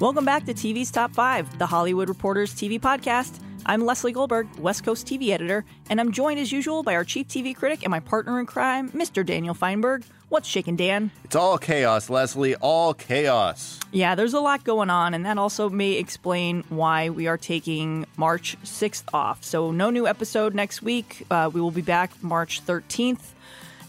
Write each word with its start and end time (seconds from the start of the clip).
Welcome 0.00 0.24
back 0.24 0.44
to 0.46 0.54
TV's 0.54 0.90
Top 0.92 1.12
5, 1.12 1.58
the 1.58 1.66
Hollywood 1.66 2.08
Reporters 2.08 2.54
TV 2.54 2.80
podcast. 2.80 3.40
I'm 3.66 3.84
Lesley 3.84 4.12
Goldberg, 4.12 4.48
West 4.58 4.84
Coast 4.84 5.06
TV 5.06 5.30
editor, 5.30 5.64
and 5.90 6.00
I'm 6.00 6.12
joined 6.12 6.38
as 6.38 6.52
usual 6.52 6.82
by 6.82 6.94
our 6.94 7.04
chief 7.04 7.28
TV 7.28 7.54
critic 7.54 7.80
and 7.82 7.90
my 7.90 7.98
partner 7.98 8.38
in 8.40 8.46
crime, 8.46 8.90
Mr. 8.90 9.26
Daniel 9.26 9.54
Fienberg. 9.56 10.04
What's 10.28 10.48
shaking, 10.48 10.76
Dan? 10.76 11.10
It's 11.24 11.34
all 11.34 11.58
chaos, 11.58 12.08
Lesley, 12.10 12.54
all 12.56 12.94
chaos. 12.94 13.80
Yeah, 13.90 14.14
there's 14.14 14.34
a 14.34 14.40
lot 14.40 14.62
going 14.62 14.90
on, 14.90 15.14
and 15.14 15.26
that 15.26 15.36
also 15.36 15.68
may 15.68 15.92
explain 15.92 16.64
why 16.68 17.10
we 17.10 17.26
are 17.26 17.38
taking 17.38 18.06
March 18.16 18.56
6th 18.62 19.04
off. 19.12 19.42
So, 19.42 19.70
no 19.70 19.90
new 19.90 20.06
episode 20.06 20.54
next 20.54 20.80
week. 20.82 21.24
Uh, 21.30 21.50
we 21.52 21.60
will 21.60 21.70
be 21.70 21.82
back 21.82 22.12
March 22.22 22.64
13th. 22.64 23.32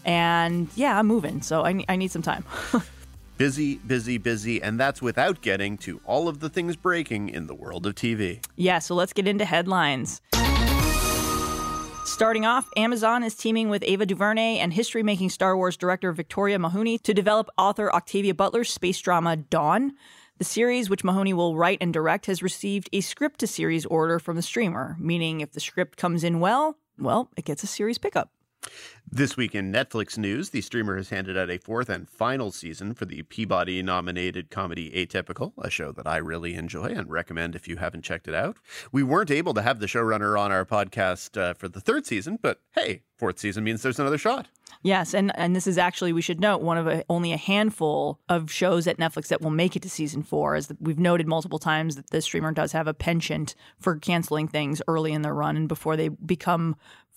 And 0.04 0.68
yeah, 0.74 0.98
I'm 0.98 1.06
moving, 1.06 1.42
so 1.42 1.64
I, 1.64 1.84
I 1.88 1.96
need 1.96 2.10
some 2.10 2.22
time. 2.22 2.44
busy, 3.40 3.76
busy, 3.76 4.18
busy, 4.18 4.62
and 4.62 4.78
that's 4.78 5.00
without 5.00 5.40
getting 5.40 5.78
to 5.78 5.98
all 6.04 6.28
of 6.28 6.40
the 6.40 6.50
things 6.50 6.76
breaking 6.76 7.30
in 7.30 7.46
the 7.46 7.54
world 7.54 7.86
of 7.86 7.94
TV. 7.94 8.44
Yeah, 8.54 8.80
so 8.80 8.94
let's 8.94 9.14
get 9.14 9.26
into 9.26 9.46
headlines. 9.46 10.20
Starting 12.04 12.44
off, 12.44 12.68
Amazon 12.76 13.24
is 13.24 13.34
teaming 13.34 13.70
with 13.70 13.82
Ava 13.86 14.04
DuVernay 14.04 14.58
and 14.58 14.74
history 14.74 15.02
making 15.02 15.30
Star 15.30 15.56
Wars 15.56 15.78
director 15.78 16.12
Victoria 16.12 16.58
Mahoney 16.58 16.98
to 16.98 17.14
develop 17.14 17.48
author 17.56 17.90
Octavia 17.90 18.34
Butler's 18.34 18.68
space 18.68 19.00
drama 19.00 19.36
Dawn. 19.36 19.94
The 20.36 20.44
series, 20.44 20.90
which 20.90 21.02
Mahoney 21.02 21.32
will 21.32 21.56
write 21.56 21.78
and 21.80 21.94
direct, 21.94 22.26
has 22.26 22.42
received 22.42 22.90
a 22.92 23.00
script 23.00 23.40
to 23.40 23.46
series 23.46 23.86
order 23.86 24.18
from 24.18 24.36
the 24.36 24.42
streamer, 24.42 24.98
meaning 25.00 25.40
if 25.40 25.52
the 25.52 25.60
script 25.60 25.96
comes 25.96 26.24
in 26.24 26.40
well, 26.40 26.76
well, 26.98 27.30
it 27.38 27.46
gets 27.46 27.62
a 27.62 27.66
series 27.66 27.96
pickup. 27.96 28.30
This 29.12 29.36
week 29.36 29.54
in 29.54 29.72
Netflix 29.72 30.16
news, 30.16 30.50
the 30.50 30.60
streamer 30.60 30.96
has 30.96 31.08
handed 31.08 31.36
out 31.36 31.50
a 31.50 31.58
fourth 31.58 31.88
and 31.88 32.08
final 32.08 32.52
season 32.52 32.94
for 32.94 33.04
the 33.06 33.22
Peabody 33.22 33.82
nominated 33.82 34.50
comedy 34.50 34.90
Atypical, 34.90 35.52
a 35.58 35.70
show 35.70 35.90
that 35.92 36.06
I 36.06 36.18
really 36.18 36.54
enjoy 36.54 36.86
and 36.86 37.10
recommend 37.10 37.56
if 37.56 37.66
you 37.66 37.78
haven't 37.78 38.02
checked 38.02 38.28
it 38.28 38.34
out. 38.34 38.58
We 38.92 39.02
weren't 39.02 39.30
able 39.30 39.54
to 39.54 39.62
have 39.62 39.80
the 39.80 39.86
showrunner 39.86 40.38
on 40.38 40.52
our 40.52 40.64
podcast 40.64 41.40
uh, 41.40 41.54
for 41.54 41.68
the 41.68 41.80
third 41.80 42.06
season, 42.06 42.38
but 42.40 42.60
hey, 42.72 43.02
fourth 43.16 43.38
season 43.38 43.64
means 43.64 43.82
there's 43.82 43.98
another 43.98 44.18
shot. 44.18 44.48
Yes, 44.82 45.14
and 45.14 45.32
and 45.36 45.54
this 45.54 45.66
is 45.66 45.78
actually 45.78 46.12
we 46.12 46.22
should 46.22 46.40
note 46.40 46.62
one 46.62 46.78
of 46.78 46.86
a, 46.86 47.04
only 47.08 47.32
a 47.32 47.36
handful 47.36 48.20
of 48.28 48.50
shows 48.50 48.86
at 48.86 48.98
Netflix 48.98 49.28
that 49.28 49.40
will 49.40 49.50
make 49.50 49.76
it 49.76 49.82
to 49.82 49.90
season 49.90 50.22
four. 50.22 50.54
As 50.54 50.72
we've 50.80 50.98
noted 50.98 51.26
multiple 51.26 51.58
times, 51.58 51.96
that 51.96 52.10
the 52.10 52.22
streamer 52.22 52.52
does 52.52 52.72
have 52.72 52.86
a 52.86 52.94
penchant 52.94 53.54
for 53.78 53.96
canceling 53.96 54.48
things 54.48 54.80
early 54.88 55.12
in 55.12 55.22
their 55.22 55.34
run 55.34 55.56
and 55.56 55.68
before 55.68 55.96
they 55.96 56.08
become 56.08 56.76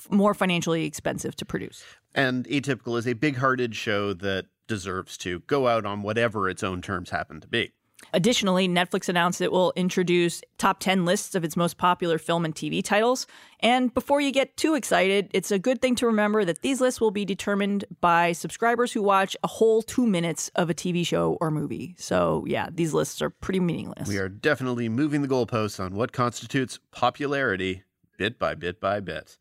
more 0.10 0.34
financially 0.34 0.86
expensive 0.86 1.36
to 1.38 1.46
produce. 1.46 1.84
And 2.16 2.46
Atypical 2.48 2.98
is 2.98 3.08
a 3.08 3.14
big-hearted 3.14 3.76
show 3.76 4.14
that 4.14 4.46
deserves 4.68 5.18
to 5.20 5.40
go 5.42 5.68
out 5.68 5.86
on 5.86 6.02
whatever 6.02 6.50
its 6.50 6.64
own 6.64 6.82
terms 6.82 7.10
happen 7.10 7.42
to 7.42 7.48
be. 7.48 7.72
Additionally, 8.12 8.68
Netflix 8.68 9.08
announced 9.08 9.42
it 9.42 9.52
will 9.52 9.74
introduce 9.76 10.42
top 10.58 10.80
10 10.80 11.06
lists 11.06 11.36
of 11.36 11.44
its 11.44 11.56
most 11.56 11.78
popular 11.78 12.18
film 12.18 12.46
and 12.46 12.54
TV 12.54 12.84
titles. 12.84 13.28
And 13.60 13.94
before 13.94 14.20
you 14.20 14.32
get 14.32 14.58
too 14.58 14.76
excited, 14.76 15.30
it's 15.34 15.52
a 15.52 15.60
good 15.60 15.82
thing 15.82 15.96
to 15.96 16.06
remember 16.06 16.44
that 16.46 16.62
these 16.62 16.82
lists 16.82 17.00
will 17.00 17.12
be 17.12 17.26
determined 17.26 17.86
by 18.02 18.34
subscribers 18.34 18.92
who 18.92 19.02
watch 19.02 19.38
a 19.44 19.48
whole 19.48 19.82
two 19.82 20.06
minutes 20.06 20.50
of 20.56 20.70
a 20.70 20.74
TV 20.74 21.06
show 21.06 21.38
or 21.40 21.52
movie. 21.52 21.96
So, 21.98 22.44
yeah, 22.48 22.70
these 22.72 22.94
lists 22.94 23.22
are 23.22 23.30
pretty 23.30 23.60
meaningless. 23.60 24.08
We 24.08 24.18
are 24.18 24.30
definitely 24.30 24.90
moving 24.90 25.22
the 25.22 25.28
goalposts 25.28 25.80
on 25.80 25.96
what 25.96 26.12
constitutes 26.12 26.80
popularity 26.92 27.84
bit 28.18 28.40
by 28.40 28.54
bit 28.56 28.80
by 28.80 29.00
bit. 29.00 29.38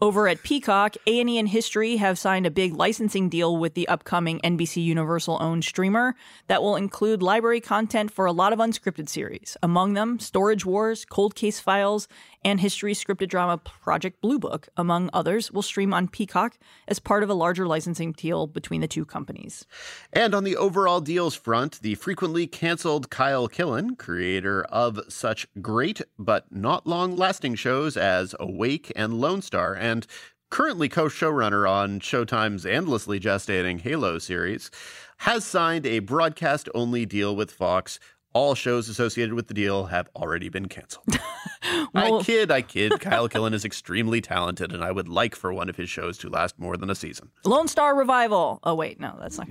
Over 0.00 0.28
at 0.28 0.42
Peacock, 0.42 0.96
A&E 1.06 1.38
and 1.38 1.48
History 1.48 1.96
have 1.96 2.18
signed 2.18 2.46
a 2.46 2.50
big 2.50 2.74
licensing 2.74 3.28
deal 3.28 3.56
with 3.56 3.74
the 3.74 3.88
upcoming 3.88 4.40
NBC 4.40 4.82
Universal 4.82 5.38
owned 5.40 5.64
streamer 5.64 6.14
that 6.46 6.62
will 6.62 6.76
include 6.76 7.22
library 7.22 7.60
content 7.60 8.12
for 8.12 8.26
a 8.26 8.32
lot 8.32 8.52
of 8.52 8.58
unscripted 8.58 9.08
series. 9.08 9.56
Among 9.62 9.94
them, 9.94 10.18
Storage 10.18 10.64
Wars, 10.64 11.04
Cold 11.04 11.34
Case 11.34 11.60
Files, 11.60 12.08
and 12.44 12.60
History 12.60 12.94
scripted 12.94 13.28
drama 13.28 13.58
Project 13.58 14.20
Blue 14.20 14.38
Book, 14.38 14.68
among 14.76 15.10
others, 15.12 15.50
will 15.52 15.62
stream 15.62 15.92
on 15.92 16.08
Peacock 16.08 16.58
as 16.88 16.98
part 16.98 17.22
of 17.22 17.30
a 17.30 17.34
larger 17.34 17.66
licensing 17.66 18.12
deal 18.12 18.46
between 18.46 18.80
the 18.80 18.88
two 18.88 19.04
companies. 19.04 19.66
And 20.12 20.34
on 20.34 20.44
the 20.44 20.56
overall 20.56 21.00
deals 21.00 21.34
front, 21.34 21.80
the 21.82 21.94
frequently 21.96 22.46
canceled 22.46 23.10
Kyle 23.10 23.48
Killen, 23.48 23.96
creator 23.98 24.64
of 24.64 25.00
such 25.08 25.46
great 25.60 26.00
but 26.18 26.50
not 26.50 26.86
long 26.86 27.16
lasting 27.16 27.56
shows 27.56 27.96
as 27.96 28.34
Awake 28.40 28.92
and 28.96 29.20
Lone 29.20 29.42
Star, 29.42 29.74
and 29.74 30.06
currently 30.50 30.88
co 30.88 31.06
showrunner 31.06 31.68
on 31.70 32.00
Showtime's 32.00 32.66
endlessly 32.66 33.20
gestating 33.20 33.80
Halo 33.80 34.18
series, 34.18 34.70
has 35.18 35.44
signed 35.44 35.86
a 35.86 35.98
broadcast 36.00 36.68
only 36.74 37.06
deal 37.06 37.36
with 37.36 37.50
Fox 37.50 38.00
all 38.32 38.54
shows 38.54 38.88
associated 38.88 39.34
with 39.34 39.48
the 39.48 39.54
deal 39.54 39.86
have 39.86 40.08
already 40.14 40.48
been 40.48 40.66
canceled. 40.66 41.06
well, 41.92 42.20
I 42.20 42.22
kid, 42.22 42.50
I 42.50 42.62
kid. 42.62 42.92
Kyle 43.00 43.28
Killen 43.28 43.52
is 43.52 43.64
extremely 43.64 44.20
talented, 44.20 44.72
and 44.72 44.84
I 44.84 44.92
would 44.92 45.08
like 45.08 45.34
for 45.34 45.52
one 45.52 45.68
of 45.68 45.76
his 45.76 45.90
shows 45.90 46.18
to 46.18 46.28
last 46.28 46.58
more 46.58 46.76
than 46.76 46.90
a 46.90 46.94
season. 46.94 47.30
Lone 47.44 47.68
Star 47.68 47.94
Revival. 47.94 48.60
Oh, 48.62 48.74
wait, 48.74 49.00
no, 49.00 49.16
that's 49.20 49.38
not 49.38 49.48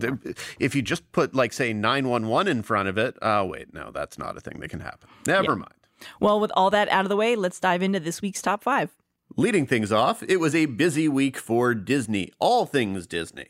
If 0.60 0.76
you 0.76 0.82
just 0.82 1.12
put, 1.12 1.36
like, 1.36 1.54
say, 1.54 1.74
911 1.74 2.50
in 2.50 2.64
front 2.64 2.90
of 2.90 2.98
it, 2.98 3.18
oh, 3.22 3.46
wait, 3.46 3.74
no, 3.74 3.92
that's 3.92 4.18
not 4.18 4.38
a 4.38 4.40
thing 4.40 4.60
that 4.60 4.70
can 4.70 4.80
happen. 4.80 5.10
Never 5.28 5.52
yeah. 5.52 5.56
mind. 5.56 5.74
Well, 6.20 6.40
with 6.40 6.52
all 6.56 6.70
that 6.70 6.88
out 6.90 7.06
of 7.06 7.10
the 7.10 7.18
way, 7.18 7.36
let's 7.36 7.60
dive 7.60 7.82
into 7.82 8.00
this 8.00 8.22
week's 8.22 8.42
top 8.42 8.64
five. 8.64 8.96
Leading 9.36 9.68
things 9.68 9.92
off, 9.92 10.24
it 10.24 10.38
was 10.38 10.56
a 10.56 10.66
busy 10.66 11.08
week 11.08 11.38
for 11.38 11.76
Disney, 11.76 12.32
all 12.40 12.66
things 12.66 13.06
Disney. 13.06 13.50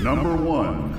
Number 0.00 0.34
one. 0.36 0.94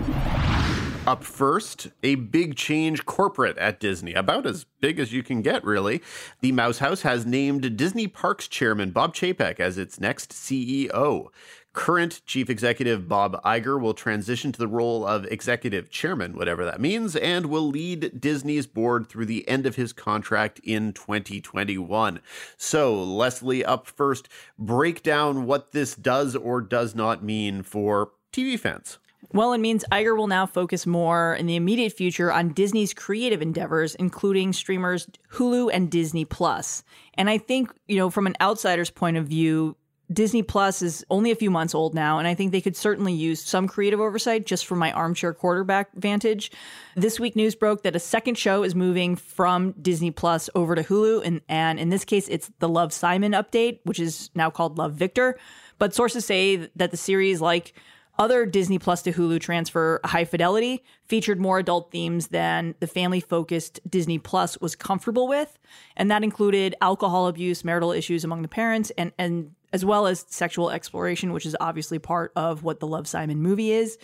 Up 1.10 1.24
first, 1.24 1.88
a 2.04 2.14
big 2.14 2.56
change 2.56 3.04
corporate 3.04 3.58
at 3.58 3.80
Disney, 3.80 4.14
about 4.14 4.46
as 4.46 4.68
big 4.80 5.00
as 5.00 5.12
you 5.12 5.24
can 5.24 5.42
get, 5.42 5.64
really. 5.64 6.04
The 6.42 6.52
Mouse 6.52 6.78
House 6.78 7.02
has 7.02 7.26
named 7.26 7.76
Disney 7.76 8.06
Parks 8.06 8.48
chairman 8.48 8.92
Bob 8.92 9.16
Chapek 9.16 9.60
as 9.60 9.80
its 9.80 10.00
next 10.00 10.30
CEO. 10.30 11.30
Current 11.74 12.22
chief 12.28 12.48
executive 12.48 13.08
Bob 13.10 13.42
Iger 13.44 13.82
will 13.82 13.96
transition 13.96 14.52
to 14.52 14.60
the 14.60 14.68
role 14.68 15.04
of 15.04 15.26
executive 15.26 15.90
chairman, 15.90 16.38
whatever 16.38 16.64
that 16.64 16.80
means, 16.80 17.16
and 17.16 17.48
will 17.48 17.68
lead 17.68 18.22
Disney's 18.22 18.68
board 18.68 19.10
through 19.10 19.26
the 19.26 19.48
end 19.48 19.66
of 19.66 19.78
his 19.78 19.92
contract 19.92 20.60
in 20.64 20.94
2021. 20.94 22.20
So, 22.56 23.02
Lesley, 23.02 23.66
up 23.66 23.88
first, 23.88 24.30
break 24.60 25.02
down 25.02 25.48
what 25.48 25.72
this 25.72 25.96
does 25.96 26.36
or 26.36 26.62
does 26.62 26.94
not 26.94 27.24
mean 27.24 27.64
for 27.64 28.12
TV 28.32 28.60
fans. 28.60 29.00
Well, 29.32 29.54
it 29.54 29.60
means 29.60 29.86
Iger 29.92 30.18
will 30.18 30.28
now 30.28 30.48
focus 30.48 30.88
more 30.88 31.36
in 31.36 31.46
the 31.46 31.56
immediate 31.56 31.94
future 31.94 32.32
on 32.32 32.50
Disney's 32.50 32.96
creative 32.96 33.42
endeavors, 33.42 33.94
including 33.96 34.54
streamers 34.54 35.08
Hulu 35.34 35.70
and 35.72 35.92
Disney 35.92 36.26
Plus. 36.26 36.84
And 37.14 37.30
I 37.30 37.38
think, 37.38 37.72
you 37.88 37.98
know, 37.98 38.10
from 38.10 38.26
an 38.26 38.36
outsider's 38.42 38.90
point 38.90 39.18
of 39.18 39.28
view, 39.28 39.76
Disney 40.12 40.42
Plus 40.42 40.82
is 40.82 41.06
only 41.12 41.30
a 41.30 41.36
few 41.36 41.52
months 41.52 41.76
old 41.76 41.94
now, 41.94 42.18
and 42.18 42.28
I 42.28 42.34
think 42.34 42.52
they 42.52 42.62
could 42.62 42.76
certainly 42.76 43.14
use 43.14 43.44
some 43.44 43.68
creative 43.68 44.00
oversight 44.00 44.48
just 44.48 44.66
from 44.66 44.80
my 44.80 44.92
armchair 44.92 45.36
quarterback 45.36 45.94
vantage. 45.94 46.52
This 46.96 47.20
week, 47.20 47.36
news 47.36 47.54
broke 47.54 47.84
that 47.84 47.96
a 47.96 48.00
second 48.00 48.36
show 48.36 48.64
is 48.64 48.74
moving 48.74 49.16
from 49.16 49.74
Disney 49.74 50.10
Plus 50.10 50.50
over 50.56 50.74
to 50.74 50.82
Hulu, 50.82 51.24
and, 51.24 51.42
and 51.48 51.80
in 51.80 51.90
this 51.90 52.06
case, 52.06 52.28
it's 52.28 52.50
the 52.58 52.68
Love 52.68 52.92
Simon 52.92 53.34
update, 53.34 53.82
which 53.84 54.00
is 54.00 54.32
now 54.34 54.50
called 54.50 54.80
Love 54.80 54.94
Victor. 54.94 55.38
But 55.78 55.94
sources 55.94 56.26
say 56.26 56.56
that 56.76 56.90
the 56.90 56.98
series, 56.98 57.40
like 57.40 57.76
Other 58.20 58.46
Disney 58.46 58.78
Plus 58.80 59.02
to 59.04 59.14
Hulu 59.14 59.40
transfer, 59.40 60.02
High 60.04 60.26
Fidelity, 60.26 60.84
featured 61.06 61.40
more 61.40 61.58
adult 61.58 61.90
themes 61.90 62.28
than 62.28 62.76
the 62.82 62.86
family 62.86 63.22
focused 63.22 63.80
Disney 63.90 64.20
Plus 64.20 64.60
was 64.60 64.76
comfortable 64.76 65.26
with. 65.26 65.58
And 65.96 66.12
that 66.12 66.22
included 66.22 66.76
alcohol 66.82 67.28
abuse, 67.28 67.64
marital 67.64 67.94
issues 67.94 68.26
among 68.26 68.42
the 68.42 68.50
parents, 68.50 68.92
and, 68.98 69.14
and 69.18 69.52
as 69.72 69.86
well 69.86 70.06
as 70.06 70.26
sexual 70.28 70.70
exploration, 70.70 71.32
which 71.32 71.46
is 71.46 71.56
obviously 71.62 71.98
part 71.98 72.34
of 72.36 72.62
what 72.62 72.82
the 72.82 72.88
Love 72.88 73.08
Simon 73.08 73.42
movie 73.42 73.72
is. 73.72 73.98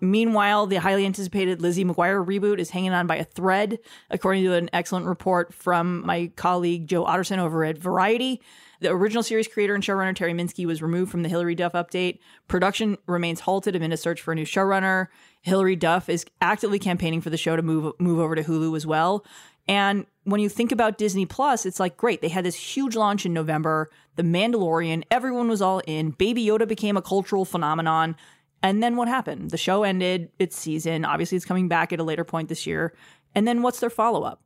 Meanwhile, 0.00 0.66
the 0.66 0.76
highly 0.76 1.06
anticipated 1.06 1.62
Lizzie 1.62 1.84
McGuire 1.84 2.26
reboot 2.26 2.58
is 2.58 2.70
hanging 2.70 2.92
on 2.92 3.06
by 3.06 3.16
a 3.16 3.24
thread, 3.24 3.78
according 4.10 4.42
to 4.44 4.54
an 4.54 4.68
excellent 4.72 5.06
report 5.06 5.54
from 5.54 6.04
my 6.04 6.32
colleague 6.34 6.88
Joe 6.88 7.04
Otterson 7.04 7.38
over 7.38 7.64
at 7.64 7.78
Variety. 7.78 8.40
The 8.80 8.90
original 8.90 9.22
series 9.22 9.46
creator 9.46 9.74
and 9.74 9.84
showrunner 9.84 10.16
Terri 10.16 10.34
Minsky 10.34 10.66
was 10.66 10.80
removed 10.80 11.10
from 11.10 11.22
the 11.22 11.28
Hilary 11.28 11.54
Duff 11.54 11.72
update. 11.72 12.18
Production 12.48 12.96
remains 13.06 13.40
halted 13.40 13.76
amid 13.76 13.92
a 13.92 13.96
search 13.96 14.22
for 14.22 14.32
a 14.32 14.34
new 14.34 14.46
showrunner. 14.46 15.08
Hilary 15.42 15.76
Duff 15.76 16.08
is 16.08 16.24
actively 16.40 16.78
campaigning 16.78 17.20
for 17.20 17.28
the 17.28 17.36
show 17.36 17.56
to 17.56 17.62
move 17.62 17.92
move 17.98 18.18
over 18.18 18.34
to 18.34 18.42
Hulu 18.42 18.74
as 18.76 18.86
well. 18.86 19.24
And 19.68 20.06
when 20.24 20.40
you 20.40 20.48
think 20.48 20.72
about 20.72 20.98
Disney 20.98 21.26
Plus, 21.26 21.66
it's 21.66 21.78
like 21.78 21.98
great. 21.98 22.22
They 22.22 22.28
had 22.28 22.44
this 22.44 22.56
huge 22.56 22.96
launch 22.96 23.26
in 23.26 23.34
November, 23.34 23.90
The 24.16 24.22
Mandalorian, 24.22 25.04
everyone 25.10 25.48
was 25.48 25.60
all 25.60 25.80
in. 25.86 26.10
Baby 26.12 26.44
Yoda 26.44 26.66
became 26.66 26.96
a 26.96 27.02
cultural 27.02 27.44
phenomenon. 27.44 28.16
And 28.62 28.82
then 28.82 28.96
what 28.96 29.08
happened? 29.08 29.50
The 29.50 29.56
show 29.58 29.84
ended 29.84 30.30
its 30.38 30.56
season. 30.56 31.04
Obviously, 31.04 31.36
it's 31.36 31.46
coming 31.46 31.68
back 31.68 31.92
at 31.92 32.00
a 32.00 32.04
later 32.04 32.24
point 32.24 32.48
this 32.48 32.66
year. 32.66 32.94
And 33.34 33.46
then 33.46 33.62
what's 33.62 33.80
their 33.80 33.90
follow 33.90 34.22
up? 34.22 34.42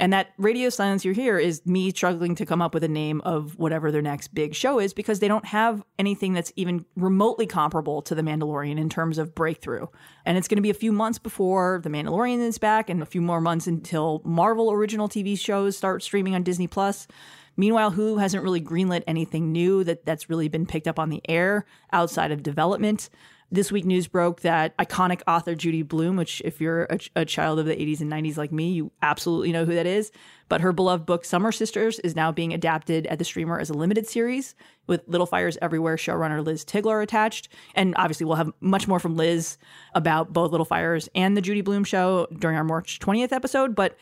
And 0.00 0.12
that 0.12 0.32
radio 0.38 0.68
silence 0.68 1.04
you 1.04 1.12
hear 1.12 1.38
is 1.38 1.64
me 1.66 1.90
struggling 1.90 2.36
to 2.36 2.46
come 2.46 2.62
up 2.62 2.72
with 2.72 2.84
a 2.84 2.88
name 2.88 3.20
of 3.22 3.58
whatever 3.58 3.90
their 3.90 4.02
next 4.02 4.28
big 4.28 4.54
show 4.54 4.78
is 4.78 4.94
because 4.94 5.18
they 5.18 5.26
don't 5.26 5.46
have 5.46 5.82
anything 5.98 6.34
that's 6.34 6.52
even 6.54 6.84
remotely 6.94 7.46
comparable 7.46 8.00
to 8.02 8.14
The 8.14 8.22
Mandalorian 8.22 8.78
in 8.78 8.88
terms 8.88 9.18
of 9.18 9.34
breakthrough. 9.34 9.86
And 10.24 10.38
it's 10.38 10.46
going 10.46 10.56
to 10.56 10.62
be 10.62 10.70
a 10.70 10.74
few 10.74 10.92
months 10.92 11.18
before 11.18 11.80
The 11.82 11.90
Mandalorian 11.90 12.38
is 12.38 12.58
back 12.58 12.88
and 12.88 13.02
a 13.02 13.06
few 13.06 13.20
more 13.20 13.40
months 13.40 13.66
until 13.66 14.22
Marvel 14.24 14.70
original 14.70 15.08
TV 15.08 15.36
shows 15.36 15.76
start 15.76 16.04
streaming 16.04 16.36
on 16.36 16.44
Disney 16.44 16.68
Plus. 16.68 17.08
Meanwhile, 17.56 17.92
Hulu 17.92 18.20
hasn't 18.20 18.44
really 18.44 18.60
greenlit 18.60 19.02
anything 19.08 19.50
new 19.50 19.82
that 19.82 20.06
that's 20.06 20.30
really 20.30 20.48
been 20.48 20.64
picked 20.64 20.86
up 20.86 21.00
on 21.00 21.10
the 21.10 21.20
air 21.28 21.66
outside 21.92 22.30
of 22.30 22.44
development. 22.44 23.10
This 23.50 23.72
week, 23.72 23.86
news 23.86 24.08
broke 24.08 24.42
that 24.42 24.76
iconic 24.76 25.22
author 25.26 25.54
Judy 25.54 25.80
Blume, 25.80 26.16
which, 26.16 26.42
if 26.44 26.60
you're 26.60 26.82
a, 26.84 26.98
a, 27.16 27.24
child 27.24 27.58
of 27.58 27.64
the 27.64 27.74
80s 27.74 28.02
and 28.02 28.12
90s 28.12 28.36
like 28.36 28.52
me, 28.52 28.72
you 28.72 28.92
absolutely 29.00 29.52
know 29.52 29.64
who 29.64 29.74
that 29.74 29.86
is. 29.86 30.12
But 30.50 30.60
her 30.60 30.70
beloved 30.70 31.06
book, 31.06 31.24
Summer 31.24 31.50
Sisters, 31.50 31.98
is 32.00 32.14
now 32.14 32.30
being 32.30 32.52
adapted 32.52 33.06
at 33.06 33.18
the 33.18 33.24
streamer 33.24 33.58
as 33.58 33.70
a 33.70 33.74
limited 33.74 34.06
series 34.06 34.54
with 34.86 35.00
Little 35.06 35.26
Fires 35.26 35.56
Everywhere 35.62 35.96
showrunner 35.96 36.44
Liz 36.44 36.62
Tigelaar 36.62 37.02
attached. 37.02 37.48
And 37.74 37.94
obviously, 37.96 38.26
we'll 38.26 38.36
have 38.36 38.52
much 38.60 38.86
more 38.86 39.00
from 39.00 39.16
Liz 39.16 39.56
about 39.94 40.30
both 40.30 40.50
Little 40.50 40.66
Fires 40.66 41.08
and 41.14 41.34
the 41.34 41.40
Judy 41.40 41.62
Blume 41.62 41.84
show 41.84 42.26
during 42.38 42.58
our 42.58 42.64
March 42.64 42.98
20th 42.98 43.32
episode. 43.32 43.74
But 43.74 43.96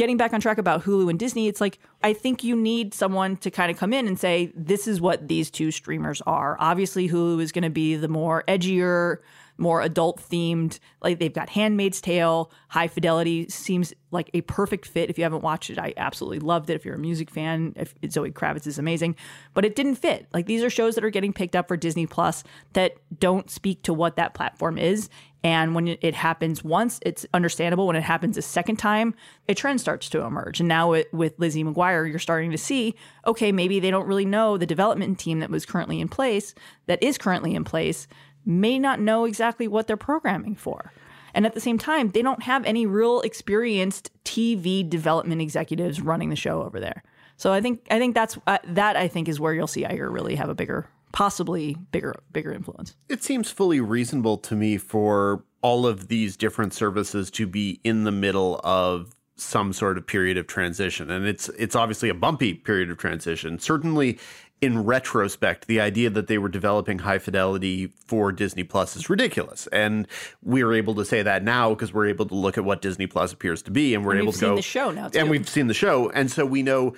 getting 0.00 0.16
back 0.16 0.32
on 0.32 0.40
track 0.40 0.56
about 0.56 0.82
Hulu 0.82 1.10
and 1.10 1.18
Disney, 1.18 1.46
it's 1.46 1.60
like 1.60 1.78
I 2.02 2.14
think 2.14 2.42
you 2.42 2.56
need 2.56 2.94
someone 2.94 3.36
to 3.36 3.50
kind 3.50 3.70
of 3.70 3.76
come 3.76 3.92
in 3.92 4.08
and 4.08 4.18
say, 4.18 4.50
this 4.56 4.88
is 4.88 4.98
what 4.98 5.28
these 5.28 5.50
two 5.50 5.70
streamers 5.70 6.22
are. 6.22 6.56
Obviously, 6.58 7.06
Hulu 7.06 7.42
is 7.42 7.52
going 7.52 7.64
to 7.64 7.70
be 7.70 7.96
the 7.96 8.08
more 8.08 8.42
edgier, 8.48 9.18
more 9.58 9.82
adult 9.82 10.18
themed. 10.18 10.78
Like 11.02 11.18
they've 11.18 11.30
got 11.32 11.50
Handmaid's 11.50 12.00
Tale, 12.00 12.50
High 12.68 12.88
Fidelity 12.88 13.46
seems 13.50 13.92
like 14.10 14.30
a 14.32 14.40
perfect 14.40 14.86
fit. 14.86 15.10
If 15.10 15.18
you 15.18 15.24
haven't 15.24 15.42
watched 15.42 15.68
it, 15.68 15.78
I 15.78 15.92
absolutely 15.98 16.38
loved 16.38 16.70
it. 16.70 16.76
If 16.76 16.86
you're 16.86 16.94
a 16.94 16.98
music 16.98 17.30
fan, 17.30 17.74
if 17.76 17.94
Zoe 18.10 18.30
Kravitz 18.30 18.66
is 18.66 18.78
amazing, 18.78 19.16
but 19.52 19.66
it 19.66 19.76
didn't 19.76 19.96
fit. 19.96 20.28
Like 20.32 20.46
these 20.46 20.64
are 20.64 20.70
shows 20.70 20.94
that 20.94 21.04
are 21.04 21.10
getting 21.10 21.34
picked 21.34 21.54
up 21.54 21.68
for 21.68 21.76
Disney 21.76 22.06
Plus 22.06 22.42
that 22.72 22.96
don't 23.18 23.50
speak 23.50 23.82
to 23.82 23.92
what 23.92 24.16
that 24.16 24.32
platform 24.32 24.78
is. 24.78 25.10
And 25.42 25.74
when 25.74 25.88
it 25.88 26.14
happens 26.14 26.62
once, 26.62 27.00
it's 27.02 27.24
understandable. 27.32 27.86
When 27.86 27.96
it 27.96 28.02
happens 28.02 28.36
a 28.36 28.42
second 28.42 28.76
time, 28.76 29.14
a 29.48 29.54
trend 29.54 29.80
starts 29.80 30.10
to 30.10 30.20
emerge. 30.20 30.60
And 30.60 30.68
now 30.68 30.90
with, 30.90 31.10
with 31.12 31.38
Lizzie 31.38 31.64
McGuire, 31.64 32.08
you're 32.08 32.18
starting 32.18 32.50
to 32.50 32.58
see, 32.58 32.94
okay, 33.26 33.50
maybe 33.50 33.80
they 33.80 33.90
don't 33.90 34.06
really 34.06 34.26
know 34.26 34.58
the 34.58 34.66
development 34.66 35.18
team 35.18 35.40
that 35.40 35.50
was 35.50 35.64
currently 35.64 36.00
in 36.00 36.08
place, 36.08 36.54
that 36.86 37.02
is 37.02 37.16
currently 37.16 37.54
in 37.54 37.64
place, 37.64 38.06
may 38.44 38.78
not 38.78 39.00
know 39.00 39.24
exactly 39.24 39.66
what 39.66 39.86
they're 39.86 39.96
programming 39.96 40.54
for. 40.54 40.92
And 41.32 41.46
at 41.46 41.54
the 41.54 41.60
same 41.60 41.78
time, 41.78 42.10
they 42.10 42.22
don't 42.22 42.42
have 42.42 42.64
any 42.64 42.86
real 42.86 43.20
experienced 43.20 44.10
TV 44.24 44.88
development 44.88 45.40
executives 45.40 46.00
running 46.00 46.28
the 46.28 46.36
show 46.36 46.62
over 46.62 46.80
there. 46.80 47.02
So 47.36 47.52
I 47.52 47.62
think 47.62 47.86
I 47.90 47.98
think 47.98 48.14
that's 48.14 48.36
uh, 48.46 48.58
that 48.64 48.96
I 48.96 49.08
think 49.08 49.28
is 49.28 49.40
where 49.40 49.54
you'll 49.54 49.66
see 49.66 49.84
Iger 49.84 50.12
really 50.12 50.34
have 50.34 50.50
a 50.50 50.54
bigger 50.54 50.86
possibly 51.12 51.76
bigger 51.92 52.14
bigger 52.32 52.52
influence. 52.52 52.96
It 53.08 53.22
seems 53.22 53.50
fully 53.50 53.80
reasonable 53.80 54.38
to 54.38 54.54
me 54.54 54.78
for 54.78 55.44
all 55.62 55.86
of 55.86 56.08
these 56.08 56.36
different 56.36 56.72
services 56.72 57.30
to 57.32 57.46
be 57.46 57.80
in 57.84 58.04
the 58.04 58.12
middle 58.12 58.60
of 58.64 59.14
some 59.36 59.72
sort 59.72 59.96
of 59.96 60.06
period 60.06 60.36
of 60.36 60.46
transition 60.46 61.10
and 61.10 61.26
it's 61.26 61.48
it's 61.50 61.74
obviously 61.74 62.10
a 62.10 62.14
bumpy 62.14 62.52
period 62.52 62.90
of 62.90 62.98
transition 62.98 63.58
certainly 63.58 64.18
in 64.60 64.84
retrospect 64.84 65.66
the 65.66 65.80
idea 65.80 66.10
that 66.10 66.26
they 66.26 66.36
were 66.36 66.50
developing 66.50 66.98
high 66.98 67.18
fidelity 67.18 67.86
for 67.86 68.32
Disney 68.32 68.62
Plus 68.62 68.96
is 68.96 69.08
ridiculous 69.08 69.66
and 69.68 70.06
we're 70.42 70.74
able 70.74 70.94
to 70.94 71.06
say 71.06 71.22
that 71.22 71.42
now 71.42 71.70
because 71.70 71.90
we're 71.90 72.06
able 72.06 72.26
to 72.26 72.34
look 72.34 72.58
at 72.58 72.64
what 72.64 72.82
Disney 72.82 73.06
Plus 73.06 73.32
appears 73.32 73.62
to 73.62 73.70
be 73.70 73.94
and 73.94 74.04
we're 74.04 74.12
and 74.12 74.20
able 74.20 74.32
to 74.32 74.40
go 74.40 74.56
the 74.56 74.60
show 74.60 74.90
now 74.90 75.08
too. 75.08 75.18
and 75.18 75.30
we've 75.30 75.48
seen 75.48 75.68
the 75.68 75.74
show 75.74 76.10
and 76.10 76.30
so 76.30 76.44
we 76.44 76.62
know 76.62 76.94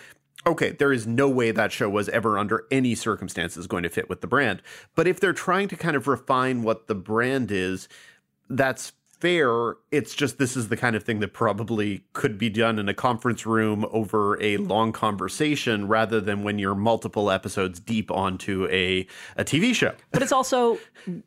okay, 0.47 0.73
there 0.73 0.93
is 0.93 1.07
no 1.07 1.29
way 1.29 1.51
that 1.51 1.73
show 1.73 1.89
was 1.89 2.09
ever 2.09 2.39
under 2.39 2.65
any 2.71 2.95
circumstances 2.95 3.67
going 3.67 3.83
to 3.83 3.89
fit 3.89 4.09
with 4.09 4.21
the 4.21 4.27
brand. 4.27 4.63
But 4.95 5.07
if 5.07 5.21
they're 5.21 5.33
trying 5.33 5.69
to 5.69 5.77
kind 5.77 5.97
of 5.97 6.09
refine 6.09 6.63
what 6.63 6.89
the 6.89 6.95
brand 6.95 7.51
is, 7.51 7.89
that's 8.49 8.93
fair. 9.23 9.77
It's 9.93 10.17
just 10.17 10.39
this 10.39 10.57
is 10.57 10.69
the 10.69 10.77
kind 10.77 10.97
of 10.97 11.05
thing 11.05 11.21
that 11.21 11.33
probably 11.33 12.03
could 12.13 12.39
be 12.39 12.51
done 12.51 12.81
in 12.81 12.89
a 12.89 12.95
conference 12.95 13.47
room 13.47 13.87
over 13.93 14.37
a 14.43 14.57
long 14.57 14.91
conversation 14.91 15.87
rather 15.87 16.21
than 16.21 16.43
when 16.43 16.59
you're 16.59 16.75
multiple 16.75 17.31
episodes 17.31 17.79
deep 17.79 18.11
onto 18.11 18.67
a, 18.69 19.07
a 19.37 19.45
TV 19.45 19.77
show. 19.77 19.95
But 20.11 20.23
it's 20.23 20.33
also 20.33 20.77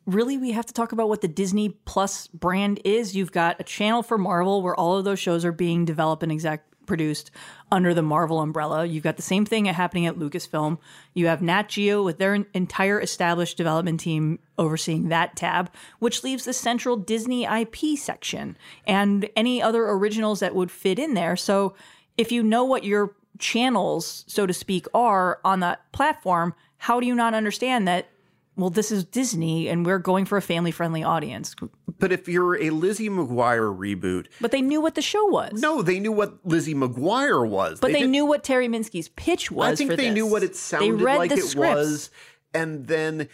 really, 0.04 0.36
we 0.36 0.50
have 0.50 0.66
to 0.66 0.74
talk 0.74 0.92
about 0.92 1.08
what 1.08 1.22
the 1.22 1.28
Disney 1.28 1.70
Plus 1.86 2.26
brand 2.26 2.80
is. 2.84 3.16
You've 3.16 3.32
got 3.32 3.58
a 3.60 3.64
channel 3.64 4.02
for 4.02 4.18
Marvel 4.18 4.60
where 4.60 4.78
all 4.78 4.98
of 4.98 5.06
those 5.06 5.18
shows 5.18 5.42
are 5.46 5.52
being 5.52 5.86
developed 5.86 6.22
and 6.22 6.30
exact 6.30 6.66
produced 6.86 7.30
under 7.70 7.92
the 7.92 8.02
Marvel 8.02 8.40
umbrella. 8.40 8.84
You've 8.84 9.04
got 9.04 9.16
the 9.16 9.22
same 9.22 9.44
thing 9.44 9.66
happening 9.66 10.06
at 10.06 10.18
Lucasfilm. 10.18 10.78
You 11.14 11.26
have 11.26 11.42
Nat 11.42 11.68
Geo 11.68 12.02
with 12.02 12.18
their 12.18 12.34
entire 12.34 13.00
established 13.00 13.56
development 13.56 14.00
team 14.00 14.38
overseeing 14.58 15.08
that 15.08 15.36
tab, 15.36 15.70
which 15.98 16.24
leaves 16.24 16.44
the 16.44 16.52
central 16.52 16.96
Disney 16.96 17.44
IP 17.44 17.98
section 17.98 18.56
and 18.86 19.28
any 19.36 19.60
other 19.60 19.88
originals 19.88 20.40
that 20.40 20.54
would 20.54 20.70
fit 20.70 20.98
in 20.98 21.14
there. 21.14 21.36
So 21.36 21.74
if 22.16 22.32
you 22.32 22.42
know 22.42 22.64
what 22.64 22.84
your 22.84 23.14
channels, 23.38 24.24
so 24.26 24.46
to 24.46 24.52
speak, 24.52 24.86
are 24.94 25.40
on 25.44 25.60
that 25.60 25.92
platform, 25.92 26.54
how 26.78 27.00
do 27.00 27.06
you 27.06 27.14
not 27.14 27.34
understand 27.34 27.86
that 27.88 28.08
well, 28.56 28.70
this 28.70 28.90
is 28.90 29.04
Disney 29.04 29.68
and 29.68 29.84
we're 29.84 29.98
going 29.98 30.24
for 30.24 30.38
a 30.38 30.42
family 30.42 30.70
friendly 30.70 31.04
audience. 31.04 31.54
But 31.98 32.10
if 32.10 32.28
you're 32.28 32.60
a 32.60 32.70
Lizzie 32.70 33.10
McGuire 33.10 33.76
reboot. 33.76 34.26
But 34.40 34.50
they 34.50 34.62
knew 34.62 34.80
what 34.80 34.94
the 34.94 35.02
show 35.02 35.24
was. 35.26 35.60
No, 35.60 35.82
they 35.82 36.00
knew 36.00 36.12
what 36.12 36.38
Lizzie 36.44 36.74
McGuire 36.74 37.48
was. 37.48 37.80
But 37.80 37.92
they, 37.92 38.02
they 38.02 38.06
knew 38.06 38.24
what 38.24 38.44
Terri 38.44 38.68
Minsky's 38.68 39.08
pitch 39.10 39.50
was. 39.50 39.72
I 39.72 39.76
think 39.76 39.90
they 39.90 40.06
this. 40.06 40.14
knew 40.14 40.26
what 40.26 40.42
it 40.42 40.56
sounded 40.56 41.00
like 41.00 41.30
it 41.32 41.42
scripts. 41.42 41.76
was. 41.76 42.10
And 42.54 42.86
then 42.86 43.28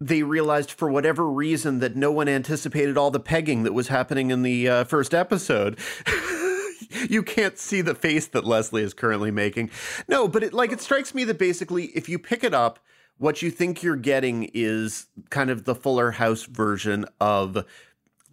they 0.00 0.22
realized 0.22 0.72
for 0.72 0.90
whatever 0.90 1.28
reason 1.30 1.78
that 1.78 1.94
no 1.94 2.10
one 2.10 2.28
anticipated 2.28 2.98
all 2.98 3.10
the 3.10 3.20
pegging 3.20 3.62
that 3.62 3.72
was 3.72 3.88
happening 3.88 4.30
in 4.30 4.42
the 4.42 4.68
uh, 4.68 4.84
first 4.84 5.14
episode. 5.14 5.78
you 7.08 7.22
can't 7.22 7.58
see 7.58 7.80
the 7.80 7.94
face 7.94 8.26
that 8.28 8.44
Lesley 8.44 8.82
is 8.82 8.92
currently 8.92 9.30
making. 9.30 9.70
No, 10.08 10.26
but 10.26 10.42
it 10.42 10.52
like 10.52 10.72
it 10.72 10.80
strikes 10.80 11.14
me 11.14 11.24
that 11.24 11.38
basically 11.38 11.86
if 11.86 12.08
you 12.08 12.18
pick 12.18 12.42
it 12.42 12.54
up 12.54 12.80
what 13.18 13.42
you 13.42 13.50
think 13.50 13.82
you're 13.82 13.96
getting 13.96 14.50
is 14.54 15.06
kind 15.30 15.50
of 15.50 15.64
the 15.64 15.74
Fuller 15.74 16.12
House 16.12 16.44
version 16.44 17.04
of 17.20 17.64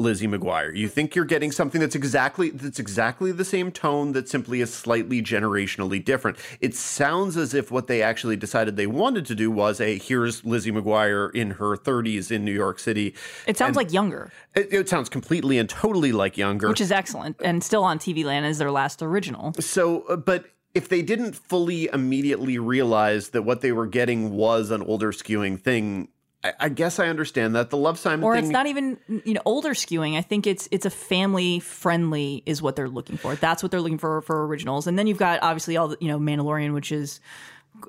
Lizzie 0.02 0.28
McGuire. 0.28 0.76
You 0.76 0.88
think 0.88 1.16
you're 1.16 1.26
getting 1.26 1.52
something 1.52 1.80
that's 1.80 1.96
exactly 1.96 2.50
that's 2.50 2.80
exactly 2.80 3.32
the 3.32 3.46
same 3.46 3.72
tone 3.72 4.14
that 4.14 4.28
simply 4.28 4.62
is 4.62 4.74
slightly 4.74 5.22
generationally 5.22 6.04
different. 6.04 6.38
It 6.60 6.76
sounds 6.76 7.38
as 7.38 7.54
if 7.54 7.72
what 7.72 7.88
they 7.88 8.02
actually 8.02 8.36
decided 8.36 8.76
they 8.76 8.88
wanted 8.88 9.26
to 9.28 9.36
do 9.36 9.52
was 9.52 9.80
a 9.80 9.98
here's 9.98 10.44
Lizzie 10.44 10.72
McGuire 10.72 11.34
in 11.34 11.52
her 11.52 11.78
30s 11.78 12.32
in 12.32 12.44
New 12.44 12.54
York 12.54 12.80
City. 12.80 13.16
It 13.46 13.58
sounds 13.58 13.70
and 13.70 13.78
like 13.78 13.94
younger. 13.94 14.32
It, 14.56 14.74
it, 14.74 14.90
sounds 14.90 15.08
completely 15.08 15.58
and 15.58 15.70
totally 15.70 16.12
like 16.12 16.38
younger, 16.38 16.68
which 16.68 16.82
is 16.82 16.92
excellent 16.92 17.38
and 17.44 17.64
still 17.64 17.84
on 17.84 18.00
TV 18.00 18.26
Land 18.26 18.46
as 18.46 18.58
their 18.58 18.72
last 18.72 19.02
original. 19.02 19.54
So, 19.60 20.02
uh, 20.04 20.16
but 20.16 20.46
if 20.74 20.90
they 20.90 21.02
didn't 21.02 21.36
fully 21.36 21.90
immediately 21.92 22.58
realize 22.58 23.30
that 23.30 23.44
what 23.44 23.62
they 23.62 23.72
were 23.72 23.88
getting 23.88 24.32
was 24.32 24.72
an 24.72 24.82
older 24.82 25.12
skewing 25.12 25.60
thing, 25.60 26.08
I, 26.44 26.54
I 26.60 26.70
guess 26.70 27.00
I 27.00 27.08
understand 27.08 27.56
that 27.56 27.70
the 27.70 27.78
Love 27.78 28.00
Simon 28.00 28.24
or 28.24 28.36
thing, 28.36 28.46
it's 28.46 28.52
not 28.52 28.68
even 28.68 28.98
you 29.08 29.34
know 29.34 29.42
older 29.46 29.72
skewing. 29.72 30.18
I 30.18 30.22
think 30.22 30.48
it's 30.48 30.68
it's 30.72 30.86
a 30.86 30.90
family 30.90 31.60
friendly 31.60 32.44
is 32.46 32.62
what 32.62 32.76
they're 32.76 32.90
looking 32.90 33.18
for. 33.18 33.36
That's 33.36 33.62
what 33.62 33.72
they're 33.72 33.82
looking 33.82 33.98
for 33.98 34.22
for 34.22 34.46
originals. 34.48 34.88
And 34.88 34.98
then 34.98 35.08
you've 35.08 35.18
got 35.18 35.42
obviously 35.44 35.78
all 35.78 35.90
the 35.90 35.98
you 36.00 36.08
know 36.08 36.20
Mandalorian, 36.20 36.74
which 36.74 36.92
is 36.92 37.20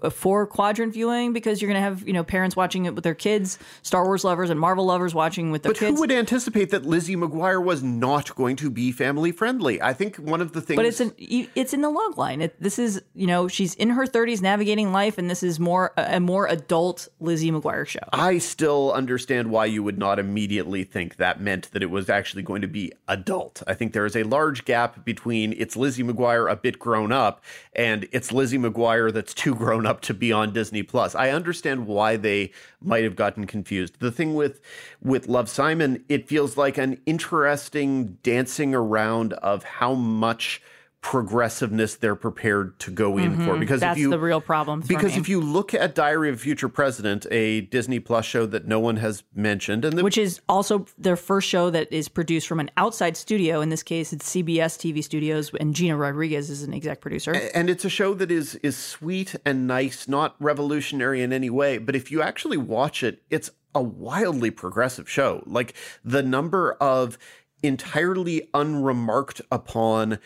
a 0.03 0.11
four 0.11 0.47
quadrant 0.47 0.93
viewing 0.93 1.33
because 1.33 1.61
you're 1.61 1.71
going 1.71 1.83
to 1.83 1.89
have 1.89 2.07
you 2.07 2.13
know 2.13 2.25
parents 2.25 2.57
watching 2.57 2.85
it 2.85 2.95
with 2.95 3.05
their 3.05 3.15
kids, 3.15 3.59
Star 3.83 4.05
Wars 4.05 4.25
lovers 4.25 4.51
and 4.51 4.59
Marvel 4.59 4.85
lovers 4.85 5.15
watching 5.15 5.51
with 5.51 5.63
their 5.63 5.73
but 5.73 5.79
kids. 5.79 5.95
who 5.95 6.01
would 6.01 6.13
anticipate 6.13 6.71
that 6.71 6.85
Lizzie 6.85 7.17
McGuire 7.17 7.63
was 7.63 7.83
not 7.83 8.35
going 8.35 8.57
to 8.57 8.71
be 8.71 8.93
family 8.93 9.33
friendly? 9.33 9.81
I 9.81 9.93
think 9.93 10.17
one 10.17 10.41
of 10.41 10.53
the 10.53 10.61
things. 10.61 10.77
but 10.77 10.87
it's 10.87 11.01
in 11.01 11.13
it's 11.55 11.73
in 11.73 11.81
the 11.81 11.91
log 11.91 12.19
line. 12.19 12.43
It, 12.43 12.61
this 12.61 12.79
is 12.79 13.03
you 13.15 13.27
know 13.27 13.49
she's 13.49 13.75
in 13.75 13.91
her 13.91 14.07
30s 14.07 14.41
navigating 14.41 14.93
life, 14.93 15.19
and 15.19 15.29
this 15.31 15.43
is 15.43 15.59
more 15.61 15.93
a, 15.97 16.17
a 16.17 16.21
more 16.21 16.47
adult 16.47 17.09
Lizzie 17.21 17.51
McGuire 17.51 17.87
show. 17.87 18.01
I 18.13 18.39
still 18.39 18.93
understand 18.93 19.51
why 19.51 19.67
you 19.67 19.83
would 19.83 19.99
not 19.99 20.19
immediately 20.19 20.85
think 20.85 21.17
that 21.17 21.41
meant 21.41 21.71
that 21.73 21.83
it 21.83 21.91
was 21.91 22.09
actually 22.09 22.43
going 22.43 22.63
to 22.63 22.69
be 22.69 22.93
adult. 23.09 23.63
I 23.67 23.75
think 23.75 23.93
there 23.93 24.07
is 24.07 24.17
a 24.17 24.23
large 24.23 24.65
gap 24.65 25.05
between 25.05 25.55
it's 25.57 25.77
Lizzie 25.77 26.03
McGuire 26.03 26.51
a 26.51 26.57
bit 26.57 26.79
grown 26.79 27.13
up 27.13 27.43
and 27.75 28.09
it's 28.13 28.33
Lizzie 28.33 28.59
McGuire 28.59 29.13
that's 29.13 29.35
too 29.35 29.55
grown 29.55 29.82
up 29.87 30.01
to 30.03 30.15
be 30.15 30.33
on 30.33 30.53
Disney 30.53 30.83
Plus. 30.83 31.15
I 31.15 31.31
understand 31.31 31.87
why 31.87 32.17
they 32.17 32.53
might 32.81 33.05
have 33.05 33.17
gotten 33.17 33.47
confused. 33.47 34.01
The 34.01 34.13
thing 34.13 34.35
with 34.35 34.61
with 35.03 35.29
Love 35.29 35.49
Simon, 35.49 36.05
it 36.09 36.29
feels 36.29 36.57
like 36.57 36.79
an 36.79 37.01
interesting 37.07 38.19
dancing 38.23 38.75
around 38.75 39.33
of 39.35 39.65
how 39.65 39.95
much 39.95 40.63
progressiveness 41.03 41.97
they're 41.97 42.15
prepared 42.15 42.79
to 42.79 42.91
go 42.91 43.19
in 43.19 43.37
for 43.45 43.59
because 43.59 43.81
Mm-hmm. 43.83 43.89
That's 43.89 43.97
if 43.99 44.03
you 44.03 44.11
the 44.11 44.19
real 44.19 44.41
problem. 44.41 44.83
for 44.83 44.89
because 44.89 45.17
if 45.17 45.29
you 45.29 45.41
look 45.41 45.75
at 45.75 45.95
Diary 45.95 46.29
of 46.31 46.37
a 46.37 46.39
Future 46.39 46.69
President, 46.69 47.27
a 47.31 47.63
Disney 47.63 47.99
Plus 47.99 48.25
show 48.25 48.47
that 48.47 48.67
no 48.67 48.79
one 48.79 48.97
has 48.97 49.25
mentioned, 49.35 49.85
and 49.85 49.99
the, 49.99 50.05
which 50.05 50.17
is 50.17 50.41
also 50.49 50.87
their 50.97 51.17
first 51.17 51.49
show 51.49 51.71
that 51.71 51.93
is 51.93 52.09
produced 52.09 52.47
from 52.47 52.61
an 52.61 52.71
outside 52.77 53.17
studio. 53.17 53.61
In 53.61 53.69
this 53.69 53.83
case, 53.83 54.13
it's 54.13 54.33
CBS 54.33 54.79
TV 54.79 55.03
Studios, 55.03 55.51
and 55.61 55.75
Gina 55.75 55.97
Rodriguez 55.97 56.49
is 56.51 56.63
an 56.63 56.73
exec 56.73 57.01
producer. 57.01 57.33
and 57.53 57.69
it's 57.69 57.85
a 57.85 57.91
show 57.91 58.15
that 58.15 58.31
is 58.31 58.55
is 58.57 58.77
sweet 58.77 59.35
and 59.45 59.67
nice, 59.67 60.07
not 60.07 60.37
revolutionary 60.39 61.21
in 61.21 61.33
any 61.33 61.51
way. 61.51 61.79
But 61.79 61.97
if 61.97 62.11
you 62.13 62.23
actually 62.23 62.57
watch 62.59 63.03
it, 63.03 63.23
it's 63.29 63.51
a 63.75 63.83
wildly 63.83 64.51
progressive 64.53 65.11
show. 65.11 65.43
Like 65.47 65.75
the 66.05 66.23
number 66.23 66.75
of 66.75 67.19
entirely 67.63 68.49
unremarked 68.55 69.41
upon 69.51 70.19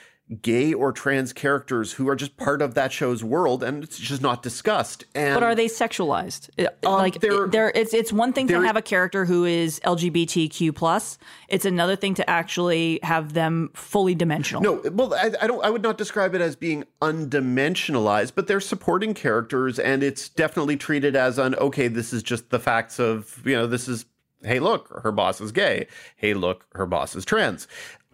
gay 0.42 0.74
or 0.74 0.90
trans 0.90 1.32
characters 1.32 1.92
who 1.92 2.08
are 2.08 2.16
just 2.16 2.36
part 2.36 2.60
of 2.60 2.74
that 2.74 2.90
show's 2.92 3.22
world 3.22 3.62
and 3.62 3.84
it's 3.84 3.96
just 3.96 4.20
not 4.20 4.42
discussed 4.42 5.04
and 5.14 5.34
But 5.34 5.44
are 5.44 5.54
they 5.54 5.66
sexualized? 5.66 6.50
Um, 6.84 6.94
like 6.94 7.20
they're- 7.20 7.46
they're, 7.46 7.70
it's 7.76 7.94
it's 7.94 8.12
one 8.12 8.32
thing 8.32 8.48
to 8.48 8.60
have 8.62 8.74
a 8.76 8.82
character 8.82 9.24
who 9.24 9.44
is 9.44 9.78
LGBTQ 9.84 10.74
plus. 10.74 11.16
It's 11.48 11.64
another 11.64 11.94
thing 11.94 12.14
to 12.14 12.28
actually 12.28 12.98
have 13.04 13.34
them 13.34 13.70
fully 13.74 14.16
dimensional. 14.16 14.62
No, 14.62 14.82
well, 14.90 15.14
I, 15.14 15.30
I 15.40 15.46
don't. 15.46 15.64
I 15.64 15.70
would 15.70 15.82
not 15.82 15.96
describe 15.96 16.34
it 16.34 16.40
as 16.40 16.56
being 16.56 16.82
undimensionalized, 17.00 18.32
but 18.34 18.46
they're 18.46 18.60
supporting 18.60 19.14
characters, 19.14 19.78
and 19.78 20.02
it's 20.02 20.28
definitely 20.28 20.76
treated 20.76 21.14
as 21.16 21.38
an 21.38 21.54
okay. 21.56 21.88
This 21.88 22.12
is 22.12 22.22
just 22.22 22.50
the 22.50 22.58
facts 22.58 22.98
of 22.98 23.40
you 23.44 23.54
know. 23.54 23.66
This 23.66 23.88
is 23.88 24.06
hey, 24.42 24.58
look, 24.60 24.88
her 25.02 25.12
boss 25.12 25.40
is 25.40 25.52
gay. 25.52 25.86
Hey, 26.16 26.34
look, 26.34 26.66
her 26.74 26.86
boss 26.86 27.14
is 27.16 27.24
trans. 27.24 27.66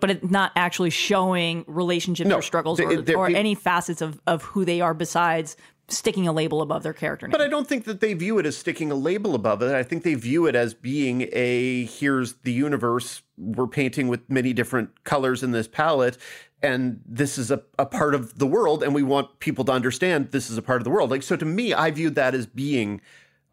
But 0.02 0.11
it's 0.11 0.30
not 0.30 0.50
actually 0.56 0.90
showing 0.90 1.64
relationships 1.68 2.28
No, 2.28 2.38
or 2.38 2.42
struggles 2.42 2.76
they- 2.78 2.85
or, 2.85 3.00
they're- 3.00 3.16
or 3.16 3.30
it- 3.30 3.37
any 3.37 3.54
facets 3.54 4.02
of, 4.02 4.21
of 4.26 4.42
who 4.42 4.64
they 4.66 4.80
are 4.82 4.92
besides 4.94 5.56
sticking 5.88 6.26
a 6.26 6.32
label 6.32 6.61
above 6.62 6.82
their 6.82 6.92
character 6.92 7.26
name. 7.26 7.32
But 7.32 7.40
I 7.40 7.49
don't 7.49 7.68
think 7.68 7.85
that 7.85 8.00
they 8.00 8.14
view 8.14 8.38
it 8.38 8.47
as 8.47 8.56
sticking 8.56 8.90
a 8.90 8.94
label 8.94 9.35
above 9.35 9.62
it. 9.62 9.73
I 9.75 9.82
think 9.82 10.02
they 10.02 10.14
view 10.14 10.47
it 10.47 10.54
as 10.56 10.75
being 10.75 11.28
a 11.32 11.85
here's 11.85 12.35
the 12.44 12.52
universe. 12.52 13.23
We're 13.37 13.66
painting 13.66 14.09
with 14.09 14.28
many 14.28 14.52
different 14.52 15.04
colors 15.04 15.42
in 15.42 15.52
this 15.52 15.68
palette. 15.68 16.18
And 16.62 17.00
this 17.06 17.38
is 17.38 17.50
a, 17.50 17.62
a 17.78 17.85
part 17.87 18.14
of 18.14 18.38
the 18.38 18.47
world, 18.47 18.82
and 18.82 18.94
we 18.94 19.02
want 19.02 19.38
people 19.40 19.64
to 19.66 19.73
understand 19.73 20.30
this 20.30 20.49
is 20.50 20.56
a 20.56 20.62
part 20.62 20.80
of 20.80 20.85
the 20.85 20.90
world. 20.90 21.11
Like, 21.11 21.23
so 21.25 21.37
to 21.37 21.44
me, 21.44 21.73
I 21.75 21.90
viewed 21.90 22.14
that 22.14 22.35
as 22.35 22.47
being 22.47 23.00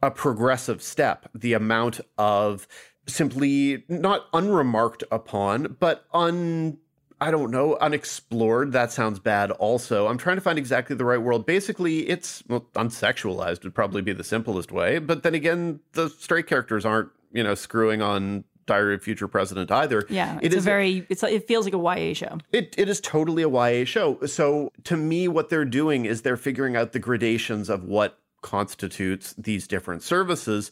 a 0.01 0.09
progressive 0.11 0.81
step. 0.81 1.29
The 1.35 1.53
amount 1.53 1.99
of 2.17 2.67
simply 3.07 3.83
not 3.87 4.27
unremarked 4.33 5.03
upon, 5.11 5.77
but 5.79 6.05
un 6.13 6.77
I 7.21 7.31
don't 7.31 7.51
know, 7.51 7.75
unexplored. 7.81 8.71
That 8.71 8.91
sounds 8.91 9.19
bad 9.19 9.51
also. 9.51 10.07
I'm 10.07 10.17
trying 10.17 10.37
to 10.37 10.41
find 10.41 10.57
exactly 10.57 10.95
the 10.95 11.03
right 11.03 11.21
word. 11.21 11.45
Basically, 11.45 12.07
it's 12.09 12.43
well, 12.47 12.67
unsexualized 12.75 13.63
would 13.63 13.75
probably 13.75 14.01
be 14.01 14.13
the 14.13 14.23
simplest 14.23 14.71
way. 14.71 14.99
But 14.99 15.23
then 15.23 15.35
again, 15.35 15.81
the 15.93 16.09
straight 16.09 16.47
characters 16.47 16.85
aren't, 16.85 17.09
you 17.33 17.43
know, 17.43 17.55
screwing 17.55 18.01
on 18.01 18.45
Diary 18.65 18.93
of 18.93 19.03
Future 19.03 19.27
President 19.27 19.69
either. 19.71 20.05
yeah, 20.09 20.37
it 20.41 20.53
it's 20.53 20.55
a 20.55 20.61
very 20.61 21.05
it's 21.09 21.23
it 21.23 21.47
feels 21.47 21.65
like 21.65 21.73
a 21.73 21.77
YA 21.77 22.13
show. 22.13 22.37
it, 22.53 22.73
it 22.77 22.87
is 22.87 23.01
totally 23.01 23.43
a 23.43 23.49
YA 23.49 23.83
show. 23.83 24.19
So 24.25 24.71
to 24.85 24.95
me, 24.95 25.27
what 25.27 25.49
they're 25.49 25.65
doing 25.65 26.05
is 26.05 26.21
they're 26.21 26.37
figuring 26.37 26.77
out 26.77 26.93
the 26.93 26.99
gradations 26.99 27.69
of 27.69 27.83
what 27.83 28.17
constitutes 28.41 29.33
these 29.37 29.67
different 29.67 30.03
services. 30.03 30.71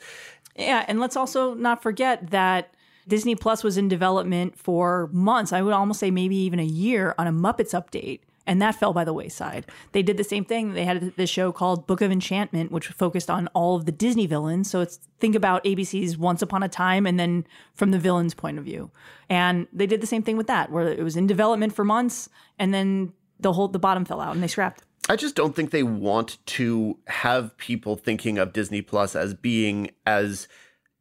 Yeah, 0.58 0.86
and 0.88 1.00
let's 1.00 1.16
also 1.16 1.54
not 1.54 1.84
forget 1.84 2.32
that 2.32 2.74
Disney 3.08 3.36
Plus 3.36 3.64
was 3.64 3.78
in 3.78 3.88
development 3.88 4.58
for 4.58 5.10
months. 5.14 5.54
I 5.54 5.62
would 5.62 5.74
almost 5.74 6.00
say 6.00 6.12
maybe 6.12 6.36
even 6.36 6.60
a 6.60 6.66
year 6.66 7.16
on 7.18 7.28
a 7.28 7.32
Muppets 7.32 7.74
update, 7.74 8.22
and 8.46 8.62
that 8.62 8.76
fell 8.76 8.92
by 8.92 9.04
the 9.04 9.14
wayside. 9.14 9.66
They 9.92 10.02
did 10.02 10.18
the 10.18 10.24
same 10.24 10.44
thing. 10.44 10.74
They 10.74 10.84
had 10.84 11.14
this 11.16 11.30
show 11.30 11.52
called 11.52 11.86
Book 11.86 12.02
of 12.02 12.12
Enchantment, 12.12 12.72
which 12.72 12.88
focused 12.88 13.30
on 13.30 13.48
all 13.50 13.76
of 13.76 13.86
the 13.86 13.92
Disney 13.92 14.26
villains. 14.26 14.70
So 14.70 14.82
it's 14.82 15.00
think 15.20 15.36
about 15.36 15.64
ABC's 15.64 16.18
Once 16.18 16.42
Upon 16.42 16.64
a 16.64 16.70
Time, 16.70 17.06
and 17.06 17.20
then 17.20 17.46
from 17.74 17.92
the 17.92 18.00
villain's 18.00 18.34
point 18.34 18.58
of 18.58 18.66
view. 18.66 18.90
And 19.30 19.68
they 19.72 19.86
did 19.86 20.02
the 20.02 20.08
same 20.08 20.24
thing 20.24 20.38
with 20.38 20.48
that, 20.48 20.72
where 20.72 20.88
it 20.88 21.04
was 21.04 21.16
in 21.16 21.28
development 21.28 21.74
for 21.74 21.86
months, 21.86 22.30
and 22.58 22.74
then 22.74 23.14
the 23.40 23.54
whole 23.54 23.68
the 23.68 23.80
bottom 23.80 24.06
fell 24.06 24.20
out, 24.20 24.34
and 24.34 24.44
they 24.44 24.48
scrapped. 24.48 24.84
I 25.10 25.16
just 25.16 25.36
don't 25.36 25.56
think 25.56 25.72
they 25.72 25.84
want 25.84 26.38
to 26.48 26.98
have 27.08 27.56
people 27.58 27.96
thinking 27.96 28.38
of 28.38 28.54
Disney 28.54 28.82
Plus 28.82 29.16
as 29.16 29.34
being 29.34 29.92
as 30.06 30.48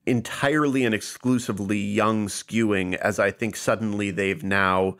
entirely 0.06 0.84
and 0.84 0.94
exclusively 0.94 1.78
young 1.78 2.28
skewing 2.28 2.94
as 2.96 3.18
I 3.18 3.30
think 3.32 3.56
suddenly 3.56 4.10
they've 4.12 4.42
now 4.44 4.96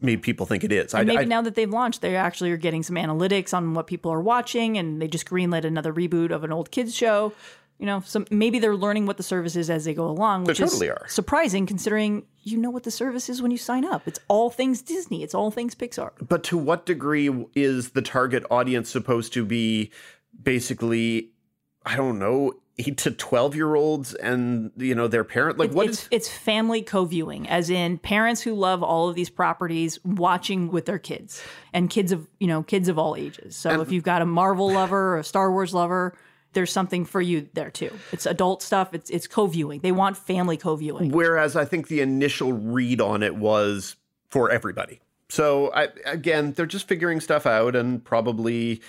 made 0.00 0.20
people 0.20 0.44
think 0.46 0.64
it 0.64 0.72
is. 0.72 0.92
And 0.92 1.02
I, 1.02 1.04
maybe 1.04 1.22
I- 1.22 1.24
now 1.24 1.40
that 1.42 1.54
they've 1.54 1.70
launched, 1.70 2.02
they 2.02 2.16
actually 2.16 2.50
are 2.50 2.56
getting 2.56 2.82
some 2.82 2.96
analytics 2.96 3.54
on 3.54 3.72
what 3.74 3.86
people 3.86 4.12
are 4.12 4.20
watching, 4.20 4.76
and 4.76 5.00
they 5.00 5.08
just 5.08 5.26
greenlit 5.26 5.64
another 5.64 5.92
reboot 5.92 6.30
of 6.32 6.44
an 6.44 6.52
old 6.52 6.70
kids 6.70 6.94
show. 6.94 7.32
You 7.78 7.86
know, 7.86 8.00
so 8.04 8.24
maybe 8.30 8.58
they're 8.58 8.76
learning 8.76 9.06
what 9.06 9.16
the 9.16 9.22
service 9.24 9.56
is 9.56 9.70
as 9.70 9.84
they 9.86 9.94
go 9.94 10.06
along, 10.06 10.44
which 10.44 10.58
totally 10.58 10.86
is 10.86 10.92
are. 10.92 11.08
surprising 11.08 11.66
considering 11.66 12.24
you 12.42 12.58
know 12.58 12.70
what 12.70 12.82
the 12.82 12.90
service 12.90 13.28
is 13.28 13.40
when 13.40 13.50
you 13.50 13.58
sign 13.58 13.84
up. 13.84 14.02
It's 14.06 14.18
all 14.28 14.50
things 14.50 14.82
Disney. 14.82 15.22
It's 15.22 15.34
all 15.34 15.50
things 15.50 15.74
Pixar. 15.74 16.10
but 16.26 16.42
to 16.44 16.58
what 16.58 16.86
degree 16.86 17.30
is 17.54 17.90
the 17.90 18.02
target 18.02 18.44
audience 18.50 18.90
supposed 18.90 19.32
to 19.34 19.44
be 19.44 19.90
basically, 20.42 21.30
I 21.84 21.96
don't 21.96 22.18
know, 22.18 22.54
eight 22.78 22.96
to 22.98 23.10
12 23.10 23.54
year 23.54 23.74
olds 23.74 24.14
and, 24.14 24.72
you 24.76 24.94
know, 24.94 25.06
their 25.06 25.24
parent? 25.24 25.58
Like, 25.58 25.72
what 25.72 25.88
it's 25.88 26.02
is. 26.02 26.08
it's 26.10 26.28
family 26.28 26.82
co-viewing, 26.82 27.48
as 27.48 27.70
in 27.70 27.98
parents 27.98 28.40
who 28.40 28.54
love 28.54 28.82
all 28.82 29.08
of 29.08 29.14
these 29.14 29.30
properties 29.30 30.02
watching 30.04 30.70
with 30.70 30.86
their 30.86 30.98
kids 30.98 31.42
and 31.72 31.90
kids 31.90 32.12
of 32.12 32.26
you 32.40 32.46
know 32.46 32.62
kids 32.62 32.88
of 32.88 32.98
all 32.98 33.14
ages. 33.16 33.56
So 33.56 33.80
if 33.82 33.92
you've 33.92 34.04
got 34.04 34.22
a 34.22 34.26
Marvel 34.26 34.72
lover 34.72 35.14
or 35.14 35.18
a 35.18 35.24
Star 35.24 35.50
Wars 35.52 35.74
lover, 35.74 36.14
there's 36.52 36.72
something 36.72 37.04
for 37.04 37.20
you 37.20 37.48
there 37.54 37.70
too. 37.70 37.90
It's 38.12 38.26
adult 38.26 38.62
stuff. 38.62 38.94
It's 38.94 39.10
it's 39.10 39.26
co-viewing. 39.26 39.80
They 39.80 39.92
want 39.92 40.16
family 40.16 40.56
co-viewing. 40.56 41.10
Whereas 41.10 41.56
I 41.56 41.64
think 41.64 41.88
the 41.88 42.00
initial 42.00 42.52
read 42.52 43.00
on 43.00 43.22
it 43.22 43.36
was 43.36 43.96
for 44.30 44.50
everybody. 44.50 45.00
So 45.28 45.72
I, 45.72 45.88
again, 46.04 46.52
they're 46.52 46.66
just 46.66 46.86
figuring 46.86 47.20
stuff 47.20 47.46
out, 47.46 47.74
and 47.74 48.04
probably 48.04 48.82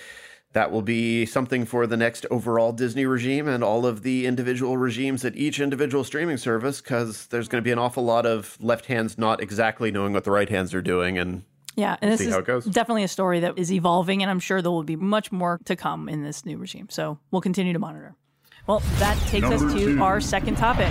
that 0.52 0.70
will 0.70 0.82
be 0.82 1.26
something 1.26 1.64
for 1.64 1.86
the 1.86 1.96
next 1.96 2.26
overall 2.30 2.70
Disney 2.70 3.06
regime 3.06 3.48
and 3.48 3.64
all 3.64 3.86
of 3.86 4.02
the 4.02 4.26
individual 4.26 4.76
regimes 4.76 5.24
at 5.24 5.34
each 5.36 5.58
individual 5.58 6.04
streaming 6.04 6.36
service, 6.36 6.80
because 6.80 7.26
there's 7.26 7.48
going 7.48 7.60
to 7.62 7.66
be 7.66 7.72
an 7.72 7.78
awful 7.78 8.04
lot 8.04 8.24
of 8.24 8.56
left 8.60 8.86
hands 8.86 9.18
not 9.18 9.42
exactly 9.42 9.90
knowing 9.90 10.12
what 10.12 10.24
the 10.24 10.30
right 10.30 10.48
hands 10.48 10.72
are 10.74 10.82
doing, 10.82 11.18
and 11.18 11.42
Yeah, 11.76 11.96
and 12.00 12.10
this 12.10 12.20
see 12.20 12.26
is 12.26 12.34
how 12.34 12.40
definitely 12.40 13.02
a 13.02 13.08
story 13.08 13.40
that 13.40 13.58
is 13.58 13.72
evolving, 13.72 14.22
and 14.22 14.30
I'm 14.30 14.40
sure 14.40 14.62
there 14.62 14.70
will 14.70 14.84
be 14.84 14.96
much 14.96 15.32
more 15.32 15.60
to 15.64 15.74
come 15.74 16.08
in 16.08 16.22
this 16.22 16.44
new 16.44 16.56
regime. 16.56 16.88
So 16.88 17.18
we'll 17.30 17.42
continue 17.42 17.72
to 17.72 17.78
monitor. 17.78 18.14
Well, 18.66 18.80
that 18.98 19.18
takes 19.26 19.46
us 19.46 19.60
to 19.60 19.78
two. 19.78 20.02
our 20.02 20.20
second 20.20 20.56
topic. 20.56 20.90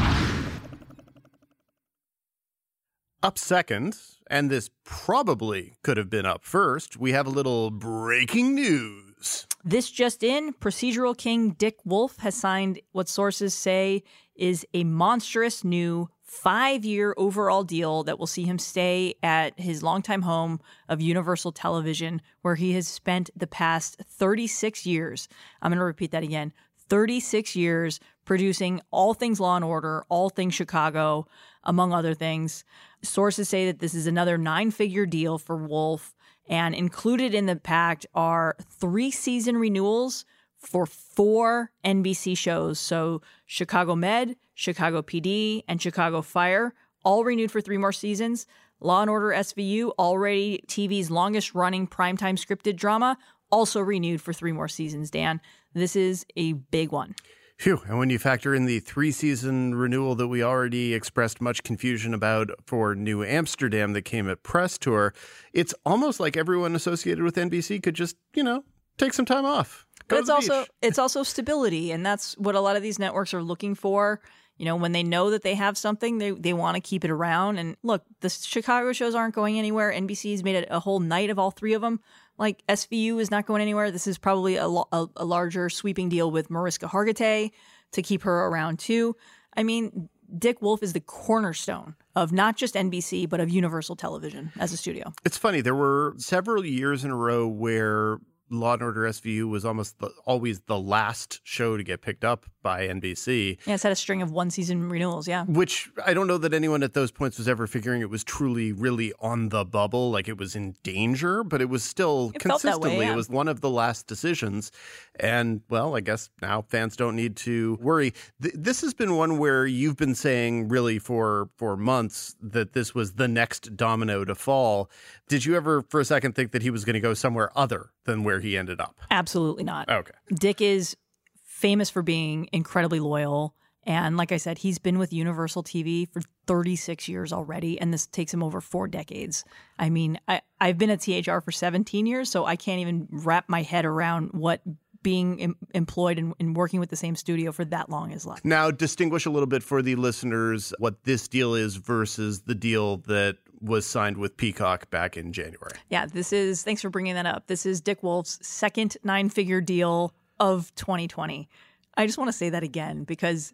Up 3.23 3.39
second, 3.39 3.97
and 4.29 4.51
this 4.51 4.69
probably 4.83 5.75
could 5.81 5.95
have 5.95 6.09
been 6.09 6.25
up 6.25 6.43
first, 6.43 6.97
we 6.97 7.13
have 7.13 7.25
a 7.25 7.29
little 7.29 7.71
breaking 7.71 8.53
news. 8.53 9.47
This 9.63 9.89
just 9.89 10.23
in 10.23 10.51
procedural 10.53 11.17
king 11.17 11.51
Dick 11.51 11.77
Wolf 11.85 12.17
has 12.17 12.35
signed 12.35 12.81
what 12.91 13.07
sources 13.07 13.53
say 13.53 14.03
is 14.35 14.67
a 14.73 14.83
monstrous 14.83 15.63
new 15.63 16.09
five 16.33 16.83
year 16.83 17.13
overall 17.15 17.63
deal 17.63 18.03
that 18.03 18.17
will 18.17 18.27
see 18.27 18.43
him 18.43 18.57
stay 18.57 19.13
at 19.21 19.57
his 19.59 19.83
longtime 19.83 20.23
home 20.23 20.59
of 20.89 20.99
Universal 20.99 21.51
Television, 21.51 22.21
where 22.41 22.55
he 22.55 22.73
has 22.73 22.87
spent 22.87 23.29
the 23.35 23.47
past 23.47 24.01
36 24.07 24.85
years. 24.85 25.27
I'm 25.61 25.69
going 25.69 25.79
to 25.79 25.85
repeat 25.85 26.11
that 26.11 26.23
again 26.23 26.51
36 26.89 27.55
years 27.55 27.99
producing 28.25 28.81
all 28.91 29.13
things 29.13 29.39
Law 29.39 29.55
and 29.55 29.65
Order, 29.65 30.03
all 30.09 30.29
things 30.29 30.53
Chicago, 30.53 31.27
among 31.63 31.93
other 31.93 32.13
things. 32.13 32.63
Sources 33.03 33.47
say 33.47 33.67
that 33.67 33.79
this 33.79 33.93
is 33.93 34.07
another 34.07 34.37
nine 34.37 34.71
figure 34.71 35.05
deal 35.05 35.37
for 35.37 35.55
Wolf. 35.55 36.15
And 36.49 36.75
included 36.75 37.33
in 37.33 37.45
the 37.45 37.55
pact 37.55 38.05
are 38.13 38.57
three 38.69 39.11
season 39.11 39.55
renewals 39.55 40.25
for 40.57 40.85
four 40.85 41.71
NBC 41.85 42.37
shows. 42.37 42.79
So 42.79 43.21
Chicago 43.45 43.95
Med, 43.95 44.35
Chicago 44.53 45.01
PD, 45.01 45.63
and 45.67 45.81
Chicago 45.81 46.22
Fire, 46.22 46.74
all 47.03 47.24
renewed 47.24 47.51
for 47.51 47.62
three 47.62 47.77
more 47.77 47.91
seasons. 47.91 48.45
Law 48.79 49.01
and 49.01 49.10
Order 49.10 49.29
SVU, 49.29 49.91
already 49.98 50.63
TV's 50.67 51.10
longest 51.10 51.55
running 51.55 51.88
primetime 51.88 52.38
scripted 52.38 52.75
drama, 52.75 53.17
also 53.51 53.79
renewed 53.79 54.22
for 54.22 54.33
three 54.33 54.51
more 54.51 54.67
seasons, 54.67 55.10
Dan. 55.10 55.39
This 55.74 55.95
is 55.95 56.25
a 56.36 56.53
big 56.53 56.91
one. 56.91 57.15
Phew. 57.57 57.81
And 57.88 57.98
when 57.98 58.10
you 58.10 58.19
factor 58.19 58.53
in 58.53 58.65
the 58.65 58.79
three 58.79 59.12
season 59.12 59.75
renewal 59.75 60.15
that 60.15 60.27
we 60.27 60.43
already 60.43 60.93
expressed 60.93 61.39
much 61.39 61.63
confusion 61.63 62.13
about 62.13 62.50
for 62.65 62.95
New 62.95 63.24
Amsterdam 63.24 63.93
that 63.93 64.01
came 64.01 64.29
at 64.29 64.43
press 64.43 64.77
tour, 64.77 65.13
it's 65.53 65.74
almost 65.86 66.19
like 66.19 66.36
everyone 66.36 66.75
associated 66.75 67.24
with 67.24 67.36
NBC 67.36 67.81
could 67.81 67.95
just, 67.95 68.17
you 68.33 68.43
know, 68.43 68.63
take 68.98 69.13
some 69.13 69.25
time 69.25 69.45
off. 69.45 69.86
Go 70.07 70.17
but 70.17 70.22
it's 70.22 70.29
also 70.29 70.62
beach. 70.62 70.69
it's 70.81 71.00
also 71.00 71.24
stability, 71.24 71.91
and 71.91 72.05
that's 72.05 72.38
what 72.38 72.55
a 72.55 72.60
lot 72.60 72.75
of 72.75 72.83
these 72.83 73.00
networks 73.00 73.33
are 73.33 73.43
looking 73.43 73.75
for. 73.75 74.19
You 74.57 74.65
know, 74.65 74.75
when 74.75 74.91
they 74.91 75.03
know 75.03 75.31
that 75.31 75.41
they 75.41 75.55
have 75.55 75.77
something, 75.77 76.19
they 76.19 76.31
they 76.31 76.53
want 76.53 76.75
to 76.75 76.81
keep 76.81 77.03
it 77.03 77.10
around. 77.10 77.57
And 77.57 77.75
look, 77.83 78.03
the 78.22 78.29
Chicago 78.29 78.93
shows 78.93 79.15
aren't 79.15 79.36
going 79.36 79.57
anywhere. 79.57 79.91
NBC's 79.91 80.43
made 80.43 80.55
it 80.55 80.67
a 80.69 80.79
whole 80.79 81.00
night 81.00 81.29
of 81.29 81.39
all 81.39 81.51
three 81.51 81.74
of 81.74 81.81
them. 81.81 82.00
Like 82.38 82.63
SVU 82.67 83.19
is 83.19 83.31
not 83.31 83.45
going 83.45 83.62
anywhere. 83.62 83.91
This 83.91 84.07
is 84.07 84.17
probably 84.17 84.55
a, 84.57 84.67
a, 84.67 85.07
a 85.17 85.25
larger 85.25 85.69
sweeping 85.69 86.10
deal 86.10 86.31
with 86.31 86.50
Mariska 86.50 86.88
Hargitay 86.88 87.51
to 87.91 88.01
keep 88.01 88.24
her 88.24 88.48
around 88.48 88.79
too. 88.79 89.15
I 89.55 89.63
mean, 89.63 90.10
Dick 90.38 90.62
Wolf 90.62 90.81
is 90.81 90.93
the 90.93 91.00
cornerstone 91.00 91.95
of 92.15 92.31
not 92.31 92.57
just 92.57 92.75
NBC, 92.75 93.29
but 93.29 93.39
of 93.39 93.50
Universal 93.50 93.95
Television 93.98 94.51
as 94.60 94.74
a 94.74 94.77
studio. 94.77 95.13
It's 95.25 95.38
funny. 95.38 95.62
There 95.62 95.75
were 95.75 96.15
several 96.17 96.65
years 96.65 97.03
in 97.03 97.12
a 97.12 97.15
row 97.15 97.48
where 97.48 98.19
Law 98.53 98.74
and 98.74 98.83
Order 98.83 99.01
SVU 99.01 99.50
was 99.50 99.65
almost 99.65 100.00
the, 100.00 100.10
always 100.25 100.62
the 100.62 100.79
last 100.79 101.41
show 101.43 101.77
to 101.77 101.83
get 101.83 102.01
picked 102.01 102.24
up 102.24 102.45
by 102.62 102.88
NBC. 102.88 103.57
Yeah, 103.65 103.74
it's 103.74 103.83
had 103.83 103.91
a 103.91 103.95
string 103.95 104.22
of 104.22 104.31
one 104.31 104.50
season 104.50 104.89
renewals. 104.89 105.27
Yeah, 105.27 105.45
which 105.45 105.89
I 106.05 106.13
don't 106.13 106.27
know 106.27 106.38
that 106.38 106.53
anyone 106.53 106.83
at 106.83 106.93
those 106.93 107.12
points 107.12 107.38
was 107.38 107.48
ever 107.48 107.67
figuring 107.67 108.01
it 108.01 108.10
was 108.10 108.24
truly, 108.24 108.72
really 108.72 109.13
on 109.19 109.50
the 109.50 109.65
bubble, 109.65 110.12
like 110.12 110.27
it 110.27 110.38
was 110.38 110.55
in 110.55 110.75
danger. 110.83 111.43
But 111.43 111.62
it 111.62 111.69
was 111.69 111.83
still 111.83 112.31
it 112.33 112.39
consistently, 112.39 112.98
way, 112.98 113.05
yeah. 113.05 113.13
it 113.13 113.15
was 113.15 113.29
one 113.29 113.48
of 113.48 113.62
the 113.62 113.69
last 113.69 114.07
decisions. 114.07 114.72
And 115.19 115.62
well, 115.69 115.95
I 115.95 116.00
guess 116.00 116.29
now 116.41 116.62
fans 116.62 116.95
don't 116.95 117.15
need 117.15 117.36
to 117.38 117.77
worry. 117.81 118.13
Th- 118.41 118.55
this 118.57 118.81
has 118.81 118.93
been 118.93 119.15
one 119.15 119.38
where 119.38 119.65
you've 119.65 119.98
been 119.98 120.15
saying 120.15 120.69
really 120.69 121.00
for 121.00 121.50
for 121.57 121.75
months 121.75 122.36
that 122.41 122.74
this 122.74 122.95
was 122.95 123.13
the 123.13 123.27
next 123.27 123.75
domino 123.75 124.25
to 124.25 124.36
fall. 124.36 124.89
Did 125.27 125.45
you 125.45 125.55
ever 125.55 125.83
for 125.89 126.00
a 126.00 126.05
second 126.05 126.33
think 126.36 126.51
that 126.51 126.62
he 126.62 126.69
was 126.69 126.86
going 126.86 126.95
to 126.95 127.00
go 127.00 127.13
somewhere 127.13 127.51
other 127.55 127.89
than 128.05 128.24
where 128.24 128.39
he 128.43 128.57
ended 128.57 128.79
up? 128.79 129.00
Absolutely 129.09 129.63
not. 129.63 129.89
Okay. 129.89 130.13
Dick 130.33 130.62
is 130.62 130.95
famous 131.43 131.89
for 131.89 132.01
being 132.01 132.50
incredibly 132.51 133.00
loyal. 133.00 133.55
And 133.85 134.15
like 134.15 134.31
I 134.31 134.38
said, 134.38 134.59
he's 134.59 134.79
been 134.79 134.97
with 134.97 135.12
Universal 135.12 135.63
TV 135.63 136.12
for 136.12 136.21
36 136.47 137.07
years 137.07 137.33
already, 137.33 137.79
and 137.79 137.93
this 137.93 138.05
takes 138.05 138.33
him 138.33 138.41
over 138.41 138.62
four 138.62 138.88
decades. 138.88 139.43
I 139.77 139.89
mean, 139.89 140.19
I, 140.27 140.41
I've 140.59 140.77
been 140.77 140.89
at 140.89 141.01
THR 141.01 141.39
for 141.39 141.51
17 141.51 142.05
years, 142.05 142.29
so 142.29 142.45
I 142.45 142.55
can't 142.55 142.79
even 142.79 143.07
wrap 143.12 143.50
my 143.50 143.62
head 143.62 143.85
around 143.85 144.29
what 144.31 144.62
being 145.03 145.41
em- 145.41 145.57
employed 145.73 146.17
and, 146.17 146.33
and, 146.39 146.55
working 146.55 146.79
with 146.79 146.89
the 146.89 146.95
same 146.95 147.15
studio 147.15 147.51
for 147.51 147.65
that 147.65 147.89
long 147.89 148.12
is 148.12 148.25
like. 148.25 148.43
Now, 148.45 148.71
distinguish 148.71 149.25
a 149.25 149.29
little 149.29 149.47
bit 149.47 149.62
for 149.62 149.81
the 149.81 149.95
listeners 149.95 150.73
what 150.79 151.03
this 151.03 151.27
deal 151.27 151.53
is 151.53 151.75
versus 151.75 152.41
the 152.41 152.55
deal 152.55 152.97
that 153.07 153.38
was 153.63 153.86
signed 153.86 154.17
with 154.17 154.36
Peacock 154.36 154.89
back 154.89 155.15
in 155.15 155.32
January. 155.32 155.72
Yeah, 155.89 156.05
this 156.05 156.34
is, 156.34 156.63
thanks 156.63 156.82
for 156.82 156.89
bringing 156.89 157.15
that 157.15 157.25
up. 157.25 157.48
This 157.48 157.65
is 157.65 157.79
Dick 157.79 158.03
Wolf's 158.03 158.38
second 158.46 158.98
nine 159.03 159.29
figure 159.29 159.62
deal 159.62 160.13
of 160.39 160.74
2020. 160.75 161.48
I 161.96 162.05
just 162.05 162.17
want 162.17 162.27
to 162.27 162.38
say 162.38 162.50
that 162.50 162.63
again 162.63 163.03
because 163.03 163.53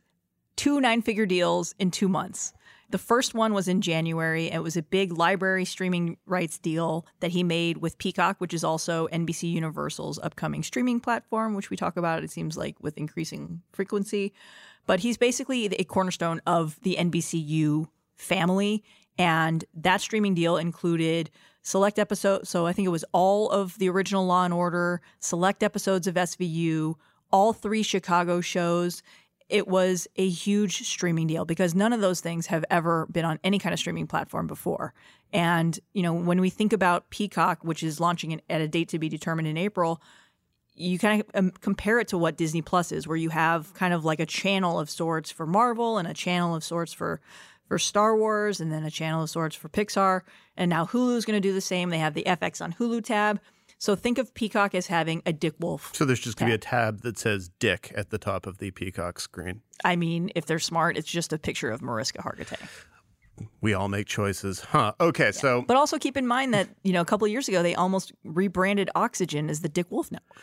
two 0.55 0.81
nine 0.81 1.01
figure 1.01 1.25
deals 1.25 1.75
in 1.77 1.91
two 1.91 2.09
months. 2.09 2.53
The 2.91 2.97
first 2.97 3.35
one 3.35 3.53
was 3.53 3.67
in 3.67 3.81
January. 3.81 4.49
It 4.49 4.63
was 4.63 4.75
a 4.75 4.81
big 4.81 5.11
library 5.11 5.63
streaming 5.63 6.17
rights 6.25 6.57
deal 6.57 7.05
that 7.19 7.31
he 7.31 7.43
made 7.43 7.77
with 7.77 7.99
Peacock, 7.99 8.37
which 8.39 8.53
is 8.53 8.63
also 8.63 9.07
NBC 9.09 9.51
Universal's 9.51 10.17
upcoming 10.17 10.63
streaming 10.63 10.99
platform, 10.99 11.53
which 11.53 11.69
we 11.69 11.77
talk 11.77 11.97
about, 11.97 12.23
it 12.23 12.31
seems 12.31 12.57
like, 12.57 12.75
with 12.81 12.97
increasing 12.97 13.61
frequency. 13.73 14.33
But 14.87 15.01
he's 15.01 15.17
basically 15.17 15.67
a 15.67 15.83
cornerstone 15.83 16.41
of 16.47 16.79
the 16.81 16.95
NBCU 16.99 17.87
family. 18.15 18.83
And 19.19 19.65
that 19.75 19.99
streaming 19.99 20.33
deal 20.33 20.57
included 20.57 21.29
select 21.61 21.99
episodes. 21.99 22.49
So 22.49 22.65
I 22.65 22.73
think 22.73 22.85
it 22.85 22.89
was 22.89 23.05
all 23.11 23.49
of 23.49 23.77
the 23.77 23.89
original 23.89 24.25
Law 24.25 24.45
and 24.45 24.53
Order, 24.53 25.01
select 25.19 25.61
episodes 25.61 26.07
of 26.07 26.15
SVU, 26.15 26.95
all 27.31 27.53
three 27.53 27.83
Chicago 27.83 28.39
shows. 28.41 29.03
It 29.49 29.67
was 29.67 30.07
a 30.15 30.29
huge 30.29 30.87
streaming 30.87 31.27
deal 31.27 31.43
because 31.43 31.75
none 31.75 31.91
of 31.91 32.01
those 32.01 32.21
things 32.21 32.47
have 32.47 32.63
ever 32.69 33.07
been 33.11 33.25
on 33.25 33.39
any 33.43 33.59
kind 33.59 33.73
of 33.73 33.79
streaming 33.79 34.07
platform 34.07 34.47
before. 34.47 34.93
And, 35.33 35.77
you 35.93 36.01
know, 36.01 36.13
when 36.13 36.39
we 36.39 36.49
think 36.49 36.71
about 36.71 37.09
Peacock, 37.09 37.59
which 37.63 37.83
is 37.83 37.99
launching 37.99 38.39
at 38.49 38.61
a 38.61 38.67
date 38.67 38.89
to 38.89 38.99
be 38.99 39.09
determined 39.09 39.47
in 39.47 39.57
April, 39.57 40.01
you 40.75 40.97
kind 40.97 41.21
of 41.21 41.27
um, 41.33 41.51
compare 41.59 41.99
it 41.99 42.07
to 42.07 42.17
what 42.17 42.37
Disney 42.37 42.61
Plus 42.61 42.91
is, 42.91 43.05
where 43.05 43.17
you 43.17 43.29
have 43.29 43.73
kind 43.73 43.93
of 43.93 44.05
like 44.05 44.21
a 44.21 44.25
channel 44.25 44.79
of 44.79 44.89
sorts 44.89 45.29
for 45.29 45.45
Marvel 45.45 45.97
and 45.97 46.07
a 46.07 46.13
channel 46.13 46.55
of 46.55 46.63
sorts 46.63 46.93
for 46.93 47.19
for 47.69 47.79
Star 47.79 48.17
Wars 48.17 48.59
and 48.59 48.71
then 48.71 48.83
a 48.83 48.91
channel 48.91 49.23
of 49.23 49.29
sorts 49.29 49.55
for 49.55 49.69
Pixar. 49.69 50.23
And 50.57 50.69
now 50.69 50.85
Hulu's 50.85 51.23
going 51.23 51.41
to 51.41 51.47
do 51.47 51.53
the 51.53 51.61
same. 51.61 51.89
They 51.89 51.99
have 51.99 52.15
the 52.15 52.23
FX 52.23 52.61
on 52.61 52.73
Hulu 52.73 53.05
tab. 53.05 53.39
So 53.77 53.95
think 53.95 54.17
of 54.17 54.33
Peacock 54.33 54.75
as 54.75 54.87
having 54.87 55.21
a 55.25 55.31
Dick 55.31 55.53
Wolf. 55.59 55.91
So 55.95 56.03
there's 56.03 56.19
just 56.19 56.35
going 56.35 56.51
to 56.51 56.51
be 56.51 56.55
a 56.55 56.57
tab 56.57 57.03
that 57.03 57.17
says 57.17 57.49
Dick 57.59 57.93
at 57.95 58.09
the 58.09 58.17
top 58.17 58.45
of 58.45 58.57
the 58.57 58.71
Peacock 58.71 59.21
screen. 59.21 59.61
I 59.85 59.95
mean, 59.95 60.31
if 60.35 60.45
they're 60.45 60.59
smart, 60.59 60.97
it's 60.97 61.07
just 61.09 61.31
a 61.31 61.37
picture 61.37 61.69
of 61.69 61.81
Mariska 61.81 62.21
Hargitay. 62.21 62.67
We 63.61 63.73
all 63.73 63.87
make 63.87 64.05
choices, 64.07 64.59
huh? 64.59 64.91
Okay, 64.99 65.25
yeah. 65.25 65.31
so 65.31 65.61
but 65.65 65.77
also 65.77 65.97
keep 65.97 66.17
in 66.17 66.27
mind 66.27 66.53
that 66.53 66.67
you 66.83 66.91
know 66.91 66.99
a 66.99 67.05
couple 67.05 67.23
of 67.23 67.31
years 67.31 67.47
ago 67.47 67.63
they 67.63 67.73
almost 67.73 68.11
rebranded 68.25 68.89
Oxygen 68.95 69.49
as 69.49 69.61
the 69.61 69.69
Dick 69.69 69.89
Wolf 69.89 70.11
Network 70.11 70.37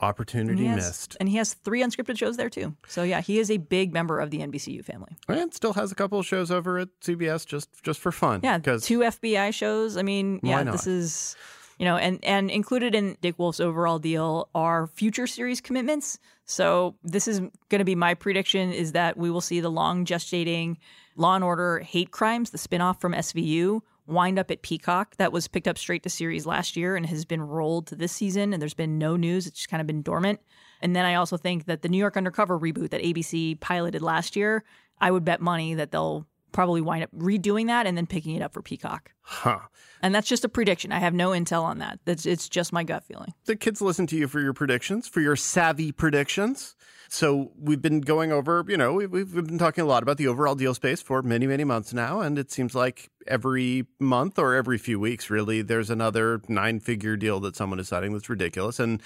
opportunity 0.00 0.64
has, 0.66 0.76
missed. 0.76 1.16
And 1.20 1.28
he 1.28 1.36
has 1.36 1.54
three 1.54 1.82
unscripted 1.82 2.18
shows 2.18 2.36
there 2.36 2.50
too. 2.50 2.74
So 2.86 3.02
yeah, 3.02 3.20
he 3.20 3.38
is 3.38 3.50
a 3.50 3.56
big 3.56 3.92
member 3.92 4.20
of 4.20 4.30
the 4.30 4.38
NBCU 4.38 4.84
family. 4.84 5.16
Oh, 5.28 5.34
and 5.34 5.52
still 5.52 5.74
has 5.74 5.92
a 5.92 5.94
couple 5.94 6.18
of 6.18 6.26
shows 6.26 6.50
over 6.50 6.78
at 6.78 6.88
CBS 7.00 7.46
just 7.46 7.68
just 7.82 8.00
for 8.00 8.12
fun. 8.12 8.40
Yeah, 8.42 8.58
two 8.58 9.00
FBI 9.00 9.52
shows. 9.52 9.96
I 9.96 10.02
mean, 10.02 10.40
yeah, 10.42 10.64
this 10.64 10.86
is 10.86 11.36
you 11.78 11.84
know, 11.84 11.96
and 11.96 12.18
and 12.24 12.50
included 12.50 12.94
in 12.94 13.16
Dick 13.20 13.38
Wolf's 13.38 13.60
overall 13.60 13.98
deal 13.98 14.48
are 14.54 14.88
future 14.88 15.26
series 15.26 15.60
commitments. 15.60 16.18
So 16.44 16.96
this 17.04 17.28
is 17.28 17.40
going 17.40 17.78
to 17.78 17.84
be 17.84 17.94
my 17.94 18.14
prediction: 18.14 18.72
is 18.72 18.92
that 18.92 19.16
we 19.16 19.30
will 19.30 19.40
see 19.40 19.60
the 19.60 19.70
long 19.70 20.04
gestating 20.04 20.76
Law 21.16 21.34
and 21.34 21.44
Order 21.44 21.80
Hate 21.80 22.10
Crimes, 22.10 22.50
the 22.50 22.58
spinoff 22.58 23.00
from 23.00 23.12
SVU, 23.12 23.80
wind 24.08 24.38
up 24.38 24.50
at 24.50 24.62
Peacock. 24.62 25.16
That 25.16 25.32
was 25.32 25.48
picked 25.48 25.68
up 25.68 25.78
straight 25.78 26.02
to 26.02 26.10
series 26.10 26.46
last 26.46 26.76
year 26.76 26.96
and 26.96 27.06
has 27.06 27.24
been 27.24 27.42
rolled 27.42 27.86
to 27.88 27.94
this 27.94 28.12
season. 28.12 28.52
And 28.52 28.60
there's 28.60 28.74
been 28.74 28.98
no 28.98 29.16
news. 29.16 29.46
It's 29.46 29.58
just 29.58 29.68
kind 29.68 29.80
of 29.80 29.86
been 29.86 30.02
dormant. 30.02 30.40
And 30.80 30.94
then 30.96 31.04
I 31.04 31.14
also 31.14 31.36
think 31.36 31.66
that 31.66 31.82
the 31.82 31.88
New 31.88 31.98
York 31.98 32.16
Undercover 32.16 32.58
reboot 32.58 32.90
that 32.90 33.02
ABC 33.02 33.60
piloted 33.60 34.02
last 34.02 34.36
year, 34.36 34.64
I 35.00 35.10
would 35.10 35.24
bet 35.24 35.40
money 35.40 35.74
that 35.74 35.90
they'll 35.90 36.26
probably 36.52 36.80
wind 36.80 37.04
up 37.04 37.10
redoing 37.12 37.66
that 37.66 37.86
and 37.86 37.96
then 37.96 38.06
picking 38.06 38.34
it 38.34 38.42
up 38.42 38.52
for 38.52 38.62
Peacock. 38.62 39.12
Huh. 39.22 39.60
And 40.02 40.14
that's 40.14 40.28
just 40.28 40.44
a 40.44 40.48
prediction. 40.48 40.92
I 40.92 40.98
have 40.98 41.14
no 41.14 41.30
intel 41.30 41.62
on 41.62 41.78
that. 41.78 42.00
That's 42.04 42.24
it's 42.24 42.48
just 42.48 42.72
my 42.72 42.84
gut 42.84 43.04
feeling. 43.04 43.34
The 43.44 43.56
kids 43.56 43.80
listen 43.80 44.06
to 44.08 44.16
you 44.16 44.28
for 44.28 44.40
your 44.40 44.54
predictions, 44.54 45.08
for 45.08 45.20
your 45.20 45.36
savvy 45.36 45.92
predictions. 45.92 46.74
So 47.10 47.52
we've 47.58 47.80
been 47.80 48.02
going 48.02 48.32
over, 48.32 48.64
you 48.68 48.76
know, 48.76 48.92
we've, 48.92 49.10
we've 49.10 49.32
been 49.32 49.58
talking 49.58 49.82
a 49.82 49.86
lot 49.86 50.02
about 50.02 50.18
the 50.18 50.28
overall 50.28 50.54
deal 50.54 50.74
space 50.74 51.00
for 51.00 51.22
many, 51.22 51.46
many 51.46 51.64
months 51.64 51.94
now. 51.94 52.20
And 52.20 52.38
it 52.38 52.50
seems 52.50 52.74
like 52.74 53.08
every 53.26 53.86
month 53.98 54.38
or 54.38 54.54
every 54.54 54.76
few 54.76 55.00
weeks, 55.00 55.30
really, 55.30 55.62
there's 55.62 55.88
another 55.88 56.42
nine 56.48 56.80
figure 56.80 57.16
deal 57.16 57.40
that 57.40 57.56
someone 57.56 57.80
is 57.80 57.88
signing 57.88 58.12
that's 58.12 58.28
ridiculous. 58.28 58.78
And 58.78 59.02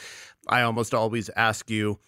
I 0.49 0.63
almost 0.63 0.95
always 0.95 1.31
ask 1.37 1.71
you, 1.71 2.01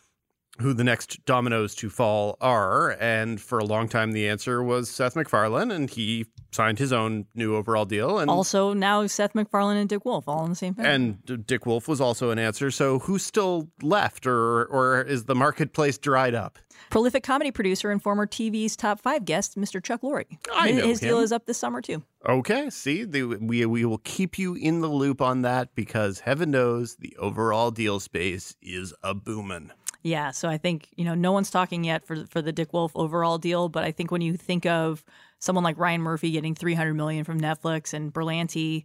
who 0.60 0.72
the 0.72 0.84
next 0.84 1.24
dominoes 1.24 1.74
to 1.76 1.90
fall 1.90 2.36
are. 2.40 2.96
And 3.00 3.40
for 3.40 3.58
a 3.58 3.64
long 3.64 3.88
time, 3.88 4.12
the 4.12 4.28
answer 4.28 4.62
was 4.62 4.88
Seth 4.88 5.16
MacFarlane, 5.16 5.70
and 5.70 5.90
he 5.90 6.26
signed 6.52 6.78
his 6.78 6.92
own 6.92 7.26
new 7.34 7.56
overall 7.56 7.84
deal. 7.84 8.18
And 8.18 8.30
also 8.30 8.72
now 8.72 9.06
Seth 9.06 9.34
MacFarlane 9.34 9.76
and 9.76 9.88
Dick 9.88 10.04
Wolf 10.04 10.28
all 10.28 10.44
in 10.44 10.50
the 10.50 10.56
same 10.56 10.74
thing. 10.74 10.86
And 10.86 11.46
Dick 11.46 11.66
Wolf 11.66 11.88
was 11.88 12.00
also 12.00 12.30
an 12.30 12.38
answer. 12.38 12.70
So 12.70 13.00
who's 13.00 13.24
still 13.24 13.68
left, 13.82 14.26
or 14.26 14.64
or 14.66 15.02
is 15.02 15.24
the 15.24 15.34
marketplace 15.34 15.98
dried 15.98 16.34
up? 16.34 16.58
Prolific 16.90 17.24
comedy 17.24 17.50
producer 17.50 17.90
and 17.90 18.02
former 18.02 18.26
TV's 18.26 18.76
top 18.76 19.00
five 19.00 19.24
guest, 19.24 19.58
Mr. 19.58 19.82
Chuck 19.82 20.02
Lorre. 20.02 20.26
I 20.52 20.70
know 20.70 20.86
his 20.86 21.02
him. 21.02 21.08
deal 21.08 21.18
is 21.20 21.32
up 21.32 21.46
this 21.46 21.58
summer 21.58 21.80
too. 21.80 22.02
Okay, 22.28 22.70
see, 22.70 23.04
the, 23.04 23.24
we 23.24 23.66
we 23.66 23.84
will 23.84 23.98
keep 23.98 24.38
you 24.38 24.54
in 24.54 24.80
the 24.80 24.88
loop 24.88 25.20
on 25.20 25.42
that 25.42 25.74
because 25.74 26.20
heaven 26.20 26.50
knows 26.50 26.96
the 26.96 27.16
overall 27.16 27.70
deal 27.70 27.98
space 28.00 28.54
is 28.62 28.94
a 29.02 29.14
booming. 29.14 29.72
Yeah, 30.04 30.32
so 30.32 30.48
I 30.50 30.58
think 30.58 30.88
you 30.96 31.04
know 31.06 31.14
no 31.14 31.32
one's 31.32 31.50
talking 31.50 31.82
yet 31.82 32.06
for 32.06 32.26
for 32.26 32.42
the 32.42 32.52
Dick 32.52 32.74
Wolf 32.74 32.92
overall 32.94 33.38
deal, 33.38 33.70
but 33.70 33.84
I 33.84 33.90
think 33.90 34.10
when 34.10 34.20
you 34.20 34.36
think 34.36 34.66
of 34.66 35.02
someone 35.38 35.64
like 35.64 35.78
Ryan 35.78 36.02
Murphy 36.02 36.30
getting 36.30 36.54
300 36.54 36.92
million 36.92 37.24
from 37.24 37.40
Netflix 37.40 37.94
and 37.94 38.12
Berlanti 38.12 38.84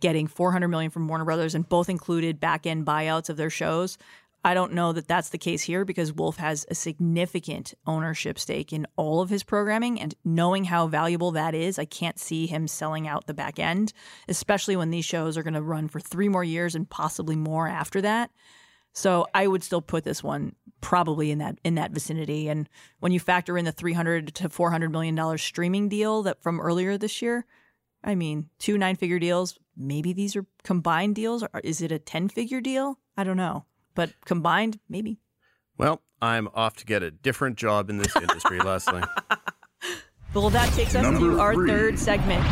getting 0.00 0.28
400 0.28 0.68
million 0.68 0.92
from 0.92 1.08
Warner 1.08 1.24
Brothers, 1.24 1.56
and 1.56 1.68
both 1.68 1.88
included 1.88 2.38
back 2.38 2.66
end 2.66 2.86
buyouts 2.86 3.28
of 3.28 3.36
their 3.36 3.50
shows, 3.50 3.98
I 4.44 4.54
don't 4.54 4.72
know 4.72 4.92
that 4.92 5.08
that's 5.08 5.30
the 5.30 5.38
case 5.38 5.62
here 5.62 5.84
because 5.84 6.12
Wolf 6.12 6.36
has 6.36 6.64
a 6.70 6.74
significant 6.76 7.74
ownership 7.84 8.38
stake 8.38 8.72
in 8.72 8.86
all 8.96 9.20
of 9.20 9.28
his 9.28 9.42
programming. 9.42 10.00
And 10.00 10.14
knowing 10.24 10.64
how 10.64 10.86
valuable 10.86 11.32
that 11.32 11.54
is, 11.54 11.80
I 11.80 11.84
can't 11.84 12.18
see 12.18 12.46
him 12.46 12.68
selling 12.68 13.08
out 13.08 13.26
the 13.26 13.34
back 13.34 13.58
end, 13.58 13.92
especially 14.28 14.76
when 14.76 14.90
these 14.90 15.04
shows 15.04 15.36
are 15.36 15.42
going 15.42 15.54
to 15.54 15.62
run 15.62 15.88
for 15.88 16.00
three 16.00 16.28
more 16.28 16.44
years 16.44 16.74
and 16.74 16.88
possibly 16.88 17.36
more 17.36 17.68
after 17.68 18.00
that. 18.00 18.30
So 18.92 19.26
I 19.34 19.46
would 19.46 19.62
still 19.62 19.80
put 19.80 20.04
this 20.04 20.22
one 20.22 20.54
probably 20.80 21.30
in 21.30 21.38
that 21.38 21.58
in 21.64 21.74
that 21.76 21.92
vicinity. 21.92 22.48
And 22.48 22.68
when 23.00 23.12
you 23.12 23.20
factor 23.20 23.56
in 23.58 23.64
the 23.64 23.72
300 23.72 24.34
to 24.34 24.48
400 24.48 24.90
million 24.90 25.14
dollars 25.14 25.42
streaming 25.42 25.88
deal 25.88 26.22
that 26.22 26.42
from 26.42 26.60
earlier 26.60 26.96
this 26.98 27.20
year, 27.22 27.44
I 28.02 28.14
mean, 28.14 28.48
two 28.58 28.78
nine 28.78 28.96
figure 28.96 29.18
deals, 29.18 29.58
maybe 29.76 30.12
these 30.12 30.34
are 30.36 30.46
combined 30.64 31.14
deals 31.14 31.42
or 31.42 31.60
is 31.62 31.82
it 31.82 31.92
a 31.92 31.98
10 31.98 32.28
figure 32.30 32.60
deal? 32.60 32.98
I 33.16 33.24
don't 33.24 33.36
know. 33.36 33.64
But 33.94 34.12
combined, 34.24 34.78
maybe. 34.88 35.20
Well, 35.76 36.02
I'm 36.22 36.48
off 36.54 36.76
to 36.76 36.84
get 36.84 37.02
a 37.02 37.10
different 37.10 37.56
job 37.56 37.90
in 37.90 37.98
this 37.98 38.14
industry, 38.16 38.58
Lesley. 38.64 39.02
Well, 40.34 40.50
that 40.50 40.72
takes 40.74 40.94
us 40.94 41.02
Number 41.02 41.20
to 41.20 41.40
our 41.40 41.54
three. 41.54 41.68
third 41.68 41.98
segment. 41.98 42.44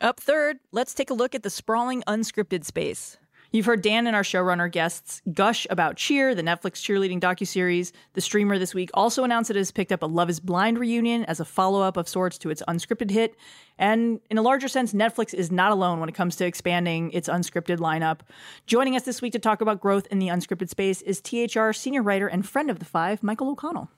Up 0.00 0.20
third, 0.20 0.58
let's 0.72 0.94
take 0.94 1.10
a 1.10 1.14
look 1.14 1.34
at 1.34 1.42
the 1.42 1.50
sprawling 1.50 2.02
unscripted 2.06 2.64
space. 2.64 3.16
You've 3.52 3.66
heard 3.66 3.82
Dan 3.82 4.08
and 4.08 4.16
our 4.16 4.24
showrunner 4.24 4.68
guests 4.68 5.22
gush 5.32 5.64
about 5.70 5.96
Cheer, 5.96 6.34
the 6.34 6.42
Netflix 6.42 6.82
cheerleading 6.82 7.20
docuseries. 7.20 7.92
The 8.14 8.20
streamer 8.20 8.58
this 8.58 8.74
week 8.74 8.90
also 8.94 9.22
announced 9.22 9.48
it 9.48 9.54
has 9.56 9.70
picked 9.70 9.92
up 9.92 10.02
a 10.02 10.06
Love 10.06 10.28
is 10.28 10.40
Blind 10.40 10.76
reunion 10.76 11.24
as 11.26 11.38
a 11.38 11.44
follow-up 11.44 11.96
of 11.96 12.08
sorts 12.08 12.36
to 12.38 12.50
its 12.50 12.64
unscripted 12.66 13.12
hit. 13.12 13.36
And 13.78 14.18
in 14.28 14.38
a 14.38 14.42
larger 14.42 14.66
sense, 14.66 14.92
Netflix 14.92 15.32
is 15.32 15.52
not 15.52 15.70
alone 15.70 16.00
when 16.00 16.08
it 16.08 16.16
comes 16.16 16.34
to 16.36 16.44
expanding 16.44 17.12
its 17.12 17.28
unscripted 17.28 17.78
lineup. 17.78 18.22
Joining 18.66 18.96
us 18.96 19.04
this 19.04 19.22
week 19.22 19.32
to 19.34 19.38
talk 19.38 19.60
about 19.60 19.80
growth 19.80 20.08
in 20.10 20.18
the 20.18 20.26
unscripted 20.28 20.68
space 20.68 21.00
is 21.02 21.20
THR 21.20 21.70
senior 21.70 22.02
writer 22.02 22.26
and 22.26 22.44
friend 22.44 22.70
of 22.70 22.80
the 22.80 22.84
five, 22.84 23.22
Michael 23.22 23.50
O'Connell. 23.50 23.88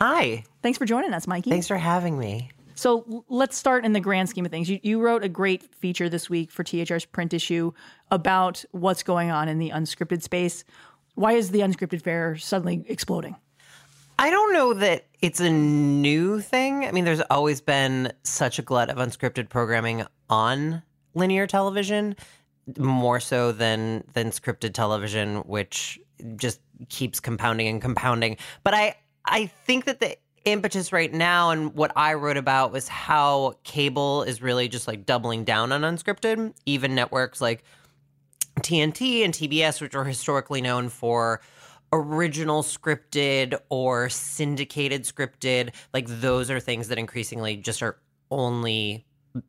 Hi. 0.00 0.44
Thanks 0.62 0.78
for 0.78 0.84
joining 0.84 1.12
us, 1.14 1.26
Mikey. 1.26 1.50
Thanks 1.50 1.66
for 1.66 1.78
having 1.78 2.16
me. 2.16 2.52
So 2.80 3.26
let's 3.28 3.58
start 3.58 3.84
in 3.84 3.92
the 3.92 4.00
grand 4.00 4.30
scheme 4.30 4.46
of 4.46 4.50
things. 4.50 4.70
You, 4.70 4.80
you 4.82 5.02
wrote 5.02 5.22
a 5.22 5.28
great 5.28 5.74
feature 5.74 6.08
this 6.08 6.30
week 6.30 6.50
for 6.50 6.64
THR's 6.64 7.04
print 7.04 7.34
issue 7.34 7.72
about 8.10 8.64
what's 8.70 9.02
going 9.02 9.30
on 9.30 9.50
in 9.50 9.58
the 9.58 9.68
unscripted 9.68 10.22
space. 10.22 10.64
Why 11.14 11.32
is 11.32 11.50
the 11.50 11.60
unscripted 11.60 12.00
fare 12.00 12.38
suddenly 12.38 12.82
exploding? 12.88 13.36
I 14.18 14.30
don't 14.30 14.54
know 14.54 14.72
that 14.72 15.04
it's 15.20 15.40
a 15.40 15.50
new 15.50 16.40
thing. 16.40 16.86
I 16.86 16.92
mean, 16.92 17.04
there's 17.04 17.20
always 17.28 17.60
been 17.60 18.14
such 18.22 18.58
a 18.58 18.62
glut 18.62 18.88
of 18.88 18.96
unscripted 18.96 19.50
programming 19.50 20.06
on 20.30 20.82
linear 21.12 21.46
television, 21.46 22.16
more 22.78 23.20
so 23.20 23.52
than 23.52 24.04
than 24.14 24.30
scripted 24.30 24.72
television, 24.72 25.40
which 25.40 26.00
just 26.36 26.60
keeps 26.88 27.20
compounding 27.20 27.68
and 27.68 27.82
compounding. 27.82 28.38
But 28.64 28.72
I 28.72 28.94
I 29.26 29.48
think 29.48 29.84
that 29.84 30.00
the 30.00 30.16
impetus 30.44 30.92
right 30.92 31.12
now 31.12 31.50
and 31.50 31.74
what 31.74 31.92
I 31.96 32.14
wrote 32.14 32.36
about 32.36 32.72
was 32.72 32.88
how 32.88 33.54
cable 33.64 34.22
is 34.22 34.40
really 34.40 34.68
just 34.68 34.88
like 34.88 35.06
doubling 35.06 35.44
down 35.44 35.72
on 35.72 35.82
unscripted. 35.82 36.54
Even 36.66 36.94
networks 36.94 37.40
like 37.40 37.62
TNT 38.60 39.24
and 39.24 39.34
TBS, 39.34 39.80
which 39.80 39.94
are 39.94 40.04
historically 40.04 40.60
known 40.60 40.88
for 40.88 41.40
original 41.92 42.62
scripted 42.62 43.58
or 43.68 44.08
syndicated 44.08 45.04
scripted, 45.04 45.74
like 45.92 46.06
those 46.08 46.50
are 46.50 46.60
things 46.60 46.88
that 46.88 46.98
increasingly 46.98 47.56
just 47.56 47.82
are 47.82 47.98
only 48.30 49.04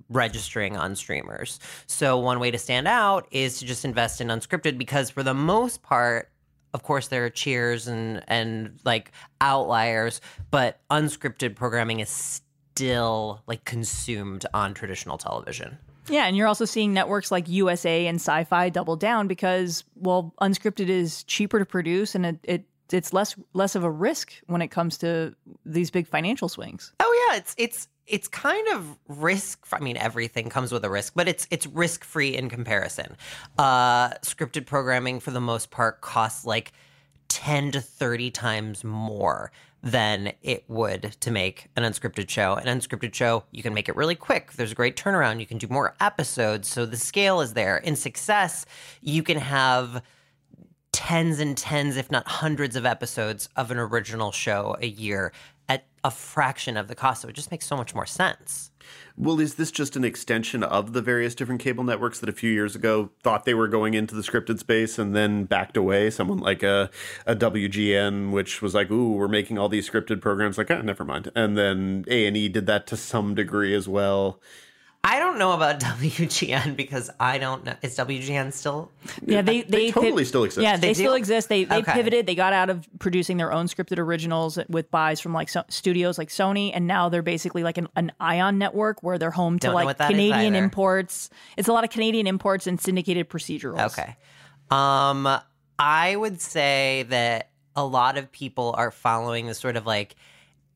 registering 0.09 0.77
on 0.77 0.95
streamers. 0.95 1.59
So 1.87 2.17
one 2.17 2.39
way 2.39 2.51
to 2.51 2.57
stand 2.57 2.87
out 2.87 3.27
is 3.31 3.59
to 3.59 3.65
just 3.65 3.85
invest 3.85 4.21
in 4.21 4.27
unscripted 4.27 4.77
because 4.77 5.09
for 5.09 5.23
the 5.23 5.33
most 5.33 5.81
part 5.81 6.29
of 6.73 6.83
course 6.83 7.07
there 7.07 7.25
are 7.25 7.29
cheers 7.29 7.87
and 7.87 8.23
and 8.27 8.79
like 8.83 9.11
outliers, 9.39 10.21
but 10.49 10.79
unscripted 10.89 11.55
programming 11.55 11.99
is 11.99 12.09
still 12.09 13.41
like 13.47 13.65
consumed 13.65 14.45
on 14.53 14.73
traditional 14.73 15.17
television. 15.17 15.77
Yeah, 16.07 16.25
and 16.25 16.35
you're 16.35 16.47
also 16.47 16.65
seeing 16.65 16.93
networks 16.93 17.31
like 17.31 17.47
USA 17.47 18.07
and 18.07 18.19
Syfy 18.19 18.71
double 18.71 18.95
down 18.95 19.27
because 19.27 19.83
well, 19.95 20.33
unscripted 20.41 20.89
is 20.89 21.23
cheaper 21.25 21.59
to 21.59 21.65
produce 21.65 22.15
and 22.15 22.25
it, 22.25 22.39
it 22.43 22.65
it's 22.91 23.13
less 23.13 23.35
less 23.53 23.75
of 23.75 23.83
a 23.83 23.91
risk 23.91 24.33
when 24.47 24.61
it 24.61 24.69
comes 24.69 24.97
to 24.99 25.35
these 25.65 25.91
big 25.91 26.07
financial 26.07 26.49
swings. 26.49 26.93
Oh 26.99 27.27
yeah, 27.29 27.37
it's 27.37 27.55
it's 27.57 27.87
it's 28.11 28.27
kind 28.27 28.67
of 28.69 28.97
risk. 29.07 29.65
I 29.71 29.79
mean, 29.79 29.97
everything 29.97 30.49
comes 30.49 30.71
with 30.71 30.83
a 30.85 30.89
risk, 30.89 31.13
but 31.15 31.27
it's 31.27 31.47
it's 31.49 31.65
risk 31.65 32.03
free 32.03 32.35
in 32.35 32.49
comparison. 32.49 33.15
Uh, 33.57 34.09
scripted 34.19 34.65
programming, 34.65 35.19
for 35.19 35.31
the 35.31 35.41
most 35.41 35.71
part, 35.71 36.01
costs 36.01 36.45
like 36.45 36.73
ten 37.29 37.71
to 37.71 37.81
thirty 37.81 38.29
times 38.29 38.83
more 38.83 39.51
than 39.83 40.33
it 40.43 40.63
would 40.67 41.15
to 41.21 41.31
make 41.31 41.69
an 41.75 41.83
unscripted 41.83 42.29
show. 42.29 42.53
An 42.53 42.67
unscripted 42.79 43.15
show, 43.15 43.45
you 43.49 43.63
can 43.63 43.73
make 43.73 43.89
it 43.89 43.95
really 43.95 44.13
quick. 44.13 44.51
There's 44.53 44.73
a 44.73 44.75
great 44.75 44.95
turnaround. 44.95 45.39
You 45.39 45.47
can 45.47 45.57
do 45.57 45.67
more 45.69 45.95
episodes, 45.99 46.67
so 46.67 46.85
the 46.85 46.97
scale 46.97 47.41
is 47.41 47.53
there. 47.53 47.77
In 47.77 47.95
success, 47.95 48.65
you 49.01 49.23
can 49.23 49.37
have 49.37 50.03
tens 50.91 51.39
and 51.39 51.57
tens, 51.57 51.97
if 51.97 52.11
not 52.11 52.27
hundreds 52.27 52.75
of 52.75 52.85
episodes 52.85 53.49
of 53.55 53.71
an 53.71 53.77
original 53.77 54.31
show 54.31 54.75
a 54.81 54.87
year 54.87 55.31
a 56.03 56.11
fraction 56.11 56.77
of 56.77 56.87
the 56.87 56.95
cost. 56.95 57.21
So 57.21 57.27
it 57.27 57.33
just 57.33 57.51
makes 57.51 57.65
so 57.65 57.77
much 57.77 57.93
more 57.93 58.05
sense. 58.05 58.71
Well, 59.15 59.39
is 59.39 59.55
this 59.55 59.71
just 59.71 59.95
an 59.95 60.03
extension 60.03 60.63
of 60.63 60.93
the 60.93 61.01
various 61.01 61.35
different 61.35 61.61
cable 61.61 61.83
networks 61.83 62.19
that 62.19 62.29
a 62.29 62.33
few 62.33 62.51
years 62.51 62.75
ago 62.75 63.11
thought 63.21 63.45
they 63.45 63.53
were 63.53 63.67
going 63.67 63.93
into 63.93 64.15
the 64.15 64.21
scripted 64.21 64.59
space 64.59 64.97
and 64.97 65.15
then 65.15 65.45
backed 65.45 65.77
away? 65.77 66.09
Someone 66.09 66.39
like 66.39 66.63
a, 66.63 66.89
a 67.25 67.35
WGN, 67.35 68.31
which 68.31 68.61
was 68.61 68.73
like, 68.73 68.89
"Ooh, 68.89 69.11
we're 69.11 69.27
making 69.27 69.57
all 69.57 69.69
these 69.69 69.89
scripted 69.89 70.21
programs." 70.21 70.57
Like, 70.57 70.71
ah, 70.71 70.81
never 70.81 71.05
mind. 71.05 71.31
And 71.35 71.57
then 71.57 72.05
A 72.07 72.25
and 72.25 72.35
E 72.35 72.49
did 72.49 72.65
that 72.65 72.87
to 72.87 72.97
some 72.97 73.35
degree 73.35 73.75
as 73.75 73.87
well. 73.87 74.39
I 75.03 75.17
don't 75.17 75.39
know 75.39 75.53
about 75.53 75.79
WGN 75.79 76.75
because 76.75 77.09
I 77.19 77.39
don't 77.39 77.65
know. 77.65 77.73
Is 77.81 77.97
WGN 77.97 78.53
still? 78.53 78.91
Yeah, 79.25 79.41
they 79.41 79.61
They 79.63 79.85
they, 79.87 79.91
totally 79.91 80.25
still 80.25 80.43
exist. 80.43 80.61
Yeah, 80.61 80.77
they, 80.77 80.89
They 80.89 80.93
still 80.93 81.13
do? 81.13 81.17
exist. 81.17 81.49
They 81.49 81.63
they 81.63 81.77
Okay. 81.77 81.93
pivoted. 81.93 82.27
They 82.27 82.35
got 82.35 82.53
out 82.53 82.69
of 82.69 82.87
producing 82.99 83.37
their 83.37 83.51
own 83.51 83.65
scripted 83.65 83.97
originals 83.97 84.59
with 84.69 84.91
buys 84.91 85.19
from 85.19 85.33
like 85.33 85.49
so, 85.49 85.63
studios 85.69 86.19
like 86.19 86.29
Sony, 86.29 86.69
and 86.73 86.85
now 86.85 87.09
they're 87.09 87.23
basically 87.23 87.63
like 87.63 87.79
an, 87.79 87.87
an 87.95 88.11
Ion 88.19 88.59
network 88.59 89.01
where 89.01 89.17
they're 89.17 89.31
home 89.31 89.57
to 89.59 89.67
Don't 89.67 89.73
like 89.73 89.85
what 89.85 89.97
that 89.97 90.11
is 90.11 90.15
Canadian 90.15 90.53
imports. 90.53 91.31
It's 91.57 91.67
a 91.67 91.73
lot 91.73 91.83
of 91.83 91.89
Canadian 91.89 92.27
imports 92.27 92.67
and 92.67 92.79
syndicated 92.79 93.27
procedurals. 93.27 93.97
Okay. 93.97 94.15
Um, 94.69 95.27
I 95.79 96.15
would 96.15 96.39
say 96.41 97.05
that 97.09 97.49
a 97.75 97.83
lot 97.83 98.17
of 98.19 98.31
people 98.31 98.75
are 98.77 98.91
following 98.91 99.47
the 99.47 99.55
sort 99.55 99.77
of 99.77 99.87
like 99.87 100.15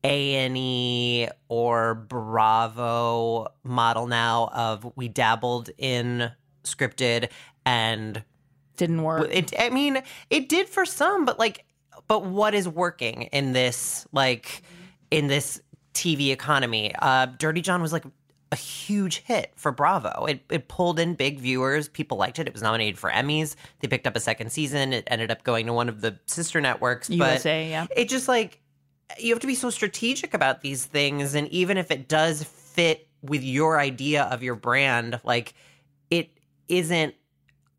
A 0.06 0.36
and 0.36 0.56
E 0.56 1.28
or 1.48 1.94
Bravo 1.94 3.48
model 3.64 4.06
now 4.06 4.48
of 4.52 4.90
we 4.96 5.08
dabbled 5.08 5.70
in 5.78 6.30
scripted 6.64 7.28
and 7.64 8.22
Didn't 8.76 9.02
work. 9.02 9.28
it 9.32 9.52
i 9.58 9.70
mean 9.70 10.02
it 10.30 10.48
did 10.48 10.68
for 10.68 10.84
some 10.84 11.24
but 11.24 11.38
like 11.38 11.64
but 12.08 12.24
what 12.24 12.54
is 12.54 12.68
working 12.68 13.22
in 13.32 13.52
this 13.52 14.06
like 14.12 14.62
in 15.10 15.28
this 15.28 15.60
tv 15.94 16.30
economy? 16.30 16.94
Uh 16.98 17.26
dirty 17.26 17.60
john 17.60 17.82
was 17.82 17.92
like 17.92 18.04
a 18.52 18.56
huge 18.56 19.18
hit 19.24 19.52
for 19.56 19.72
bravo. 19.72 20.26
It, 20.26 20.40
it 20.50 20.68
pulled 20.68 21.00
in 21.00 21.14
big 21.14 21.40
viewers. 21.40 21.88
People 21.88 22.16
liked 22.16 22.38
it. 22.38 22.46
It 22.46 22.52
was 22.52 22.62
nominated 22.62 22.96
for 22.96 23.10
emmys. 23.10 23.56
They 23.80 23.88
picked 23.88 24.06
up 24.06 24.14
a 24.14 24.20
second 24.20 24.52
season. 24.52 24.92
It 24.92 25.02
ended 25.08 25.32
up 25.32 25.42
going 25.42 25.66
to 25.66 25.72
one 25.72 25.88
of 25.88 26.00
the 26.00 26.18
sister 26.26 26.60
networks 26.60 27.08
but 27.08 27.16
USA, 27.16 27.68
yeah. 27.68 27.86
it 27.96 28.08
just 28.08 28.28
like 28.28 28.60
you 29.18 29.32
have 29.32 29.40
to 29.40 29.46
be 29.46 29.54
so 29.54 29.70
strategic 29.70 30.34
about 30.34 30.60
these 30.62 30.84
things. 30.84 31.34
And 31.34 31.48
even 31.48 31.76
if 31.78 31.90
it 31.90 32.08
does 32.08 32.42
fit 32.42 33.08
with 33.22 33.42
your 33.42 33.80
idea 33.80 34.24
of 34.24 34.42
your 34.42 34.54
brand 34.54 35.20
like 35.24 35.54
it 36.10 36.30
isn't 36.68 37.14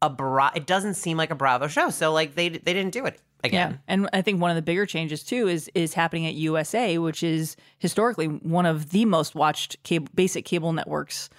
a 0.01 0.09
bra 0.09 0.51
it 0.55 0.65
doesn't 0.65 0.95
seem 0.95 1.15
like 1.17 1.31
a 1.31 1.35
bravo 1.35 1.67
show. 1.67 1.89
So 1.89 2.11
like 2.11 2.35
they 2.35 2.49
they 2.49 2.73
didn't 2.73 2.91
do 2.91 3.05
it 3.05 3.21
Yeah, 3.43 3.47
again 3.47 3.79
and 3.87 4.09
I 4.13 4.21
think 4.21 4.41
one 4.41 4.49
of 4.51 4.55
the 4.55 4.61
bigger 4.61 4.85
changes 4.85 5.23
too 5.23 5.47
is 5.47 5.69
is 5.73 5.93
happening 5.93 6.25
at 6.27 6.33
USA, 6.33 6.97
which 6.97 7.23
is 7.23 7.55
historically 7.77 8.27
one 8.27 8.65
of 8.65 8.89
the 8.89 9.05
most 9.05 9.35
watched 9.35 9.81
cable, 9.83 10.07
basic 10.13 10.43
cable 10.45 10.73
networks 10.73 11.29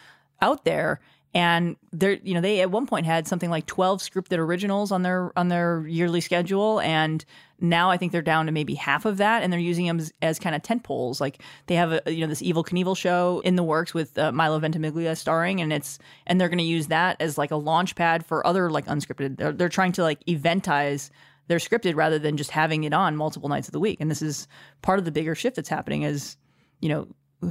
out 0.41 0.65
there. 0.65 1.01
And 1.39 1.77
they're 1.93 2.15
you 2.25 2.35
know 2.35 2.41
they 2.41 2.63
at 2.63 2.73
one 2.73 2.85
point 2.85 3.07
had 3.07 3.29
something 3.29 3.49
like 3.49 3.67
twelve 3.67 4.01
scripted 4.01 4.39
originals 4.39 4.91
on 4.91 5.03
their 5.03 5.31
on 5.39 5.47
their 5.47 5.87
yearly 5.87 6.21
schedule, 6.21 6.81
and 6.81 7.25
now 7.61 7.93
I 7.93 7.97
think 7.97 8.11
they're 8.11 8.23
down 8.23 8.47
to 8.47 8.53
maybe 8.53 8.75
half 8.75 9.05
of 9.05 9.19
that, 9.19 9.45
and 9.45 9.53
they're 9.53 9.61
using 9.61 9.87
them 9.87 10.01
as, 10.01 10.13
as 10.21 10.41
kind 10.41 10.57
of 10.57 10.63
tent 10.63 10.83
poles. 10.83 11.21
Like 11.21 11.41
they 11.69 11.77
have 11.77 11.93
a 11.93 12.13
you 12.13 12.23
know 12.23 12.27
this 12.27 12.43
Evel 12.43 12.67
Knievel 12.67 12.97
show 12.97 13.41
in 13.45 13.55
the 13.55 13.63
works 13.63 13.95
with 13.95 14.19
uh, 14.19 14.33
Milo 14.33 14.59
Ventimiglia 14.59 15.15
starring, 15.15 15.61
and 15.61 15.73
it's 15.73 16.01
and 16.27 16.41
they're 16.41 16.49
going 16.49 16.59
to 16.59 16.65
use 16.65 16.89
that 16.89 17.17
as 17.21 17.39
like 17.39 17.53
a 17.53 17.57
launch 17.57 17.95
pad 17.95 18.27
for 18.27 18.45
other 18.45 18.69
like 18.69 18.87
unscripted. 18.87 19.37
They're, 19.37 19.53
they're 19.53 19.69
trying 19.69 19.93
to 19.93 20.03
like 20.03 20.19
eventize 20.27 21.11
they're 21.47 21.59
scripted 21.59 21.95
rather 21.95 22.19
than 22.19 22.37
just 22.37 22.51
having 22.51 22.83
it 22.83 22.93
on 22.93 23.17
multiple 23.17 23.49
nights 23.49 23.69
of 23.69 23.73
the 23.73 23.81
week. 23.81 23.99
And 24.01 24.11
this 24.11 24.23
is 24.23 24.49
part 24.83 24.99
of 24.99 25.05
the 25.05 25.13
bigger 25.13 25.37
shift 25.37 25.55
that's 25.57 25.69
happening 25.69 26.05
as, 26.05 26.37
you 26.81 26.89
know, 26.89 27.09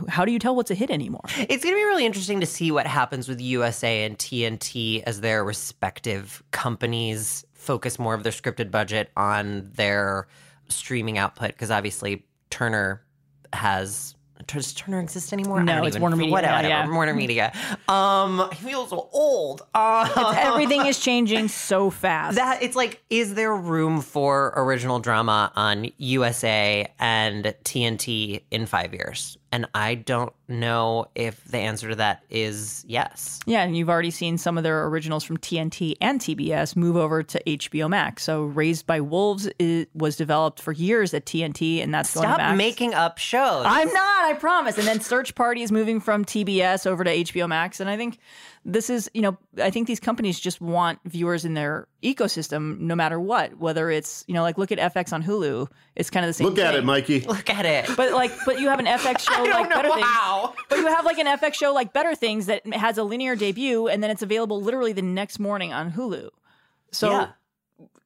how 0.10 0.26
do 0.26 0.32
you 0.32 0.40
tell 0.40 0.56
what's 0.56 0.72
a 0.72 0.76
hit 0.76 0.90
anymore? 0.90 1.22
It's 1.38 1.64
going 1.64 1.74
to 1.76 1.80
be 1.80 1.84
really 1.86 2.06
interesting 2.06 2.40
to 2.42 2.46
see 2.46 2.72
what 2.72 2.88
happens 2.88 3.28
with 3.30 3.40
USA 3.42 4.04
and 4.04 4.18
TNT 4.18 5.04
as 5.04 5.22
their 5.22 5.44
respective 5.44 6.44
companies 6.52 7.46
focus 7.54 7.98
more 8.00 8.14
of 8.14 8.24
their 8.24 8.32
scripted 8.32 8.72
budget 8.72 9.12
on 9.18 9.70
their 9.76 10.28
streaming 10.70 11.18
output 11.18 11.50
because 11.50 11.72
obviously 11.72 12.26
Turner 12.50 13.02
has 13.54 14.14
does 14.46 14.72
Turner 14.74 15.00
exist 15.00 15.34
anymore? 15.34 15.64
No, 15.64 15.80
it's 15.84 15.96
even- 15.96 16.02
Warner 16.02 16.16
Media, 16.16 16.32
Whatever, 16.32 16.68
yeah. 16.68 16.88
Warner 16.88 17.14
Media. 17.16 17.52
Um, 17.90 18.40
I 18.42 18.54
feel 18.54 18.86
so 18.86 19.10
old. 19.12 19.64
Uh, 19.74 20.34
Everything 20.38 20.86
is 20.86 21.00
changing 21.00 21.48
so 21.48 21.90
fast. 21.90 22.36
that 22.38 22.62
it's 22.62 22.76
like, 22.76 23.02
is 23.10 23.34
there 23.34 23.56
room 23.56 24.00
for 24.00 24.54
original 24.56 25.00
drama 25.00 25.52
on 25.56 25.90
USA 25.98 26.88
and 27.00 27.46
TNT 27.64 28.44
in 28.52 28.68
five 28.68 28.94
years? 28.94 29.38
And 29.52 29.66
I 29.74 29.96
don't 29.96 30.34
know 30.50 31.08
if 31.16 31.44
the 31.46 31.58
answer 31.58 31.90
to 31.90 31.96
that 31.96 32.24
is 32.30 32.84
yes. 32.88 33.40
Yeah, 33.46 33.64
and 33.64 33.78
you've 33.78 33.90
already 33.90 34.12
seen 34.12 34.38
some 34.38 34.58
of 34.58 34.64
their 34.64 34.86
originals 34.88 35.24
from 35.24 35.38
TNT 35.38 35.96
and 36.02 36.20
TBS 36.20 36.76
move 36.76 36.98
over 36.98 37.24
to 37.24 37.42
HBO 37.46 37.90
Max. 37.90 38.24
So 38.24 38.44
Raised 38.44 38.86
by 38.86 39.00
Wolves 39.00 39.50
is, 39.58 39.88
was 39.94 40.18
developed 40.18 40.62
for 40.62 40.74
years 40.74 41.14
at 41.14 41.26
TNT, 41.26 41.82
and 41.82 41.94
that's 41.94 42.10
Stop 42.10 42.58
making 42.58 42.94
up 42.94 43.18
shows. 43.18 43.66
I'm 43.66 43.92
not, 43.94 44.26
I 44.26 44.34
promise. 44.34 44.78
And 44.78 44.86
then 44.86 45.00
Search 45.00 45.34
Party 45.34 45.62
is 45.64 45.72
moving 45.72 46.00
from 46.02 46.26
TBS 46.26 46.86
over 46.86 47.04
to 47.04 47.16
HBO 47.16 47.48
Max. 47.48 47.80
And 47.80 47.90
I 47.90 47.96
think 47.96 48.20
this 48.70 48.90
is, 48.90 49.10
you 49.14 49.22
know, 49.22 49.38
I 49.60 49.70
think 49.70 49.88
these 49.88 50.00
companies 50.02 50.38
just 50.40 50.60
want 50.60 51.00
viewers 51.06 51.46
in 51.46 51.54
their 51.54 51.88
ecosystem 52.04 52.78
no 52.80 52.96
matter 52.96 53.18
what, 53.18 53.58
whether 53.58 53.90
it's, 53.90 54.26
you 54.28 54.34
know, 54.34 54.42
like 54.42 54.58
look 54.58 54.74
at 54.74 54.94
FX 54.94 55.14
on 55.14 55.24
Hulu. 55.24 55.68
It's 55.96 56.10
kind 56.10 56.26
of 56.26 56.30
the 56.30 56.34
same 56.34 56.48
Look 56.48 56.60
at 56.60 56.76
it, 56.76 56.84
Mikey. 56.84 57.22
Look 57.22 57.50
at 57.50 57.66
it. 57.66 57.90
But 57.96 58.12
like, 58.12 58.32
but 58.46 58.60
you 58.60 58.68
have 58.68 58.80
an 58.80 58.86
FX 58.86 59.20
show 59.30 59.34
I 59.34 59.48
don't 59.48 59.50
like 59.62 59.70
know 59.70 59.76
Better 59.78 59.94
Things. 59.94 60.56
But 60.70 60.80
you 60.80 60.88
have 60.88 61.06
like 61.06 61.18
an 61.18 61.28
FX 61.28 61.54
show 61.54 61.74
like 61.74 61.94
Better 61.94 62.14
Things 62.14 62.48
that 62.48 62.68
has 62.74 62.98
a 62.98 63.04
linear 63.04 63.38
debut 63.38 63.88
and 63.88 64.04
then 64.04 64.12
it's 64.12 64.22
available 64.22 64.62
literally 64.62 64.92
the 64.92 65.02
next 65.02 65.40
morning 65.40 65.72
on 65.72 65.94
Hulu. 65.94 66.28
So, 66.92 67.10
Yeah. 67.12 67.28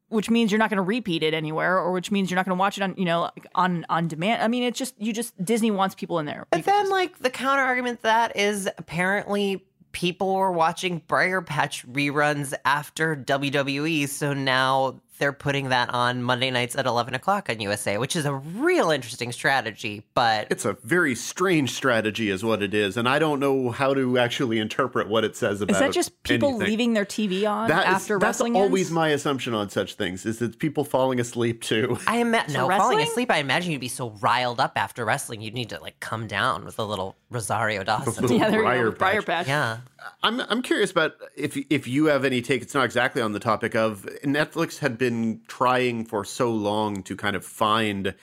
which 0.09 0.29
means 0.29 0.51
you're 0.51 0.59
not 0.59 0.69
going 0.69 0.77
to 0.77 0.83
repeat 0.83 1.23
it 1.23 1.33
anywhere, 1.33 1.79
or 1.79 1.91
which 1.91 2.11
means 2.11 2.29
you're 2.29 2.35
not 2.35 2.45
going 2.45 2.55
to 2.55 2.59
watch 2.59 2.77
it 2.77 2.83
on, 2.83 2.93
you 2.97 3.05
know, 3.05 3.21
like, 3.21 3.47
on 3.55 3.83
on 3.89 4.07
demand. 4.07 4.43
I 4.43 4.47
mean, 4.47 4.61
it's 4.61 4.77
just 4.77 4.93
you 4.99 5.11
just 5.11 5.33
Disney 5.43 5.71
wants 5.71 5.95
people 5.95 6.19
in 6.19 6.25
there. 6.27 6.45
But 6.51 6.65
then, 6.65 6.89
like, 6.89 7.17
the 7.19 7.29
counter 7.31 7.63
argument 7.63 7.99
to 7.99 8.03
that 8.03 8.35
is 8.37 8.69
apparently 8.77 9.63
people 9.91 10.35
were 10.35 10.51
watching 10.51 11.01
Briar 11.07 11.41
Patch 11.41 11.85
reruns 11.87 12.53
after 12.65 13.15
WWE, 13.15 14.07
so 14.07 14.33
now 14.33 15.01
they're 15.21 15.31
putting 15.31 15.69
that 15.69 15.89
on 15.93 16.23
Monday 16.23 16.49
nights 16.49 16.75
at 16.75 16.87
11 16.87 17.13
o'clock 17.13 17.47
on 17.47 17.61
USA, 17.61 17.97
which 17.99 18.15
is 18.15 18.25
a 18.25 18.33
real 18.33 18.89
interesting 18.89 19.31
strategy. 19.31 20.03
But 20.15 20.47
It's 20.49 20.65
a 20.65 20.73
very 20.83 21.13
strange 21.15 21.71
strategy, 21.71 22.29
is 22.31 22.43
what 22.43 22.63
it 22.63 22.73
is, 22.73 22.97
and 22.97 23.07
I 23.07 23.19
don't 23.19 23.39
know 23.39 23.69
how 23.69 23.93
to 23.93 24.17
actually 24.17 24.57
interpret 24.57 25.07
what 25.07 25.23
it 25.23 25.35
says 25.37 25.61
about. 25.61 25.75
Is 25.75 25.79
that 25.79 25.91
just 25.93 26.21
people 26.23 26.49
anything. 26.49 26.67
leaving 26.67 26.93
their 26.93 27.05
TV 27.05 27.45
on 27.45 27.69
That 27.69 27.87
is- 27.87 27.93
after 27.93 28.15
that's 28.19 28.23
wrestling 28.39 28.55
always 28.55 28.87
ends? 28.87 28.91
my 28.91 29.09
assumption 29.09 29.53
on 29.53 29.69
such 29.69 29.93
things. 29.93 30.25
Is 30.25 30.39
that 30.39 30.57
people 30.57 30.83
falling 30.83 31.19
asleep 31.19 31.61
too? 31.61 31.99
I 32.07 32.17
imagine 32.17 32.53
no 32.53 32.67
falling 32.67 32.99
asleep. 33.01 33.29
I 33.29 33.37
imagine 33.37 33.71
you'd 33.71 33.79
be 33.81 33.87
so 33.87 34.09
riled 34.21 34.59
up 34.59 34.73
after 34.75 35.05
wrestling, 35.05 35.41
you'd 35.41 35.53
need 35.53 35.69
to 35.69 35.79
like 35.79 35.99
come 35.99 36.25
down 36.25 36.65
with 36.65 36.79
a 36.79 36.83
little 36.83 37.15
Rosario 37.29 37.83
Dawson. 37.83 38.23
Little 38.23 38.37
yeah, 38.39 38.49
there 38.49 38.59
you 38.61 38.65
Briar 38.65 38.89
go. 38.89 38.97
Briar 38.97 39.21
Patch. 39.21 39.25
Patch. 39.25 39.47
yeah. 39.47 39.77
I'm 40.23 40.39
I'm 40.41 40.61
curious 40.61 40.91
about 40.91 41.13
if 41.35 41.57
if 41.69 41.87
you 41.87 42.05
have 42.05 42.25
any 42.25 42.41
take. 42.41 42.61
It's 42.61 42.73
not 42.73 42.85
exactly 42.85 43.21
on 43.21 43.33
the 43.33 43.39
topic 43.39 43.75
of 43.75 44.03
Netflix 44.23 44.79
had 44.79 44.97
been 44.97 45.41
trying 45.47 46.05
for 46.05 46.23
so 46.25 46.51
long 46.51 47.03
to 47.03 47.15
kind 47.15 47.35
of 47.35 47.45
find 47.45 48.13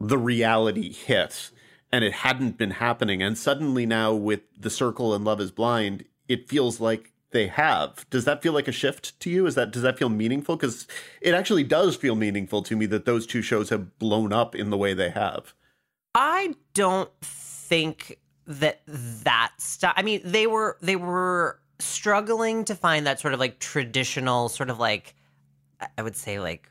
the 0.00 0.18
reality 0.18 0.92
hit, 0.92 1.50
and 1.92 2.04
it 2.04 2.12
hadn't 2.12 2.58
been 2.58 2.72
happening. 2.72 3.22
And 3.22 3.36
suddenly 3.36 3.86
now 3.86 4.12
with 4.14 4.40
The 4.58 4.70
Circle 4.70 5.14
and 5.14 5.24
Love 5.24 5.40
Is 5.40 5.50
Blind, 5.50 6.04
it 6.28 6.48
feels 6.48 6.80
like 6.80 7.12
they 7.30 7.46
have. 7.48 8.08
Does 8.10 8.24
that 8.24 8.42
feel 8.42 8.52
like 8.52 8.68
a 8.68 8.72
shift 8.72 9.18
to 9.20 9.30
you? 9.30 9.46
Is 9.46 9.54
that 9.54 9.70
does 9.70 9.82
that 9.82 9.98
feel 9.98 10.08
meaningful? 10.08 10.56
Because 10.56 10.86
it 11.20 11.34
actually 11.34 11.64
does 11.64 11.96
feel 11.96 12.14
meaningful 12.14 12.62
to 12.62 12.76
me 12.76 12.86
that 12.86 13.04
those 13.04 13.26
two 13.26 13.42
shows 13.42 13.70
have 13.70 13.98
blown 13.98 14.32
up 14.32 14.54
in 14.54 14.70
the 14.70 14.76
way 14.76 14.94
they 14.94 15.10
have. 15.10 15.54
I 16.14 16.54
don't 16.72 17.10
think 17.20 18.18
that 18.46 18.80
that 18.86 19.52
stuff. 19.58 19.94
I 19.96 20.02
mean, 20.02 20.20
they 20.24 20.46
were 20.46 20.76
they 20.80 20.96
were 20.96 21.58
struggling 21.78 22.64
to 22.64 22.74
find 22.74 23.06
that 23.06 23.20
sort 23.20 23.34
of 23.34 23.40
like 23.40 23.58
traditional 23.58 24.48
sort 24.48 24.70
of 24.70 24.78
like 24.78 25.14
I- 25.98 26.02
would 26.02 26.16
say 26.16 26.38
like 26.40 26.68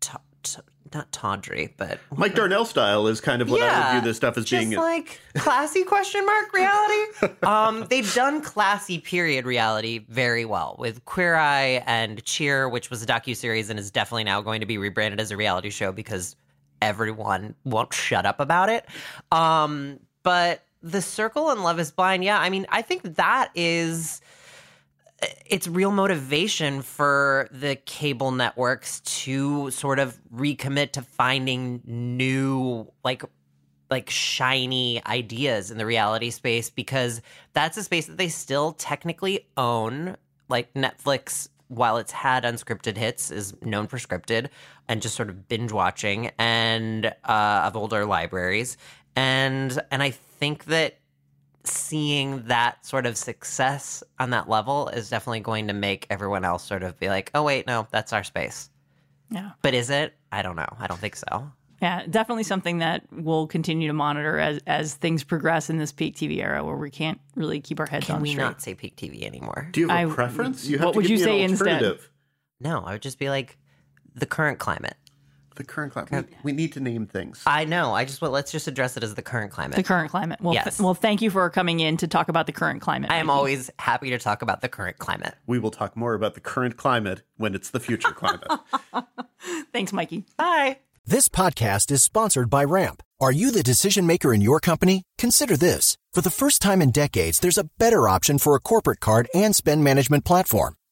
ta- 0.00 0.20
ta- 0.42 0.62
not 0.94 1.10
tawdry, 1.12 1.74
but 1.76 1.98
Mike 2.16 2.34
Darnell 2.34 2.64
style 2.64 3.08
is 3.08 3.20
kind 3.20 3.42
of 3.42 3.50
what 3.50 3.60
I 3.60 3.94
would 3.94 4.00
view 4.00 4.08
this 4.08 4.16
stuff 4.16 4.38
as 4.38 4.44
just 4.44 4.70
being. 4.70 4.78
like 4.80 5.20
classy 5.36 5.82
question 5.82 6.24
mark 6.24 6.52
reality. 6.52 7.34
um, 7.42 7.86
they've 7.90 8.14
done 8.14 8.40
classy 8.40 8.98
period 9.00 9.44
reality 9.44 10.04
very 10.08 10.44
well 10.44 10.76
with 10.78 11.04
Queer 11.04 11.34
Eye 11.34 11.82
and 11.86 12.22
Cheer, 12.24 12.68
which 12.68 12.90
was 12.90 13.02
a 13.02 13.06
docu 13.06 13.36
series 13.36 13.70
and 13.70 13.78
is 13.78 13.90
definitely 13.90 14.24
now 14.24 14.40
going 14.40 14.60
to 14.60 14.66
be 14.66 14.78
rebranded 14.78 15.20
as 15.20 15.32
a 15.32 15.36
reality 15.36 15.70
show 15.70 15.90
because 15.90 16.36
everyone 16.80 17.54
won't 17.64 17.92
shut 17.92 18.24
up 18.24 18.38
about 18.40 18.68
it. 18.68 18.86
Um, 19.32 19.98
but 20.22 20.63
The 20.84 21.00
Circle 21.00 21.48
and 21.48 21.62
Love 21.62 21.80
Is 21.80 21.90
Blind, 21.90 22.22
yeah, 22.22 22.38
I 22.38 22.50
mean, 22.50 22.66
I 22.68 22.82
think 22.82 23.16
that 23.16 23.50
is 23.54 24.20
it's 25.46 25.66
real 25.66 25.90
motivation 25.90 26.82
for 26.82 27.48
the 27.50 27.76
cable 27.76 28.32
networks 28.32 29.00
to 29.00 29.70
sort 29.70 29.98
of 29.98 30.20
recommit 30.30 30.92
to 30.92 31.02
finding 31.02 31.80
new 31.86 32.86
like 33.02 33.22
like 33.90 34.10
shiny 34.10 35.02
ideas 35.06 35.70
in 35.70 35.78
the 35.78 35.86
reality 35.86 36.28
space 36.30 36.68
because 36.68 37.22
that's 37.54 37.78
a 37.78 37.82
space 37.82 38.06
that 38.06 38.18
they 38.18 38.28
still 38.28 38.72
technically 38.72 39.46
own. 39.56 40.16
Like 40.50 40.74
Netflix 40.74 41.48
while 41.68 41.96
it's 41.96 42.12
had 42.12 42.44
unscripted 42.44 42.96
hits 42.96 43.30
is 43.30 43.54
known 43.62 43.86
for 43.86 43.96
scripted 43.96 44.48
and 44.86 45.00
just 45.00 45.14
sort 45.14 45.30
of 45.30 45.48
binge 45.48 45.72
watching 45.72 46.30
and 46.38 47.06
uh, 47.06 47.62
of 47.64 47.74
older 47.74 48.04
libraries 48.04 48.76
and 49.16 49.78
and 49.90 50.02
I 50.02 50.10
think 50.10 50.64
that 50.66 50.98
seeing 51.64 52.44
that 52.46 52.84
sort 52.84 53.06
of 53.06 53.16
success 53.16 54.02
on 54.18 54.30
that 54.30 54.48
level 54.48 54.88
is 54.88 55.08
definitely 55.08 55.40
going 55.40 55.68
to 55.68 55.72
make 55.72 56.06
everyone 56.10 56.44
else 56.44 56.62
sort 56.62 56.82
of 56.82 56.98
be 57.00 57.08
like, 57.08 57.30
oh, 57.34 57.42
wait, 57.42 57.66
no, 57.66 57.86
that's 57.90 58.12
our 58.12 58.22
space. 58.22 58.68
Yeah. 59.30 59.52
But 59.62 59.72
is 59.72 59.88
it? 59.88 60.14
I 60.30 60.42
don't 60.42 60.56
know. 60.56 60.66
I 60.78 60.86
don't 60.86 61.00
think 61.00 61.16
so. 61.16 61.50
Yeah, 61.80 62.04
definitely 62.08 62.44
something 62.44 62.78
that 62.78 63.04
we'll 63.10 63.46
continue 63.46 63.88
to 63.88 63.94
monitor 63.94 64.38
as 64.38 64.60
as 64.66 64.94
things 64.94 65.24
progress 65.24 65.68
in 65.70 65.76
this 65.78 65.92
peak 65.92 66.16
TV 66.16 66.38
era 66.38 66.64
where 66.64 66.76
we 66.76 66.90
can't 66.90 67.20
really 67.34 67.60
keep 67.60 67.80
our 67.80 67.86
heads 67.86 68.06
Can 68.06 68.16
on 68.16 68.22
we 68.22 68.30
straight. 68.30 68.44
not 68.44 68.62
say 68.62 68.74
peak 68.74 68.96
TV 68.96 69.22
anymore? 69.24 69.68
Do 69.72 69.80
you 69.80 69.88
have 69.88 70.08
a 70.08 70.12
I- 70.12 70.14
preference? 70.14 70.66
You 70.66 70.78
have 70.78 70.86
what 70.86 70.92
to 70.92 70.96
would 70.98 71.02
give 71.06 71.10
you 71.12 71.16
me 71.18 71.22
say 71.24 71.42
an 71.42 71.50
instead? 71.50 71.98
No, 72.60 72.80
I 72.84 72.92
would 72.92 73.02
just 73.02 73.18
be 73.18 73.28
like 73.28 73.58
the 74.14 74.24
current 74.26 74.58
climate. 74.58 74.96
The 75.56 75.64
current 75.64 75.92
climate. 75.92 76.28
We, 76.42 76.50
we 76.50 76.52
need 76.52 76.72
to 76.72 76.80
name 76.80 77.06
things. 77.06 77.42
I 77.46 77.64
know. 77.64 77.92
I 77.94 78.04
just 78.04 78.20
well, 78.20 78.30
let's 78.30 78.50
just 78.50 78.66
address 78.66 78.96
it 78.96 79.02
as 79.04 79.14
the 79.14 79.22
current 79.22 79.52
climate. 79.52 79.76
the 79.76 79.82
current 79.82 80.10
climate. 80.10 80.40
Well, 80.40 80.52
th- 80.54 80.64
Yes. 80.64 80.80
well, 80.80 80.94
thank 80.94 81.22
you 81.22 81.30
for 81.30 81.48
coming 81.50 81.80
in 81.80 81.96
to 81.98 82.08
talk 82.08 82.28
about 82.28 82.46
the 82.46 82.52
current 82.52 82.80
climate. 82.80 83.10
I 83.10 83.16
am 83.16 83.26
Mikey. 83.26 83.36
always 83.36 83.70
happy 83.78 84.10
to 84.10 84.18
talk 84.18 84.42
about 84.42 84.60
the 84.62 84.68
current 84.68 84.98
climate. 84.98 85.34
we 85.46 85.58
will 85.58 85.70
talk 85.70 85.96
more 85.96 86.14
about 86.14 86.34
the 86.34 86.40
current 86.40 86.76
climate 86.76 87.22
when 87.36 87.54
it's 87.54 87.70
the 87.70 87.80
future 87.80 88.10
climate. 88.12 88.48
Thanks, 89.72 89.92
Mikey. 89.92 90.24
Bye. 90.36 90.78
This 91.06 91.28
podcast 91.28 91.90
is 91.90 92.02
sponsored 92.02 92.48
by 92.48 92.64
Ramp. 92.64 93.02
Are 93.20 93.32
you 93.32 93.50
the 93.50 93.62
decision 93.62 94.06
maker 94.06 94.32
in 94.32 94.40
your 94.40 94.58
company? 94.60 95.02
Consider 95.18 95.56
this. 95.56 95.96
For 96.12 96.20
the 96.22 96.30
first 96.30 96.62
time 96.62 96.80
in 96.80 96.90
decades, 96.90 97.40
there's 97.40 97.58
a 97.58 97.68
better 97.78 98.08
option 98.08 98.38
for 98.38 98.54
a 98.54 98.60
corporate 98.60 99.00
card 99.00 99.28
and 99.34 99.54
spend 99.54 99.84
management 99.84 100.24
platform. 100.24 100.74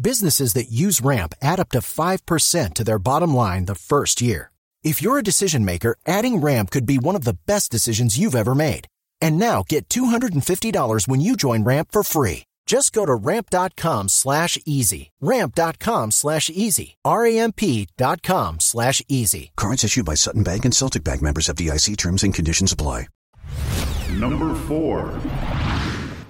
Businesses 0.00 0.54
that 0.54 0.72
use 0.72 1.00
Ramp 1.00 1.34
add 1.40 1.60
up 1.60 1.68
to 1.70 1.78
5% 1.78 2.74
to 2.74 2.84
their 2.84 2.98
bottom 2.98 3.34
line 3.34 3.66
the 3.66 3.74
first 3.74 4.20
year. 4.20 4.50
If 4.82 5.00
you're 5.00 5.18
a 5.18 5.22
decision 5.22 5.64
maker, 5.64 5.96
adding 6.06 6.38
Ramp 6.38 6.70
could 6.70 6.84
be 6.84 6.98
one 6.98 7.16
of 7.16 7.24
the 7.24 7.38
best 7.46 7.70
decisions 7.70 8.18
you've 8.18 8.34
ever 8.34 8.54
made. 8.54 8.86
And 9.20 9.38
now 9.38 9.64
get 9.66 9.88
$250 9.88 11.08
when 11.08 11.20
you 11.20 11.36
join 11.36 11.64
Ramp 11.64 11.88
for 11.92 12.02
free. 12.02 12.44
Just 12.66 12.92
go 12.92 13.06
to 13.06 13.14
ramp.com 13.14 14.08
slash 14.08 14.58
easy. 14.66 15.10
Ramp.com 15.20 16.10
slash 16.10 16.50
easy. 16.50 16.96
R-A-M-P 17.04 17.88
dot 17.96 18.22
com 18.22 18.58
slash 18.58 19.02
easy. 19.06 19.52
Cards 19.56 19.84
issued 19.84 20.06
by 20.06 20.14
Sutton 20.14 20.42
Bank 20.42 20.64
and 20.64 20.74
Celtic 20.74 21.04
Bank 21.04 21.20
members 21.20 21.48
of 21.48 21.56
DIC 21.56 21.96
terms 21.98 22.22
and 22.22 22.32
conditions 22.34 22.72
apply. 22.72 23.06
Number 24.10 24.54
four. 24.54 25.20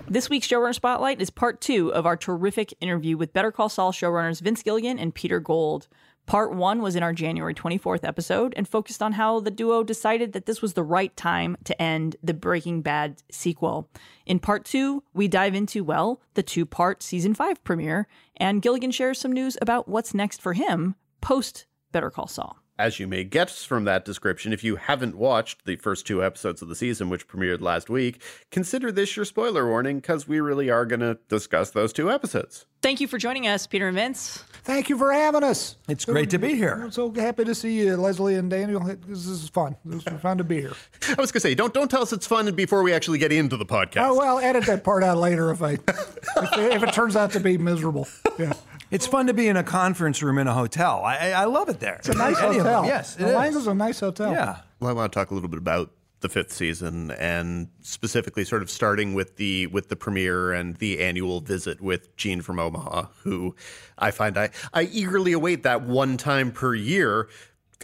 This 0.07 0.29
week's 0.29 0.47
Showrunner 0.47 0.75
Spotlight 0.75 1.23
is 1.23 1.31
part 1.31 1.63
two 1.63 1.93
of 1.95 2.05
our 2.05 2.17
terrific 2.17 2.75
interview 2.81 3.17
with 3.17 3.33
Better 3.33 3.51
Call 3.51 3.71
Saul 3.71 3.91
showrunners 3.91 4.43
Vince 4.43 4.63
Gilligan 4.63 4.99
and 4.99 5.15
Peter 5.15 5.41
Gould. 5.41 5.89
Part 6.27 6.55
one 6.55 6.83
was 6.83 6.95
in 6.95 7.03
our 7.03 7.15
January 7.15 7.55
24th 7.55 8.05
episode 8.05 8.53
and 8.55 8.69
focused 8.69 9.03
on 9.03 9.13
how 9.13 9.41
the 9.41 9.51
duo 9.51 9.83
decided 9.83 10.35
that 10.35 10.45
this 10.45 10.61
was 10.61 10.75
the 10.75 10.83
right 10.83 11.17
time 11.17 11.57
to 11.65 11.81
end 11.81 12.17
the 12.23 12.35
Breaking 12.35 12.83
Bad 12.83 13.23
sequel. 13.31 13.89
In 14.27 14.41
part 14.41 14.67
two, 14.67 15.03
we 15.15 15.27
dive 15.27 15.55
into, 15.55 15.83
well, 15.83 16.21
the 16.35 16.43
two 16.43 16.67
part 16.67 17.03
season 17.03 17.33
five 17.33 17.65
premiere, 17.65 18.07
and 18.37 18.61
Gilligan 18.61 18.91
shares 18.91 19.19
some 19.19 19.33
news 19.33 19.57
about 19.63 19.89
what's 19.89 20.13
next 20.13 20.43
for 20.43 20.53
him 20.53 20.97
post 21.23 21.65
Better 21.93 22.11
Call 22.11 22.29
Saul 22.29 22.59
as 22.79 22.99
you 22.99 23.07
may 23.07 23.23
guess 23.25 23.65
from 23.65 23.85
that 23.85 24.05
description, 24.05 24.53
if 24.53 24.65
you 24.65 24.77
haven't 24.77 25.17
watched 25.17 25.65
the 25.65 25.77
first 25.77 26.07
two 26.07 26.25
episodes 26.25 26.61
of 26.61 26.69
the 26.69 26.75
season, 26.75 27.09
which 27.09 27.29
premiered 27.29 27.61
last 27.61 27.89
week, 27.89 28.21
consider 28.51 28.91
this 28.91 29.17
your 29.17 29.25
spoiler 29.25 29.67
warning 29.67 29.97
because 29.97 30.27
we 30.27 30.41
really 30.41 30.71
are 30.71 30.85
going 30.85 31.01
to 31.01 31.19
discuss 31.29 31.71
those 31.71 31.93
two 31.93 32.11
episodes. 32.11 32.67
Thank 32.83 33.01
you 33.01 33.09
for 33.09 33.17
joining 33.17 33.47
us, 33.47 33.67
Peter 33.67 33.89
and 33.89 33.97
Vince. 33.97 34.45
Thank 34.65 34.91
you 34.91 34.99
for 34.99 35.11
having 35.13 35.43
us. 35.43 35.77
It's 35.89 36.05
great 36.05 36.31
to 36.31 36.39
be 36.39 36.55
here. 36.55 36.81
I'm 36.83 36.91
so 36.91 37.11
happy 37.13 37.45
to 37.45 37.55
see 37.55 37.79
you, 37.79 37.97
Lesley 37.97 38.35
and 38.35 38.51
Daniel. 38.51 38.81
This 38.81 39.27
is 39.27 39.49
fun. 39.49 39.77
This 39.85 40.07
is 40.07 40.21
fun 40.21 40.37
to 40.39 40.45
be 40.45 40.61
here. 40.61 40.73
I 41.09 41.15
was 41.15 41.33
going 41.33 41.41
to 41.41 41.41
say, 41.41 41.55
don't 41.55 41.73
don't 41.73 41.91
tell 41.91 42.03
us 42.03 42.13
it's 42.13 42.27
fun 42.27 42.55
before 42.55 42.83
we 42.83 42.93
actually 42.93 43.19
get 43.19 43.33
into 43.33 43.57
the 43.57 43.65
podcast. 43.65 44.09
Oh 44.09 44.19
well, 44.19 44.39
edit 44.39 44.67
that 44.67 44.85
part 44.85 45.03
out 45.03 45.17
later 45.17 45.51
if 45.51 45.63
I 45.63 45.73
if, 45.73 46.59
if 46.59 46.83
it 46.83 46.93
turns 46.93 47.17
out 47.17 47.31
to 47.33 47.41
be 47.41 47.57
miserable. 47.57 48.07
Yeah. 48.39 48.53
It's 48.95 49.09
fun 49.09 49.27
to 49.27 49.35
be 49.35 49.49
in 49.49 49.57
a 49.57 49.65
conference 49.65 50.23
room 50.23 50.39
in 50.39 50.47
a 50.47 50.55
hotel. 50.55 51.03
I, 51.05 51.33
I 51.33 51.45
love 51.47 51.69
it 51.69 51.81
there. 51.81 51.97
It's 51.97 52.09
a 52.09 52.15
nice 52.15 52.39
hotel. 52.39 52.87
Yes, 52.87 53.17
it 53.17 53.23
is. 53.27 53.67
a 53.67 53.75
nice 53.75 53.99
hotel. 53.99 54.31
Yeah. 54.31 54.59
Well, 54.79 54.89
I 54.89 54.93
want 54.93 55.13
to 55.13 55.19
talk 55.19 55.33
a 55.33 55.35
little 55.35 55.49
bit 55.49 55.59
about 55.59 55.91
the 56.21 56.29
fifth 56.29 56.53
season 56.53 57.11
and 57.11 57.69
specifically 57.83 58.45
sort 58.45 58.63
of 58.63 58.71
starting 58.71 59.13
with 59.13 59.35
the 59.37 59.67
with 59.67 59.89
the 59.89 59.97
premiere 59.97 60.53
and 60.53 60.77
the 60.77 61.01
annual 61.01 61.41
visit 61.41 61.81
with 61.81 62.17
Gene 62.17 62.41
from 62.41 62.61
Omaha, 62.61 63.07
who 63.25 63.57
I 63.99 64.13
find 64.13 64.39
I, 64.39 64.51
I 64.73 64.85
eagerly 64.85 65.33
await 65.33 65.65
that 65.65 65.83
one 65.83 66.17
time 66.17 66.53
per 66.53 66.73
year 66.73 67.29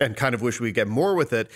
and 0.00 0.16
kind 0.16 0.32
of 0.32 0.42
wish 0.42 0.60
we 0.60 0.70
get 0.70 0.86
more 0.86 1.16
with 1.16 1.32
it. 1.32 1.50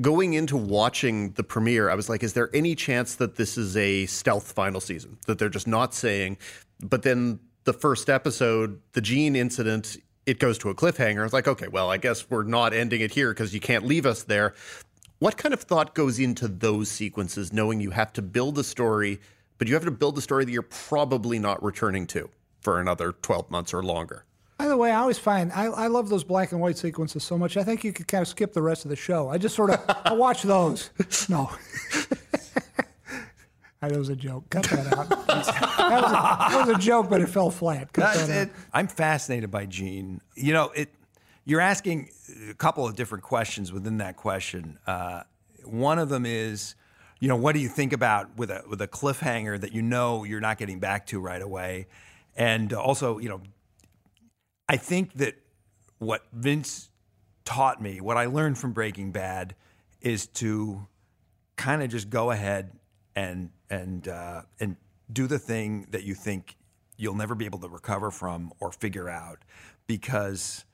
Going 0.00 0.32
into 0.32 0.56
watching 0.56 1.32
the 1.32 1.44
premiere, 1.44 1.90
I 1.90 1.94
was 1.94 2.08
like, 2.08 2.22
is 2.22 2.32
there 2.32 2.48
any 2.54 2.74
chance 2.74 3.16
that 3.16 3.36
this 3.36 3.58
is 3.58 3.76
a 3.76 4.06
stealth 4.06 4.52
final 4.52 4.80
season? 4.80 5.18
That 5.26 5.38
they're 5.38 5.48
just 5.50 5.66
not 5.68 5.92
saying, 5.92 6.38
but 6.80 7.02
then 7.02 7.40
the 7.68 7.74
first 7.74 8.08
episode, 8.08 8.80
the 8.94 9.00
Gene 9.02 9.36
incident, 9.36 9.98
it 10.24 10.38
goes 10.38 10.56
to 10.56 10.70
a 10.70 10.74
cliffhanger. 10.74 11.22
It's 11.22 11.34
like, 11.34 11.46
okay, 11.46 11.68
well, 11.68 11.90
I 11.90 11.98
guess 11.98 12.30
we're 12.30 12.44
not 12.44 12.72
ending 12.72 13.02
it 13.02 13.10
here 13.10 13.28
because 13.28 13.52
you 13.52 13.60
can't 13.60 13.84
leave 13.84 14.06
us 14.06 14.22
there. 14.22 14.54
What 15.18 15.36
kind 15.36 15.52
of 15.52 15.60
thought 15.60 15.94
goes 15.94 16.18
into 16.18 16.48
those 16.48 16.90
sequences, 16.90 17.52
knowing 17.52 17.78
you 17.78 17.90
have 17.90 18.10
to 18.14 18.22
build 18.22 18.56
a 18.58 18.64
story, 18.64 19.20
but 19.58 19.68
you 19.68 19.74
have 19.74 19.84
to 19.84 19.90
build 19.90 20.16
a 20.16 20.22
story 20.22 20.46
that 20.46 20.50
you're 20.50 20.62
probably 20.62 21.38
not 21.38 21.62
returning 21.62 22.06
to 22.06 22.30
for 22.62 22.80
another 22.80 23.12
12 23.12 23.50
months 23.50 23.74
or 23.74 23.82
longer? 23.82 24.24
By 24.56 24.68
the 24.68 24.76
way, 24.78 24.90
I 24.90 25.00
always 25.00 25.18
find 25.18 25.52
I, 25.52 25.66
I 25.66 25.86
love 25.88 26.08
those 26.08 26.24
black 26.24 26.52
and 26.52 26.62
white 26.62 26.78
sequences 26.78 27.22
so 27.22 27.36
much. 27.36 27.58
I 27.58 27.64
think 27.64 27.84
you 27.84 27.92
could 27.92 28.08
kind 28.08 28.22
of 28.22 28.28
skip 28.28 28.54
the 28.54 28.62
rest 28.62 28.86
of 28.86 28.88
the 28.88 28.96
show. 28.96 29.28
I 29.28 29.36
just 29.36 29.54
sort 29.54 29.70
of 29.70 29.80
I 30.06 30.14
watch 30.14 30.42
those. 30.42 30.88
No. 31.28 31.50
That 33.80 33.96
was 33.96 34.08
a 34.08 34.16
joke. 34.16 34.50
Cut 34.50 34.64
that 34.64 34.92
out. 34.92 35.08
that, 35.26 35.28
was 35.28 35.48
a, 35.48 35.52
that, 35.52 36.66
was 36.66 36.76
a, 36.76 36.78
joke, 36.78 37.08
but 37.08 37.20
it 37.20 37.28
fell 37.28 37.50
flat. 37.50 37.90
It. 37.96 38.50
I'm 38.72 38.88
fascinated 38.88 39.50
by 39.50 39.66
Gene. 39.66 40.20
You 40.34 40.52
know, 40.52 40.70
it. 40.70 40.92
You're 41.44 41.60
asking 41.60 42.10
a 42.50 42.54
couple 42.54 42.86
of 42.86 42.96
different 42.96 43.24
questions 43.24 43.72
within 43.72 43.98
that 43.98 44.16
question. 44.16 44.78
Uh, 44.86 45.22
one 45.64 45.98
of 45.98 46.08
them 46.08 46.26
is, 46.26 46.74
you 47.20 47.28
know, 47.28 47.36
what 47.36 47.54
do 47.54 47.60
you 47.60 47.68
think 47.68 47.92
about 47.92 48.36
with 48.36 48.50
a 48.50 48.64
with 48.68 48.82
a 48.82 48.88
cliffhanger 48.88 49.60
that 49.60 49.72
you 49.72 49.80
know 49.80 50.24
you're 50.24 50.40
not 50.40 50.58
getting 50.58 50.80
back 50.80 51.06
to 51.06 51.20
right 51.20 51.40
away, 51.40 51.86
and 52.36 52.72
also, 52.72 53.18
you 53.18 53.28
know, 53.28 53.40
I 54.68 54.76
think 54.76 55.14
that 55.14 55.36
what 55.98 56.22
Vince 56.32 56.90
taught 57.44 57.80
me, 57.80 58.00
what 58.00 58.16
I 58.16 58.26
learned 58.26 58.58
from 58.58 58.72
Breaking 58.72 59.12
Bad, 59.12 59.54
is 60.00 60.26
to 60.26 60.86
kind 61.56 61.82
of 61.82 61.90
just 61.90 62.10
go 62.10 62.30
ahead 62.30 62.72
and 63.16 63.50
and 63.70 64.08
uh, 64.08 64.42
and 64.60 64.76
do 65.12 65.26
the 65.26 65.38
thing 65.38 65.86
that 65.90 66.04
you 66.04 66.14
think 66.14 66.56
you'll 66.96 67.14
never 67.14 67.34
be 67.34 67.44
able 67.44 67.58
to 67.60 67.68
recover 67.68 68.10
from 68.10 68.52
or 68.60 68.72
figure 68.72 69.08
out 69.08 69.38
because 69.86 70.64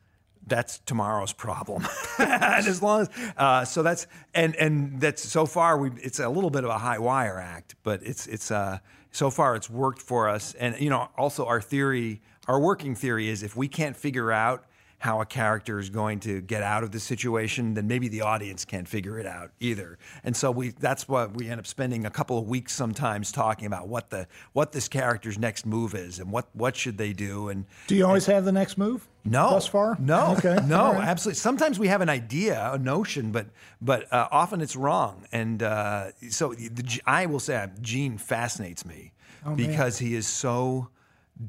that's 0.47 0.79
tomorrow's 0.81 1.33
problem. 1.33 1.87
and 2.19 2.67
as 2.67 2.83
long 2.83 3.03
as 3.03 3.11
uh, 3.37 3.65
so 3.65 3.83
that's 3.83 4.07
and 4.35 4.55
and 4.57 5.01
that's 5.01 5.23
so 5.23 5.47
far 5.47 5.79
we 5.79 5.91
it's 6.03 6.19
a 6.19 6.29
little 6.29 6.51
bit 6.51 6.65
of 6.65 6.71
a 6.71 6.79
high 6.79 6.99
wire 6.99 7.39
act, 7.39 7.75
but 7.83 8.03
it's 8.03 8.27
it's 8.27 8.51
uh, 8.51 8.79
so 9.11 9.31
far 9.31 9.55
it's 9.57 9.71
worked 9.71 10.03
for 10.03 10.29
us. 10.29 10.55
And 10.55 10.79
you 10.81 10.91
know 10.91 11.09
also 11.17 11.47
our 11.47 11.61
theory, 11.61 12.21
our 12.47 12.61
working 12.61 12.95
theory 12.95 13.29
is 13.29 13.43
if 13.43 13.57
we 13.57 13.69
can't 13.69 13.97
figure 13.97 14.33
out 14.33 14.67
how 14.99 15.21
a 15.21 15.27
character 15.27 15.79
is 15.79 15.91
going 15.91 16.21
to 16.21 16.41
get 16.41 16.63
out 16.63 16.83
of 16.83 16.91
the 16.91 17.01
situation, 17.01 17.75
then 17.75 17.87
maybe 17.87 18.09
the 18.09 18.23
audience 18.23 18.65
can't 18.65 18.89
figure 18.89 19.19
it 19.19 19.27
out 19.27 19.51
either. 19.61 19.99
And 20.23 20.37
so 20.37 20.51
we 20.51 20.71
that's 20.71 21.09
what 21.09 21.35
we 21.35 21.49
end 21.49 21.61
up 21.61 21.67
spending 21.67 22.07
a 22.07 22.11
couple 22.11 22.39
of 22.39 22.49
weeks 22.49 22.73
sometimes 22.73 23.31
talking 23.33 23.67
about 23.67 23.89
what 23.89 24.11
the 24.11 24.27
what 24.53 24.73
this 24.73 24.89
character's 24.89 25.39
next 25.39 25.67
move 25.67 25.95
is 25.95 26.19
and 26.19 26.31
what 26.31 26.49
what 26.55 26.77
should 26.77 26.99
they 26.99 27.13
do 27.13 27.49
and 27.49 27.67
Do 27.87 27.97
you 27.97 28.07
always 28.07 28.27
and, 28.29 28.37
have 28.37 28.45
the 28.45 28.53
next 28.53 28.79
move? 28.79 29.07
No. 29.25 29.51
Thus 29.51 29.67
far? 29.67 29.97
No. 29.99 30.35
Okay. 30.45 30.59
No, 30.67 30.93
right. 30.93 31.05
absolutely. 31.05 31.39
Sometimes 31.39 31.79
we 31.79 31.89
have 31.89 32.01
an 32.01 32.09
idea, 32.09 32.71
a 32.73 32.79
notion, 32.79 33.31
but 33.31 33.47
but 33.81 34.13
uh, 34.13 34.29
often 34.31 34.61
it's 34.61 34.75
wrong. 34.75 35.27
And 35.33 35.63
uh, 35.63 36.13
so 36.29 36.55
the, 36.55 37.01
I 37.07 37.27
will 37.27 37.41
say 37.41 37.69
Gene 37.81 38.19
fascinates 38.19 38.85
me 38.85 39.13
oh, 39.47 39.55
because 39.55 40.01
man. 40.01 40.11
he 40.11 40.17
is 40.17 40.27
so 40.27 40.89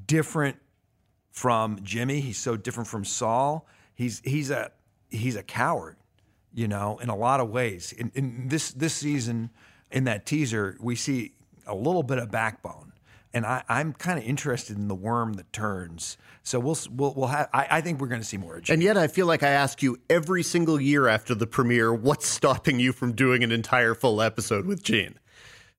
different 0.08 0.58
from 1.36 1.80
Jimmy. 1.84 2.22
He's 2.22 2.38
so 2.38 2.56
different 2.56 2.88
from 2.88 3.06
Saul. 3.06 3.68
He's 3.94 4.22
he's 4.24 4.50
a 4.50 4.72
he's 5.10 5.36
a 5.36 5.44
coward, 5.44 5.98
you 6.54 6.68
know, 6.68 6.98
in 7.00 7.10
a 7.10 7.16
lot 7.16 7.40
of 7.40 7.50
ways. 7.50 7.94
In, 7.94 8.12
in 8.16 8.48
this 8.48 8.72
this 8.72 8.94
season, 8.94 9.52
in 9.92 10.06
that 10.06 10.26
teaser, 10.26 10.78
we 10.80 10.96
see 10.96 11.34
a 11.68 11.76
little 11.76 12.04
bit 12.04 12.18
of 12.18 12.32
backbone, 12.32 12.94
and 13.34 13.46
I, 13.46 13.64
am 13.68 13.94
kind 13.94 14.18
of 14.18 14.26
interested 14.26 14.78
in 14.78 14.88
the 14.88 14.96
worm 14.96 15.34
that 15.34 15.52
turns. 15.52 16.18
So 16.42 16.60
we'll 16.60 16.78
we'll, 16.92 17.14
we'll 17.14 17.28
have. 17.28 17.50
I, 17.54 17.68
I 17.70 17.82
think 17.82 18.00
we're 18.00 18.08
going 18.08 18.22
to 18.22 18.28
see 18.28 18.38
more. 18.38 18.62
And 18.70 18.82
yet, 18.82 18.98
I 18.98 19.08
feel 19.08 19.26
like 19.26 19.44
I 19.44 19.50
ask 19.50 19.84
you 19.84 20.00
every 20.10 20.42
single 20.42 20.80
year 20.80 21.08
after 21.08 21.36
the 21.36 21.48
premiere, 21.48 21.94
what's 21.94 22.28
stopping 22.28 22.80
you 22.80 22.94
from 22.94 23.14
doing 23.14 23.44
an 23.44 23.52
entire 23.52 23.94
full 23.94 24.22
episode 24.22 24.66
with 24.66 24.84
Gene? 24.84 25.20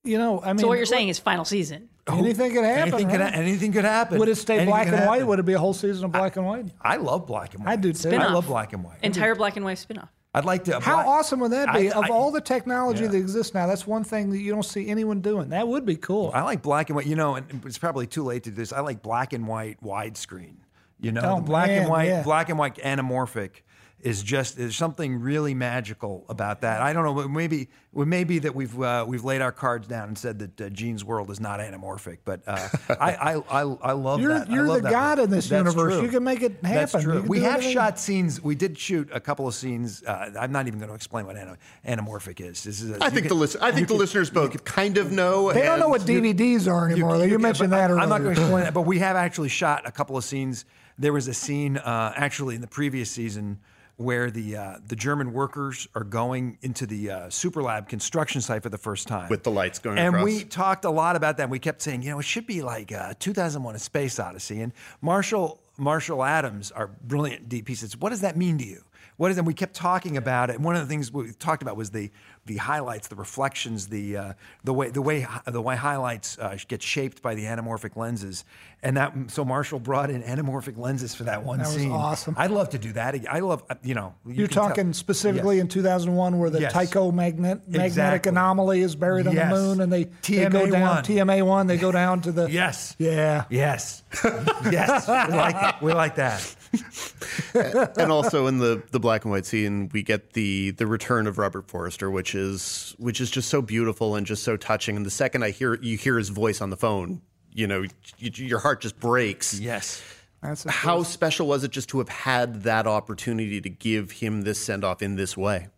You 0.06 0.18
know, 0.18 0.42
I 0.42 0.52
mean, 0.52 0.58
so 0.58 0.68
what 0.68 0.76
you're 0.76 0.86
saying 0.86 1.08
is 1.08 1.18
final 1.18 1.44
season. 1.44 1.88
Anything 2.08 2.52
could 2.52 2.64
happen. 2.64 2.94
Anything, 2.94 3.08
right? 3.08 3.32
could, 3.32 3.34
anything 3.40 3.72
could 3.72 3.84
happen. 3.84 4.18
Would 4.18 4.28
it 4.28 4.36
stay 4.36 4.54
anything 4.54 4.70
black 4.70 4.86
and 4.86 5.06
white? 5.06 5.26
Would 5.26 5.40
it 5.40 5.44
be 5.44 5.54
a 5.54 5.58
whole 5.58 5.74
season 5.74 6.04
of 6.04 6.12
black 6.12 6.36
I, 6.36 6.40
and 6.40 6.46
white? 6.48 6.66
I 6.80 6.96
love 6.96 7.26
black 7.26 7.54
and 7.54 7.64
white. 7.64 7.72
I 7.72 7.76
do 7.76 7.92
too. 7.92 7.98
Spin-off. 7.98 8.30
I 8.30 8.32
love 8.32 8.46
black 8.46 8.72
and 8.72 8.84
white. 8.84 8.98
Entire 9.02 9.34
black 9.34 9.56
and 9.56 9.64
white 9.64 9.78
spinoff. 9.78 10.08
I'd 10.32 10.44
like 10.44 10.64
to. 10.64 10.78
How 10.78 10.96
black, 10.96 11.06
awesome 11.06 11.40
would 11.40 11.52
that 11.52 11.72
be? 11.72 11.90
I, 11.90 11.98
of 11.98 12.04
I, 12.04 12.08
all 12.10 12.30
the 12.30 12.40
technology 12.40 13.04
yeah. 13.04 13.10
that 13.10 13.16
exists 13.16 13.54
now, 13.54 13.66
that's 13.66 13.86
one 13.86 14.04
thing 14.04 14.30
that 14.30 14.38
you 14.38 14.52
don't 14.52 14.64
see 14.64 14.86
anyone 14.88 15.20
doing. 15.20 15.48
That 15.48 15.66
would 15.66 15.84
be 15.84 15.96
cool. 15.96 16.30
I 16.32 16.42
like 16.42 16.62
black 16.62 16.90
and 16.90 16.96
white. 16.96 17.06
You 17.06 17.16
know, 17.16 17.34
and 17.34 17.62
it's 17.64 17.78
probably 17.78 18.06
too 18.06 18.22
late 18.22 18.44
to 18.44 18.50
do 18.50 18.56
this. 18.56 18.72
I 18.72 18.80
like 18.80 19.02
black 19.02 19.32
and 19.32 19.48
white 19.48 19.82
widescreen. 19.82 20.56
You 21.00 21.12
know, 21.12 21.22
oh, 21.24 21.36
the 21.36 21.42
black 21.42 21.68
man, 21.68 21.82
and 21.82 21.90
white, 21.90 22.08
yeah. 22.08 22.22
black 22.22 22.48
and 22.48 22.58
white 22.58 22.76
anamorphic 22.76 23.62
is 24.00 24.22
just 24.22 24.56
there's 24.56 24.76
something 24.76 25.20
really 25.20 25.54
magical 25.54 26.24
about 26.28 26.60
that. 26.60 26.82
I 26.82 26.92
don't 26.92 27.04
know. 27.04 27.28
Maybe 27.28 27.68
it 27.96 28.06
may 28.06 28.24
be 28.24 28.38
that 28.40 28.54
we've 28.54 28.80
uh, 28.80 29.04
we've 29.08 29.24
laid 29.24 29.40
our 29.40 29.52
cards 29.52 29.88
down 29.88 30.08
and 30.08 30.18
said 30.18 30.38
that 30.38 30.60
uh, 30.60 30.68
Gene's 30.68 31.02
world 31.02 31.30
is 31.30 31.40
not 31.40 31.60
anamorphic, 31.60 32.18
but 32.24 32.42
uh, 32.46 32.68
I, 33.00 33.14
I, 33.14 33.34
I 33.34 33.60
I 33.62 33.92
love 33.92 34.20
you're, 34.20 34.38
that. 34.38 34.50
You're 34.50 34.66
love 34.66 34.76
the 34.76 34.82
that 34.82 34.92
god 34.92 35.18
in 35.18 35.30
this 35.30 35.48
That's 35.48 35.66
universe. 35.66 35.94
True. 35.94 36.02
You 36.02 36.08
can 36.10 36.24
make 36.24 36.42
it 36.42 36.52
happen. 36.62 36.74
That's 36.74 37.02
true. 37.02 37.22
We 37.22 37.40
have 37.40 37.56
anything. 37.56 37.72
shot 37.72 37.98
scenes. 37.98 38.40
We 38.42 38.54
did 38.54 38.78
shoot 38.78 39.08
a 39.12 39.20
couple 39.20 39.48
of 39.48 39.54
scenes. 39.54 40.02
Uh, 40.02 40.30
I'm 40.38 40.52
not 40.52 40.66
even 40.66 40.78
going 40.78 40.90
to 40.90 40.94
explain 40.94 41.26
what 41.26 41.36
anam- 41.36 41.56
anamorphic 41.86 42.40
is. 42.40 42.62
This 42.62 42.82
is. 42.82 42.90
A, 42.90 43.02
I 43.02 43.08
think 43.08 43.22
can, 43.22 43.28
the 43.28 43.34
list, 43.34 43.56
I 43.62 43.72
think 43.72 43.88
the 43.88 43.94
can, 43.94 43.98
listeners 43.98 44.28
both 44.28 44.50
can, 44.50 44.60
kind 44.60 44.98
of 44.98 45.10
know. 45.10 45.52
They 45.52 45.62
don't 45.62 45.80
know 45.80 45.88
what 45.88 46.02
DVDs 46.02 46.70
are 46.70 46.90
anymore. 46.90 47.16
You, 47.16 47.32
you, 47.32 47.38
mentioned 47.38 47.72
that 47.72 47.90
earlier. 47.90 48.02
I'm 48.02 48.10
not 48.10 48.20
going 48.20 48.34
to 48.34 48.42
explain 48.42 48.66
it, 48.66 48.74
but 48.74 48.82
we 48.86 48.98
have 48.98 49.16
actually 49.16 49.48
shot 49.48 49.82
a 49.86 49.90
couple 49.90 50.18
of 50.18 50.24
scenes. 50.24 50.66
There 50.98 51.14
was 51.14 51.28
a 51.28 51.34
scene 51.34 51.78
uh, 51.78 52.12
actually 52.14 52.54
in 52.54 52.60
the 52.60 52.66
previous 52.66 53.10
season 53.10 53.58
where 53.96 54.30
the 54.30 54.56
uh, 54.56 54.78
the 54.86 54.96
German 54.96 55.32
workers 55.32 55.88
are 55.94 56.04
going 56.04 56.58
into 56.62 56.86
the 56.86 57.10
uh, 57.10 57.20
Superlab 57.28 57.88
construction 57.88 58.40
site 58.40 58.62
for 58.62 58.68
the 58.68 58.78
first 58.78 59.08
time 59.08 59.28
with 59.28 59.42
the 59.42 59.50
lights 59.50 59.78
going 59.78 59.98
and 59.98 60.14
across. 60.14 60.24
we 60.24 60.44
talked 60.44 60.84
a 60.84 60.90
lot 60.90 61.16
about 61.16 61.38
that. 61.38 61.44
And 61.44 61.52
We 61.52 61.58
kept 61.58 61.80
saying, 61.82 62.02
you 62.02 62.10
know, 62.10 62.18
it 62.18 62.24
should 62.24 62.46
be 62.46 62.62
like 62.62 62.92
uh, 62.92 63.14
2001: 63.18 63.74
A 63.74 63.78
Space 63.78 64.18
Odyssey. 64.18 64.60
And 64.60 64.72
Marshall 65.00 65.60
Marshall 65.78 66.22
Adams, 66.24 66.70
our 66.72 66.88
brilliant 66.88 67.48
DP, 67.48 67.76
says, 67.76 67.96
"What 67.96 68.10
does 68.10 68.20
that 68.20 68.36
mean 68.36 68.58
to 68.58 68.64
you?" 68.64 68.82
What 69.16 69.30
is? 69.30 69.38
And 69.38 69.46
we 69.46 69.54
kept 69.54 69.74
talking 69.74 70.18
about 70.18 70.50
it. 70.50 70.56
And 70.56 70.64
one 70.64 70.76
of 70.76 70.82
the 70.82 70.88
things 70.88 71.10
we 71.10 71.32
talked 71.32 71.62
about 71.62 71.76
was 71.76 71.90
the 71.90 72.10
the 72.46 72.56
highlights, 72.56 73.08
the 73.08 73.16
reflections, 73.16 73.88
the 73.88 74.16
uh, 74.16 74.32
the 74.64 74.72
way 74.72 74.90
the 74.90 75.02
way 75.02 75.26
the 75.46 75.60
way 75.60 75.76
highlights 75.76 76.38
uh, 76.38 76.56
get 76.68 76.82
shaped 76.82 77.22
by 77.22 77.34
the 77.34 77.44
anamorphic 77.44 77.96
lenses. 77.96 78.44
And 78.82 78.96
that 78.98 79.12
so 79.28 79.44
Marshall 79.44 79.80
brought 79.80 80.10
in 80.10 80.22
anamorphic 80.22 80.76
lenses 80.78 81.14
for 81.14 81.24
that 81.24 81.42
one 81.44 81.58
That 81.58 81.66
was 81.68 81.76
scene. 81.76 81.90
awesome. 81.90 82.34
I'd 82.38 82.50
love 82.52 82.70
to 82.70 82.78
do 82.78 82.92
that. 82.92 83.16
I 83.28 83.40
love 83.40 83.64
uh, 83.68 83.74
you 83.82 83.94
know. 83.94 84.14
you 84.26 84.34
You're 84.34 84.46
can 84.48 84.54
tell- 84.54 84.68
talking 84.68 84.92
specifically 84.92 85.56
Yes. 85.56 85.62
in 85.62 85.68
2001 85.68 86.38
where 86.38 86.50
the 86.50 86.60
Yes. 86.60 86.72
Tycho 86.72 87.10
magnet, 87.10 87.62
magnetic 87.66 87.86
Exactly. 87.86 88.30
anomaly 88.30 88.80
is 88.82 88.94
buried 88.94 89.26
on 89.26 89.34
Yes. 89.34 89.50
the 89.52 89.56
moon 89.58 89.80
and 89.80 89.92
they, 89.92 90.04
they 90.04 90.48
go 90.48 90.66
down, 90.70 91.02
TMA1. 91.02 91.26
TMA1, 91.42 91.66
they 91.66 91.78
go 91.78 91.90
down 91.90 92.20
to 92.22 92.32
the. 92.32 92.48
Yes. 92.50 92.94
Yeah. 92.98 93.44
Yes. 93.50 94.02
yes. 94.70 95.08
We 95.08 95.34
like 95.36 95.82
we 95.82 95.92
like 95.92 96.16
that. 96.16 96.55
and 97.54 98.12
also 98.12 98.46
in 98.46 98.58
the 98.58 98.82
the 98.90 99.00
black 99.00 99.24
and 99.24 99.32
white 99.32 99.46
scene, 99.46 99.88
we 99.92 100.02
get 100.02 100.32
the 100.32 100.72
the 100.72 100.86
return 100.86 101.26
of 101.26 101.38
Robert 101.38 101.68
Forster, 101.68 102.10
which 102.10 102.34
is 102.34 102.94
which 102.98 103.20
is 103.20 103.30
just 103.30 103.48
so 103.48 103.62
beautiful 103.62 104.14
and 104.14 104.26
just 104.26 104.42
so 104.42 104.56
touching. 104.56 104.96
And 104.96 105.06
the 105.06 105.10
second 105.10 105.42
I 105.42 105.50
hear 105.50 105.74
you 105.74 105.96
hear 105.96 106.18
his 106.18 106.28
voice 106.28 106.60
on 106.60 106.70
the 106.70 106.76
phone, 106.76 107.22
you 107.52 107.66
know, 107.66 107.82
y 108.20 108.30
your 108.34 108.58
heart 108.58 108.80
just 108.80 108.98
breaks. 108.98 109.58
Yes. 109.58 110.02
That's 110.42 110.64
How 110.64 111.02
special 111.02 111.48
was 111.48 111.64
it 111.64 111.70
just 111.70 111.88
to 111.90 111.98
have 111.98 112.10
had 112.10 112.62
that 112.64 112.86
opportunity 112.86 113.60
to 113.60 113.70
give 113.70 114.12
him 114.12 114.42
this 114.42 114.60
send 114.60 114.84
off 114.84 115.00
in 115.02 115.16
this 115.16 115.36
way? 115.36 115.68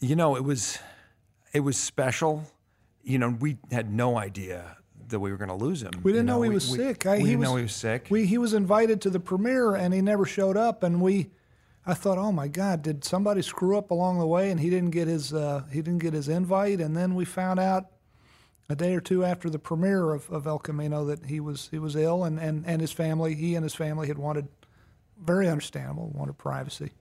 You 0.00 0.16
know, 0.16 0.36
it 0.36 0.44
was 0.44 0.78
it 1.52 1.60
was 1.60 1.76
special. 1.76 2.44
You 3.02 3.18
know, 3.18 3.36
we 3.40 3.58
had 3.70 3.92
no 3.92 4.18
idea 4.18 4.77
that 5.08 5.20
we 5.20 5.30
were 5.30 5.36
going 5.36 5.48
to 5.48 5.54
lose 5.54 5.82
him. 5.82 5.90
We 6.02 6.12
didn't 6.12 6.26
You 6.28 6.32
know, 6.34 6.42
he 6.42 6.48
we- 6.48 6.54
was 6.54 6.70
we- 6.70 6.78
sick. 6.78 7.02
We 7.04 7.10
I, 7.10 7.16
he 7.18 7.24
didn't 7.24 7.38
was, 7.40 7.48
know 7.48 7.56
he 7.56 7.62
was 7.62 7.74
sick. 7.74 8.06
We, 8.10 8.26
he 8.26 8.38
was 8.38 8.54
invited 8.54 9.00
to 9.02 9.10
the 9.10 9.20
premiere 9.20 9.74
and 9.74 9.92
he 9.94 10.00
never 10.00 10.24
showed 10.24 10.56
up. 10.56 10.82
And 10.82 11.00
we, 11.00 11.30
I 11.86 11.94
thought, 11.94 12.18
oh 12.18 12.32
my 12.32 12.48
God, 12.48 12.82
did 12.82 13.04
somebody 13.04 13.42
screw 13.42 13.76
up 13.78 13.90
along 13.90 14.18
the 14.18 14.26
way? 14.26 14.50
And 14.50 14.60
he 14.60 14.70
didn't 14.70 14.90
get 14.90 15.08
his 15.08 15.32
uh, 15.32 15.64
he 15.72 15.82
didn't 15.82 16.00
get 16.02 16.12
his 16.14 16.28
invite. 16.28 16.80
And 16.80 16.96
then 16.96 17.14
we 17.14 17.24
found 17.24 17.58
out 17.60 17.86
a 18.68 18.76
day 18.76 18.94
or 18.94 19.00
two 19.00 19.24
after 19.24 19.48
the 19.48 19.58
premiere 19.58 20.12
of, 20.12 20.28
of 20.30 20.46
El 20.46 20.58
Camino 20.58 21.04
that 21.06 21.26
he 21.26 21.40
was 21.40 21.68
he 21.70 21.78
was 21.78 21.96
ill 21.96 22.24
and, 22.24 22.38
and, 22.38 22.64
and 22.66 22.80
his 22.80 22.92
family 22.92 23.34
he 23.34 23.54
and 23.54 23.62
his 23.64 23.74
family 23.74 24.08
had 24.08 24.18
wanted 24.18 24.48
very 25.20 25.48
understandable 25.48 26.10
wanted 26.14 26.36
privacy. 26.38 26.92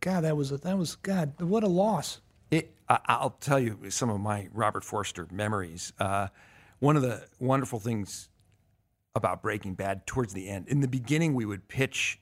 God, 0.00 0.22
that 0.22 0.36
was 0.36 0.50
a, 0.50 0.58
that 0.58 0.76
was 0.76 0.96
God, 0.96 1.40
what 1.40 1.62
a 1.62 1.68
loss. 1.68 2.20
It, 2.50 2.74
I, 2.88 2.98
I'll 3.06 3.36
tell 3.40 3.60
you 3.60 3.78
some 3.88 4.10
of 4.10 4.20
my 4.20 4.48
Robert 4.52 4.82
Forster 4.84 5.28
memories. 5.30 5.92
Uh, 5.98 6.26
one 6.82 6.96
of 6.96 7.02
the 7.02 7.22
wonderful 7.38 7.78
things 7.78 8.28
about 9.14 9.40
Breaking 9.40 9.74
Bad 9.74 10.04
towards 10.04 10.32
the 10.32 10.48
end, 10.48 10.66
in 10.66 10.80
the 10.80 10.88
beginning, 10.88 11.32
we 11.32 11.44
would 11.44 11.68
pitch 11.68 12.18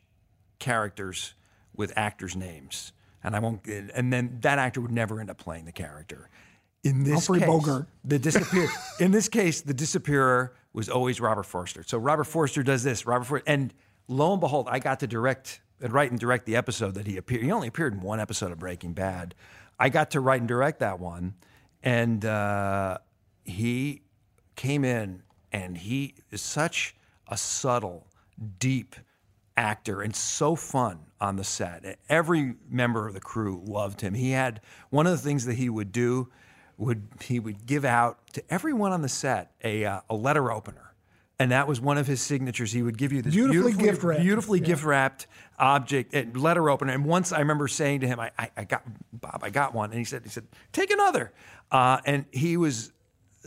characters 0.58 1.32
with 1.74 1.94
actors' 1.96 2.36
names, 2.36 2.92
and 3.24 3.34
I 3.34 3.38
won't. 3.38 3.66
And 3.66 4.12
then 4.12 4.36
that 4.42 4.58
actor 4.58 4.82
would 4.82 4.90
never 4.90 5.18
end 5.18 5.30
up 5.30 5.38
playing 5.38 5.64
the 5.64 5.72
character. 5.72 6.28
In 6.84 7.04
this 7.04 7.26
Humphrey 7.26 7.38
case, 7.38 7.48
Bogart. 7.48 7.86
the 8.04 8.18
disappear. 8.18 8.68
in 9.00 9.12
this 9.12 9.30
case, 9.30 9.62
the 9.62 9.72
disappearer 9.72 10.54
was 10.74 10.90
always 10.90 11.22
Robert 11.22 11.44
Forster. 11.44 11.82
So 11.82 11.96
Robert 11.96 12.24
Forster 12.24 12.62
does 12.62 12.82
this. 12.82 13.06
Robert 13.06 13.24
Forster, 13.24 13.50
and 13.50 13.72
lo 14.08 14.32
and 14.32 14.40
behold, 14.42 14.68
I 14.70 14.78
got 14.78 15.00
to 15.00 15.06
direct 15.06 15.62
and 15.80 15.90
write 15.90 16.10
and 16.10 16.20
direct 16.20 16.44
the 16.44 16.56
episode 16.56 16.96
that 16.96 17.06
he 17.06 17.16
appeared. 17.16 17.44
He 17.44 17.50
only 17.50 17.68
appeared 17.68 17.94
in 17.94 18.00
one 18.02 18.20
episode 18.20 18.52
of 18.52 18.58
Breaking 18.58 18.92
Bad. 18.92 19.34
I 19.78 19.88
got 19.88 20.10
to 20.10 20.20
write 20.20 20.40
and 20.40 20.48
direct 20.48 20.80
that 20.80 21.00
one, 21.00 21.36
and 21.82 22.22
uh, 22.26 22.98
he 23.44 24.02
came 24.60 24.84
in 24.84 25.22
and 25.52 25.78
he 25.78 26.14
is 26.30 26.42
such 26.42 26.94
a 27.26 27.34
subtle, 27.34 28.06
deep 28.58 28.94
actor 29.56 30.02
and 30.02 30.14
so 30.14 30.54
fun 30.54 30.98
on 31.18 31.36
the 31.36 31.44
set. 31.44 31.98
Every 32.10 32.56
member 32.68 33.08
of 33.08 33.14
the 33.14 33.20
crew 33.20 33.62
loved 33.64 34.02
him. 34.02 34.12
He 34.12 34.32
had 34.32 34.60
one 34.90 35.06
of 35.06 35.12
the 35.12 35.18
things 35.18 35.46
that 35.46 35.54
he 35.54 35.70
would 35.70 35.92
do 35.92 36.28
would 36.76 37.08
he 37.22 37.40
would 37.40 37.64
give 37.64 37.86
out 37.86 38.18
to 38.34 38.42
everyone 38.50 38.92
on 38.92 39.00
the 39.00 39.08
set 39.08 39.52
a 39.64 39.86
uh, 39.86 40.00
a 40.10 40.14
letter 40.14 40.52
opener. 40.52 40.92
And 41.38 41.52
that 41.52 41.66
was 41.66 41.80
one 41.80 41.96
of 41.96 42.06
his 42.06 42.20
signatures. 42.20 42.70
He 42.70 42.82
would 42.82 42.98
give 42.98 43.14
you 43.14 43.22
this 43.22 43.32
Beautifully 43.32 43.72
beautifully, 43.72 43.86
gift 43.86 44.02
wrapped. 44.04 44.22
beautifully 44.22 44.60
gift 44.60 44.84
wrapped 44.84 45.26
object, 45.58 46.14
uh, 46.14 46.24
letter 46.38 46.68
opener. 46.68 46.92
And 46.92 47.06
once 47.06 47.32
I 47.32 47.38
remember 47.38 47.66
saying 47.66 48.00
to 48.00 48.06
him, 48.06 48.20
I, 48.20 48.30
I, 48.38 48.50
I 48.58 48.64
got 48.64 48.82
Bob, 49.10 49.40
I 49.42 49.48
got 49.48 49.74
one, 49.74 49.88
and 49.88 49.98
he 49.98 50.04
said, 50.04 50.22
he 50.22 50.28
said, 50.28 50.46
take 50.72 50.90
another. 50.90 51.32
Uh, 51.70 51.98
and 52.04 52.26
he 52.30 52.58
was 52.58 52.92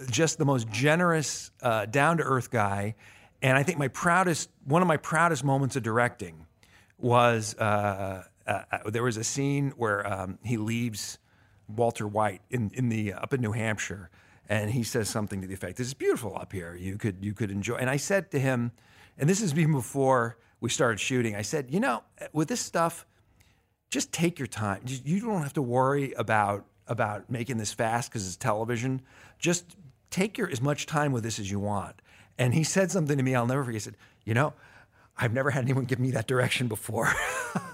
just 0.09 0.37
the 0.37 0.45
most 0.45 0.69
generous, 0.69 1.51
uh, 1.61 1.85
down 1.85 2.17
to 2.17 2.23
earth 2.23 2.51
guy. 2.51 2.95
And 3.41 3.57
I 3.57 3.63
think 3.63 3.77
my 3.77 3.89
proudest, 3.89 4.49
one 4.65 4.81
of 4.81 4.87
my 4.87 4.97
proudest 4.97 5.43
moments 5.43 5.75
of 5.75 5.83
directing 5.83 6.45
was 6.97 7.55
uh, 7.55 8.23
uh, 8.47 8.61
there 8.85 9.03
was 9.03 9.17
a 9.17 9.23
scene 9.23 9.73
where 9.77 10.05
um, 10.11 10.39
he 10.43 10.57
leaves 10.57 11.19
Walter 11.67 12.07
White 12.07 12.41
in, 12.49 12.71
in 12.73 12.89
the 12.89 13.13
up 13.13 13.33
in 13.33 13.41
New 13.41 13.51
Hampshire, 13.51 14.09
and 14.49 14.71
he 14.71 14.83
says 14.83 15.09
something 15.09 15.41
to 15.41 15.47
the 15.47 15.53
effect, 15.53 15.77
"This 15.77 15.87
is 15.87 15.93
beautiful 15.93 16.35
up 16.37 16.51
here. 16.51 16.75
You 16.75 16.97
could 16.97 17.17
you 17.23 17.33
could 17.33 17.51
enjoy." 17.51 17.75
And 17.75 17.89
I 17.89 17.97
said 17.97 18.31
to 18.31 18.39
him, 18.39 18.71
and 19.17 19.29
this 19.29 19.41
is 19.41 19.53
even 19.53 19.73
before 19.73 20.37
we 20.59 20.69
started 20.69 20.99
shooting. 20.99 21.35
I 21.35 21.41
said, 21.41 21.67
"You 21.69 21.79
know, 21.79 22.03
with 22.31 22.47
this 22.47 22.61
stuff, 22.61 23.05
just 23.89 24.11
take 24.11 24.39
your 24.39 24.47
time. 24.47 24.81
You 24.85 25.19
don't 25.21 25.41
have 25.41 25.53
to 25.53 25.61
worry 25.61 26.13
about 26.13 26.65
about 26.87 27.29
making 27.29 27.57
this 27.57 27.73
fast 27.73 28.09
because 28.09 28.27
it's 28.27 28.35
television. 28.35 29.01
Just 29.39 29.77
take 30.13 30.37
your 30.37 30.49
as 30.49 30.61
much 30.61 30.85
time 30.85 31.11
with 31.11 31.23
this 31.23 31.39
as 31.39 31.49
you 31.51 31.59
want." 31.59 32.01
And 32.37 32.53
he 32.53 32.63
said 32.63 32.91
something 32.91 33.17
to 33.17 33.23
me 33.23 33.35
I'll 33.35 33.47
never 33.47 33.63
forget. 33.63 33.81
He 33.81 33.85
said, 33.85 33.97
"You 34.23 34.33
know, 34.33 34.53
I've 35.17 35.33
never 35.33 35.51
had 35.51 35.63
anyone 35.63 35.85
give 35.85 35.99
me 35.99 36.11
that 36.11 36.27
direction 36.27 36.67
before, 36.67 37.11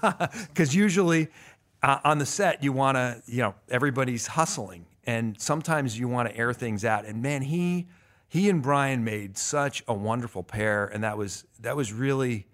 because 0.48 0.74
usually 0.74 1.28
uh, 1.82 1.98
on 2.04 2.18
the 2.18 2.26
set 2.26 2.62
you 2.62 2.72
want 2.72 2.96
to, 2.96 3.22
you 3.26 3.38
know, 3.38 3.54
everybody's 3.68 4.26
hustling, 4.26 4.86
and 5.04 5.40
sometimes 5.40 5.98
you 5.98 6.08
want 6.08 6.28
to 6.28 6.36
air 6.36 6.52
things 6.52 6.84
out. 6.84 7.04
And 7.06 7.22
man, 7.22 7.42
he 7.42 7.86
he 8.28 8.48
and 8.48 8.62
Brian 8.62 9.02
made 9.02 9.36
such 9.38 9.82
a 9.88 9.94
wonderful 9.94 10.42
pair, 10.42 10.86
and 10.86 11.02
that 11.02 11.16
was 11.16 11.44
that 11.60 11.76
was 11.76 11.92
really 11.92 12.46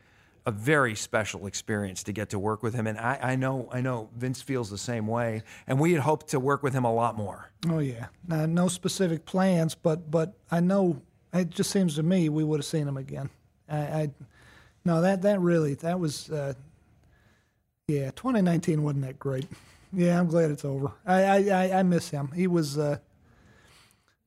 a 0.47 0.53
very 0.53 0.95
special 0.95 1.47
experience 1.47 2.05
to 2.05 2.13
get 2.13 2.31
to 2.31 2.39
work 2.39 2.63
with 2.63 2.73
him. 2.73 2.87
And 2.87 2.97
I, 2.99 3.19
I 3.21 3.37
know 3.37 3.69
I 3.73 3.81
know 3.81 4.09
Vince 4.17 4.41
feels 4.41 4.71
the 4.71 4.79
same 4.79 5.07
way, 5.09 5.43
and 5.67 5.81
we 5.81 5.93
had 5.93 6.03
hoped 6.03 6.29
to 6.29 6.41
work 6.41 6.63
with 6.63 6.73
him 6.73 6.85
a 6.85 6.93
lot 6.93 7.17
more. 7.17 7.51
Oh 7.69 7.81
yeah, 7.81 8.07
no, 8.29 8.47
no 8.47 8.69
specific 8.69 9.27
plans, 9.27 9.75
but 9.75 10.11
but 10.11 10.35
I 10.51 10.61
know 10.61 11.03
it 11.35 11.51
just 11.51 11.71
seems 11.71 11.97
to 11.97 12.03
me 12.03 12.29
we 12.29 12.45
would 12.45 12.61
have 12.61 12.65
seen 12.65 12.87
him 12.87 12.97
again. 12.97 13.29
I, 13.69 13.79
I 13.79 14.11
no 14.85 15.01
that 15.01 15.23
that 15.23 15.41
really 15.41 15.75
that 15.75 15.99
was 15.99 16.31
uh, 16.31 16.55
yeah 17.89 18.13
2019 18.13 18.83
wasn't 18.85 19.05
that 19.05 19.19
great. 19.19 19.47
Yeah, 19.93 20.19
I'm 20.19 20.29
glad 20.29 20.51
it's 20.53 20.65
over. 20.65 20.93
I 21.05 21.23
I, 21.23 21.37
I, 21.37 21.79
I 21.81 21.83
miss 21.83 22.09
him. 22.09 22.31
He 22.35 22.47
was. 22.47 22.79
Uh, 22.79 22.99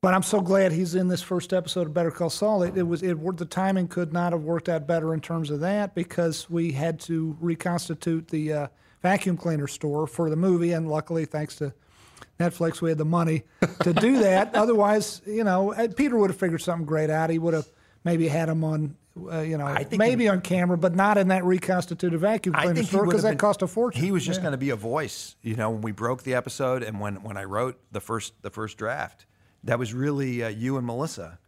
but 0.01 0.13
I'm 0.13 0.23
so 0.23 0.39
glad 0.39 0.71
he's 0.71 0.95
in 0.95 1.07
this 1.09 1.21
first 1.21 1.51
episode 1.51 1.87
of 1.87 1.93
Better 1.93 2.11
Call 2.11 2.29
Saul. 2.29 2.63
It, 2.63 2.77
it 2.77 2.83
was 2.83 3.03
it 3.03 3.17
the 3.37 3.45
timing 3.45 3.87
could 3.87 4.13
not 4.13 4.31
have 4.31 4.43
worked 4.43 4.69
out 4.69 4.87
better 4.87 5.13
in 5.13 5.19
terms 5.19 5.49
of 5.49 5.59
that 5.59 5.93
because 5.93 6.49
we 6.49 6.71
had 6.71 6.99
to 7.01 7.35
reconstitute 7.41 8.27
the 8.29 8.53
uh, 8.53 8.67
vacuum 9.01 9.35
cleaner 9.35 9.67
store 9.67 10.07
for 10.07 10.29
the 10.29 10.35
movie, 10.37 10.71
and 10.71 10.89
luckily, 10.89 11.25
thanks 11.25 11.55
to 11.57 11.73
Netflix, 12.39 12.81
we 12.81 12.89
had 12.89 12.97
the 12.97 13.05
money 13.05 13.43
to 13.81 13.93
do 13.93 14.19
that. 14.23 14.55
Otherwise, 14.55 15.21
you 15.25 15.43
know, 15.43 15.73
uh, 15.73 15.87
Peter 15.95 16.17
would 16.17 16.29
have 16.29 16.39
figured 16.39 16.61
something 16.61 16.85
great 16.85 17.09
out. 17.09 17.29
He 17.29 17.39
would 17.39 17.53
have 17.53 17.67
maybe 18.05 18.29
had 18.29 18.47
him 18.47 18.63
on, 18.63 18.95
uh, 19.29 19.41
you 19.41 19.57
know, 19.57 19.75
maybe 19.91 20.23
he- 20.23 20.29
on 20.29 20.39
camera, 20.39 20.77
but 20.77 20.95
not 20.95 21.17
in 21.17 21.27
that 21.27 21.43
reconstituted 21.43 22.17
vacuum 22.21 22.55
cleaner 22.55 22.83
store 22.83 23.05
because 23.05 23.23
that 23.23 23.37
cost 23.37 23.61
a 23.61 23.67
fortune. 23.67 24.01
He 24.01 24.13
was 24.13 24.25
just 24.25 24.39
Yeah. 24.39 24.43
going 24.43 24.51
to 24.53 24.57
be 24.57 24.69
a 24.69 24.77
voice, 24.77 25.35
you 25.41 25.55
know. 25.57 25.71
When 25.71 25.81
we 25.81 25.91
broke 25.91 26.23
the 26.23 26.35
episode, 26.35 26.83
and 26.83 27.01
when 27.01 27.21
when 27.21 27.35
I 27.35 27.43
wrote 27.43 27.77
the 27.91 27.99
first 27.99 28.41
the 28.41 28.49
first 28.49 28.77
draft, 28.77 29.25
that 29.63 29.79
was 29.79 29.93
really 29.93 30.43
uh, 30.43 30.47
you 30.47 30.77
and 30.77 30.85
Melissa 30.85 31.39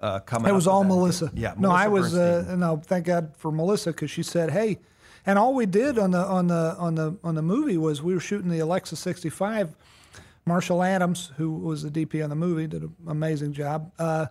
uh, 0.00 0.20
coming. 0.20 0.50
It 0.50 0.54
was 0.54 0.66
all. 0.66 0.84
Melissa. 0.84 1.30
Yeah, 1.34 1.54
No, 1.58 1.70
I 1.70 1.88
was. 1.88 2.14
Uh, 2.14 2.54
no, 2.56 2.80
thank 2.84 3.06
God 3.06 3.34
for 3.36 3.50
Melissa 3.50 3.90
because 3.90 4.10
she 4.10 4.22
said, 4.22 4.50
"Hey," 4.50 4.78
and 5.26 5.38
all 5.38 5.54
we 5.54 5.66
did 5.66 5.98
on 5.98 6.12
the 6.12 6.24
on 6.24 6.46
the 6.46 6.76
on 6.78 6.94
the 6.94 7.16
on 7.24 7.34
the 7.34 7.42
movie 7.42 7.76
was 7.76 8.02
we 8.02 8.14
were 8.14 8.20
shooting 8.20 8.50
the 8.50 8.60
Alexa 8.60 8.96
65. 8.96 9.74
Marshall 10.46 10.82
Adams, 10.82 11.30
who 11.36 11.52
was 11.52 11.82
the 11.82 11.90
DP 11.90 12.24
on 12.24 12.30
the 12.30 12.36
movie, 12.36 12.66
did 12.66 12.82
an 12.82 12.94
amazing 13.06 13.52
job. 13.52 13.92
Uh, 13.98 14.26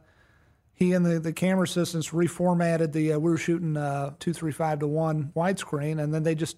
he 0.73 0.93
and 0.93 1.05
the, 1.05 1.19
the 1.19 1.33
camera 1.33 1.63
assistants 1.63 2.09
reformatted 2.09 2.91
the. 2.91 3.13
Uh, 3.13 3.19
we 3.19 3.29
were 3.29 3.38
shooting 3.38 3.77
uh, 3.77 4.13
two 4.19 4.33
three 4.33 4.51
five 4.51 4.79
to 4.79 4.88
one 4.88 5.31
widescreen, 5.35 6.01
and 6.01 6.13
then 6.13 6.23
they 6.23 6.35
just 6.35 6.57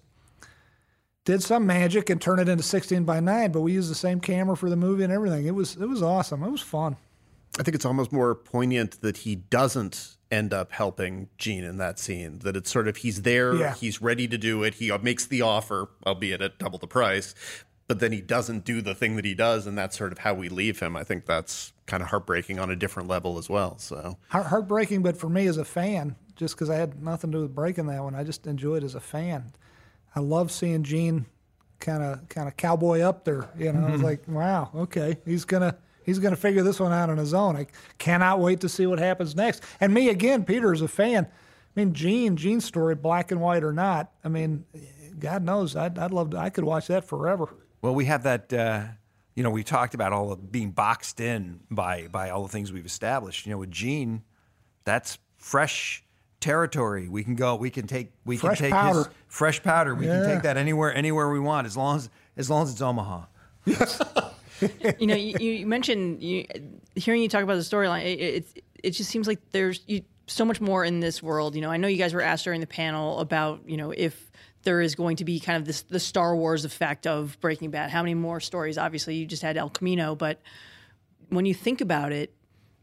did 1.24 1.42
some 1.42 1.66
magic 1.66 2.10
and 2.10 2.20
turn 2.20 2.38
it 2.38 2.48
into 2.48 2.62
16 2.62 3.04
by 3.04 3.20
9 3.20 3.52
but 3.52 3.60
we 3.60 3.72
used 3.72 3.90
the 3.90 3.94
same 3.94 4.20
camera 4.20 4.56
for 4.56 4.70
the 4.70 4.76
movie 4.76 5.04
and 5.04 5.12
everything 5.12 5.46
it 5.46 5.54
was 5.54 5.76
it 5.76 5.86
was 5.88 6.02
awesome 6.02 6.42
it 6.42 6.50
was 6.50 6.62
fun 6.62 6.96
I 7.58 7.64
think 7.64 7.74
it's 7.74 7.84
almost 7.84 8.12
more 8.12 8.34
poignant 8.36 9.00
that 9.02 9.18
he 9.18 9.34
doesn't 9.34 10.16
end 10.30 10.54
up 10.54 10.70
helping 10.70 11.28
Gene 11.36 11.64
in 11.64 11.78
that 11.78 11.98
scene. 11.98 12.38
That 12.44 12.54
it's 12.54 12.70
sort 12.70 12.86
of 12.86 12.98
he's 12.98 13.22
there, 13.22 13.56
Yeah. 13.56 13.74
he's 13.74 14.00
ready 14.00 14.28
to 14.28 14.38
do 14.38 14.62
it, 14.62 14.74
he 14.74 14.96
makes 14.98 15.26
the 15.26 15.42
offer, 15.42 15.88
albeit 16.06 16.40
at 16.42 16.60
double 16.60 16.78
the 16.78 16.86
price, 16.86 17.34
but 17.88 17.98
then 17.98 18.12
he 18.12 18.20
doesn't 18.20 18.64
do 18.64 18.80
the 18.80 18.94
thing 18.94 19.16
that 19.16 19.24
he 19.24 19.34
does, 19.34 19.66
and 19.66 19.76
that's 19.76 19.98
sort 19.98 20.12
of 20.12 20.18
how 20.18 20.32
we 20.32 20.48
leave 20.48 20.78
him. 20.78 20.94
I 20.94 21.02
think 21.02 21.26
that's 21.26 21.72
kind 21.86 22.04
of 22.04 22.10
heartbreaking 22.10 22.60
on 22.60 22.70
a 22.70 22.76
different 22.76 23.08
level 23.08 23.36
as 23.36 23.50
well. 23.50 23.76
So 23.78 24.16
Heart- 24.28 24.46
heartbreaking, 24.46 25.02
but 25.02 25.16
for 25.16 25.28
me 25.28 25.48
as 25.48 25.56
a 25.56 25.64
fan, 25.64 26.14
just 26.36 26.54
because 26.54 26.70
I 26.70 26.76
had 26.76 27.02
nothing 27.02 27.32
to 27.32 27.38
do 27.38 27.42
with 27.42 27.54
breaking 27.56 27.86
that 27.88 28.00
one, 28.04 28.14
I 28.14 28.22
just 28.22 28.46
enjoyed 28.46 28.84
it 28.84 28.86
as 28.86 28.94
a 28.94 29.00
fan. 29.00 29.52
I 30.14 30.20
love 30.20 30.50
seeing 30.50 30.82
Gene 30.82 31.26
kind 31.78 32.02
of 32.02 32.28
kind 32.28 32.48
of 32.48 32.56
cowboy 32.56 33.00
up 33.00 33.24
there. 33.24 33.48
You 33.58 33.72
know, 33.72 33.86
I 33.86 33.90
was 33.90 34.02
like, 34.02 34.22
wow, 34.28 34.70
okay, 34.74 35.16
he's 35.24 35.44
gonna 35.44 35.76
he's 36.04 36.18
gonna 36.18 36.36
figure 36.36 36.62
this 36.62 36.78
one 36.80 36.92
out 36.92 37.10
on 37.10 37.16
his 37.16 37.34
own. 37.34 37.56
I 37.56 37.66
cannot 37.98 38.40
wait 38.40 38.60
to 38.60 38.68
see 38.68 38.86
what 38.86 38.98
happens 38.98 39.34
next. 39.34 39.62
And 39.80 39.92
me 39.92 40.08
again, 40.08 40.44
Peter 40.44 40.72
is 40.72 40.82
a 40.82 40.88
fan. 40.88 41.26
I 41.26 41.80
mean, 41.80 41.94
Gene, 41.94 42.36
Gene's 42.36 42.64
story, 42.64 42.94
black 42.94 43.30
and 43.30 43.40
white 43.40 43.62
or 43.62 43.72
not. 43.72 44.12
I 44.24 44.28
mean, 44.28 44.64
God 45.18 45.44
knows, 45.44 45.76
I'd, 45.76 45.98
I'd 45.98 46.12
love 46.12 46.30
to. 46.30 46.38
I 46.38 46.50
could 46.50 46.64
watch 46.64 46.88
that 46.88 47.04
forever. 47.04 47.48
Well, 47.82 47.94
we 47.94 48.06
have 48.06 48.24
that. 48.24 48.52
Uh, 48.52 48.84
you 49.36 49.44
know, 49.44 49.50
we 49.50 49.62
talked 49.62 49.94
about 49.94 50.12
all 50.12 50.32
of 50.32 50.50
being 50.50 50.72
boxed 50.72 51.20
in 51.20 51.60
by 51.70 52.08
by 52.08 52.30
all 52.30 52.42
the 52.42 52.48
things 52.48 52.72
we've 52.72 52.84
established. 52.84 53.46
You 53.46 53.52
know, 53.52 53.58
with 53.58 53.70
Gene, 53.70 54.22
that's 54.84 55.18
fresh 55.38 56.04
territory. 56.40 57.08
We 57.08 57.22
can 57.22 57.34
go. 57.34 57.54
We 57.56 57.70
can 57.70 57.86
take. 57.86 58.12
We 58.24 58.36
Fresh 58.36 58.58
can 58.58 58.64
take 58.64 58.72
powder. 58.72 58.98
His, 58.98 59.08
fresh 59.28 59.62
powder. 59.62 59.94
We 59.94 60.06
can 60.06 60.26
take 60.26 60.42
that 60.42 60.56
anywhere 60.56 60.94
anywhere 60.94 61.30
we 61.30 61.40
want 61.40 61.66
as 61.66 61.76
long 61.76 61.96
as 61.96 62.10
as 62.36 62.50
long 62.50 62.62
as 62.64 62.72
it's 62.72 62.80
Omaha. 62.80 63.24
you 64.98 65.06
know, 65.06 65.14
you, 65.14 65.36
you 65.38 65.66
mentioned 65.66 66.22
you, 66.22 66.46
hearing 66.94 67.22
you 67.22 67.28
talk 67.28 67.42
about 67.42 67.56
the 67.56 67.60
storyline. 67.60 68.04
It, 68.04 68.20
it 68.20 68.64
it 68.82 68.90
just 68.92 69.10
seems 69.10 69.26
like 69.26 69.38
there's 69.50 69.82
you, 69.86 70.02
so 70.26 70.44
much 70.44 70.60
more 70.60 70.84
in 70.84 71.00
this 71.00 71.22
world. 71.22 71.54
You 71.54 71.60
know, 71.60 71.70
I 71.70 71.76
know 71.76 71.88
you 71.88 71.98
guys 71.98 72.14
were 72.14 72.22
asked 72.22 72.44
during 72.44 72.60
the 72.60 72.66
panel 72.66 73.20
about 73.20 73.62
you 73.66 73.76
know 73.76 73.90
if 73.90 74.30
there 74.62 74.80
is 74.80 74.94
going 74.94 75.16
to 75.16 75.24
be 75.24 75.40
kind 75.40 75.56
of 75.56 75.64
this 75.64 75.82
the 75.82 76.00
Star 76.00 76.34
Wars 76.36 76.64
effect 76.64 77.06
of 77.06 77.38
Breaking 77.40 77.70
Bad. 77.70 77.90
How 77.90 78.02
many 78.02 78.14
more 78.14 78.40
stories? 78.40 78.78
Obviously, 78.78 79.16
you 79.16 79.26
just 79.26 79.42
had 79.42 79.56
El 79.56 79.70
Camino, 79.70 80.14
but 80.14 80.40
when 81.28 81.46
you 81.46 81.54
think 81.54 81.80
about 81.80 82.12
it, 82.12 82.34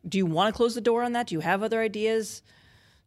do 0.08 0.18
you 0.18 0.26
want 0.26 0.54
to 0.54 0.58
close 0.58 0.76
the 0.76 0.82
door 0.82 1.04
on 1.04 1.14
that? 1.14 1.28
Do 1.28 1.36
you 1.36 1.42
have 1.42 1.64
other 1.64 1.82
ideas? 1.82 2.42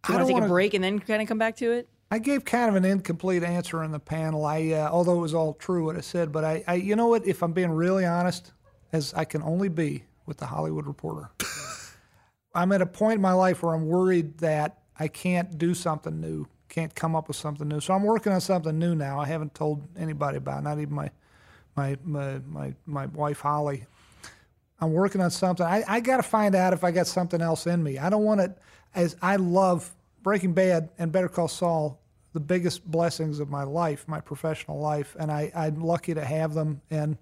Do 0.07 0.13
I 0.13 0.17
you 0.17 0.19
want 0.19 0.29
to 0.29 0.35
take 0.35 0.45
a 0.45 0.49
break 0.49 0.75
and 0.75 0.83
then 0.83 0.99
kind 0.99 1.23
of 1.23 1.29
come 1.29 1.39
back 1.39 1.57
to 1.57 1.73
it? 1.73 1.89
I 2.11 2.19
gave 2.19 2.45
kind 2.45 2.69
of 2.69 2.75
an 2.75 2.85
incomplete 2.85 3.45
answer 3.45 3.85
in 3.85 3.93
the 3.93 4.01
panel. 4.01 4.45
I, 4.45 4.71
uh, 4.71 4.91
although 4.91 5.19
it 5.19 5.21
was 5.21 5.35
all 5.35 5.55
true 5.55 5.87
what 5.87 5.97
I 5.97 6.01
said, 6.01 6.33
but 6.33 6.45
I, 6.45 6.65
I, 6.67 6.75
you 6.75 6.97
know 6.97 7.07
what? 7.07 7.27
If 7.27 7.43
I'm 7.43 7.53
being 7.53 7.71
really 7.71 8.05
honest, 8.05 8.53
as 8.93 9.15
I 9.15 9.25
can 9.25 9.43
only 9.43 9.69
be 9.69 10.05
with 10.27 10.39
the 10.39 10.47
Hollywood 10.47 10.87
Reporter, 10.87 11.31
I'm 12.55 12.73
at 12.73 12.83
a 12.83 12.87
point 12.87 13.17
in 13.17 13.21
my 13.21 13.33
life 13.33 13.63
where 13.63 13.75
I'm 13.75 13.87
worried 13.87 14.39
that 14.39 14.81
I 14.99 15.07
can't 15.07 15.57
do 15.57 15.73
something 15.73 16.21
new, 16.21 16.47
can't 16.69 16.93
come 16.93 17.15
up 17.15 17.29
with 17.29 17.37
something 17.37 17.69
new. 17.69 17.81
So 17.81 17.95
I'm 17.95 18.03
working 18.03 18.33
on 18.33 18.41
something 18.41 18.77
new 18.77 18.97
now. 18.97 19.21
I 19.21 19.27
haven't 19.27 19.55
told 19.55 19.87
anybody 19.97 20.39
about, 20.39 20.59
it, 20.59 20.63
not 20.63 20.81
even 20.81 20.95
my, 20.95 21.11
my, 21.77 21.97
my, 22.03 22.41
my, 22.49 22.75
my 22.87 23.07
wife 23.07 23.41
Holly. 23.41 23.87
I'm 24.81 24.93
working 24.93 25.21
on 25.21 25.31
something. 25.31 25.65
I, 25.65 25.85
I 25.87 26.01
got 26.01 26.17
to 26.17 26.23
find 26.25 26.57
out 26.57 26.73
if 26.73 26.83
I 26.83 26.91
got 26.91 27.07
something 27.07 27.41
else 27.41 27.67
in 27.69 27.83
me. 27.83 27.99
I 27.99 28.11
don't 28.11 28.25
want 28.25 28.41
to, 28.41 28.55
as 28.95 29.17
I 29.23 29.37
love 29.37 29.95
Breaking 30.23 30.53
Bad 30.53 30.91
and 30.99 31.13
Better 31.13 31.29
Call 31.29 31.49
Saul, 31.49 32.01
the 32.33 32.41
biggest 32.41 32.89
blessings 32.89 33.41
of 33.41 33.51
my 33.51 33.65
life, 33.65 34.07
my 34.07 34.21
professional 34.21 34.79
life, 34.79 35.17
and 35.19 35.33
I, 35.33 35.51
I'm 35.55 35.81
lucky 35.81 36.15
to 36.15 36.25
have 36.25 36.55
them. 36.55 36.81
And 36.91 37.19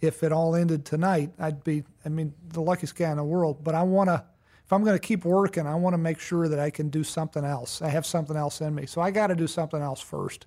if 0.00 0.22
it 0.22 0.32
all 0.32 0.56
ended 0.56 0.84
tonight, 0.84 1.30
I'd 1.38 1.62
be, 1.62 1.84
I 2.04 2.08
mean, 2.08 2.32
the 2.48 2.60
luckiest 2.60 2.96
guy 2.96 3.10
in 3.10 3.16
the 3.16 3.24
world. 3.24 3.62
But 3.62 3.74
I 3.74 3.82
want 3.82 4.08
to, 4.08 4.24
if 4.64 4.72
I'm 4.72 4.82
going 4.82 4.98
to 4.98 5.06
keep 5.06 5.24
working, 5.24 5.66
I 5.66 5.74
want 5.74 5.94
to 5.94 5.98
make 5.98 6.18
sure 6.18 6.48
that 6.48 6.58
I 6.58 6.70
can 6.70 6.88
do 6.88 7.04
something 7.04 7.44
else. 7.44 7.82
I 7.82 7.88
have 7.88 8.06
something 8.06 8.36
else 8.36 8.60
in 8.60 8.74
me. 8.74 8.86
So 8.86 9.00
I 9.00 9.10
got 9.10 9.28
to 9.28 9.36
do 9.36 9.46
something 9.46 9.80
else 9.80 10.00
first. 10.00 10.46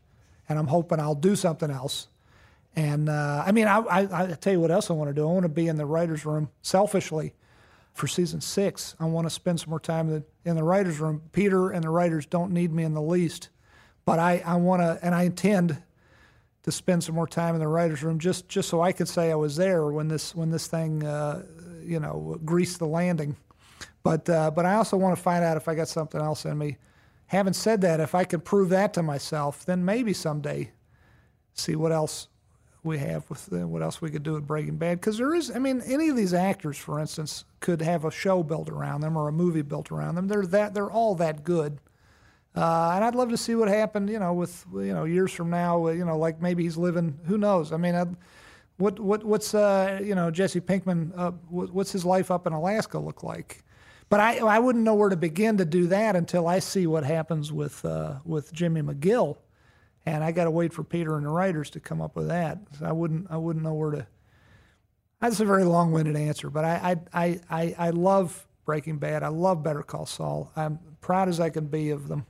And 0.50 0.60
I'm 0.60 0.68
hoping 0.68 1.00
I'll 1.00 1.16
do 1.16 1.36
something 1.36 1.72
else. 1.72 2.08
And 2.76 3.08
uh, 3.08 3.44
I 3.46 3.52
mean, 3.52 3.68
I, 3.68 3.78
I, 3.78 4.24
I 4.24 4.28
tell 4.34 4.54
you 4.54 4.60
what 4.60 4.72
else 4.72 4.90
I 4.90 4.94
want 4.94 5.10
to 5.10 5.14
do. 5.14 5.28
I 5.28 5.32
want 5.32 5.44
to 5.44 5.50
be 5.50 5.68
in 5.68 5.78
the 5.78 5.86
writer's 5.86 6.26
room 6.26 6.50
selfishly 6.62 7.34
for 7.94 8.08
season 8.08 8.42
six. 8.42 8.96
I 9.00 9.06
want 9.06 9.28
to 9.28 9.30
spend 9.30 9.60
some 9.60 9.70
more 9.70 9.80
time 9.80 10.24
in 10.46 10.56
the, 10.56 10.64
writer's 10.64 11.00
room. 11.00 11.22
Peter 11.32 11.70
and 11.70 11.84
the 11.84 11.90
writers 11.90 12.26
don't 12.26 12.52
need 12.52 12.72
me 12.72 12.84
in 12.84 12.94
the 12.94 13.02
least, 13.02 13.50
but 14.04 14.20
I, 14.20 14.42
I 14.46 14.56
want 14.56 14.82
to, 14.82 15.00
and 15.02 15.14
I 15.14 15.24
intend 15.24 15.82
to 16.64 16.72
spend 16.72 17.04
some 17.04 17.16
more 17.16 17.28
time 17.28 17.56
in 17.56 17.62
the 17.62 17.68
writer's 17.68 18.04
room 18.04 18.20
just, 18.20 18.50
just 18.50 18.70
so 18.70 18.82
I 18.82 18.92
could 18.92 19.08
say 19.08 19.32
I 19.32 19.36
was 19.36 19.56
there 19.56 19.86
when 19.88 20.08
this, 20.08 20.34
when 20.34 20.50
this 20.50 20.68
thing, 20.68 21.04
uh, 21.04 21.44
you 21.84 22.00
know, 22.00 22.40
greased 22.44 22.80
the 22.80 22.88
landing. 22.88 23.36
But, 24.02 24.30
uh, 24.30 24.52
but 24.52 24.66
I 24.66 24.76
also 24.76 24.98
want 24.98 25.16
to 25.16 25.22
find 25.22 25.44
out 25.44 25.58
if 25.58 25.68
I 25.68 25.76
got 25.76 25.88
something 25.88 26.20
else 26.20 26.46
in 26.46 26.58
me. 26.58 26.78
Having 27.28 27.54
said 27.54 27.82
that, 27.82 28.00
if 28.00 28.16
I 28.16 28.24
could 28.24 28.44
prove 28.44 28.70
that 28.70 28.94
to 28.96 29.04
myself, 29.04 29.66
then 29.66 29.86
maybe 29.86 30.14
someday 30.14 30.72
see 31.54 31.76
what 31.76 31.92
else 31.92 32.28
we 32.84 32.98
have 32.98 33.30
with 33.30 33.52
uh, 33.52 33.68
what 33.68 33.82
else 33.82 34.02
we 34.02 34.10
could 34.10 34.24
do 34.24 34.34
with 34.34 34.46
Breaking 34.46 34.78
Bad. 34.78 35.00
Because 35.00 35.18
there 35.18 35.34
is, 35.34 35.52
I 35.52 35.60
mean, 35.60 35.82
any 35.86 36.10
of 36.10 36.16
these 36.16 36.34
actors, 36.34 36.78
for 36.78 37.00
instance, 37.00 37.46
could 37.60 37.82
have 37.82 38.06
a 38.06 38.12
show 38.12 38.44
built 38.44 38.70
around 38.70 39.02
them 39.02 39.18
or 39.18 39.28
a 39.28 39.32
movie 39.32 39.62
built 39.62 39.92
around 39.92 40.16
them. 40.16 40.28
They're 40.28 40.46
that, 40.48 40.74
they're 40.74 40.92
all 40.92 41.16
that 41.16 41.44
good. 41.44 41.80
Uh, 42.56 42.92
and 42.96 43.04
I'd 43.04 43.16
love 43.16 43.30
to 43.30 43.38
see 43.38 43.56
what 43.56 43.68
happened, 43.68 44.10
you 44.10 44.20
know, 44.20 44.34
with 44.34 44.66
you 44.74 44.94
know 44.94 45.06
years 45.06 45.32
from 45.32 45.50
now, 45.50 45.88
uh, 45.88 45.92
you 45.92 46.06
know, 46.06 46.18
like 46.18 46.42
maybe 46.42 46.64
he's 46.64 46.78
living. 46.78 47.18
Who 47.26 47.38
knows? 47.38 47.72
I 47.72 47.78
mean, 47.78 47.96
I'd, 47.96 48.16
what 48.78 49.00
what 49.00 49.24
what's 49.24 49.56
uh, 49.56 50.00
you 50.04 50.14
know 50.14 50.30
Jesse 50.30 50.62
Pinkman? 50.62 51.12
Uh, 51.16 51.32
what, 51.50 51.72
what's 51.72 51.92
his 51.92 52.06
life 52.06 52.30
up 52.30 52.46
in 52.46 52.54
Alaska 52.54 53.00
look 53.00 53.24
like? 53.24 53.64
But 54.10 54.20
I 54.20 54.38
I 54.38 54.60
wouldn't 54.60 54.84
know 54.84 54.94
where 54.94 55.10
to 55.10 55.16
begin 55.16 55.58
to 55.58 55.66
do 55.66 55.88
that 55.88 56.16
until 56.16 56.48
I 56.48 56.60
see 56.60 56.86
what 56.86 57.04
happens 57.04 57.52
with 57.52 57.84
uh, 57.86 58.18
with 58.24 58.54
Jimmy 58.54 58.84
McGill, 58.84 59.38
and 60.06 60.24
I 60.24 60.32
got 60.32 60.46
to 60.46 60.52
wait 60.52 60.74
for 60.74 60.84
Peter 60.84 61.16
and 61.16 61.26
the 61.26 61.30
writers 61.30 61.70
to 61.72 61.80
come 61.80 62.02
up 62.02 62.16
with 62.16 62.28
that. 62.28 62.60
So 62.78 62.86
I 62.86 62.92
wouldn't 62.92 63.28
I 63.30 63.38
wouldn't 63.38 63.64
know 63.64 63.74
where 63.74 63.92
to. 63.92 64.08
That's 65.20 65.40
a 65.40 65.46
very 65.46 65.64
long-winded 65.64 66.18
answer, 66.18 66.50
but 66.50 66.66
I 66.66 66.98
I, 67.14 67.24
I, 67.24 67.40
I 67.50 67.76
I 67.78 67.90
love 67.92 68.46
Breaking 68.66 68.98
Bad. 68.98 69.24
I 69.24 69.30
love 69.30 69.64
Better 69.64 69.84
Call 69.84 70.06
Saul. 70.06 70.52
I'm 70.56 70.80
proud 71.02 71.30
as 71.30 71.40
I 71.40 71.50
can 71.50 71.68
be 71.68 71.90
of 71.90 72.08
them. 72.08 72.26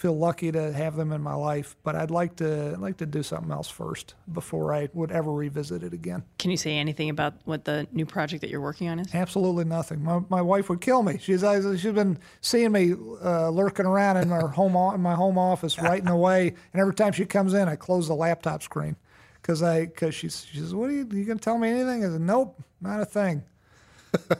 Feel 0.00 0.16
lucky 0.16 0.50
to 0.50 0.72
have 0.72 0.96
them 0.96 1.12
in 1.12 1.20
my 1.20 1.34
life, 1.34 1.76
but 1.82 1.94
I'd 1.94 2.10
like 2.10 2.36
to 2.36 2.72
I'd 2.72 2.78
like 2.78 2.96
to 2.96 3.06
do 3.06 3.22
something 3.22 3.52
else 3.52 3.68
first 3.68 4.14
before 4.32 4.72
I 4.72 4.88
would 4.94 5.12
ever 5.12 5.30
revisit 5.30 5.82
it 5.82 5.92
again. 5.92 6.22
Can 6.38 6.50
you 6.50 6.56
say 6.56 6.78
anything 6.78 7.10
about 7.10 7.34
what 7.44 7.66
the 7.66 7.86
new 7.92 8.06
project 8.06 8.40
that 8.40 8.48
you're 8.48 8.62
working 8.62 8.88
on 8.88 8.98
is? 8.98 9.14
Absolutely 9.14 9.66
nothing. 9.66 10.02
My, 10.02 10.20
my 10.30 10.40
wife 10.40 10.70
would 10.70 10.80
kill 10.80 11.02
me. 11.02 11.18
She's 11.18 11.44
she's 11.78 11.92
been 11.92 12.18
seeing 12.40 12.72
me 12.72 12.94
uh, 13.22 13.50
lurking 13.50 13.84
around 13.84 14.16
in 14.16 14.32
our 14.32 14.48
home 14.48 14.74
in 14.94 15.02
my 15.02 15.14
home 15.14 15.36
office 15.36 15.78
writing 15.78 16.08
away, 16.18 16.54
and 16.72 16.80
every 16.80 16.94
time 16.94 17.12
she 17.12 17.26
comes 17.26 17.52
in, 17.52 17.68
I 17.68 17.76
close 17.76 18.08
the 18.08 18.14
laptop 18.14 18.62
screen 18.62 18.96
because 19.42 19.62
I 19.62 19.84
because 19.84 20.14
she's 20.14 20.46
she 20.46 20.60
says, 20.60 20.74
"What 20.74 20.88
are 20.88 20.94
you, 20.94 21.06
you 21.12 21.26
gonna 21.26 21.38
tell 21.38 21.58
me 21.58 21.68
anything?" 21.68 22.06
I 22.06 22.08
said, 22.08 22.22
"Nope, 22.22 22.58
not 22.80 23.02
a 23.02 23.04
thing." 23.04 23.42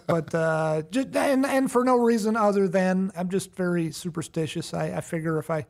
But 0.07 0.35
uh, 0.35 0.83
just, 0.91 1.14
and 1.14 1.47
and 1.47 1.71
for 1.71 1.85
no 1.85 1.97
reason 1.97 2.37
other 2.37 2.68
than 2.68 3.12
I'm 3.16 3.29
just 3.29 3.55
very 3.55 3.91
superstitious. 3.93 4.75
I, 4.75 4.97
I 4.97 5.01
figure 5.01 5.39
if 5.39 5.51
I 5.51 5.66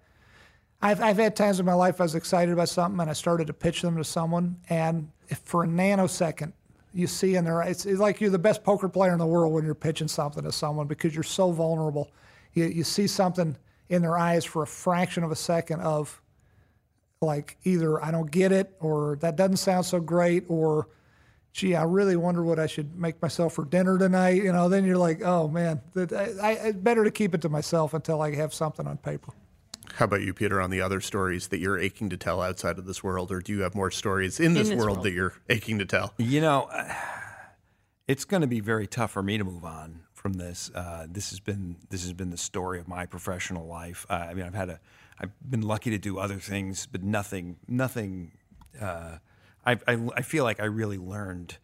I've, 0.82 1.01
I've 1.01 1.18
had 1.18 1.36
times 1.36 1.61
in 1.61 1.66
my 1.66 1.74
life 1.74 2.01
I 2.01 2.05
was 2.05 2.14
excited 2.14 2.53
about 2.53 2.68
something 2.68 3.01
and 3.01 3.11
I 3.11 3.12
started 3.12 3.46
to 3.48 3.53
pitch 3.53 3.82
them 3.82 3.96
to 3.96 4.05
someone, 4.05 4.57
and 4.68 5.11
for 5.44 5.64
a 5.64 5.66
nanosecond 5.66 6.53
you 6.92 7.07
see 7.07 7.36
in 7.36 7.44
their 7.44 7.62
eyes, 7.62 7.86
it's 7.86 8.01
like 8.01 8.20
you're 8.20 8.30
the 8.30 8.38
best 8.38 8.64
poker 8.64 8.88
player 8.88 9.12
in 9.12 9.18
the 9.18 9.26
world 9.26 9.53
when 9.53 9.64
you're 9.64 9.74
pitching 9.74 10.09
something 10.09 10.42
to 10.42 10.53
someone 10.53 10.86
because 10.86 11.14
you're 11.14 11.22
so 11.22 11.53
vulnerable. 11.53 12.11
You, 12.55 12.64
you 12.64 12.84
see 12.84 13.07
something 13.07 13.57
in 13.88 14.03
their 14.03 14.18
eyes 14.18 14.44
for 14.44 14.62
a 14.62 14.66
fraction 14.66 15.22
of 15.22 15.30
a 15.30 15.36
second 15.36 15.80
of 15.80 16.20
like 17.20 17.59
either 17.64 18.03
I 18.03 18.11
don't 18.11 18.30
get 18.30 18.51
it 18.51 18.74
or 18.80 19.18
that 19.20 19.36
doesn't 19.36 19.59
sound 19.59 19.84
so 19.84 20.01
great 20.01 20.44
or 20.48 20.88
gee, 21.53 21.74
I 21.74 21.82
really 21.82 22.16
wonder 22.16 22.42
what 22.42 22.59
I 22.59 22.66
should 22.66 22.96
make 22.98 23.20
myself 23.20 23.55
for 23.55 23.64
dinner 23.64 23.98
tonight. 23.98 24.42
You 24.42 24.53
know, 24.53 24.68
then 24.68 24.84
you're 24.84 24.96
like, 24.96 25.22
oh 25.22 25.48
man, 25.48 25.80
that, 25.94 26.12
I, 26.12 26.32
I, 26.40 26.53
it's 26.68 26.78
better 26.78 27.05
to 27.05 27.11
keep 27.11 27.34
it 27.34 27.42
to 27.42 27.48
myself 27.48 27.94
until 27.94 28.22
I 28.22 28.34
have 28.36 28.55
something 28.55 28.86
on 28.86 28.98
paper. 28.98 29.32
How 29.94 30.05
about 30.05 30.22
you, 30.22 30.32
Peter, 30.32 30.61
on 30.61 30.70
the 30.70 30.80
other 30.80 31.01
stories 31.01 31.48
that 31.48 31.59
you're 31.59 31.78
aching 31.78 32.11
to 32.11 32.16
tell 32.16 32.40
outside 32.40 32.78
of 32.78 32.86
this 32.86 33.03
world, 33.03 33.32
or 33.32 33.40
do 33.40 33.53
you 33.53 33.62
have 33.62 33.74
more 33.74 33.90
stories 33.90 34.38
in 34.38 34.55
this, 34.55 34.68
this 34.68 34.78
world, 34.78 34.98
world. 34.98 35.07
that 35.07 35.12
you're 35.12 35.34
aching 35.48 35.78
to 35.78 35.84
tell? 35.84 36.14
You 36.16 36.40
know, 36.40 36.68
uh, 36.72 36.94
it's 38.09 38.24
going 38.24 38.42
to 38.42 38.46
be 38.46 38.61
very 38.61 38.86
tough 38.86 39.11
for 39.11 39.22
me 39.22 39.38
to 39.38 39.44
move 39.44 39.64
on 39.64 40.01
from 40.14 40.34
this. 40.34 40.70
Uh, 40.74 41.07
this 41.09 41.30
has 41.30 41.40
been 41.40 41.76
this 41.88 42.03
has 42.03 42.12
been 42.12 42.30
the 42.30 42.36
story 42.36 42.78
of 42.78 42.86
my 42.86 43.07
professional 43.07 43.66
life. 43.66 44.07
Uh, 44.09 44.26
I 44.30 44.34
mean, 44.34 44.44
I've 44.44 44.55
had 44.55 44.68
a 44.68 44.80
I've 45.18 45.32
been 45.48 45.62
lucky 45.62 45.90
to 45.90 45.98
do 45.98 46.18
other 46.18 46.38
things, 46.38 46.86
but 46.86 47.03
nothing 47.03 47.57
nothing. 47.66 48.32
Uh, 48.80 49.18
I, 49.64 49.78
I 49.86 50.08
I 50.16 50.22
feel 50.22 50.44
like 50.44 50.61
I 50.61 50.64
really 50.64 50.98
learned 50.98 51.58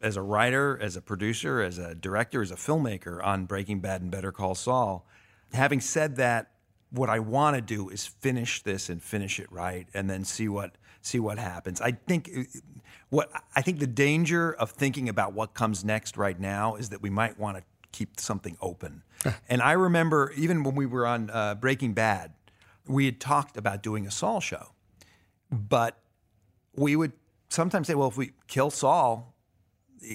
as 0.00 0.16
a 0.16 0.22
writer, 0.22 0.78
as 0.82 0.96
a 0.96 1.00
producer, 1.00 1.60
as 1.60 1.78
a 1.78 1.94
director, 1.94 2.42
as 2.42 2.50
a 2.50 2.56
filmmaker 2.56 3.24
on 3.24 3.46
Breaking 3.46 3.80
Bad 3.80 4.02
and 4.02 4.10
Better 4.10 4.32
Call 4.32 4.54
Saul. 4.54 5.06
Having 5.52 5.80
said 5.80 6.16
that, 6.16 6.50
what 6.90 7.08
I 7.08 7.20
want 7.20 7.56
to 7.56 7.62
do 7.62 7.88
is 7.88 8.06
finish 8.06 8.62
this 8.62 8.88
and 8.88 9.02
finish 9.02 9.38
it 9.38 9.50
right, 9.50 9.86
and 9.94 10.10
then 10.10 10.24
see 10.24 10.48
what 10.48 10.76
see 11.00 11.18
what 11.18 11.38
happens. 11.38 11.80
I 11.80 11.92
think 11.92 12.30
what 13.10 13.30
I 13.54 13.62
think 13.62 13.78
the 13.78 13.86
danger 13.86 14.52
of 14.52 14.70
thinking 14.70 15.08
about 15.08 15.32
what 15.32 15.54
comes 15.54 15.84
next 15.84 16.16
right 16.16 16.38
now 16.38 16.76
is 16.76 16.88
that 16.90 17.02
we 17.02 17.10
might 17.10 17.38
want 17.38 17.58
to 17.58 17.64
keep 17.92 18.18
something 18.18 18.56
open. 18.60 19.02
and 19.48 19.62
I 19.62 19.72
remember 19.72 20.32
even 20.36 20.62
when 20.62 20.74
we 20.74 20.86
were 20.86 21.06
on 21.06 21.30
uh, 21.30 21.54
Breaking 21.54 21.92
Bad, 21.92 22.32
we 22.86 23.04
had 23.04 23.20
talked 23.20 23.56
about 23.56 23.82
doing 23.82 24.06
a 24.06 24.10
Saul 24.10 24.40
show, 24.40 24.72
but 25.50 25.98
we 26.74 26.96
would 26.96 27.12
sometimes 27.52 27.86
say, 27.86 27.94
well, 27.94 28.08
if 28.08 28.16
we 28.16 28.32
kill 28.48 28.70
Saul, 28.70 29.34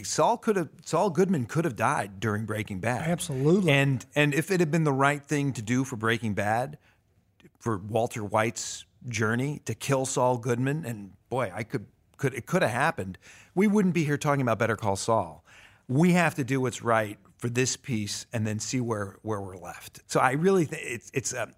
Saul 0.04 0.38
could 0.38 0.56
have 0.56 0.70
Saul 0.86 1.10
Goodman 1.10 1.46
could 1.46 1.66
have 1.66 1.76
died 1.76 2.20
during 2.20 2.46
Breaking 2.46 2.80
Bad. 2.80 3.08
Absolutely. 3.10 3.72
And 3.72 4.06
and 4.16 4.34
if 4.34 4.52
it 4.52 4.60
had 4.60 4.72
been 4.72 4.84
the 4.84 4.92
right 4.92 5.24
thing 5.24 5.54
to 5.54 5.62
do 5.62 5.84
for 5.84 5.96
Breaking 5.96 6.34
Bad, 6.34 6.78
for 7.60 7.78
Walter 7.78 8.24
White's 8.24 8.86
journey 9.08 9.62
to 9.66 9.74
kill 9.74 10.06
Saul 10.06 10.38
Goodman, 10.38 10.86
and 10.86 11.12
boy, 11.30 11.52
I 11.56 11.64
could 11.64 11.86
could 12.18 12.34
it 12.34 12.46
could 12.46 12.64
have 12.64 12.72
happened, 12.72 13.18
we 13.56 13.68
wouldn't 13.68 13.94
be 13.94 14.04
here 14.04 14.18
talking 14.18 14.42
about 14.42 14.60
Better 14.60 14.76
Call 14.76 14.96
Saul. 14.96 15.46
We 15.88 16.12
have 16.14 16.36
to 16.36 16.44
do 16.44 16.60
what's 16.60 16.82
right 16.82 17.18
for 17.38 17.50
this 17.50 17.78
piece 17.78 18.26
and 18.34 18.46
then 18.46 18.60
see 18.60 18.82
where 18.82 19.18
where 19.22 19.40
we're 19.40 19.58
left. 19.58 20.02
So 20.08 20.20
I 20.20 20.34
really 20.34 20.66
think 20.66 20.82
it's 20.86 21.12
it's 21.14 21.34
um, 21.34 21.54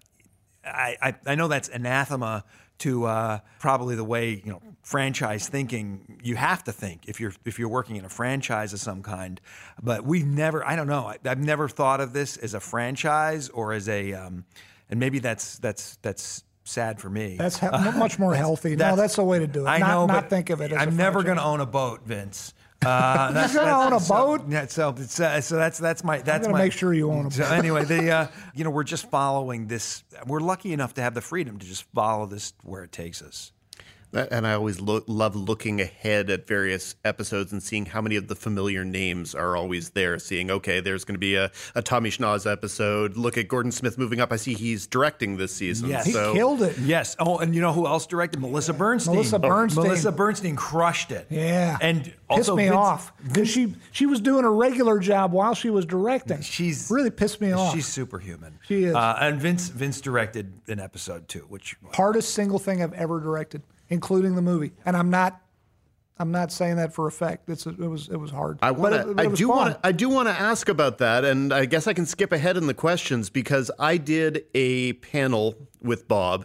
I, 0.64 0.96
I 1.02 1.14
I 1.26 1.34
know 1.34 1.48
that's 1.48 1.68
anathema 1.68 2.44
to 2.80 3.04
uh, 3.04 3.38
probably 3.58 3.94
the 3.94 4.04
way 4.04 4.42
you 4.44 4.50
know 4.52 4.60
franchise 4.82 5.48
thinking 5.48 6.18
you 6.22 6.36
have 6.36 6.64
to 6.64 6.72
think 6.72 7.08
if 7.08 7.20
you're 7.20 7.32
if 7.44 7.58
you're 7.58 7.68
working 7.68 7.96
in 7.96 8.04
a 8.04 8.08
franchise 8.08 8.72
of 8.72 8.80
some 8.80 9.02
kind. 9.02 9.40
But 9.82 10.04
we've 10.04 10.26
never 10.26 10.66
I 10.66 10.76
don't 10.76 10.88
know 10.88 11.06
I, 11.06 11.18
I've 11.24 11.38
never 11.38 11.68
thought 11.68 12.00
of 12.00 12.12
this 12.12 12.36
as 12.36 12.54
a 12.54 12.60
franchise 12.60 13.48
or 13.48 13.72
as 13.72 13.88
a 13.88 14.12
um, 14.14 14.44
and 14.88 14.98
maybe 14.98 15.18
that's 15.18 15.58
that's 15.58 15.96
that's 16.02 16.44
sad 16.64 17.00
for 17.00 17.10
me. 17.10 17.36
That's 17.36 17.58
he- 17.58 17.68
much 17.68 18.18
more 18.18 18.34
healthy. 18.34 18.76
no, 18.76 18.96
that's 18.96 19.16
the 19.16 19.24
way 19.24 19.38
to 19.38 19.46
do 19.46 19.66
it. 19.66 19.68
I 19.68 19.78
not, 19.78 19.88
know, 19.88 20.06
not 20.06 20.22
but 20.22 20.30
think 20.30 20.50
of 20.50 20.60
it. 20.60 20.72
As 20.72 20.78
I'm 20.86 20.96
never 20.96 21.22
going 21.22 21.36
to 21.36 21.44
own 21.44 21.60
a 21.60 21.66
boat, 21.66 22.02
Vince. 22.04 22.54
Uh, 22.84 23.30
that's, 23.32 23.52
that's- 23.54 23.86
own 23.86 23.92
a 23.92 24.00
so- 24.00 24.14
boat? 24.38 24.48
Yeah, 24.48 24.66
so 24.66 24.94
it's, 24.96 25.20
uh, 25.20 25.40
so 25.40 25.56
that's 25.56 25.78
that's 25.78 26.02
my 26.02 26.18
that's 26.18 26.48
my, 26.48 26.58
make 26.58 26.72
sure 26.72 26.92
you 26.94 27.10
own 27.10 27.26
a 27.26 27.30
So 27.30 27.42
boat. 27.44 27.52
anyway, 27.52 27.84
the 27.84 28.10
uh, 28.10 28.26
you 28.54 28.64
know 28.64 28.70
we're 28.70 28.84
just 28.84 29.10
following 29.10 29.66
this. 29.66 30.02
We're 30.26 30.40
lucky 30.40 30.72
enough 30.72 30.94
to 30.94 31.02
have 31.02 31.14
the 31.14 31.20
freedom 31.20 31.58
to 31.58 31.66
just 31.66 31.84
follow 31.94 32.26
this 32.26 32.52
where 32.62 32.82
it 32.82 32.92
takes 32.92 33.20
us. 33.22 33.52
And 34.12 34.46
I 34.46 34.54
always 34.54 34.80
lo- 34.80 35.04
love 35.06 35.36
looking 35.36 35.80
ahead 35.80 36.30
at 36.30 36.46
various 36.46 36.96
episodes 37.04 37.52
and 37.52 37.62
seeing 37.62 37.86
how 37.86 38.00
many 38.00 38.16
of 38.16 38.26
the 38.28 38.34
familiar 38.34 38.84
names 38.84 39.34
are 39.34 39.56
always 39.56 39.90
there. 39.90 40.18
Seeing, 40.18 40.50
okay, 40.50 40.80
there's 40.80 41.04
going 41.04 41.14
to 41.14 41.20
be 41.20 41.36
a, 41.36 41.50
a 41.74 41.82
Tommy 41.82 42.10
Schnauz 42.10 42.50
episode. 42.50 43.16
Look 43.16 43.38
at 43.38 43.46
Gordon 43.46 43.70
Smith 43.70 43.96
moving 43.98 44.20
up. 44.20 44.32
I 44.32 44.36
see 44.36 44.54
he's 44.54 44.86
directing 44.86 45.36
this 45.36 45.54
season. 45.54 45.88
Yes. 45.90 46.06
He 46.06 46.12
killed 46.12 46.62
it. 46.62 46.76
Yes. 46.78 47.14
Oh, 47.20 47.38
and 47.38 47.54
you 47.54 47.60
know 47.60 47.72
who 47.72 47.86
else 47.86 48.06
directed? 48.06 48.40
Melissa 48.40 48.72
Bernstein. 48.72 49.14
Melissa 49.14 49.38
Bernstein. 49.38 49.84
Melissa 49.84 50.12
Bernstein 50.12 50.56
crushed 50.56 51.12
it. 51.12 51.26
Yeah, 51.30 51.78
And 51.80 52.04
pissed 52.04 52.16
also 52.28 52.56
me 52.56 52.64
Vince- 52.64 52.76
off 52.76 53.12
because 53.22 53.48
she 53.48 53.74
she 53.92 54.06
was 54.06 54.20
doing 54.20 54.44
a 54.44 54.50
regular 54.50 54.98
job 54.98 55.32
while 55.32 55.54
she 55.54 55.70
was 55.70 55.86
directing. 55.86 56.40
She's 56.42 56.90
really 56.90 57.10
pissed 57.10 57.40
me 57.40 57.52
off. 57.52 57.74
She's 57.74 57.86
superhuman. 57.86 58.58
She 58.66 58.84
is. 58.84 58.94
Uh, 58.94 59.16
and 59.20 59.40
Vince 59.40 59.68
Vince 59.68 60.00
directed 60.00 60.52
an 60.68 60.80
episode 60.80 61.28
too, 61.28 61.46
which 61.48 61.76
hardest 61.94 62.34
single 62.34 62.58
thing 62.58 62.82
I've 62.82 62.92
ever 62.94 63.20
directed, 63.20 63.62
including 63.90 64.36
the 64.36 64.42
movie. 64.42 64.72
And 64.86 64.96
I'm 64.96 65.10
not 65.10 65.42
I'm 66.20 66.30
not 66.30 66.52
saying 66.52 66.76
that 66.76 66.92
for 66.92 67.06
effect. 67.06 67.48
It's 67.48 67.64
it 67.64 67.78
was 67.78 68.10
it 68.10 68.18
was 68.18 68.30
hard. 68.30 68.58
I 68.60 68.72
want 68.72 68.94
to. 68.94 69.14
I 69.18 69.26
do 69.26 69.48
want. 69.48 69.78
I 69.82 69.92
do 69.92 70.10
want 70.10 70.28
to 70.28 70.34
ask 70.34 70.68
about 70.68 70.98
that, 70.98 71.24
and 71.24 71.50
I 71.50 71.64
guess 71.64 71.86
I 71.86 71.94
can 71.94 72.04
skip 72.04 72.30
ahead 72.30 72.58
in 72.58 72.66
the 72.66 72.74
questions 72.74 73.30
because 73.30 73.70
I 73.78 73.96
did 73.96 74.44
a 74.54 74.92
panel 74.94 75.54
with 75.80 76.06
Bob, 76.08 76.44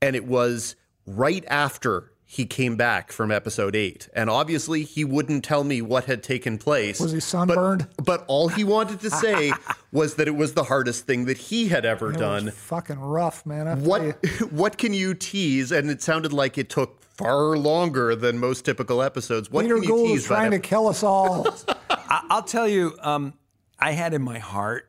and 0.00 0.16
it 0.16 0.24
was 0.24 0.74
right 1.06 1.44
after 1.48 2.13
he 2.26 2.46
came 2.46 2.76
back 2.76 3.12
from 3.12 3.30
episode 3.30 3.76
eight, 3.76 4.08
and 4.14 4.28
obviously 4.30 4.82
he 4.82 5.04
wouldn't 5.04 5.44
tell 5.44 5.62
me 5.62 5.82
what 5.82 6.06
had 6.06 6.22
taken 6.22 6.56
place. 6.58 6.98
Was 6.98 7.12
he 7.12 7.18
but- 7.18 7.22
sunburned? 7.22 7.86
But, 8.02 8.24
all 8.26 8.48
he 8.48 8.64
wanted 8.64 9.00
to 9.00 9.10
say 9.10 9.52
was 9.92 10.14
that 10.14 10.26
it 10.26 10.34
was 10.34 10.54
the 10.54 10.64
hardest 10.64 11.06
thing 11.06 11.26
that 11.26 11.36
he 11.36 11.68
had 11.68 11.84
ever 11.84 12.06
It 12.08 12.12
was 12.12 12.20
done. 12.20 12.50
fucking 12.50 12.98
rough, 12.98 13.44
man. 13.46 13.68
I 13.68 13.74
What 13.74 14.16
what 14.50 14.78
can 14.78 14.92
you 14.94 15.14
tease? 15.14 15.70
And 15.70 15.90
it 15.90 16.02
sounded 16.02 16.32
like 16.32 16.56
it 16.58 16.68
took 16.70 17.02
far 17.14 17.56
longer 17.56 18.16
than 18.16 18.38
most 18.38 18.64
typical 18.64 19.02
episodes. 19.02 19.50
What 19.50 19.62
Peter 19.62 19.74
can 19.74 19.82
you 19.84 19.88
Gould 19.90 20.06
tease? 20.08 20.20
is 20.22 20.26
trying 20.26 20.50
to 20.52 20.58
kill 20.58 20.88
us 20.88 21.02
all. 21.02 21.46
I, 21.90 22.26
I'll 22.30 22.42
tell 22.42 22.66
you, 22.66 22.96
um, 23.02 23.34
I 23.78 23.92
had 23.92 24.14
in 24.14 24.22
my 24.22 24.38
heart. 24.38 24.88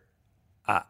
Uh, 0.67 0.81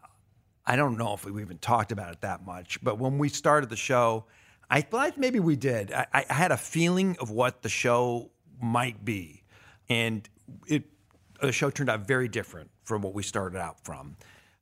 I 0.66 0.76
don't 0.78 0.98
know 0.98 1.14
if 1.16 1.26
we 1.26 1.42
even 1.42 1.58
talked 1.58 1.92
about 1.92 2.14
it 2.14 2.22
that 2.22 2.46
much, 2.46 2.80
but 2.84 2.98
when 3.00 3.18
we 3.18 3.30
started 3.30 3.70
the 3.70 3.76
show, 3.76 4.26
I 4.70 4.82
thought 4.82 5.18
maybe 5.18 5.40
we 5.40 5.56
did. 5.56 5.92
I, 5.92 6.08
I 6.14 6.34
had 6.34 6.52
a 6.52 6.58
feeling 6.58 7.18
of 7.20 7.30
what 7.30 7.62
the 7.62 7.70
show 7.70 8.32
might 8.62 9.04
be, 9.06 9.44
and 9.90 10.28
it 10.68 10.84
the 11.42 11.52
show 11.52 11.70
turned 11.70 11.90
out 11.90 12.08
very 12.08 12.28
different 12.28 12.70
from 12.84 13.02
what 13.02 13.14
we 13.14 13.24
started 13.24 13.60
out 13.60 13.84
from. 13.84 14.16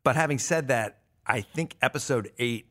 But 0.04 0.16
having 0.16 0.40
said 0.40 0.68
that, 0.68 1.00
I 1.26 1.42
think 1.42 1.76
episode 1.82 2.32
eight 2.40 2.68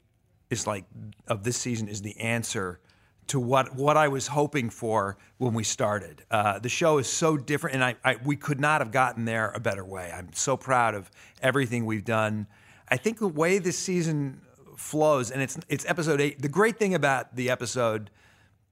is 0.51 0.66
like 0.66 0.85
of 1.28 1.45
this 1.45 1.57
season 1.57 1.89
is 1.89 2.03
the 2.03 2.18
answer 2.18 2.80
to 3.28 3.41
what 3.41 3.74
what 3.74 3.97
I 3.97 4.09
was 4.09 4.26
hoping 4.26 4.68
for 4.68 5.16
when 5.39 5.55
we 5.55 5.64
started. 5.64 6.24
Uh, 6.30 6.59
the 6.59 6.68
show 6.68 6.99
is 6.99 7.07
so 7.07 7.37
different, 7.37 7.74
and 7.74 7.85
I, 7.85 7.97
I 8.05 8.16
we 8.24 8.37
could 8.37 8.61
not 8.61 8.80
have 8.80 8.91
gotten 8.91 9.24
there 9.24 9.51
a 9.53 9.61
better 9.61 9.85
way. 9.85 10.12
I'm 10.14 10.33
so 10.33 10.57
proud 10.57 10.95
of 10.95 11.11
everything 11.41 11.87
we've 11.87 12.05
done. 12.05 12.47
I 12.89 12.97
think 12.99 13.18
the 13.18 13.28
way 13.28 13.59
this 13.59 13.78
season 13.78 14.43
flows, 14.83 15.30
and 15.30 15.41
it's 15.41 15.59
it's 15.68 15.85
episode 15.87 16.20
eight. 16.20 16.43
The 16.43 16.49
great 16.49 16.78
thing 16.78 16.95
about 16.95 17.35
the 17.37 17.51
episode, 17.51 18.11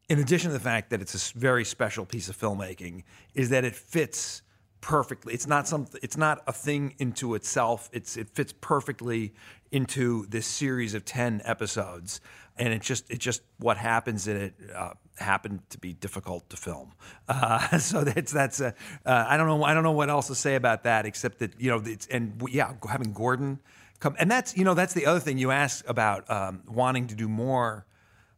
in 0.09 0.19
addition 0.19 0.51
to 0.51 0.53
the 0.55 0.63
fact 0.63 0.91
that 0.91 1.01
it's 1.01 1.15
a 1.15 1.39
very 1.39 1.65
special 1.65 2.05
piece 2.05 2.29
of 2.29 2.37
filmmaking, 2.37 3.05
is 3.35 3.51
that 3.51 3.65
it 3.65 3.75
fits 3.75 4.43
perfectly. 4.81 5.35
It's 5.35 5.47
not 5.47 5.69
some. 5.69 5.87
It's 6.03 6.17
not 6.17 6.43
a 6.47 6.53
thing 6.53 6.95
into 6.99 7.35
itself. 7.35 7.89
It's 7.93 8.17
it 8.17 8.29
fits 8.29 8.53
perfectly 8.61 9.33
into 9.71 10.27
this 10.27 10.47
series 10.47 10.95
of 10.95 11.05
ten 11.05 11.41
episodes, 11.45 12.21
and 12.57 12.73
it 12.75 12.83
just 12.83 13.11
it 13.11 13.19
just 13.19 13.43
what 13.59 13.77
happens 13.77 14.27
in 14.29 14.37
it 14.37 14.55
uh, 14.75 14.93
happened 15.17 15.61
to 15.71 15.79
be 15.79 15.93
difficult 15.93 16.49
to 16.51 16.57
film. 16.57 16.93
Uh, 17.29 17.79
so 17.79 18.05
that's 18.05 18.33
that's 18.33 18.61
a, 18.61 18.75
uh, 19.07 19.25
I 19.29 19.37
don't 19.37 19.47
know 19.47 19.63
I 19.65 19.75
don't 19.75 19.85
know 19.85 19.93
what 19.93 20.11
else 20.11 20.27
to 20.29 20.35
say 20.35 20.57
about 20.57 20.85
that 20.85 21.07
except 21.07 21.39
that 21.39 21.61
you 21.61 21.71
know 21.71 21.83
it's 21.85 22.07
and 22.09 22.43
yeah 22.51 22.75
having 22.89 23.13
Gordon 23.13 23.61
come 24.01 24.17
and 24.19 24.31
that's 24.31 24.57
you 24.57 24.65
know 24.65 24.75
that's 24.75 24.95
the 24.95 25.07
other 25.07 25.21
thing 25.21 25.39
you 25.39 25.51
asked 25.51 25.85
about 25.87 26.29
um, 26.31 26.63
wanting 26.67 27.07
to 27.09 27.15
do 27.15 27.29
more 27.29 27.87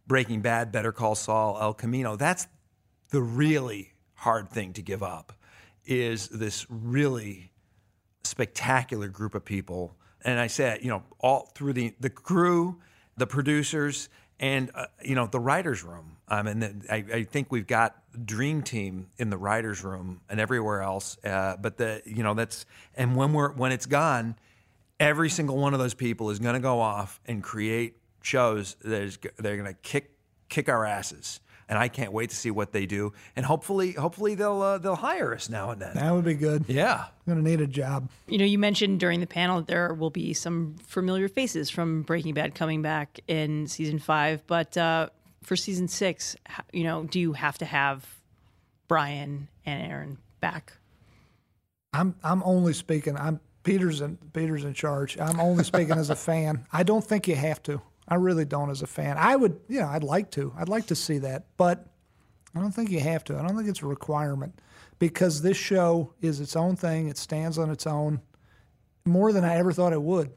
Breaking 0.07 0.41
Bad, 0.43 0.73
Better 0.73 0.93
Call 0.93 1.15
Saul, 1.15 1.59
El 1.61 1.75
Camino. 1.75 2.17
That's 2.17 2.47
the 3.11 3.23
really 3.23 3.93
hard 4.15 4.51
thing 4.51 4.73
to 4.75 4.83
give 4.83 5.03
up 5.03 5.33
is 5.85 6.29
this 6.29 6.67
really 6.69 7.53
spectacular 8.25 9.09
group 9.09 9.35
of 9.35 9.45
people. 9.45 9.97
And 10.25 10.39
I 10.39 10.47
said, 10.47 10.83
you 10.83 10.89
know, 10.89 11.03
all 11.19 11.51
through 11.55 11.73
the 11.73 11.95
the 12.01 12.11
crew, 12.11 12.81
the 13.17 13.27
producers, 13.27 14.09
and 14.39 14.71
uh, 14.75 14.87
you 15.03 15.15
know 15.15 15.27
the 15.27 15.41
writers' 15.41 15.83
room. 15.83 16.17
Um, 16.29 16.47
and 16.47 16.85
I, 16.91 17.05
I 17.13 17.23
think 17.25 17.51
we've 17.51 17.67
got 17.67 17.97
dream 18.27 18.63
team 18.63 19.09
in 19.19 19.31
the 19.31 19.37
writers' 19.37 19.83
room 19.85 20.21
and 20.29 20.41
everywhere 20.41 20.83
else. 20.83 21.17
Uh, 21.25 21.57
but 21.57 21.77
the 21.77 22.03
you 22.05 22.23
know 22.23 22.35
that's 22.35 22.67
and 22.95 23.17
when 23.17 23.33
we're 23.33 23.53
when 23.53 23.73
it's 23.73 23.87
gone, 23.87 24.37
every 25.03 25.29
single 25.29 25.57
one 25.57 25.75
of 25.75 25.81
those 25.81 25.95
people 25.95 26.31
is 26.31 26.39
going 26.39 26.55
to 26.55 26.61
go 26.61 26.81
off 26.81 27.21
and 27.27 27.43
create 27.43 27.97
shows 28.23 28.77
that 28.83 29.03
is 29.03 29.19
they're 29.37 29.57
going 29.57 29.73
to 29.73 29.79
kick 29.83 30.17
kick 30.49 30.69
our 30.69 30.85
asses. 30.85 31.41
And 31.69 31.79
I 31.79 31.89
can't 31.89 32.13
wait 32.13 32.29
to 32.31 32.37
see 32.37 32.51
what 32.51 32.73
they 32.73 32.85
do. 32.85 33.15
And 33.35 33.47
hopefully, 33.47 33.93
hopefully 33.93 34.35
they'll 34.35 34.61
uh, 34.61 34.79
they'll 34.79 34.95
hire 34.95 35.35
us 35.35 35.49
now 35.49 35.71
and 35.71 35.81
then. 35.81 35.95
that 35.95 36.13
would 36.13 36.25
be 36.25 36.35
good. 36.35 36.67
Yeah. 36.69 37.07
I'm 37.27 37.35
gonna 37.35 37.43
need 37.43 37.61
a 37.61 37.67
job. 37.67 38.09
You 38.29 38.39
know, 38.39 38.45
you 38.45 38.59
mentioned 38.59 39.01
during 39.01 39.21
the 39.21 39.27
panel 39.27 39.59
that 39.59 39.67
there 39.67 39.95
will 39.95 40.11
be 40.11 40.35
some 40.35 40.77
familiar 40.87 41.29
faces 41.29 41.71
from 41.71 42.03
Breaking 42.03 42.35
Bad 42.35 42.55
coming 42.55 42.83
back 42.83 43.21
in 43.27 43.67
season 43.67 43.99
five, 43.99 44.47
but 44.47 44.77
uh, 44.77 45.09
for 45.43 45.57
season 45.57 45.89
six, 45.89 46.37
you 46.73 46.85
know, 46.85 47.05
do 47.05 47.19
you 47.19 47.33
have 47.33 47.59
to 47.59 47.65
have 47.65 48.07
Brian 48.87 49.49
and 49.65 49.91
Aaron 49.91 50.19
back? 50.41 50.75
I'm 51.95 52.15
I'm 52.23 52.43
only 52.45 52.75
speaking. 52.75 53.17
I'm 53.17 53.41
Peter's 53.63 54.01
in 54.01 54.17
Peter's 54.33 54.65
in 54.65 54.75
charge. 54.75 55.19
I'm 55.19 55.41
only 55.41 55.65
speaking 55.65 55.99
as 55.99 56.11
a 56.11 56.17
fan. 56.17 56.67
I 56.73 56.83
don't 56.83 57.05
think 57.05 57.29
you 57.29 57.37
have 57.37 57.63
to. 57.65 57.81
I 58.09 58.17
really 58.17 58.45
don't 58.45 58.71
as 58.71 58.83
a 58.83 58.87
fan. 58.87 59.17
I 59.17 59.37
would, 59.37 59.61
you 59.69 59.81
know, 59.81 59.87
I'd 59.87 60.03
like 60.03 60.31
to. 60.33 60.53
I'd 60.57 60.69
like 60.69 60.87
to 60.87 60.97
see 60.97 61.19
that, 61.19 61.47
but 61.57 61.87
I 62.55 62.61
don't 62.61 62.73
think 62.73 62.91
you 62.91 63.01
have 63.01 63.25
to. 63.25 63.39
I 63.39 63.43
don't 63.43 63.57
think 63.57 63.69
it's 63.69 63.83
a 63.83 63.87
requirement 63.87 64.59
because 64.99 65.43
this 65.43 65.57
show 65.57 66.13
is 66.21 66.41
its 66.41 66.57
own 66.57 66.77
thing. 66.77 67.09
It 67.09 67.17
stands 67.17 67.59
on 67.59 67.71
its 67.71 67.87
own 67.87 68.21
more 69.05 69.33
than 69.33 69.45
I 69.45 69.57
ever 69.57 69.73
thought 69.73 69.93
it 69.93 70.03
would. 70.03 70.33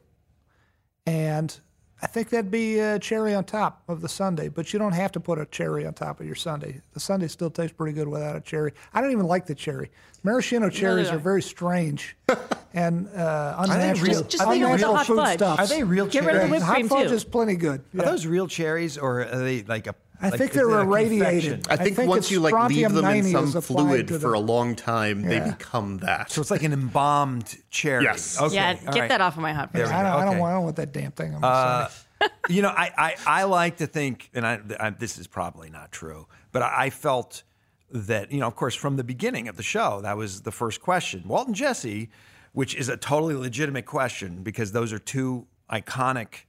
And 1.05 1.57
I 2.01 2.07
think 2.07 2.30
that'd 2.30 2.51
be 2.51 2.80
a 2.80 2.99
cherry 2.99 3.34
on 3.34 3.45
top 3.45 3.84
of 3.88 4.01
the 4.01 4.09
sundae, 4.09 4.49
but 4.49 4.73
you 4.73 4.80
don't 4.80 4.93
have 4.93 5.11
to 5.13 5.19
put 5.19 5.39
a 5.39 5.45
cherry 5.45 5.86
on 5.86 5.93
top 5.93 6.19
of 6.19 6.26
your 6.26 6.36
sundae. 6.36 6.82
The 6.93 6.99
sundae 6.99 7.28
still 7.28 7.49
tastes 7.49 7.76
pretty 7.76 7.93
good 7.93 8.07
without 8.07 8.36
a 8.36 8.41
cherry. 8.41 8.73
I 8.93 9.01
don't 9.01 9.11
even 9.11 9.26
like 9.26 9.45
the 9.45 9.55
cherry. 9.55 9.91
Maraschino 10.23 10.69
cherries 10.69 11.09
do 11.09 11.15
are 11.15 11.19
very 11.19 11.41
strange 11.41 12.15
and 12.76 13.07
uh, 13.15 13.55
unnatural. 13.59 14.07
real- 14.11 14.23
Just 14.23 14.45
leave 14.47 14.61
it 14.61 14.69
with 14.69 14.82
the 14.82 14.88
hot 14.88 15.05
food 15.07 15.17
fudge. 15.17 15.38
stuffs. 15.39 15.59
Are 15.59 15.67
they 15.76 15.84
real 15.84 16.05
Get 16.07 16.26
rid 16.26 16.36
of 16.36 16.41
the 16.41 16.47
cherries? 16.47 16.51
whipped 16.51 16.63
Hot 16.65 16.73
cream, 16.76 16.88
fudge 16.89 17.07
too. 17.07 17.13
is 17.15 17.23
plenty 17.23 17.55
good. 17.55 17.82
Are 17.97 18.05
those 18.05 18.28
real 18.28 18.47
cherries 18.47 18.97
or 18.97 19.21
are 19.21 19.39
they 19.43 19.63
like 19.63 19.88
a? 19.88 19.95
I 20.21 20.30
like, 20.30 20.38
think 20.39 20.51
is 20.51 20.55
they're 20.57 20.69
it 20.69 20.78
a 20.78 20.82
irradiated. 20.82 21.67
I 21.69 21.76
think, 21.76 21.95
think 21.97 22.09
once 22.09 22.26
it's 22.26 22.32
you 22.32 22.39
like 22.39 22.53
leave 22.69 22.88
them 22.93 23.05
in 23.05 23.23
strontium-90 23.23 23.32
some 23.34 23.43
is 23.45 23.55
applied 23.55 23.76
fluid 23.86 24.07
to 24.09 24.19
for 24.19 24.34
a 24.34 24.38
them. 24.38 24.47
long 24.47 24.76
time, 24.76 25.21
they 25.23 25.36
Yeah. 25.38 25.51
become 25.51 25.97
that. 25.99 26.32
So 26.32 26.39
it's 26.41 26.51
like 26.51 26.63
an 26.63 26.71
embalmed 26.73 27.57
cherry. 27.69 28.03
Yes. 28.05 28.39
Okay. 28.41 28.55
yeah, 28.55 28.78
all 28.88 28.93
get 28.93 28.99
right. 29.01 29.09
that 29.09 29.19
off 29.21 29.36
of 29.36 29.41
my 29.41 29.51
hot 29.53 29.73
There 29.73 29.86
face. 29.86 29.91
we 29.93 29.97
I 29.99 30.03
don't, 30.03 30.11
I, 30.13 30.19
don't 30.26 30.30
Okay. 30.36 30.39
want, 30.39 30.51
I 30.51 30.55
don't 30.55 30.63
want 30.63 30.76
that 30.78 30.91
damn 30.93 31.11
thing 31.11 31.36
on 31.36 31.41
my 31.41 31.47
Uh, 31.47 31.88
sundae. 31.89 32.34
you 32.49 32.61
know, 32.61 32.69
I, 32.69 32.91
I, 32.97 33.15
I 33.41 33.43
like 33.43 33.78
to 33.78 33.88
think, 33.88 34.30
and 34.34 34.47
I, 34.47 34.59
I, 34.80 34.89
this 34.91 35.17
is 35.17 35.28
probably 35.28 35.69
not 35.69 35.91
true, 35.91 36.28
but 36.53 36.61
I, 36.61 36.86
I 36.86 36.89
felt 36.91 37.43
that, 37.91 38.32
you 38.32 38.39
know, 38.39 38.47
of 38.47 38.55
course, 38.55 38.73
from 38.73 38.95
the 38.95 39.03
beginning 39.03 39.49
of 39.49 39.57
the 39.57 39.63
show, 39.63 39.99
that 40.01 40.15
was 40.15 40.41
the 40.41 40.51
first 40.51 40.82
question. 40.82 41.23
Walt 41.28 41.47
and 41.47 41.55
Jesse, 41.55 42.09
which 42.56 42.74
is 42.74 42.88
a 42.88 42.95
totally 42.95 43.36
legitimate 43.36 43.86
question 43.86 44.41
because 44.41 44.72
those 44.72 44.93
are 44.93 44.97
two 44.97 45.45
iconic 45.70 46.45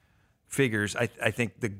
figures. 0.47 0.95
I, 0.95 1.09
I 1.21 1.33
think 1.33 1.59
the 1.59 1.73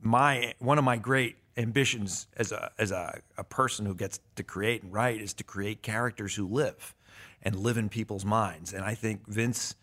my 0.00 0.54
one 0.58 0.78
of 0.78 0.84
my 0.84 0.96
great 0.96 1.36
ambitions 1.58 2.28
as 2.38 2.50
a 2.50 2.72
as 2.78 2.92
a, 2.92 3.20
a 3.36 3.44
person 3.44 3.84
who 3.84 3.94
gets 3.94 4.20
to 4.36 4.42
create 4.42 4.82
and 4.82 4.92
write 4.92 5.20
is 5.20 5.34
to 5.34 5.44
create 5.44 5.82
characters 5.82 6.34
who 6.34 6.48
live 6.48 6.94
and 7.42 7.56
live 7.56 7.76
in 7.76 7.90
people's 7.90 8.24
minds. 8.24 8.72
And 8.72 8.82
I 8.82 8.94
think 8.94 9.28
Vince 9.28 9.74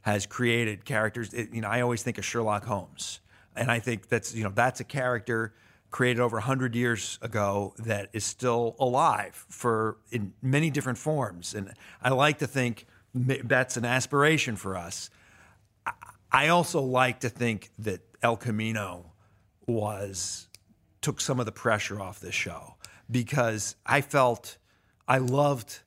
has 0.00 0.26
created 0.26 0.84
characters. 0.84 1.32
It, 1.32 1.54
you 1.54 1.60
know, 1.60 1.68
I 1.68 1.80
always 1.80 2.02
think 2.02 2.18
of 2.18 2.24
Sherlock 2.24 2.64
Holmes, 2.64 3.20
and 3.54 3.70
I 3.70 3.78
think 3.78 4.08
that's 4.08 4.34
you 4.34 4.42
know 4.42 4.50
that's 4.52 4.80
a 4.80 4.84
character 4.84 5.54
created 5.90 6.20
over 6.20 6.38
100 6.38 6.74
years 6.74 7.20
ago 7.22 7.72
that 7.78 8.10
is 8.12 8.24
still 8.24 8.74
alive 8.80 9.46
for 9.48 9.96
in 10.10 10.34
many 10.42 10.68
different 10.68 10.98
forms 10.98 11.54
and 11.54 11.72
i 12.02 12.10
like 12.10 12.36
to 12.36 12.46
think 12.46 12.84
that's 13.14 13.76
an 13.76 13.84
aspiration 13.84 14.56
for 14.56 14.76
us. 14.76 15.10
I 16.30 16.48
also 16.48 16.80
like 16.80 17.20
to 17.20 17.28
think 17.28 17.70
that 17.78 18.00
el 18.22 18.36
camino 18.36 19.12
was 19.66 20.48
took 21.00 21.20
some 21.20 21.40
of 21.40 21.46
the 21.46 21.52
pressure 21.52 22.00
off 22.00 22.18
this 22.20 22.34
show 22.34 22.74
because 23.10 23.76
i 23.86 24.00
felt 24.00 24.56
i 25.06 25.18
loved 25.18 25.80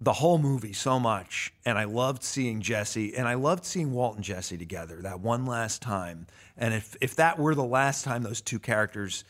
the 0.00 0.12
whole 0.12 0.38
movie 0.38 0.72
so 0.72 1.00
much 1.00 1.52
and 1.64 1.76
i 1.78 1.84
loved 1.84 2.22
seeing 2.22 2.60
jesse 2.60 3.16
and 3.16 3.26
i 3.26 3.34
loved 3.34 3.64
seeing 3.64 3.92
walt 3.92 4.14
and 4.14 4.24
jesse 4.24 4.56
together 4.56 5.00
that 5.02 5.20
one 5.20 5.46
last 5.46 5.82
time. 5.82 6.26
And 6.56 6.74
if, 6.74 6.96
if 7.00 7.16
that 7.16 7.38
were 7.38 7.54
the 7.54 7.64
last 7.64 8.04
time 8.04 8.22
those 8.22 8.40
two 8.40 8.58
characters 8.58 9.24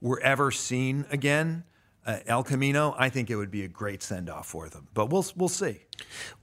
were 0.00 0.20
ever 0.20 0.50
seen 0.50 1.04
again, 1.10 1.64
uh, 2.06 2.18
El 2.26 2.42
Camino, 2.42 2.94
I 2.98 3.08
think 3.08 3.30
it 3.30 3.36
would 3.36 3.50
be 3.50 3.62
a 3.62 3.68
great 3.68 4.02
send 4.02 4.28
off 4.28 4.46
for 4.46 4.68
them. 4.68 4.88
But 4.94 5.10
we'll 5.10 5.26
we'll 5.36 5.48
see. 5.48 5.84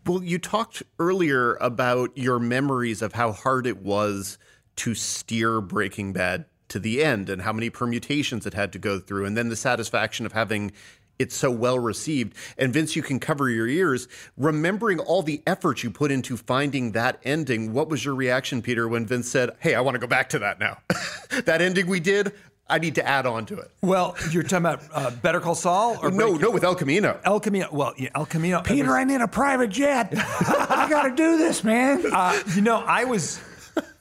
Well, 0.05 0.23
you 0.23 0.39
talked 0.39 0.83
earlier 0.99 1.55
about 1.55 2.17
your 2.17 2.39
memories 2.39 3.01
of 3.01 3.13
how 3.13 3.31
hard 3.31 3.67
it 3.67 3.81
was 3.81 4.37
to 4.77 4.95
steer 4.95 5.59
Breaking 5.61 6.13
Bad 6.13 6.45
to 6.69 6.79
the 6.79 7.03
end 7.03 7.29
and 7.29 7.41
how 7.41 7.51
many 7.51 7.69
permutations 7.69 8.45
it 8.45 8.53
had 8.53 8.71
to 8.73 8.79
go 8.79 8.99
through, 8.99 9.25
and 9.25 9.35
then 9.35 9.49
the 9.49 9.55
satisfaction 9.55 10.25
of 10.25 10.31
having 10.31 10.71
it's 11.19 11.35
so 11.35 11.51
well 11.51 11.77
received. 11.77 12.33
And 12.57 12.73
Vince, 12.73 12.95
you 12.95 13.03
can 13.03 13.19
cover 13.19 13.49
your 13.49 13.67
ears. 13.67 14.07
Remembering 14.37 14.99
all 14.99 15.21
the 15.21 15.43
effort 15.45 15.83
you 15.83 15.91
put 15.91 16.11
into 16.11 16.37
finding 16.37 16.93
that 16.93 17.19
ending, 17.23 17.73
what 17.73 17.89
was 17.89 18.05
your 18.05 18.15
reaction, 18.15 18.61
Peter, 18.61 18.87
when 18.87 19.05
Vince 19.05 19.29
said, 19.29 19.51
Hey, 19.59 19.75
I 19.75 19.81
want 19.81 19.95
to 19.95 19.99
go 19.99 20.07
back 20.07 20.29
to 20.29 20.39
that 20.39 20.59
now? 20.59 20.77
that 21.43 21.61
ending 21.61 21.87
we 21.87 21.99
did, 21.99 22.31
I 22.69 22.77
need 22.77 22.95
to 22.95 23.07
add 23.07 23.25
on 23.25 23.45
to 23.47 23.57
it. 23.57 23.71
Well, 23.81 24.15
you're 24.31 24.43
talking 24.43 24.57
about 24.57 24.83
uh, 24.93 25.09
Better 25.09 25.39
Call 25.39 25.55
Saul, 25.55 25.97
or 26.03 26.11
no, 26.11 26.35
no, 26.35 26.51
with 26.51 26.63
El 26.63 26.75
Camino. 26.75 27.19
El 27.23 27.39
Camino. 27.39 27.67
Well, 27.71 27.93
yeah, 27.97 28.09
El 28.13 28.25
Camino. 28.25 28.61
Peter, 28.61 28.89
was, 28.89 28.95
I 28.95 29.03
need 29.05 29.21
a 29.21 29.27
private 29.27 29.71
jet. 29.71 30.13
I 30.15 30.87
got 30.89 31.03
to 31.03 31.15
do 31.15 31.37
this, 31.37 31.63
man. 31.63 32.03
Uh, 32.11 32.39
you 32.55 32.61
know, 32.61 32.83
I 32.85 33.05
was. 33.05 33.41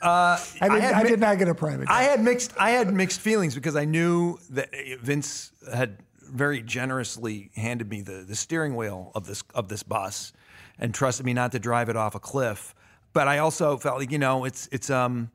Uh, 0.03 0.39
I, 0.61 0.69
did, 0.69 0.85
I, 0.85 1.01
I 1.01 1.03
did 1.03 1.21
not 1.21 1.39
get 1.39 1.49
a 1.49 1.55
private. 1.55 1.87
Jet. 1.87 1.95
I 1.95 2.03
had 2.03 2.23
mixed. 2.23 2.53
I 2.59 2.71
had 2.71 2.93
mixed 2.93 3.21
feelings 3.21 3.55
because 3.55 3.75
I 3.75 3.85
knew 3.85 4.39
that 4.51 4.71
Vince 5.01 5.53
had 5.73 5.97
very 6.21 6.61
generously 6.61 7.51
handed 7.57 7.89
me 7.89 8.03
the 8.03 8.25
the 8.29 8.37
steering 8.37 8.77
wheel 8.77 9.13
of 9.15 9.27
this 9.27 9.43
of 9.55 9.69
this 9.69 9.83
bus, 9.83 10.33
and 10.79 10.95
trusted 10.95 11.25
me 11.25 11.33
not 11.33 11.53
to 11.53 11.59
drive 11.59 11.89
it 11.89 11.97
off 11.97 12.15
a 12.15 12.21
cliff. 12.21 12.75
But 13.15 13.29
I 13.29 13.39
also 13.39 13.79
felt 13.79 13.99
like 13.99 14.13
you 14.13 14.19
know 14.19 14.45
it's 14.45 14.69
it's 14.71 14.91
um 14.91 15.31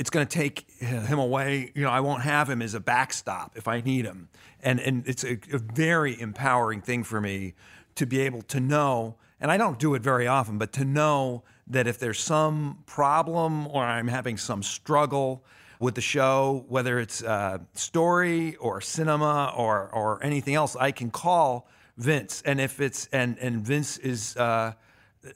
it's 0.00 0.08
going 0.08 0.26
to 0.26 0.38
take 0.38 0.70
him 0.80 1.18
away. 1.18 1.70
You 1.74 1.82
know, 1.82 1.90
I 1.90 2.00
won't 2.00 2.22
have 2.22 2.48
him 2.48 2.62
as 2.62 2.72
a 2.72 2.80
backstop 2.80 3.52
if 3.54 3.68
I 3.68 3.82
need 3.82 4.06
him. 4.06 4.30
And 4.62 4.80
and 4.80 5.06
it's 5.06 5.24
a, 5.24 5.38
a, 5.52 5.58
very 5.58 6.18
empowering 6.18 6.80
thing 6.80 7.04
for 7.04 7.20
me 7.20 7.52
to 7.96 8.06
be 8.06 8.20
able 8.20 8.40
to 8.42 8.60
know. 8.60 9.16
And 9.42 9.52
I 9.52 9.58
don't 9.58 9.78
do 9.78 9.94
it 9.94 10.02
very 10.02 10.26
often, 10.26 10.56
but 10.56 10.72
to 10.72 10.86
know 10.86 11.44
that 11.66 11.86
if 11.86 11.98
there's 11.98 12.18
some 12.18 12.78
problem 12.86 13.66
or 13.66 13.84
I'm 13.84 14.08
having 14.08 14.38
some 14.38 14.62
struggle 14.62 15.44
with 15.78 15.96
the 15.96 16.00
show, 16.00 16.64
whether 16.68 16.98
it's 16.98 17.22
uh, 17.22 17.58
story 17.74 18.56
or 18.56 18.80
cinema 18.80 19.52
or 19.54 19.90
or 19.90 20.24
anything 20.24 20.54
else, 20.54 20.76
I 20.76 20.92
can 20.92 21.10
call 21.10 21.68
Vince. 21.98 22.42
And 22.46 22.58
if 22.58 22.80
it's 22.80 23.06
and 23.12 23.38
and 23.38 23.60
Vince 23.60 23.98
is 23.98 24.34
uh, 24.38 24.72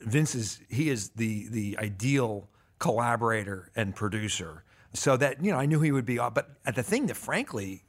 Vince 0.00 0.34
is 0.34 0.60
he 0.70 0.88
is 0.88 1.10
the 1.10 1.48
the 1.48 1.76
ideal 1.78 2.48
collaborator 2.78 3.70
and 3.74 3.94
producer. 3.94 4.64
So 4.92 5.16
that, 5.16 5.44
you 5.44 5.50
know, 5.50 5.58
I 5.58 5.66
knew 5.66 5.80
he 5.80 5.92
would 5.92 6.06
be, 6.06 6.16
but 6.16 6.50
at 6.64 6.74
the 6.74 6.82
thing 6.82 7.06
that 7.06 7.16
frankly, 7.16 7.82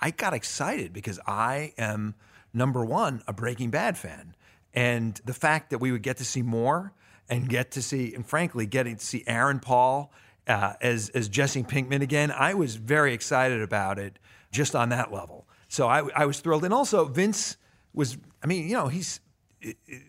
I 0.00 0.10
got 0.10 0.34
excited 0.34 0.92
because 0.92 1.18
I 1.26 1.72
am 1.78 2.14
number 2.52 2.84
one, 2.84 3.22
a 3.26 3.32
Breaking 3.32 3.70
Bad 3.70 3.96
fan. 3.96 4.34
And 4.74 5.20
the 5.24 5.34
fact 5.34 5.70
that 5.70 5.78
we 5.78 5.92
would 5.92 6.02
get 6.02 6.18
to 6.18 6.24
see 6.24 6.42
more 6.42 6.92
and 7.28 7.48
get 7.48 7.70
to 7.72 7.82
see, 7.82 8.14
and 8.14 8.26
frankly, 8.26 8.66
getting 8.66 8.96
to 8.96 9.04
see 9.04 9.24
Aaron 9.26 9.60
Paul 9.60 10.12
uh, 10.46 10.74
as, 10.80 11.10
as 11.10 11.28
Jesse 11.28 11.62
Pinkman 11.62 12.02
again, 12.02 12.30
I 12.30 12.54
was 12.54 12.76
very 12.76 13.14
excited 13.14 13.62
about 13.62 13.98
it 13.98 14.18
just 14.52 14.74
on 14.74 14.88
that 14.88 15.12
level. 15.12 15.46
So 15.68 15.86
I, 15.86 16.08
I 16.14 16.26
was 16.26 16.40
thrilled. 16.40 16.64
And 16.64 16.74
also, 16.74 17.04
Vince 17.04 17.56
was, 17.94 18.18
I 18.42 18.46
mean, 18.46 18.68
you 18.68 18.74
know, 18.74 18.88
he's, 18.88 19.20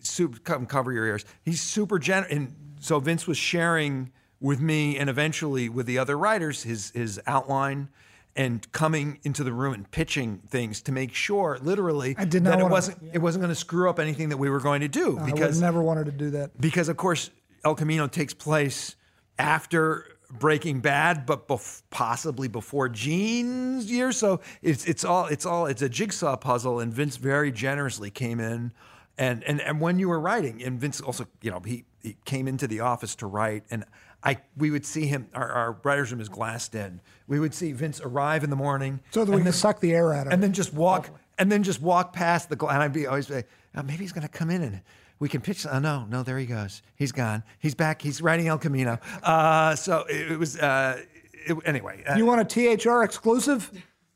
super, 0.00 0.38
come 0.40 0.66
cover 0.66 0.92
your 0.92 1.06
ears. 1.06 1.24
He's 1.42 1.60
super 1.60 1.98
generous. 1.98 2.32
And 2.32 2.54
so 2.80 2.98
Vince 3.00 3.26
was 3.26 3.36
sharing 3.36 4.12
with 4.42 4.60
me 4.60 4.98
and 4.98 5.08
eventually 5.08 5.68
with 5.68 5.86
the 5.86 5.98
other 5.98 6.18
writers 6.18 6.64
his 6.64 6.90
his 6.90 7.20
outline 7.26 7.88
and 8.34 8.70
coming 8.72 9.18
into 9.24 9.44
the 9.44 9.52
room 9.52 9.74
and 9.74 9.90
pitching 9.90 10.38
things 10.48 10.80
to 10.82 10.92
make 10.92 11.14
sure, 11.14 11.58
literally, 11.60 12.14
I 12.16 12.24
did 12.24 12.42
not 12.42 12.58
that 12.58 12.60
it 12.60 12.70
wasn't 12.70 13.00
to, 13.00 13.06
yeah. 13.06 13.12
it 13.14 13.18
wasn't 13.18 13.42
going 13.42 13.54
to 13.54 13.60
screw 13.60 13.90
up 13.90 13.98
anything 13.98 14.30
that 14.30 14.38
we 14.38 14.48
were 14.48 14.60
going 14.60 14.80
to 14.80 14.88
do. 14.88 15.20
Because 15.24 15.62
I 15.62 15.66
never 15.66 15.82
wanted 15.82 16.06
to 16.06 16.12
do 16.12 16.30
that. 16.30 16.58
Because 16.60 16.88
of 16.88 16.96
course, 16.96 17.30
El 17.64 17.74
Camino 17.74 18.06
takes 18.06 18.32
place 18.32 18.96
after 19.38 20.06
Breaking 20.30 20.80
Bad, 20.80 21.26
but 21.26 21.46
bef- 21.46 21.82
possibly 21.90 22.48
before 22.48 22.88
Gene's 22.88 23.90
year. 23.90 24.12
So 24.12 24.40
it's 24.62 24.86
it's 24.86 25.04
all 25.04 25.26
it's 25.26 25.44
all 25.44 25.66
it's 25.66 25.82
a 25.82 25.88
jigsaw 25.88 26.36
puzzle. 26.36 26.80
And 26.80 26.92
Vince 26.92 27.16
very 27.16 27.52
generously 27.52 28.10
came 28.10 28.40
in, 28.40 28.72
and 29.18 29.44
and 29.44 29.60
and 29.60 29.78
when 29.78 29.98
you 29.98 30.08
were 30.08 30.20
writing, 30.20 30.62
and 30.62 30.80
Vince 30.80 31.02
also, 31.02 31.26
you 31.42 31.50
know, 31.50 31.60
he 31.60 31.84
he 32.02 32.16
came 32.24 32.48
into 32.48 32.66
the 32.66 32.80
office 32.80 33.14
to 33.16 33.26
write, 33.26 33.64
and 33.70 33.84
I 34.24 34.38
we 34.56 34.70
would 34.70 34.86
see 34.86 35.06
him. 35.06 35.28
Our, 35.34 35.48
our 35.48 35.78
writers' 35.82 36.12
room 36.12 36.20
is 36.20 36.28
glassed 36.28 36.74
in. 36.74 37.00
We 37.26 37.40
would 37.40 37.54
see 37.54 37.72
Vince 37.72 38.00
arrive 38.00 38.44
in 38.44 38.50
the 38.50 38.56
morning, 38.56 39.00
so 39.10 39.24
that 39.24 39.34
we 39.34 39.42
can 39.42 39.52
suck 39.52 39.80
the 39.80 39.92
air 39.92 40.12
out 40.12 40.26
of 40.26 40.32
and 40.32 40.42
then 40.42 40.52
just 40.52 40.72
walk, 40.72 41.10
and 41.38 41.50
then 41.50 41.62
just 41.62 41.80
walk 41.80 42.12
past 42.12 42.48
the 42.48 42.56
glass. 42.56 42.74
And 42.74 42.82
I'd 42.82 42.92
be 42.92 43.06
always 43.06 43.26
say, 43.26 43.44
oh, 43.76 43.82
maybe 43.82 43.98
he's 43.98 44.12
going 44.12 44.26
to 44.26 44.32
come 44.32 44.50
in 44.50 44.62
and 44.62 44.80
we 45.22 45.28
can 45.28 45.40
pitch. 45.40 45.64
Oh 45.70 45.78
no, 45.78 46.04
no, 46.08 46.24
there 46.24 46.36
he 46.36 46.46
goes. 46.46 46.82
He's 46.96 47.12
gone. 47.12 47.44
He's 47.60 47.76
back. 47.76 48.02
He's 48.02 48.20
writing 48.20 48.48
El 48.48 48.58
Camino. 48.58 48.98
Uh, 49.22 49.76
so 49.76 50.04
it, 50.08 50.32
it 50.32 50.38
was. 50.38 50.58
Uh, 50.58 51.00
it, 51.46 51.56
anyway, 51.64 52.02
uh, 52.04 52.16
you 52.16 52.26
want 52.26 52.40
a 52.40 52.76
THR 52.76 53.02
exclusive? 53.04 53.70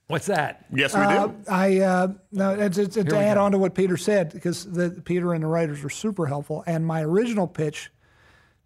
What's 0.08 0.26
that? 0.26 0.66
Yes, 0.72 0.94
we 0.94 1.00
do. 1.00 1.06
Uh, 1.06 1.32
I 1.48 1.80
uh, 1.80 2.08
no, 2.32 2.54
it's, 2.54 2.78
it's, 2.78 2.96
it's 2.96 3.10
to 3.10 3.18
add 3.18 3.34
go. 3.34 3.44
on 3.44 3.52
to 3.52 3.58
what 3.58 3.74
Peter 3.74 3.96
said 3.96 4.32
because 4.32 4.70
the 4.70 5.02
Peter 5.04 5.32
and 5.32 5.42
the 5.42 5.48
writers 5.48 5.82
were 5.82 5.90
super 5.90 6.26
helpful. 6.26 6.64
And 6.66 6.84
my 6.84 7.02
original 7.02 7.46
pitch 7.46 7.90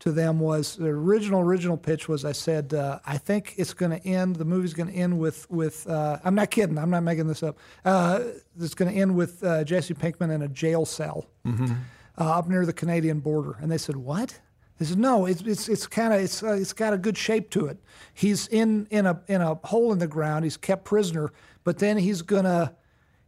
to 0.00 0.10
them 0.10 0.40
was 0.40 0.76
the 0.76 0.86
original 0.86 1.40
original 1.40 1.76
pitch 1.76 2.08
was 2.08 2.24
I 2.24 2.32
said 2.32 2.74
uh, 2.74 2.98
I 3.06 3.18
think 3.18 3.54
it's 3.56 3.74
going 3.74 3.92
to 3.92 4.06
end 4.06 4.36
the 4.36 4.44
movie's 4.44 4.74
going 4.74 4.88
to 4.88 4.94
end 4.94 5.18
with 5.18 5.48
with 5.50 5.88
uh, 5.88 6.18
I'm 6.24 6.34
not 6.34 6.50
kidding 6.50 6.78
I'm 6.78 6.90
not 6.90 7.02
making 7.02 7.28
this 7.28 7.42
up. 7.42 7.58
Uh, 7.84 8.20
it's 8.58 8.74
going 8.74 8.92
to 8.92 8.98
end 8.98 9.14
with 9.14 9.44
uh, 9.44 9.62
Jesse 9.64 9.94
Pinkman 9.94 10.34
in 10.34 10.42
a 10.42 10.48
jail 10.48 10.84
cell 10.84 11.26
mm-hmm. 11.46 11.72
Uh, 12.18 12.38
up 12.38 12.48
near 12.48 12.66
the 12.66 12.72
Canadian 12.72 13.20
border. 13.20 13.56
And 13.62 13.70
they 13.70 13.78
said 13.78 13.96
what? 13.96 14.38
They 14.78 14.86
said 14.86 14.98
no 14.98 15.26
it's 15.26 15.42
it's 15.42 15.68
it's 15.68 15.86
kind 15.86 16.12
of 16.14 16.20
it's 16.20 16.42
uh, 16.42 16.54
it's 16.54 16.72
got 16.72 16.94
a 16.94 16.98
good 16.98 17.18
shape 17.18 17.50
to 17.50 17.66
it. 17.66 17.78
He's 18.14 18.48
in 18.48 18.86
in 18.90 19.04
a 19.06 19.20
in 19.28 19.42
a 19.42 19.54
hole 19.64 19.92
in 19.92 19.98
the 19.98 20.06
ground 20.06 20.44
he's 20.44 20.56
kept 20.56 20.84
prisoner 20.84 21.30
but 21.62 21.78
then 21.78 21.98
he's 21.98 22.22
gonna 22.22 22.74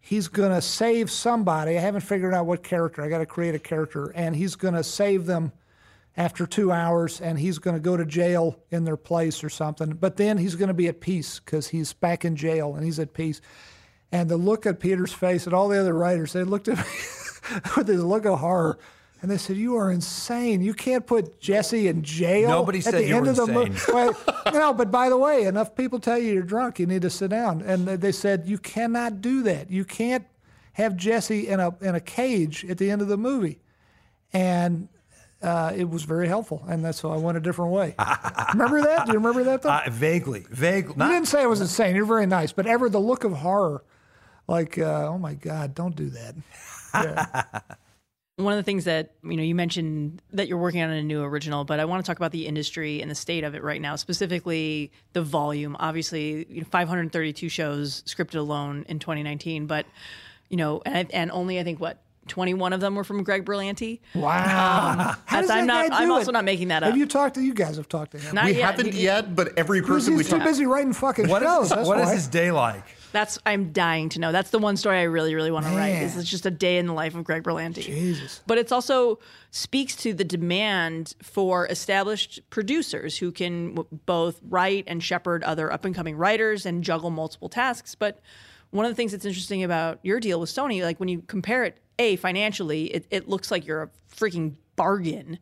he's 0.01 0.29
gonna 0.29 0.63
save 0.63 1.11
somebody. 1.11 1.77
I 1.77 1.81
haven't 1.81 2.01
figured 2.01 2.33
out 2.33 2.47
what 2.47 2.63
character 2.63 3.03
I 3.03 3.11
got 3.11 3.19
to 3.19 3.27
create 3.27 3.55
a 3.55 3.59
character 3.59 4.11
and 4.15 4.35
he's 4.35 4.57
gonna 4.57 4.83
save 4.83 5.27
them 5.27 5.53
after 6.17 6.47
two 6.47 6.71
hours 6.71 7.21
and 7.21 7.39
he's 7.39 7.59
going 7.59 7.75
to 7.75 7.81
go 7.81 7.97
to 7.97 8.05
jail 8.05 8.59
in 8.71 8.85
their 8.85 8.97
place 8.97 9.43
or 9.43 9.49
something. 9.49 9.91
But 9.95 10.17
then 10.17 10.39
he's 10.39 10.55
going 10.55 10.69
to 10.69 10.75
be 10.75 10.89
at 10.89 11.01
peace 11.01 11.41
because 11.41 11.69
he's 11.69 11.93
back 11.93 12.25
in 12.25 12.37
jail 12.37 12.75
and 12.75 12.85
he's 12.85 12.99
at 12.99 13.15
peace. 13.15 13.41
And 14.11 14.29
the 14.29 14.37
look 14.37 14.67
at 14.67 14.79
Peter's 14.79 15.13
face 15.13 15.47
and 15.47 15.55
all 15.55 15.69
the 15.69 15.81
other 15.81 15.95
writers, 15.95 16.35
they 16.35 16.45
looked 16.45 16.69
at 16.69 16.77
me 16.77 16.85
with 17.77 17.87
this 17.87 18.01
look 18.01 18.27
of 18.27 18.41
horror. 18.41 18.79
And 19.23 19.31
they 19.31 19.39
said, 19.39 19.57
"You 19.57 19.77
are 19.77 19.93
insane. 19.93 20.63
You 20.63 20.75
can't 20.75 21.07
put 21.07 21.41
Jesse 21.41 21.87
in 21.87 22.03
jail." 22.03 22.49
Nobody 22.49 22.79
at 22.79 22.85
said 22.85 22.95
the 22.95 23.07
you 23.07 23.17
end 23.17 23.27
were 23.27 23.31
of 23.31 23.37
the 23.37 23.61
insane. 23.61 24.07
movie. 24.07 24.19
no, 24.53 24.75
but 24.75 24.91
by 24.91 25.09
the 25.09 25.17
way, 25.17 25.45
enough 25.45 25.77
people 25.77 26.01
tell 26.01 26.19
you 26.19 26.33
you're 26.33 26.43
drunk. 26.43 26.81
You 26.81 26.87
need 26.87 27.03
to 27.03 27.11
sit 27.11 27.31
down. 27.31 27.63
And 27.63 27.87
they 27.87 28.11
said, 28.11 28.49
"You 28.49 28.59
cannot 28.59 29.21
do 29.21 29.45
that. 29.45 29.71
You 29.71 29.85
can't 29.85 30.27
have 30.73 30.97
Jesse 30.97 31.47
in 31.47 31.61
a 31.61 31.73
in 31.81 31.95
a 31.95 32.01
cage 32.01 32.65
at 32.69 32.79
the 32.79 32.91
end 32.91 33.01
of 33.01 33.07
the 33.07 33.17
movie." 33.17 33.61
And 34.33 34.89
uh, 35.43 35.73
it 35.75 35.89
was 35.89 36.05
very 36.05 36.29
helpful, 36.29 36.65
and 36.69 36.85
that's 36.85 37.03
why 37.03 37.15
I 37.15 37.17
went 37.17 37.37
a 37.37 37.41
different 37.41 37.73
way. 37.73 37.95
remember 38.53 38.83
that? 38.83 39.07
Do 39.07 39.13
you 39.13 39.19
remember 39.19 39.45
that? 39.45 39.63
Though? 39.63 39.71
Uh, 39.71 39.83
vaguely, 39.91 40.47
vaguely. 40.51 40.95
You 40.99 41.13
didn't 41.13 41.29
say 41.29 41.43
I 41.43 41.47
was 41.47 41.61
insane. 41.61 41.97
You're 41.97 42.05
very 42.05 42.27
nice, 42.27 42.53
but 42.53 42.67
ever 42.67 42.89
the 42.89 43.01
look 43.01 43.25
of 43.25 43.33
horror, 43.33 43.85
like, 44.49 44.79
uh, 44.79 45.09
oh 45.09 45.19
my 45.19 45.35
God, 45.35 45.75
don't 45.75 45.97
do 45.97 46.11
that. 46.11 46.35
Yeah. 46.95 47.45
one 48.37 48.53
of 48.53 48.59
the 48.59 48.63
things 48.63 48.85
that 48.85 49.15
you 49.25 49.35
know 49.35 49.43
you 49.43 49.55
mentioned 49.55 50.21
that 50.33 50.47
you're 50.47 50.59
working 50.59 50.83
on 50.83 50.91
a 50.91 51.03
new 51.03 51.23
original 51.23 51.65
but 51.65 51.81
i 51.81 51.87
want 51.87 52.05
to 52.05 52.07
talk 52.07 52.19
about 52.19 52.33
the 52.33 52.47
industry 52.47 53.01
and 53.01 53.11
the 53.11 53.15
state 53.15 53.45
of 53.45 53.55
it 53.55 53.63
right 53.63 53.81
now 53.81 53.97
specifically 53.97 54.93
the 55.15 55.23
volume 55.23 55.75
obviously 55.81 56.47
you 56.51 56.61
know, 56.61 56.67
532 56.71 57.49
shows 57.49 58.03
scripted 58.03 58.35
alone 58.35 58.85
in 58.91 58.99
2019 58.99 59.67
but 59.67 59.87
you 60.51 60.59
know 60.59 60.83
and, 60.85 61.11
and 61.15 61.31
only 61.31 61.59
i 61.59 61.65
think 61.65 61.81
what 61.81 62.03
21 62.29 62.73
of 62.73 62.81
them 62.81 62.95
were 62.95 63.05
from 63.05 63.23
greg 63.25 63.45
berlanti 63.45 64.01
Wow. 64.15 64.29
Um, 64.93 65.17
How 65.27 65.41
does 65.41 65.51
i'm 65.51 65.67
not 65.67 65.89
guy 65.91 65.99
do 65.99 66.05
i'm 66.05 66.11
also 66.11 66.33
not 66.33 66.45
making 66.45 66.69
that 66.69 66.83
up 66.83 66.89
Have 66.91 66.97
you 66.99 67.07
talked 67.07 67.35
to 67.35 67.43
you 67.43 67.55
guys? 67.55 67.77
Have 67.77 67.89
talked 67.89 68.13
to 68.13 68.19
him? 68.19 68.35
Not 68.35 68.45
we 68.47 68.53
yet. 68.53 68.65
haven't 68.77 68.93
He- 68.95 69.03
yet, 69.05 69.35
but 69.35 69.57
every 69.59 69.81
Because 69.81 69.97
person 70.05 70.15
we 70.15 70.19
he's 70.21 70.31
too 70.31 70.39
talk 70.39 70.47
busy 70.47 70.67
writing 70.67 70.93
fucking 70.93 71.29
What 71.29 71.43
shows. 71.43 71.65
is, 71.65 71.71
that's 71.71 71.89
what 71.89 71.99
is 72.01 72.07
why. 72.07 72.15
his 72.15 72.29
day 72.29 72.51
like? 72.53 72.85
That's 73.13 73.39
I'm 73.45 73.73
dying 73.73 74.09
to 74.11 74.21
know. 74.21 74.33
That's 74.33 74.49
the 74.51 74.59
one 74.59 74.79
story 74.79 74.97
I 74.99 75.03
really, 75.03 75.35
really 75.35 75.51
want 75.51 75.67
to 75.67 75.73
write. 75.73 75.93
Man. 75.93 76.03
Is 76.05 76.17
it's 76.17 76.31
just 76.31 76.47
a 76.47 76.51
day 76.51 76.79
in 76.79 76.87
the 76.87 76.95
life 76.95 77.15
of 77.15 77.25
Greg 77.25 77.43
Berlanti. 77.43 77.83
Jesus. 77.83 78.41
But 78.47 78.57
it's 78.57 78.73
also 78.73 79.19
speaks 79.51 79.95
to 79.97 80.15
the 80.15 80.25
demand 80.25 81.15
for 81.23 81.67
established 81.67 82.41
producers 82.49 83.19
who 83.19 83.31
can 83.31 83.75
w- 83.75 84.01
both 84.07 84.41
write 84.49 84.85
and 84.87 85.03
shepherd 85.05 85.45
other 85.45 85.71
up 85.71 85.85
and 85.85 85.95
coming 85.95 86.17
writers 86.17 86.65
and 86.65 86.83
juggle 86.83 87.11
multiple 87.11 87.51
tasks. 87.51 87.95
But 87.95 88.21
one 88.73 88.87
of 88.87 88.91
the 88.91 88.97
things 88.97 89.13
that's 89.13 89.25
interesting 89.25 89.63
about 89.63 90.01
your 90.03 90.19
deal 90.19 90.41
with 90.41 90.51
Sony, 90.51 90.83
like 90.83 90.99
when 90.99 91.09
you 91.09 91.23
compare 91.23 91.63
it, 91.65 91.79
a 91.99 92.17
financially, 92.17 92.87
it, 92.87 93.07
it 93.11 93.29
looks 93.29 93.51
like 93.51 93.67
you're 93.67 93.83
a 93.83 93.91
freaking 94.15 94.55
bargain. 94.77 95.39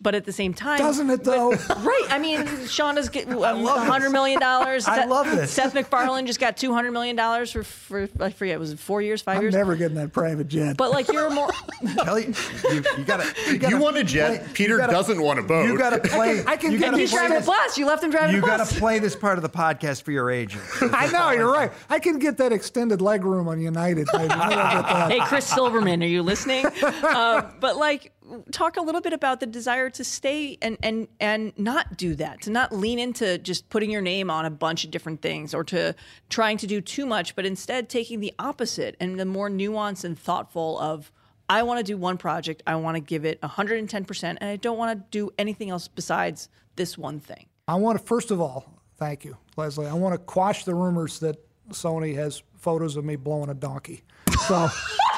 But 0.00 0.16
at 0.16 0.24
the 0.24 0.32
same 0.32 0.52
time, 0.52 0.78
Doesn't 0.80 1.10
it 1.10 1.22
though? 1.22 1.50
Right. 1.76 2.06
I 2.10 2.18
mean, 2.18 2.40
Shonda's 2.66 3.08
getting 3.08 3.40
hundred 3.40 4.10
million 4.10 4.40
dollars. 4.40 4.84
I 4.88 5.04
love 5.04 5.26
this. 5.30 5.52
Seth 5.52 5.74
MacFarlane 5.74 6.26
just 6.26 6.40
got 6.40 6.56
two 6.56 6.74
hundred 6.74 6.90
million 6.90 7.14
dollars 7.14 7.52
for 7.52 7.62
for 7.62 8.08
I 8.18 8.30
forget 8.30 8.58
was 8.58 8.72
it 8.72 8.80
four 8.80 9.00
years, 9.00 9.22
5 9.22 9.36
I'm 9.36 9.42
years? 9.42 9.54
never 9.54 9.76
getting 9.76 9.96
that 9.98 10.12
private 10.12 10.48
jet. 10.48 10.76
But 10.76 10.90
like 10.90 11.06
you're 11.12 11.30
more. 11.30 11.48
Kelly, 12.04 12.34
you, 12.72 12.82
you 12.98 13.04
gotta. 13.04 13.32
You, 13.46 13.52
You 13.52 13.58
gotta 13.60 13.76
want 13.78 13.96
a 13.96 14.02
jet? 14.02 14.40
play- 14.42 14.52
Peter 14.54 14.76
gotta- 14.76 14.92
doesn't 14.92 15.22
want 15.22 15.38
a 15.38 15.42
boat. 15.42 15.66
You 15.68 15.78
gotta 15.78 16.00
play. 16.00 16.42
I 16.48 16.56
can 16.56 16.72
you 16.72 16.78
get 16.78 16.86
gotta 16.86 16.98
He's 16.98 17.12
play 17.12 17.20
driving 17.28 17.44
a 17.44 17.46
bus. 17.46 17.78
You 17.78 17.86
left 17.86 18.02
him 18.02 18.10
driving 18.10 18.34
You 18.34 18.42
a 18.42 18.46
got 18.46 18.58
bus. 18.58 18.72
to 18.72 18.78
play 18.80 18.98
this 18.98 19.14
part 19.14 19.38
of 19.38 19.42
the 19.42 19.50
podcast 19.50 20.02
for 20.02 20.10
your 20.10 20.32
agent. 20.32 20.64
I 20.80 21.12
know 21.12 21.30
you're 21.30 21.52
right. 21.52 21.70
I 21.88 22.00
can 22.00 22.18
get 22.18 22.38
that 22.38 22.50
extended 22.52 23.00
leg 23.00 23.24
room 23.24 23.46
on 23.46 23.60
United. 23.60 24.08
Maybe. 24.12 24.26
Maybe 24.26 24.34
I'll 24.40 24.82
get 24.82 24.88
that. 24.88 25.10
hey, 25.12 25.20
Chris 25.26 25.46
Silverman, 25.46 26.02
are 26.02 26.06
you 26.06 26.22
listening? 26.24 26.66
uh, 26.82 27.52
but 27.60 27.76
like, 27.76 28.12
talk 28.50 28.76
a 28.76 28.80
little 28.80 29.00
bit 29.00 29.12
about 29.12 29.40
the 29.40 29.46
desire 29.46 29.90
to 29.90 30.04
stay 30.04 30.58
and 30.60 30.76
and 30.82 31.08
and 31.20 31.52
not 31.58 31.96
do 31.96 32.14
that, 32.16 32.42
to 32.42 32.50
not 32.50 32.72
lean 32.72 32.98
into 32.98 33.38
just 33.38 33.68
putting 33.68 33.90
your 33.90 34.02
name 34.02 34.30
on 34.30 34.44
a 34.44 34.50
bunch 34.50 34.84
of 34.84 34.90
different 34.90 35.22
things, 35.22 35.54
or 35.54 35.64
to 35.64 35.94
trying 36.28 36.56
to 36.58 36.66
do 36.66 36.80
too 36.80 37.06
much, 37.06 37.34
but 37.36 37.46
instead 37.46 37.88
taking 37.88 38.20
the 38.20 38.32
opposite 38.38 38.96
and 39.00 39.18
the 39.18 39.24
more 39.24 39.50
nuanced 39.50 40.04
and 40.04 40.18
thoughtful 40.18 40.78
of. 40.78 41.12
I 41.48 41.64
want 41.64 41.78
to 41.78 41.84
do 41.84 41.98
one 41.98 42.16
project. 42.16 42.62
I 42.66 42.76
want 42.76 42.94
to 42.94 43.00
give 43.00 43.26
it 43.26 43.38
110%, 43.42 44.22
and 44.22 44.44
I 44.44 44.56
don't 44.56 44.78
want 44.78 44.98
to 44.98 45.04
do 45.10 45.30
anything 45.36 45.68
else 45.68 45.86
besides 45.86 46.48
this 46.76 46.96
one 46.96 47.20
thing. 47.20 47.46
I 47.68 47.74
want 47.74 47.98
to 47.98 48.04
first 48.04 48.30
of 48.30 48.40
all, 48.40 48.80
thank 48.96 49.24
you, 49.24 49.36
Lesley. 49.56 49.86
I 49.86 49.92
want 49.92 50.14
to 50.14 50.18
quash 50.18 50.64
the 50.64 50.74
rumors 50.74 51.18
that 51.18 51.36
Sony 51.70 52.14
has 52.14 52.42
photos 52.56 52.96
of 52.96 53.04
me 53.04 53.16
blowing 53.16 53.50
a 53.50 53.54
donkey. 53.54 54.02
So, 54.46 54.68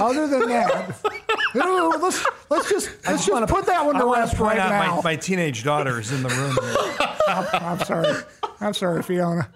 other 0.00 0.26
than 0.26 0.48
that, 0.48 0.96
you 1.54 1.60
know, 1.60 1.94
let's 2.00 2.24
let's 2.48 2.68
just 2.68 2.90
let's 3.06 3.26
just 3.26 3.46
put 3.48 3.66
that 3.66 3.84
one 3.84 3.96
to 3.96 4.06
rest 4.06 4.38
right 4.38 4.56
now. 4.56 4.96
my, 4.96 5.02
my 5.02 5.16
teenage 5.16 5.64
daughter 5.64 6.00
is 6.00 6.12
in 6.12 6.22
the 6.22 6.28
room 6.28 6.56
here. 6.62 7.48
I'm 7.60 7.78
sorry. 7.80 8.22
I'm 8.60 8.74
sorry, 8.74 9.02
Fiona. 9.02 9.48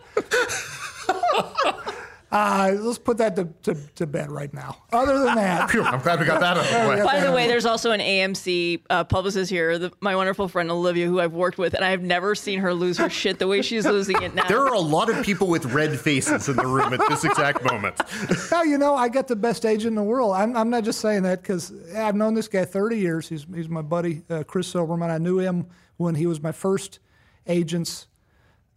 Uh, 2.35 2.75
let's 2.81 2.99
put 2.99 3.17
that 3.19 3.37
to, 3.37 3.49
to, 3.63 3.77
to 3.95 4.09
bed 4.09 4.29
right 4.29 4.53
now. 4.53 4.77
Other 4.93 5.21
than 5.21 5.37
that, 5.37 5.71
Phew, 5.71 5.85
I'm 5.85 6.01
glad 6.01 6.19
we 6.19 6.27
got 6.27 6.41
that 6.41 6.57
out 6.57 6.65
of 6.65 6.69
the 6.69 6.89
way. 6.89 7.05
By 7.05 7.21
the 7.21 7.31
way, 7.31 7.47
there's 7.47 7.65
also 7.65 7.93
an 7.93 8.01
AMC 8.01 8.83
uh, 8.91 9.05
publicist 9.05 9.53
here, 9.53 9.79
the, 9.79 9.93
my 10.01 10.17
wonderful 10.17 10.49
friend 10.49 10.69
Olivia, 10.69 11.07
who 11.07 11.21
I've 11.21 11.33
worked 11.33 11.59
with, 11.59 11.75
and 11.75 11.85
I've 11.85 12.03
never 12.03 12.35
seen 12.35 12.59
her 12.59 12.75
lose 12.75 12.99
her 12.99 13.09
shit 13.09 13.39
the 13.39 13.47
way 13.47 13.63
she's 13.63 13.87
losing 13.87 14.21
it 14.21 14.35
now. 14.35 14.49
There 14.49 14.59
are 14.59 14.75
a 14.75 14.81
lot 14.81 15.11
of 15.11 15.25
people 15.25 15.47
with 15.47 15.67
red 15.67 15.97
faces 16.01 16.49
in 16.49 16.57
the 16.57 16.67
room 16.67 16.93
at 16.93 17.01
this 17.09 17.23
exact 17.23 17.63
moment. 17.71 18.01
no, 18.51 18.63
you 18.65 18.79
know, 18.79 18.97
I 18.97 19.09
got 19.09 19.29
the 19.29 19.37
best 19.37 19.65
agent 19.65 19.91
in 19.91 19.95
the 19.95 20.03
world. 20.03 20.35
I'm, 20.35 20.57
I'm 20.57 20.71
not 20.71 20.83
just 20.83 21.01
saying 21.01 21.23
that 21.23 21.41
because 21.41 21.73
I've 21.95 22.17
known 22.17 22.35
this 22.35 22.49
guy 22.49 22.65
30 22.65 22.99
years. 22.99 23.29
He's, 23.29 23.47
he's 23.55 23.69
my 23.69 23.83
buddy, 23.83 24.23
uh, 24.29 24.43
Chris 24.43 24.67
Silverman. 24.67 25.09
I 25.09 25.19
knew 25.19 25.39
him 25.39 25.69
when 25.99 26.17
he 26.17 26.27
was 26.27 26.43
my 26.43 26.51
first 26.51 26.99
agent's 27.47 28.09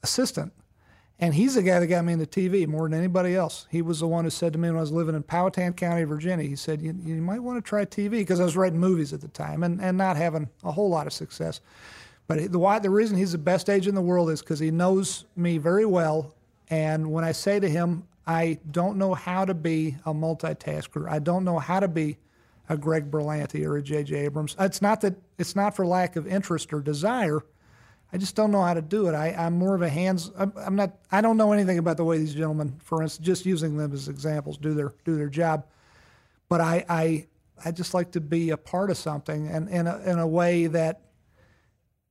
assistant. 0.03 0.53
And 1.19 1.33
he's 1.33 1.55
the 1.55 1.63
guy 1.63 1.79
that 1.79 1.87
got 1.87 2.05
me 2.05 2.13
into 2.13 2.27
TV 2.27 2.67
more 2.67 2.87
than 2.87 2.97
anybody 2.97 3.35
else. 3.35 3.65
He 3.71 3.81
was 3.81 3.99
the 4.01 4.07
one 4.07 4.23
who 4.23 4.29
said 4.29 4.53
to 4.53 4.59
me 4.59 4.69
when 4.69 4.77
I 4.77 4.81
was 4.81 4.91
living 4.91 5.15
in 5.15 5.23
Powhatan 5.23 5.73
County, 5.73 6.03
Virginia, 6.03 6.45
he 6.47 6.55
said, 6.55 6.79
You, 6.79 6.95
you 7.03 7.15
might 7.15 7.39
want 7.39 7.57
to 7.57 7.67
try 7.67 7.85
TV 7.85 8.11
because 8.11 8.39
I 8.39 8.43
was 8.43 8.55
writing 8.55 8.79
movies 8.79 9.13
at 9.13 9.21
the 9.21 9.27
time 9.29 9.63
and, 9.63 9.81
and 9.81 9.97
not 9.97 10.15
having 10.15 10.47
a 10.63 10.71
whole 10.71 10.89
lot 10.89 11.07
of 11.07 11.13
success. 11.13 11.59
But 12.27 12.51
the, 12.51 12.59
why, 12.59 12.77
the 12.79 12.89
reason 12.91 13.17
he's 13.17 13.31
the 13.31 13.39
best 13.39 13.69
agent 13.69 13.89
in 13.89 13.95
the 13.95 14.01
world 14.01 14.29
is 14.29 14.41
because 14.41 14.59
he 14.59 14.69
knows 14.69 15.25
me 15.35 15.57
very 15.57 15.85
well. 15.85 16.35
And 16.69 17.11
when 17.11 17.23
I 17.23 17.31
say 17.31 17.59
to 17.59 17.69
him, 17.69 18.03
I 18.27 18.59
don't 18.69 18.97
know 18.97 19.13
how 19.13 19.45
to 19.45 19.53
be 19.53 19.95
a 20.05 20.13
multitasker, 20.13 21.09
I 21.09 21.19
don't 21.19 21.45
know 21.45 21.57
how 21.57 21.79
to 21.79 21.87
be 21.87 22.17
a 22.69 22.77
Greg 22.77 23.09
Berlanti 23.09 23.65
or 23.65 23.77
a 23.77 23.81
J.J. 23.81 24.13
Abrams. 24.17 24.55
It's 24.59 24.81
not 24.81 25.01
that 25.01 25.15
it's 25.37 25.55
not 25.55 25.75
for 25.75 25.87
lack 25.87 26.17
of 26.17 26.27
interest 26.27 26.73
or 26.73 26.81
desire. 26.81 27.41
I 28.11 28.17
just 28.17 28.35
don't 28.35 28.51
know 28.51 28.61
how 28.61 28.73
to 28.73 28.81
do 28.81 29.07
it. 29.07 29.13
I, 29.13 29.35
I'm 29.37 29.53
more 29.57 29.75
of 29.75 29.81
a 29.81 29.89
hands. 29.89 30.31
I'm, 30.37 30.53
I'm 30.55 30.75
not. 30.75 30.97
I 31.11 31.21
don't 31.21 31.37
know 31.37 31.51
anything 31.51 31.77
about 31.77 31.97
the 31.97 32.05
way 32.05 32.17
these 32.17 32.33
gentlemen, 32.33 32.79
for 32.83 33.03
instance, 33.03 33.25
just 33.25 33.45
using 33.45 33.77
them 33.77 33.91
as 33.93 34.07
examples, 34.07 34.57
do 34.57 34.73
their 34.73 34.93
do 35.03 35.17
their 35.17 35.29
job. 35.29 35.65
But 36.47 36.61
I 36.61 36.85
I, 36.87 37.27
I 37.65 37.71
just 37.71 37.93
like 37.93 38.11
to 38.11 38.21
be 38.21 38.51
a 38.51 38.57
part 38.57 38.89
of 38.89 38.97
something, 38.97 39.47
and 39.47 39.67
in 39.69 39.87
a, 39.87 39.99
in 39.99 40.19
a 40.19 40.27
way 40.27 40.67
that 40.67 41.01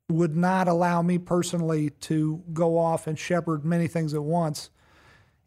would 0.08 0.36
not 0.36 0.68
allow 0.68 1.02
me 1.02 1.18
personally 1.18 1.90
to 1.90 2.42
go 2.52 2.78
off 2.78 3.06
and 3.06 3.18
shepherd 3.18 3.64
many 3.64 3.88
things 3.88 4.14
at 4.14 4.22
once. 4.22 4.70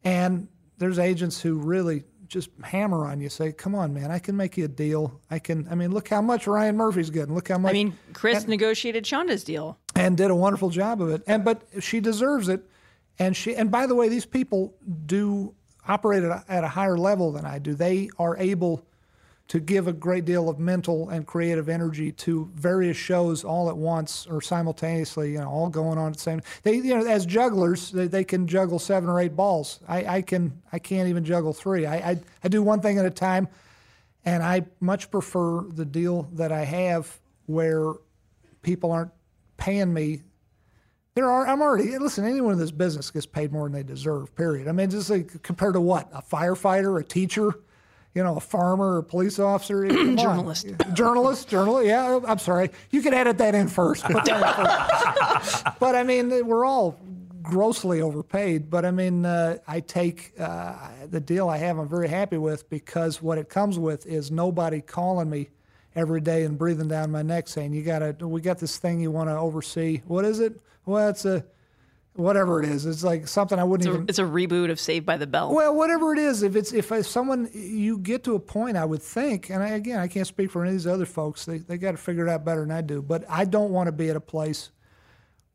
And 0.04 0.48
there's 0.78 1.00
agents 1.00 1.42
who 1.42 1.56
really 1.60 2.04
just 2.28 2.50
hammer 2.64 3.06
on 3.06 3.20
you, 3.20 3.28
say, 3.28 3.52
"Come 3.52 3.76
on, 3.76 3.94
man, 3.94 4.12
I 4.12 4.20
can 4.20 4.38
make 4.38 4.56
you 4.56 4.66
a 4.66 4.70
deal. 4.70 5.20
I 5.30 5.40
can. 5.40 5.68
I 5.70 5.76
mean, 5.76 5.92
look 5.92 6.08
how 6.08 6.22
much 6.22 6.48
Ryan 6.48 6.78
Murphy's 6.78 7.10
getting. 7.10 7.36
Look 7.36 7.50
how 7.50 7.58
much. 7.58 7.72
I 7.72 7.74
mean, 7.74 7.98
Chris 8.14 8.48
negotiated 8.48 9.04
Shonda's 9.04 9.44
deal. 9.44 9.78
And 10.00 10.16
did 10.16 10.32
a 10.32 10.36
wonderful 10.36 10.70
job 10.70 11.02
of 11.02 11.10
it. 11.10 11.22
And 11.28 11.44
but 11.44 11.62
she 11.82 12.00
deserves 12.00 12.48
it. 12.48 12.64
And 13.20 13.36
she. 13.36 13.54
And 13.54 13.70
by 13.70 13.86
the 13.86 13.96
way, 13.96 14.08
these 14.08 14.26
people 14.26 14.74
do 15.06 15.54
operate 15.88 16.24
at 16.24 16.32
a, 16.32 16.44
at 16.48 16.64
a 16.64 16.70
higher 16.70 16.98
level 16.98 17.34
than 17.34 17.46
I 17.46 17.60
do. 17.60 17.74
They 17.74 18.10
are 18.18 18.38
able 18.38 18.86
to 19.50 19.60
give 19.60 19.88
a 19.88 19.94
great 19.94 20.24
deal 20.26 20.48
of 20.48 20.58
mental 20.60 21.10
and 21.10 21.26
creative 21.26 21.68
energy 21.68 22.12
to 22.12 22.50
various 22.54 22.96
shows 22.96 23.44
all 23.44 23.68
at 23.68 23.76
once 23.76 24.26
or 24.28 24.42
simultaneously, 24.42 25.34
you 25.34 25.40
know, 25.40 25.50
all 25.50 25.70
going 25.70 25.98
on 25.98 26.12
at 26.12 26.14
the 26.14 26.20
same. 26.20 26.42
They, 26.64 26.76
you 26.76 26.96
know, 26.96 27.06
as 27.06 27.26
jugglers, 27.26 27.92
they, 27.92 28.08
they 28.08 28.24
can 28.24 28.48
juggle 28.48 28.78
seven 28.78 29.10
or 29.10 29.20
eight 29.20 29.36
balls. 29.36 29.80
I, 29.88 30.06
I 30.18 30.22
can, 30.22 30.62
I 30.72 30.78
can't 30.80 31.10
even 31.10 31.26
juggle 31.26 31.52
three. 31.52 31.88
I, 31.88 31.96
I, 32.12 32.20
I 32.44 32.48
do 32.48 32.62
one 32.62 32.80
thing 32.80 33.00
at 33.00 33.06
a 33.06 33.10
time, 33.10 33.48
and 34.24 34.44
I 34.44 34.68
much 34.80 35.10
prefer 35.10 35.64
the 35.64 35.86
deal 35.86 36.30
that 36.34 36.52
I 36.52 36.64
have 36.64 37.20
where 37.48 37.94
people 38.62 38.92
aren't 38.92 39.12
paying 39.60 39.94
me. 39.94 40.22
There 41.16 41.30
are. 41.30 41.48
I'm 41.48 41.62
already. 41.62 41.98
Listen, 41.98 42.26
anyone 42.26 42.54
in 42.54 42.60
this 42.60 42.72
business 42.72 43.12
gets 43.12 43.26
paid 43.26 43.52
more 43.52 43.66
than 43.66 43.74
they 43.74 43.84
deserve. 43.84 44.34
Period. 44.36 44.68
I 44.68 44.72
mean, 44.72 44.90
just 44.90 45.10
like 45.10 45.42
compared 45.44 45.74
to 45.74 45.82
what 45.82 46.10
a 46.14 46.22
firefighter, 46.22 47.00
a 47.00 47.04
teacher, 47.04 47.54
you 48.16 48.24
know, 48.24 48.38
a 48.38 48.40
farmer, 48.40 49.00
a 49.00 49.04
police 49.04 49.38
officer. 49.38 49.88
Journalist. 49.90 50.68
journalist, 50.94 51.50
journalist. 51.50 51.88
Yeah, 51.88 52.20
I'm 52.26 52.40
sorry. 52.40 52.70
You 52.92 53.02
can 53.02 53.14
edit 53.14 53.38
that 53.40 53.54
in 53.54 53.68
first. 53.68 54.06
Put 54.06 54.26
that 54.26 55.40
in 55.40 55.42
first. 55.42 55.64
but 55.80 55.96
I 55.96 56.04
mean, 56.04 56.48
we're 56.48 56.66
all 56.66 56.98
grossly 57.42 58.02
overpaid. 58.02 58.70
But 58.70 58.86
I 58.86 58.92
mean, 58.92 59.26
uh, 59.26 59.58
I 59.68 59.80
take 59.82 60.34
uh, 60.40 60.76
the 61.10 61.20
deal 61.20 61.50
I 61.50 61.58
have. 61.58 61.78
I'm 61.78 61.90
very 61.90 62.08
happy 62.08 62.38
with 62.38 62.70
because 62.70 63.22
what 63.22 63.38
it 63.38 63.50
comes 63.50 63.78
with 63.78 64.06
is 64.06 64.32
nobody 64.32 64.82
calling 64.82 65.30
me 65.30 65.50
every 65.96 66.22
day 66.22 66.44
and 66.44 66.58
breathing 66.58 66.88
down 66.88 67.12
my 67.12 67.22
neck 67.22 67.48
saying, 67.48 67.74
"You 67.74 67.84
got 67.84 68.20
to. 68.20 68.28
We 68.28 68.42
got 68.42 68.60
this 68.60 68.78
thing 68.78 69.00
you 69.00 69.12
want 69.12 69.30
to 69.30 69.36
oversee. 69.38 70.02
What 70.06 70.26
is 70.26 70.40
it? 70.40 70.60
Well, 70.86 71.10
it's 71.10 71.26
a." 71.26 71.46
Whatever 72.16 72.62
it 72.62 72.68
is, 72.68 72.86
it's 72.86 73.04
like 73.04 73.30
something 73.30 73.58
I 73.58 73.64
wouldn't 73.64 73.88
It's 73.88 73.94
a, 73.94 73.96
even. 73.96 74.10
it's 74.10 74.20
a 74.20 74.24
reboot 74.24 74.72
of 74.72 74.80
Saved 74.80 75.06
by 75.06 75.16
the 75.16 75.28
Bell. 75.28 75.54
Well, 75.54 75.74
whatever 75.74 76.12
it 76.12 76.20
is, 76.20 76.44
if 76.44 76.56
it's 76.58 76.74
if 76.74 76.92
someone 77.06 77.50
you 77.54 77.98
get 77.98 78.26
to 78.26 78.36
a 78.36 78.40
point, 78.40 78.76
I 78.76 78.84
would 78.84 79.02
think, 79.02 79.50
and 79.50 79.64
I, 79.64 79.70
again, 79.70 80.00
I 80.00 80.08
can't 80.10 80.28
speak 80.28 80.52
for 80.52 80.64
any 80.64 80.72
of 80.72 80.74
these 80.76 80.88
other 80.88 81.06
folks. 81.06 81.46
They 81.46 81.60
they 81.60 81.78
got 81.78 81.92
to 81.92 81.98
figure 81.98 82.28
it 82.28 82.30
out 82.30 82.44
better 82.44 82.62
than 82.62 82.72
I 82.72 82.82
do. 82.82 83.02
But 83.02 83.24
I 83.30 83.46
don't 83.46 83.72
want 83.72 83.88
to 83.88 83.94
be 83.94 84.10
at 84.10 84.18
a 84.18 84.20
place 84.22 84.72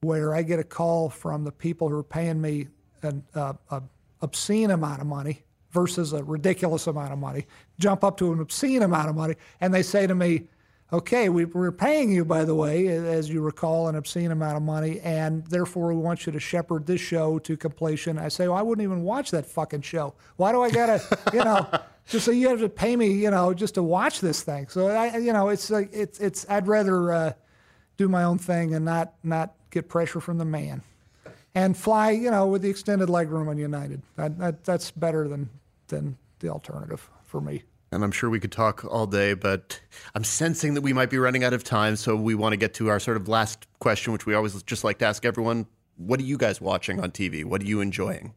where 0.01 0.35
I 0.35 0.43
get 0.43 0.59
a 0.59 0.65
call 0.65 1.11
from 1.11 1.45
the 1.45 1.53
people 1.53 1.91
who 1.91 1.99
are 1.99 2.05
paying 2.05 2.41
me 2.41 2.69
an 3.03 3.25
uh, 3.35 3.55
a 3.71 3.83
obscene 4.23 4.71
amount 4.71 5.03
of 5.03 5.07
money 5.07 5.43
versus 5.75 6.13
a 6.13 6.23
ridiculous 6.23 6.87
amount 6.87 7.13
of 7.13 7.19
money, 7.19 7.45
jump 7.79 8.05
up 8.05 8.17
to 8.17 8.33
an 8.33 8.41
obscene 8.41 8.83
amount 8.83 9.11
of 9.11 9.17
money, 9.17 9.35
and 9.61 9.75
they 9.75 9.83
say 9.83 10.07
to 10.07 10.15
me, 10.15 10.45
okay, 10.93 11.29
we, 11.29 11.45
we're 11.45 11.73
paying 11.73 12.13
you, 12.13 12.25
by 12.25 12.45
the 12.45 12.55
way, 12.55 12.87
as 12.87 13.29
you 13.29 13.41
recall, 13.41 13.89
an 13.89 13.97
obscene 13.97 14.31
amount 14.31 14.57
of 14.57 14.63
money, 14.63 15.01
and 15.01 15.45
therefore 15.49 15.89
we 15.89 15.97
want 15.97 16.25
you 16.25 16.33
to 16.33 16.39
shepherd 16.39 16.87
this 16.87 17.01
show 17.01 17.39
to 17.41 17.57
completion. 17.57 18.17
I 18.19 18.29
say, 18.29 18.47
well, 18.47 18.57
I 18.57 18.63
wouldn't 18.63 18.85
even 18.85 19.03
watch 19.03 19.33
that 19.33 19.45
fucking 19.45 19.83
show. 19.83 20.15
Why 20.37 20.53
do 20.53 20.63
I 20.63 20.71
gotta, 20.71 21.03
you 21.33 21.43
know, 21.43 21.67
just 22.09 22.25
so 22.25 22.31
you 22.31 22.49
have 22.49 22.61
to 22.61 22.69
pay 22.69 22.95
me, 22.95 23.11
you 23.13 23.31
know, 23.31 23.53
just 23.53 23.75
to 23.75 23.83
watch 23.83 24.21
this 24.21 24.43
thing. 24.43 24.69
So 24.69 24.89
I, 24.89 25.17
you 25.17 25.33
know, 25.33 25.49
it's 25.49 25.71
like 25.71 25.91
it's 25.93 26.21
it's. 26.21 26.47
I'd 26.49 26.69
rather 26.69 27.13
uh, 27.13 27.33
do 27.97 28.09
my 28.09 28.23
own 28.25 28.39
thing 28.39 28.75
and 28.75 28.85
not 28.85 29.15
not 29.25 29.55
get 29.71 29.89
pressure 29.89 30.21
from 30.21 30.39
the 30.39 30.45
man, 30.45 30.83
and 31.55 31.77
fly, 31.77 32.11
you 32.11 32.31
know, 32.31 32.47
with 32.47 32.63
the 32.63 32.71
extended 32.71 33.09
legroom 33.09 33.49
on 33.49 33.59
United. 33.59 34.03
That, 34.17 34.39
that, 34.39 34.65
that's 34.65 34.91
better 34.93 35.27
than 35.27 35.49
than 35.89 36.17
the 36.41 36.49
alternative 36.49 37.11
for 37.23 37.41
me. 37.41 37.63
And 37.93 38.03
I'm 38.03 38.11
sure 38.11 38.29
we 38.29 38.41
could 38.41 38.53
talk 38.53 38.85
all 38.85 39.07
day, 39.07 39.35
but 39.35 39.81
I'm 40.15 40.25
sensing 40.25 40.75
that 40.75 40.81
we 40.81 40.93
might 40.93 41.11
be 41.11 41.19
running 41.19 41.45
out 41.45 41.53
of 41.53 41.63
time. 41.63 41.95
So 41.95 42.17
we 42.17 42.35
want 42.35 42.53
to 42.53 42.57
get 42.57 42.75
to 42.75 42.89
our 42.89 42.99
sort 42.99 43.17
of 43.17 43.29
last 43.29 43.67
question, 43.79 44.13
which 44.13 44.27
we 44.27 44.35
always 44.35 44.61
just 44.65 44.83
like 44.83 44.99
to 44.99 45.07
ask 45.07 45.25
everyone. 45.25 45.67
What 45.97 46.19
are 46.19 46.25
you 46.25 46.37
guys 46.37 46.61
watching 46.61 47.01
on 47.01 47.13
TV? 47.13 47.45
What 47.45 47.63
are 47.63 47.67
you 47.67 47.81
enjoying? 47.81 48.35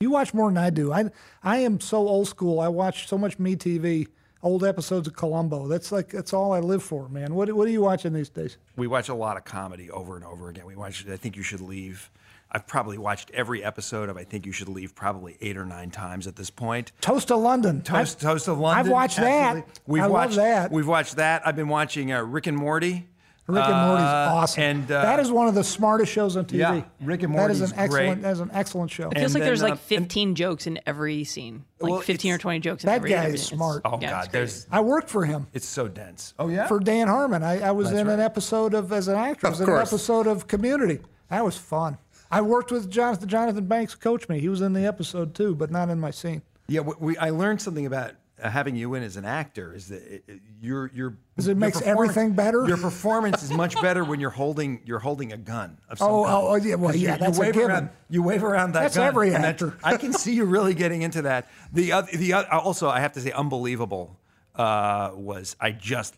You 0.00 0.10
watch 0.10 0.34
more 0.34 0.50
than 0.50 0.58
I 0.58 0.70
do. 0.70 0.92
I 0.92 1.10
I 1.42 1.58
am 1.58 1.80
so 1.80 1.96
old 1.98 2.28
school. 2.28 2.60
I 2.60 2.68
watch 2.68 3.08
so 3.08 3.16
much 3.16 3.38
MeTV, 3.38 4.08
old 4.42 4.64
episodes 4.64 5.08
of 5.08 5.14
Columbo. 5.14 5.66
That's 5.66 5.92
like 5.92 6.08
that's 6.08 6.34
all 6.34 6.52
I 6.52 6.60
live 6.60 6.82
for, 6.82 7.08
man. 7.08 7.34
What 7.34 7.52
what 7.52 7.68
are 7.68 7.70
you 7.70 7.82
watching 7.82 8.12
these 8.12 8.28
days? 8.28 8.58
We 8.76 8.86
watch 8.86 9.08
a 9.08 9.14
lot 9.14 9.36
of 9.36 9.44
comedy 9.44 9.90
over 9.90 10.16
and 10.16 10.24
over 10.24 10.50
again. 10.50 10.66
We 10.66 10.76
watch 10.76 11.06
I 11.08 11.16
think 11.16 11.36
you 11.36 11.42
should 11.42 11.60
leave. 11.60 12.10
I've 12.52 12.66
probably 12.66 12.98
watched 12.98 13.30
every 13.32 13.62
episode 13.62 14.08
of 14.08 14.16
I 14.16 14.24
think 14.24 14.44
you 14.46 14.52
should 14.52 14.68
leave 14.68 14.94
probably 14.94 15.36
eight 15.40 15.56
or 15.56 15.64
nine 15.64 15.90
times 15.90 16.26
at 16.26 16.36
this 16.36 16.50
point. 16.50 16.92
Toast 17.00 17.30
of 17.30 17.40
London. 17.40 17.82
Toast, 17.82 18.16
I've, 18.16 18.20
Toast 18.22 18.48
of 18.48 18.58
London. 18.58 18.86
I've 18.86 18.90
watched 18.92 19.18
absolutely. 19.18 19.60
that. 19.62 19.80
We've 19.86 20.02
I 20.02 20.06
watched 20.08 20.36
love 20.36 20.44
that. 20.46 20.72
We've 20.72 20.88
watched 20.88 21.16
that. 21.16 21.46
I've 21.46 21.56
been 21.56 21.68
watching 21.68 22.12
uh, 22.12 22.22
Rick 22.22 22.46
and 22.48 22.56
Morty. 22.56 23.06
Rick 23.46 23.64
and 23.64 23.88
Morty's 23.88 24.04
Uh, 24.04 24.28
awesome. 24.32 24.62
And 24.62 24.92
uh, 24.92 25.02
that 25.02 25.18
is 25.18 25.32
one 25.32 25.48
of 25.48 25.56
the 25.56 25.64
smartest 25.64 26.12
shows 26.12 26.36
on 26.36 26.44
TV. 26.44 26.58
Yeah, 26.58 26.82
Rick 27.00 27.24
and 27.24 27.32
Morty. 27.32 27.46
That 27.48 27.50
is 27.52 27.58
Morty's 27.60 27.72
an 27.72 27.78
excellent. 27.80 28.06
great. 28.20 28.22
That 28.22 28.30
is 28.32 28.40
an 28.40 28.50
excellent 28.52 28.90
show. 28.92 29.08
It 29.10 29.14
feels 29.18 29.24
And 29.24 29.34
like 29.34 29.42
there's 29.42 29.60
then, 29.60 29.70
like 29.70 29.78
uh, 29.78 29.82
15 29.82 30.34
jokes 30.36 30.66
in 30.68 30.78
every 30.86 31.24
scene, 31.24 31.64
like 31.80 31.90
Well, 31.90 32.00
15 32.00 32.32
or 32.32 32.38
20 32.38 32.60
jokes 32.60 32.84
in 32.84 32.90
every 32.90 33.10
scene. 33.10 33.16
that 33.16 33.24
every. 33.24 33.24
guy 33.24 33.24
every 33.26 33.34
is 33.40 33.46
smart. 33.46 33.82
oh 33.84 33.98
Yeah, 34.00 34.10
god, 34.10 34.28
there's 34.30 34.68
I 34.70 34.80
worked 34.82 35.10
for 35.10 35.24
him. 35.24 35.48
it's 35.52 35.66
so 35.66 35.88
dense. 35.88 36.32
Oh 36.38 36.46
yeah. 36.46 36.68
for 36.68 36.78
Dan 36.78 37.08
Harmon. 37.08 37.42
I, 37.42 37.60
I 37.60 37.70
was 37.72 37.90
in 37.90 38.08
an 38.08 38.20
episode 38.20 38.72
of 38.72 38.92
as 38.92 39.08
an 39.08 39.16
actor. 39.16 39.48
I 39.48 39.50
was 39.50 39.60
Of 39.60 39.68
in 39.68 39.74
an 39.74 39.80
episode 39.80 40.26
of 40.28 40.46
Community. 40.46 41.00
That 41.28 41.44
was 41.44 41.56
fun. 41.56 41.98
I 42.30 42.40
worked 42.42 42.70
with 42.70 42.90
Jonathan 42.90 43.28
Jonathan 43.28 43.66
Banks, 43.66 43.94
coach 43.94 44.28
me. 44.28 44.38
He 44.40 44.48
was 44.48 44.60
in 44.60 44.72
the 44.72 44.86
episode 44.86 45.34
too, 45.34 45.54
but 45.54 45.70
not 45.70 45.88
in 45.88 45.98
my 46.00 46.10
scene. 46.10 46.42
Yeah, 46.68 46.80
we, 46.80 46.94
we, 47.00 47.16
I 47.18 47.30
learned 47.30 47.60
something 47.60 47.86
about 47.86 48.12
uh, 48.40 48.48
having 48.48 48.76
you 48.76 48.94
in 48.94 49.02
as 49.02 49.16
an 49.16 49.24
actor 49.24 49.74
is 49.74 49.88
that 49.88 50.02
it, 50.02 50.24
it, 50.28 50.40
your 50.62 50.90
your 50.94 51.16
Does 51.36 51.46
it 51.48 51.50
your 51.50 51.56
makes 51.56 51.82
everything 51.82 52.32
better? 52.32 52.66
Your 52.66 52.76
performance 52.76 53.42
is 53.42 53.50
much 53.50 53.80
better 53.82 54.04
when 54.04 54.20
you're 54.20 54.30
holding 54.30 54.80
you're 54.84 55.00
holding 55.00 55.32
a 55.32 55.36
gun 55.36 55.78
of 55.88 55.98
some 55.98 56.08
Oh, 56.10 56.24
kind. 56.24 56.34
oh, 56.36 56.48
oh, 56.50 56.54
yeah, 56.54 56.74
well, 56.76 56.94
yeah, 56.94 57.12
you, 57.14 57.18
that's 57.18 57.36
a 57.38 57.40
you 57.40 57.46
wave 57.46 57.54
given. 57.54 57.70
around 57.70 57.90
you 58.08 58.22
wave 58.22 58.44
around 58.44 58.72
that 58.72 58.82
That's 58.82 58.96
gun. 58.96 59.06
every 59.08 59.34
and 59.34 59.42
that- 59.44 59.48
actor. 59.60 59.76
I 59.82 59.96
can 59.96 60.12
see 60.12 60.32
you 60.34 60.44
really 60.44 60.74
getting 60.74 61.02
into 61.02 61.22
that. 61.22 61.48
The 61.72 61.92
other 61.92 62.16
the 62.16 62.32
other, 62.34 62.48
also 62.52 62.88
I 62.88 63.00
have 63.00 63.12
to 63.14 63.20
say 63.20 63.32
unbelievable 63.32 64.16
uh, 64.54 65.10
was 65.14 65.56
I 65.60 65.72
just 65.72 66.14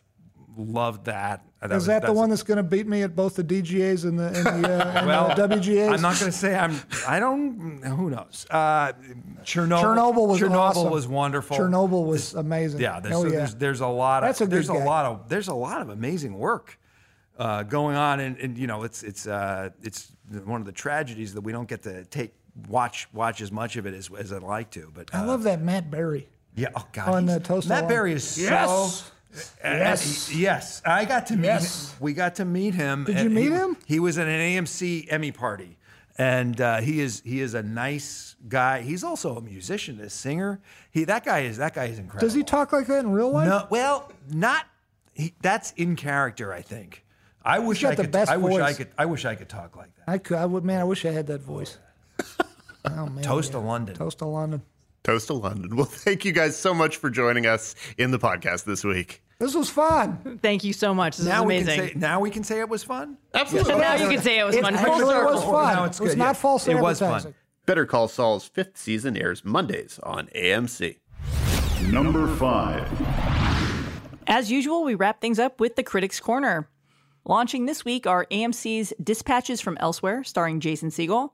loved 0.57 1.07
that. 1.07 1.45
That 1.63 1.71
Is 1.71 1.75
was- 1.77 1.87
that 1.87 2.03
the 2.03 2.13
one 2.13 2.29
that's 2.29 2.43
going 2.43 2.57
to 2.57 2.65
beat 2.65 2.89
me 2.89 3.03
at 3.03 3.15
both 3.15 3.37
the 3.37 3.45
DGAs 3.45 4.05
and 4.05 4.19
the, 4.19 4.27
and 4.27 4.65
the, 4.65 4.85
uh, 4.85 4.99
and 4.99 5.07
well, 5.07 5.29
the 5.29 5.47
WGAs? 5.47 5.95
I'm 5.95 6.03
not 6.03 6.19
going 6.19 6.33
to 6.33 6.37
say 6.37 6.57
I'm. 6.57 6.81
I 7.07 7.21
don't. 7.21 7.81
Who 7.85 8.11
knows? 8.11 8.47
Uh, 8.51 8.93
Chernobyl. 9.45 9.81
Chernobyl 9.81 10.27
was 10.27 10.41
Chernobyl 10.41 10.57
awesome. 10.57 10.91
was 10.91 11.07
wonderful. 11.07 11.57
Chernobyl 11.57 12.05
was 12.05 12.35
amazing. 12.35 12.81
Yeah, 12.81 12.99
there's, 12.99 13.15
oh, 13.15 13.23
so 13.23 13.29
yeah. 13.29 13.39
there's 13.39 13.55
there's 13.55 13.81
a 13.81 13.87
lot 13.87 14.25
of 14.25 14.29
That's 14.29 14.41
a 14.41 14.45
good 14.45 14.51
there's 14.51 14.71
a 14.71 14.73
guy. 14.73 14.85
lot 14.85 15.05
of 15.07 15.29
there's 15.29 15.47
a 15.47 15.55
lot 15.55 15.83
of 15.83 15.91
amazing 15.91 16.37
work 16.37 16.81
uh, 17.39 17.63
going 17.63 17.95
on, 17.95 18.19
and, 18.19 18.37
and 18.39 18.59
you 18.59 18.67
know 18.67 18.83
it's 18.83 19.05
it's 19.05 19.29
uh, 19.29 19.71
it's 19.85 20.11
one 20.45 20.61
of 20.61 20.67
the 20.67 20.73
tragedies 20.73 21.33
that 21.35 21.43
we 21.43 21.53
don't 21.53 21.69
get 21.69 21.85
to 21.85 22.05
take 22.07 22.35
watch 22.69 23.07
watch 23.13 23.41
as 23.41 23.53
much 23.53 23.77
of 23.77 23.87
it 23.87 23.95
as, 23.95 24.11
as 24.19 24.33
I'd 24.33 24.43
like 24.43 24.71
to. 24.73 24.91
But 24.93 25.15
uh, 25.15 25.19
I 25.19 25.25
love 25.25 25.45
that 25.45 25.63
Matt 25.63 25.93
Berry. 25.93 26.29
yeah, 26.57 26.71
oh 26.75 26.89
god, 26.93 27.09
on 27.09 27.29
he's- 27.29 27.39
the 27.39 27.45
Toast 27.45 27.69
Matt 27.69 27.81
Alone. 27.85 27.89
Berry 27.89 28.13
is 28.15 28.37
Yes! 28.37 28.69
so. 28.69 29.12
Yes. 29.63 30.29
Uh, 30.31 30.35
yes, 30.37 30.83
I 30.85 31.05
got 31.05 31.27
to 31.29 31.37
meet 31.37 31.45
Yes. 31.47 31.91
him. 31.93 31.97
We 32.01 32.13
got 32.13 32.35
to 32.37 32.45
meet 32.45 32.75
him. 32.75 33.05
Did 33.05 33.19
you 33.21 33.31
meet 33.31 33.45
he- 33.45 33.51
him? 33.51 33.77
He 33.87 34.01
was 34.01 34.19
at 34.19 34.27
an 34.29 34.39
AMC 34.41 35.07
Emmy 35.11 35.33
party, 35.33 35.79
and 36.19 36.61
uh, 36.61 36.81
he 36.81 37.01
is 37.01 37.23
he 37.25 37.41
is 37.41 37.55
a 37.55 37.63
nice 37.63 38.37
guy. 38.49 38.83
He's 38.83 39.03
also 39.03 39.37
a 39.37 39.41
musician, 39.41 40.01
a 40.01 40.11
singer. 40.11 40.61
He 40.91 41.05
that 41.05 41.25
guy 41.25 41.41
is 41.41 41.57
that 41.59 41.75
guy 41.75 41.85
is 41.87 41.99
incredible. 41.99 42.27
Does 42.27 42.35
he 42.35 42.43
talk 42.43 42.73
like 42.73 42.87
that 42.89 43.01
in 43.05 43.13
real 43.13 43.31
life? 43.31 43.49
No, 43.49 43.67
well, 43.71 44.11
not. 44.31 44.67
He, 45.15 45.35
that's 45.43 45.73
in 45.73 45.97
character, 45.97 46.53
I 46.53 46.63
think. 46.63 47.05
I 47.45 47.59
wish 47.59 47.83
got 47.83 47.93
I 47.93 47.95
the 47.97 48.03
could. 48.05 48.13
best 48.13 48.31
I 48.31 48.37
wish 48.37 48.57
I 48.61 48.73
could. 48.73 48.89
I 48.99 49.05
wish 49.07 49.25
I 49.25 49.35
could 49.35 49.49
talk 49.49 49.77
like 49.77 49.95
that. 49.97 50.05
I 50.09 50.19
could. 50.19 50.37
I 50.39 50.47
would. 50.47 50.65
Man, 50.65 50.81
I 50.81 50.85
wish 50.85 51.05
I 51.05 51.11
had 51.11 51.27
that 51.29 51.41
voice. 51.43 51.79
Oh 52.85 53.07
man. 53.07 53.23
Toast 53.23 53.51
yeah. 53.53 53.61
to 53.61 53.65
London. 53.65 53.95
Toast 53.95 54.19
to 54.19 54.25
London. 54.25 54.61
Toast 55.05 55.27
to 55.29 55.35
London. 55.35 55.75
Well, 55.77 55.85
thank 55.87 56.25
you 56.25 56.33
guys 56.33 56.57
so 56.57 56.73
much 56.75 56.97
for 56.97 57.11
joining 57.11 57.47
us 57.47 57.75
in 57.99 58.11
the 58.11 58.19
podcast 58.19 58.65
this 58.65 58.85
week. 58.85 59.23
This 59.39 59.55
was 59.55 59.69
fun. 59.69 60.39
Thank 60.41 60.63
you 60.63 60.73
so 60.73 60.95
much. 60.95 61.17
This 61.17 61.27
Now 61.27 61.43
is 61.43 61.47
we 61.49 61.57
amazing. 61.59 61.81
can 61.81 61.89
say. 61.89 61.95
Now 61.99 62.21
we 62.21 62.31
can 62.31 62.45
say 62.45 62.61
it 62.61 62.69
was 62.69 62.85
fun. 62.85 63.19
Absolutely. 63.35 63.75
now 63.77 63.95
you 63.97 64.09
can 64.09 64.23
say 64.23 64.39
it 64.39 64.45
was 64.45 64.55
It 64.55 64.63
fun. 64.63 64.75
actually 64.77 65.01
Full 65.01 65.09
circle. 65.11 65.33
was 65.35 65.43
fun. 65.45 65.75
Now 65.75 65.85
it's 65.85 65.99
it 65.99 66.03
was 66.05 66.13
good, 66.13 66.19
not 66.19 66.27
yeah. 66.27 66.33
false 66.35 66.69
It 66.69 66.75
was 66.79 66.99
fun. 67.01 67.09
advertising. 67.09 67.35
Better 67.67 67.87
Call 67.87 68.07
Saul's 68.09 68.45
fifth 68.47 68.77
season 68.79 69.17
airs 69.17 69.45
Mondays 69.45 69.99
on 70.05 70.29
AMC. 70.37 70.97
Number 71.91 72.29
five. 72.37 72.87
As 74.29 74.51
usual, 74.53 74.85
we 74.85 74.95
wrap 74.95 75.21
things 75.21 75.39
up 75.41 75.59
with 75.61 75.75
the 75.75 75.83
Critics 75.83 76.21
Corner. 76.21 76.69
Launching 77.25 77.67
this 77.67 77.85
week 77.85 78.07
are 78.07 78.27
AMC's 78.31 78.93
Dispatches 79.03 79.61
from 79.61 79.77
Elsewhere, 79.79 80.23
starring 80.25 80.61
Jason 80.61 80.91
Segel. 80.91 81.31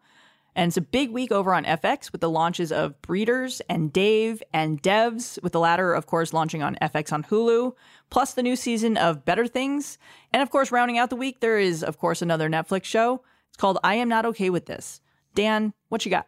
And 0.59 0.71
it's 0.71 0.77
a 0.77 0.81
big 0.81 1.11
week 1.13 1.31
over 1.31 1.55
on 1.55 1.65
FX 1.65 2.11
with 2.11 2.21
the 2.21 2.29
launches 2.29 2.73
of 2.73 3.01
Breeders 3.01 3.63
and 3.69 3.93
Dave 3.93 4.43
and 4.53 4.83
Devs, 4.83 5.41
with 5.41 5.53
the 5.53 5.61
latter, 5.61 5.95
of 5.95 6.07
course, 6.07 6.33
launching 6.33 6.65
on 6.65 6.77
FX 6.83 7.13
on 7.13 7.23
Hulu, 7.23 7.75
plus 8.11 8.35
the 8.35 8.43
new 8.43 8.57
season 8.57 8.97
of 8.97 9.25
Better 9.25 9.47
Things. 9.47 9.99
And 10.33 10.43
of 10.43 10.51
course, 10.51 10.73
rounding 10.73 10.99
out 10.99 11.11
the 11.11 11.17
week, 11.17 11.39
there 11.39 11.61
is, 11.61 11.85
of 11.85 11.99
course, 11.99 12.23
another 12.23 12.51
Netflix 12.51 12.87
show. 12.87 13.23
It's 13.51 13.57
called 13.57 13.79
I 13.85 13.95
Am 13.95 14.09
Not 14.09 14.27
Okay 14.27 14.51
With 14.51 14.67
This. 14.67 15.01
Dan, 15.37 15.75
what 15.91 16.05
you 16.05 16.11
got? 16.11 16.27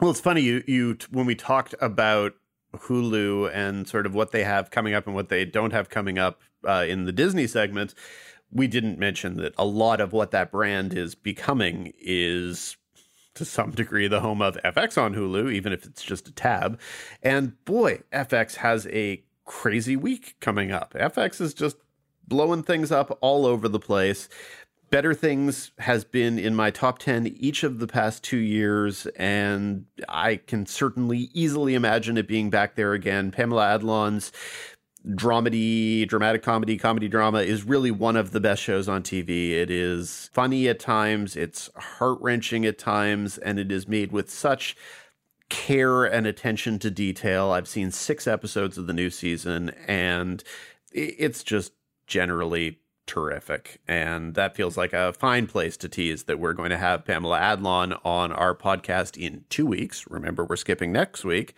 Well, 0.00 0.12
it's 0.12 0.20
funny 0.20 0.42
you 0.42 0.62
you 0.68 0.96
when 1.10 1.26
we 1.26 1.34
talked 1.34 1.74
about 1.80 2.34
Hulu 2.76 3.52
and 3.52 3.88
sort 3.88 4.06
of 4.06 4.14
what 4.14 4.30
they 4.30 4.44
have 4.44 4.70
coming 4.70 4.94
up 4.94 5.08
and 5.08 5.16
what 5.16 5.30
they 5.30 5.44
don't 5.44 5.72
have 5.72 5.90
coming 5.90 6.16
up 6.16 6.42
uh, 6.64 6.84
in 6.88 7.06
the 7.06 7.12
Disney 7.12 7.48
segment, 7.48 7.92
we 8.52 8.68
didn't 8.68 9.00
mention 9.00 9.36
that 9.38 9.52
a 9.58 9.64
lot 9.64 10.00
of 10.00 10.12
what 10.12 10.30
that 10.30 10.52
brand 10.52 10.94
is 10.94 11.16
becoming 11.16 11.92
is 11.98 12.76
to 13.34 13.44
some 13.44 13.70
degree 13.70 14.08
the 14.08 14.20
home 14.20 14.40
of 14.40 14.56
FX 14.64 15.00
on 15.00 15.14
Hulu, 15.14 15.52
even 15.52 15.72
if 15.72 15.84
it's 15.84 16.02
just 16.02 16.28
a 16.28 16.32
tab. 16.32 16.80
And 17.22 17.62
boy, 17.64 18.00
FX 18.12 18.56
has 18.56 18.86
a 18.88 19.22
crazy 19.44 19.96
week 19.96 20.36
coming 20.40 20.70
up. 20.72 20.94
FX 20.94 21.40
is 21.40 21.54
just 21.54 21.76
blowing 22.26 22.62
things 22.62 22.90
up 22.90 23.18
all 23.20 23.46
over 23.46 23.68
the 23.68 23.80
place. 23.80 24.28
Better 24.90 25.14
Things 25.14 25.72
has 25.78 26.04
been 26.04 26.38
in 26.38 26.54
my 26.54 26.70
top 26.70 26.98
10 27.00 27.26
each 27.26 27.64
of 27.64 27.80
the 27.80 27.86
past 27.88 28.22
two 28.22 28.36
years, 28.36 29.06
and 29.16 29.86
I 30.08 30.36
can 30.36 30.66
certainly 30.66 31.30
easily 31.32 31.74
imagine 31.74 32.16
it 32.16 32.28
being 32.28 32.48
back 32.48 32.76
there 32.76 32.92
again. 32.92 33.32
Pamela 33.32 33.76
Adlon's 33.76 34.30
dramedy, 35.06 36.08
dramatic 36.08 36.42
comedy, 36.42 36.78
comedy 36.78 37.08
drama 37.08 37.40
is 37.40 37.64
really 37.64 37.90
one 37.90 38.16
of 38.16 38.30
the 38.30 38.40
best 38.40 38.62
shows 38.62 38.88
on 38.88 39.02
TV. 39.02 39.50
It 39.50 39.70
is 39.70 40.30
funny 40.32 40.68
at 40.68 40.80
times, 40.80 41.36
it's 41.36 41.70
heart 41.76 42.18
wrenching 42.20 42.64
at 42.64 42.78
times, 42.78 43.36
and 43.38 43.58
it 43.58 43.70
is 43.70 43.86
made 43.86 44.12
with 44.12 44.30
such 44.30 44.76
care 45.50 46.04
and 46.04 46.26
attention 46.26 46.78
to 46.80 46.90
detail. 46.90 47.50
I've 47.50 47.68
seen 47.68 47.90
six 47.90 48.26
episodes 48.26 48.78
of 48.78 48.86
the 48.86 48.92
new 48.92 49.10
season, 49.10 49.70
and 49.86 50.42
it's 50.92 51.42
just 51.42 51.72
generally 52.06 52.78
terrific. 53.06 53.80
And 53.86 54.34
that 54.34 54.56
feels 54.56 54.76
like 54.76 54.92
a 54.92 55.12
fine 55.12 55.46
place 55.46 55.76
to 55.78 55.88
tease 55.88 56.24
that 56.24 56.38
we're 56.38 56.54
going 56.54 56.70
to 56.70 56.78
have 56.78 57.04
Pamela 57.04 57.38
Adlon 57.38 57.98
on 58.04 58.32
our 58.32 58.54
podcast 58.54 59.16
in 59.16 59.44
two 59.50 59.66
weeks. 59.66 60.04
Remember, 60.08 60.44
we're 60.44 60.56
skipping 60.56 60.92
next 60.92 61.24
week. 61.24 61.54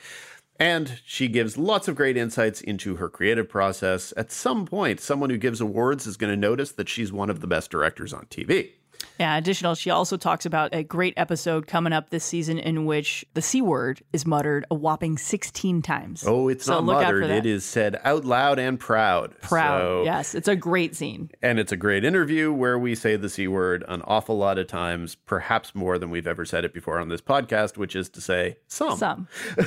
And 0.58 1.00
she 1.04 1.28
gives 1.28 1.58
lots 1.58 1.86
of 1.86 1.96
great 1.96 2.16
insights 2.16 2.60
into 2.60 2.96
her 2.96 3.08
creative 3.08 3.48
process. 3.48 4.14
At 4.16 4.32
some 4.32 4.64
point, 4.66 5.00
someone 5.00 5.30
who 5.30 5.36
gives 5.36 5.60
awards 5.60 6.06
is 6.06 6.16
going 6.16 6.32
to 6.32 6.36
notice 6.36 6.72
that 6.72 6.88
she's 6.88 7.12
one 7.12 7.28
of 7.28 7.40
the 7.40 7.46
best 7.46 7.70
directors 7.70 8.12
on 8.12 8.26
TV. 8.26 8.70
Yeah, 9.18 9.36
additional, 9.38 9.74
she 9.74 9.88
also 9.88 10.16
talks 10.18 10.44
about 10.44 10.74
a 10.74 10.82
great 10.82 11.14
episode 11.16 11.66
coming 11.66 11.92
up 11.94 12.10
this 12.10 12.22
season 12.24 12.58
in 12.58 12.84
which 12.84 13.24
the 13.32 13.40
C 13.40 13.62
word 13.62 14.02
is 14.12 14.26
muttered 14.26 14.66
a 14.70 14.74
whopping 14.74 15.16
16 15.16 15.80
times. 15.80 16.22
Oh, 16.26 16.48
it's 16.48 16.66
So 16.66 16.74
not 16.74 16.84
look 16.84 17.02
out 17.02 17.10
for 17.10 17.20
muttered. 17.20 17.36
It 17.36 17.46
is 17.46 17.64
said 17.64 17.98
out 18.04 18.26
loud 18.26 18.58
and 18.58 18.78
proud. 18.78 19.34
Proud. 19.40 19.80
So- 19.80 20.02
yes, 20.04 20.34
it's 20.34 20.48
a 20.48 20.56
great 20.56 20.94
scene. 20.94 21.30
And 21.40 21.58
it's 21.58 21.72
a 21.72 21.76
great 21.78 22.04
interview 22.04 22.52
where 22.52 22.78
we 22.78 22.94
say 22.94 23.16
the 23.16 23.30
C 23.30 23.48
word 23.48 23.84
an 23.88 24.02
awful 24.02 24.36
lot 24.36 24.58
of 24.58 24.66
times, 24.66 25.14
perhaps 25.14 25.74
more 25.74 25.98
than 25.98 26.10
we've 26.10 26.26
ever 26.26 26.44
said 26.44 26.64
it 26.66 26.74
before 26.74 26.98
on 26.98 27.08
this 27.08 27.22
podcast, 27.22 27.78
which 27.78 27.96
is 27.96 28.10
to 28.10 28.20
say 28.20 28.56
some. 28.68 28.98
Some. 28.98 29.28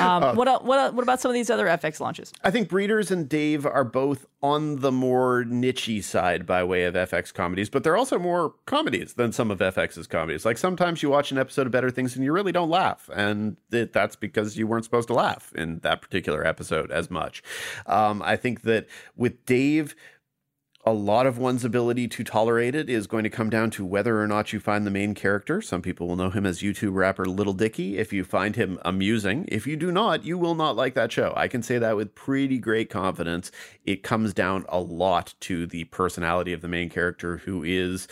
Um, 0.00 0.36
what, 0.36 0.64
what, 0.64 0.94
what 0.94 1.02
about 1.02 1.20
some 1.20 1.28
of 1.30 1.34
these 1.34 1.50
other 1.50 1.66
FX 1.66 1.98
launches? 1.98 2.32
I 2.44 2.52
think 2.52 2.68
Breeders 2.68 3.10
and 3.10 3.28
Dave 3.28 3.66
are 3.66 3.82
both 3.82 4.26
on 4.40 4.76
the 4.76 4.92
more 4.92 5.44
nichey 5.44 6.02
side 6.02 6.46
by 6.46 6.62
way 6.62 6.84
of 6.84 6.94
FX 6.94 7.34
comedies, 7.34 7.68
but 7.68 7.82
they're 7.82 7.96
also 7.96 8.18
more 8.18 8.54
comedies 8.66 9.14
than 9.14 9.32
some 9.32 9.50
of 9.50 9.58
FX's 9.58 10.06
comedies. 10.06 10.44
Like 10.44 10.58
sometimes 10.58 11.02
you 11.02 11.10
watch 11.10 11.32
an 11.32 11.38
episode 11.38 11.66
of 11.66 11.72
Better 11.72 11.90
Things 11.90 12.14
and 12.14 12.24
you 12.24 12.32
really 12.32 12.52
don't 12.52 12.70
laugh, 12.70 13.10
and 13.14 13.56
it, 13.72 13.92
that's 13.92 14.14
because 14.14 14.56
you 14.56 14.66
weren't 14.66 14.84
supposed 14.84 15.08
to 15.08 15.14
laugh 15.14 15.52
in 15.54 15.80
that 15.80 16.00
particular 16.00 16.46
episode 16.46 16.90
as 16.92 17.10
much. 17.10 17.42
Um, 17.86 18.22
I 18.22 18.36
think 18.36 18.62
that 18.62 18.86
with 19.16 19.44
Dave, 19.44 19.96
a 20.84 20.92
lot 20.92 21.26
of 21.26 21.38
one's 21.38 21.64
ability 21.64 22.08
to 22.08 22.24
tolerate 22.24 22.74
it 22.74 22.88
is 22.88 23.06
going 23.06 23.24
to 23.24 23.30
come 23.30 23.50
down 23.50 23.70
to 23.70 23.84
whether 23.84 24.22
or 24.22 24.26
not 24.26 24.52
you 24.52 24.60
find 24.60 24.86
the 24.86 24.90
main 24.90 25.12
character. 25.12 25.60
Some 25.60 25.82
people 25.82 26.06
will 26.06 26.16
know 26.16 26.30
him 26.30 26.46
as 26.46 26.60
YouTube 26.60 26.94
rapper 26.94 27.26
Little 27.26 27.52
Dicky. 27.52 27.98
If 27.98 28.12
you 28.12 28.24
find 28.24 28.56
him 28.56 28.78
amusing, 28.82 29.44
if 29.48 29.66
you 29.66 29.76
do 29.76 29.90
not, 29.90 30.24
you 30.24 30.38
will 30.38 30.54
not 30.54 30.76
like 30.76 30.94
that 30.94 31.12
show. 31.12 31.34
I 31.36 31.48
can 31.48 31.62
say 31.62 31.78
that 31.78 31.96
with 31.96 32.14
pretty 32.14 32.58
great 32.58 32.90
confidence. 32.90 33.50
It 33.84 34.02
comes 34.02 34.32
down 34.32 34.64
a 34.68 34.80
lot 34.80 35.34
to 35.40 35.66
the 35.66 35.84
personality 35.84 36.52
of 36.52 36.60
the 36.60 36.68
main 36.68 36.88
character, 36.88 37.38
who 37.38 37.62
is 37.64 38.06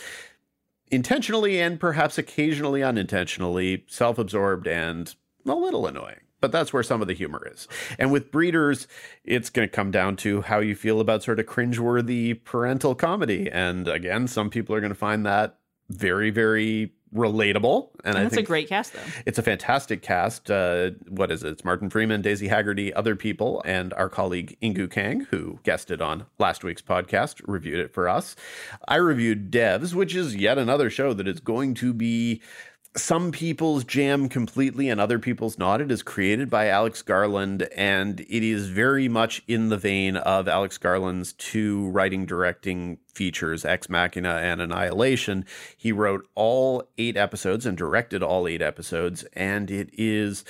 intentionally 0.91 1.59
and 1.59 1.79
perhaps 1.79 2.17
occasionally 2.17 2.83
unintentionally 2.83 3.85
self 3.87 4.17
absorbed 4.17 4.67
and 4.67 5.15
a 5.45 5.55
little 5.55 5.87
annoying 5.87 6.26
but 6.39 6.51
that's 6.51 6.71
where 6.73 6.83
some 6.83 7.01
of 7.01 7.07
the 7.07 7.13
humor 7.13 7.47
is. 7.51 7.67
And 7.97 8.11
with 8.11 8.31
breeders, 8.31 8.87
it's 9.23 9.49
going 9.49 9.67
to 9.67 9.71
come 9.73 9.91
down 9.91 10.15
to 10.17 10.41
how 10.41 10.59
you 10.59 10.75
feel 10.75 10.99
about 10.99 11.23
sort 11.23 11.39
of 11.39 11.45
cringeworthy 11.45 12.43
parental 12.43 12.95
comedy. 12.95 13.49
And 13.51 13.87
again, 13.87 14.27
some 14.27 14.49
people 14.49 14.75
are 14.75 14.79
going 14.79 14.91
to 14.91 14.95
find 14.95 15.25
that 15.25 15.57
very, 15.89 16.29
very 16.29 16.91
relatable. 17.15 17.89
And, 18.03 18.15
And 18.15 18.17
I 18.17 18.23
that's 18.23 18.35
a 18.37 18.41
great 18.41 18.67
cast, 18.67 18.91
though. 18.93 18.99
it's 19.25 19.37
a 19.37 19.41
fantastic 19.41 20.01
cast. 20.01 20.51
Uh, 20.51 20.91
what 21.07 21.31
is 21.31 21.41
it? 21.43 21.51
It's 21.51 21.63
Martin 21.65 21.89
Freeman, 21.89 22.21
Daisy 22.21 22.49
Haggerty, 22.49 22.93
other 22.93 23.15
people, 23.15 23.61
and 23.65 23.93
our 23.93 24.09
colleague 24.09 24.57
Inkoo 24.61 24.91
Kang, 24.91 25.21
who 25.31 25.59
guested 25.63 26.01
on 26.01 26.25
last 26.37 26.65
week's 26.65 26.81
podcast, 26.81 27.41
reviewed 27.47 27.79
it 27.79 27.93
for 27.93 28.09
us. 28.09 28.35
I 28.87 28.97
reviewed 28.97 29.51
Devs, 29.51 29.93
which 29.93 30.15
is 30.15 30.35
yet 30.35 30.57
another 30.57 30.89
show 30.89 31.13
that 31.13 31.27
is 31.29 31.39
going 31.39 31.75
to 31.75 31.93
be 31.93 32.41
some 32.97 33.31
people's 33.31 33.83
jam 33.83 34.27
completely 34.27 34.89
and 34.89 34.99
other 34.99 35.19
people's 35.19 35.57
not. 35.57 35.81
It 35.81 35.91
is 35.91 36.03
created 36.03 36.49
by 36.49 36.67
Alex 36.67 37.01
Garland, 37.01 37.63
and 37.75 38.19
it 38.21 38.43
is 38.43 38.67
very 38.67 39.07
much 39.07 39.43
in 39.47 39.69
the 39.69 39.77
vein 39.77 40.17
of 40.17 40.47
Alex 40.47 40.77
Garland's 40.77 41.33
two 41.33 41.87
writing 41.89 42.25
directing 42.25 42.97
features, 43.13 43.63
Ex 43.65 43.89
Machina 43.89 44.35
and 44.35 44.61
Annihilation. 44.61 45.45
He 45.77 45.91
wrote 45.91 46.27
all 46.35 46.83
eight 46.97 47.17
episodes 47.17 47.65
and 47.65 47.77
directed 47.77 48.23
all 48.23 48.47
eight 48.47 48.61
episodes, 48.61 49.23
and 49.33 49.69
it 49.71 49.89
is 49.93 50.43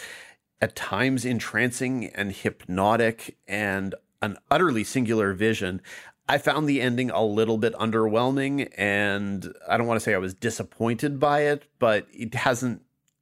at 0.61 0.75
times 0.75 1.25
entrancing 1.25 2.07
and 2.07 2.31
hypnotic 2.31 3.37
and 3.47 3.93
an 4.21 4.37
utterly 4.49 4.83
singular 4.83 5.33
vision. 5.33 5.81
I 6.29 6.37
found 6.37 6.67
the 6.67 6.81
ending 6.81 7.09
a 7.09 7.23
little 7.23 7.57
bit 7.57 7.73
underwhelming, 7.75 8.69
and 8.77 9.53
I 9.67 9.77
don't 9.77 9.87
want 9.87 9.99
to 9.99 10.03
say 10.03 10.13
I 10.13 10.19
was 10.19 10.33
disappointed 10.33 11.19
by 11.19 11.41
it, 11.41 11.63
but 11.79 12.07
it 12.11 12.33
hasn't 12.33 12.81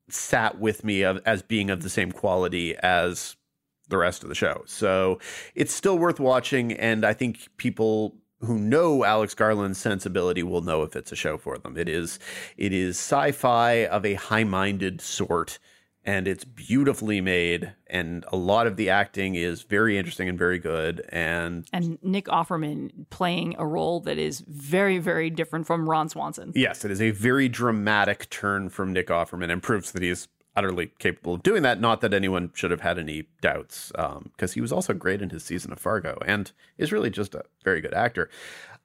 sat 0.09 0.59
with 0.59 0.83
me 0.83 1.03
of, 1.03 1.21
as 1.25 1.41
being 1.41 1.69
of 1.69 1.83
the 1.83 1.89
same 1.89 2.11
quality 2.11 2.75
as 2.77 3.35
the 3.89 3.97
rest 3.97 4.23
of 4.23 4.29
the 4.29 4.35
show. 4.35 4.63
So 4.65 5.19
it's 5.53 5.73
still 5.73 5.97
worth 5.97 6.19
watching, 6.19 6.73
and 6.73 7.05
I 7.05 7.13
think 7.13 7.47
people 7.57 8.15
who 8.41 8.57
know 8.59 9.03
Alex 9.03 9.33
Garland's 9.33 9.77
sensibility 9.77 10.43
will 10.43 10.61
know 10.61 10.83
if 10.83 10.95
it's 10.95 11.11
a 11.11 11.15
show 11.15 11.37
for 11.37 11.57
them. 11.57 11.77
It 11.77 11.87
is 11.87 12.19
it 12.57 12.73
is 12.73 12.97
sci-fi 12.97 13.85
of 13.85 14.05
a 14.05 14.15
high-minded 14.15 15.01
sort 15.01 15.59
and 16.05 16.27
it's 16.27 16.43
beautifully 16.45 17.19
made 17.19 17.73
and 17.87 18.23
a 18.31 18.37
lot 18.37 18.67
of 18.67 18.75
the 18.77 18.89
acting 18.89 19.35
is 19.35 19.63
very 19.63 19.97
interesting 19.97 20.29
and 20.29 20.37
very 20.37 20.59
good 20.59 21.03
and 21.09 21.67
And 21.73 21.97
Nick 22.03 22.25
Offerman 22.25 22.91
playing 23.09 23.55
a 23.57 23.65
role 23.65 23.99
that 24.01 24.17
is 24.17 24.41
very, 24.47 24.99
very 24.99 25.29
different 25.29 25.65
from 25.67 25.89
Ron 25.89 26.07
Swanson. 26.09 26.51
yes 26.55 26.85
it 26.85 26.91
is 26.91 27.01
a 27.01 27.11
very 27.11 27.49
dramatic 27.49 28.29
turn 28.29 28.69
from 28.69 28.93
nick 28.93 29.07
offerman 29.07 29.51
and 29.51 29.61
proves 29.63 29.91
that 29.91 30.01
he's 30.01 30.27
utterly 30.55 30.91
capable 30.99 31.33
of 31.33 31.43
doing 31.43 31.63
that 31.63 31.81
not 31.81 31.99
that 32.01 32.13
anyone 32.13 32.49
should 32.53 32.71
have 32.71 32.81
had 32.81 32.97
any 32.97 33.27
doubts 33.41 33.91
um, 33.95 34.29
because 34.31 34.53
he 34.53 34.61
was 34.61 34.71
also 34.71 34.93
great 34.93 35.21
in 35.21 35.29
his 35.29 35.43
season 35.43 35.71
of 35.73 35.79
fargo 35.79 36.17
and 36.25 36.51
is 36.77 36.91
really 36.93 37.09
just 37.09 37.35
a 37.35 37.43
very 37.63 37.81
good 37.81 37.93
actor 37.93 38.29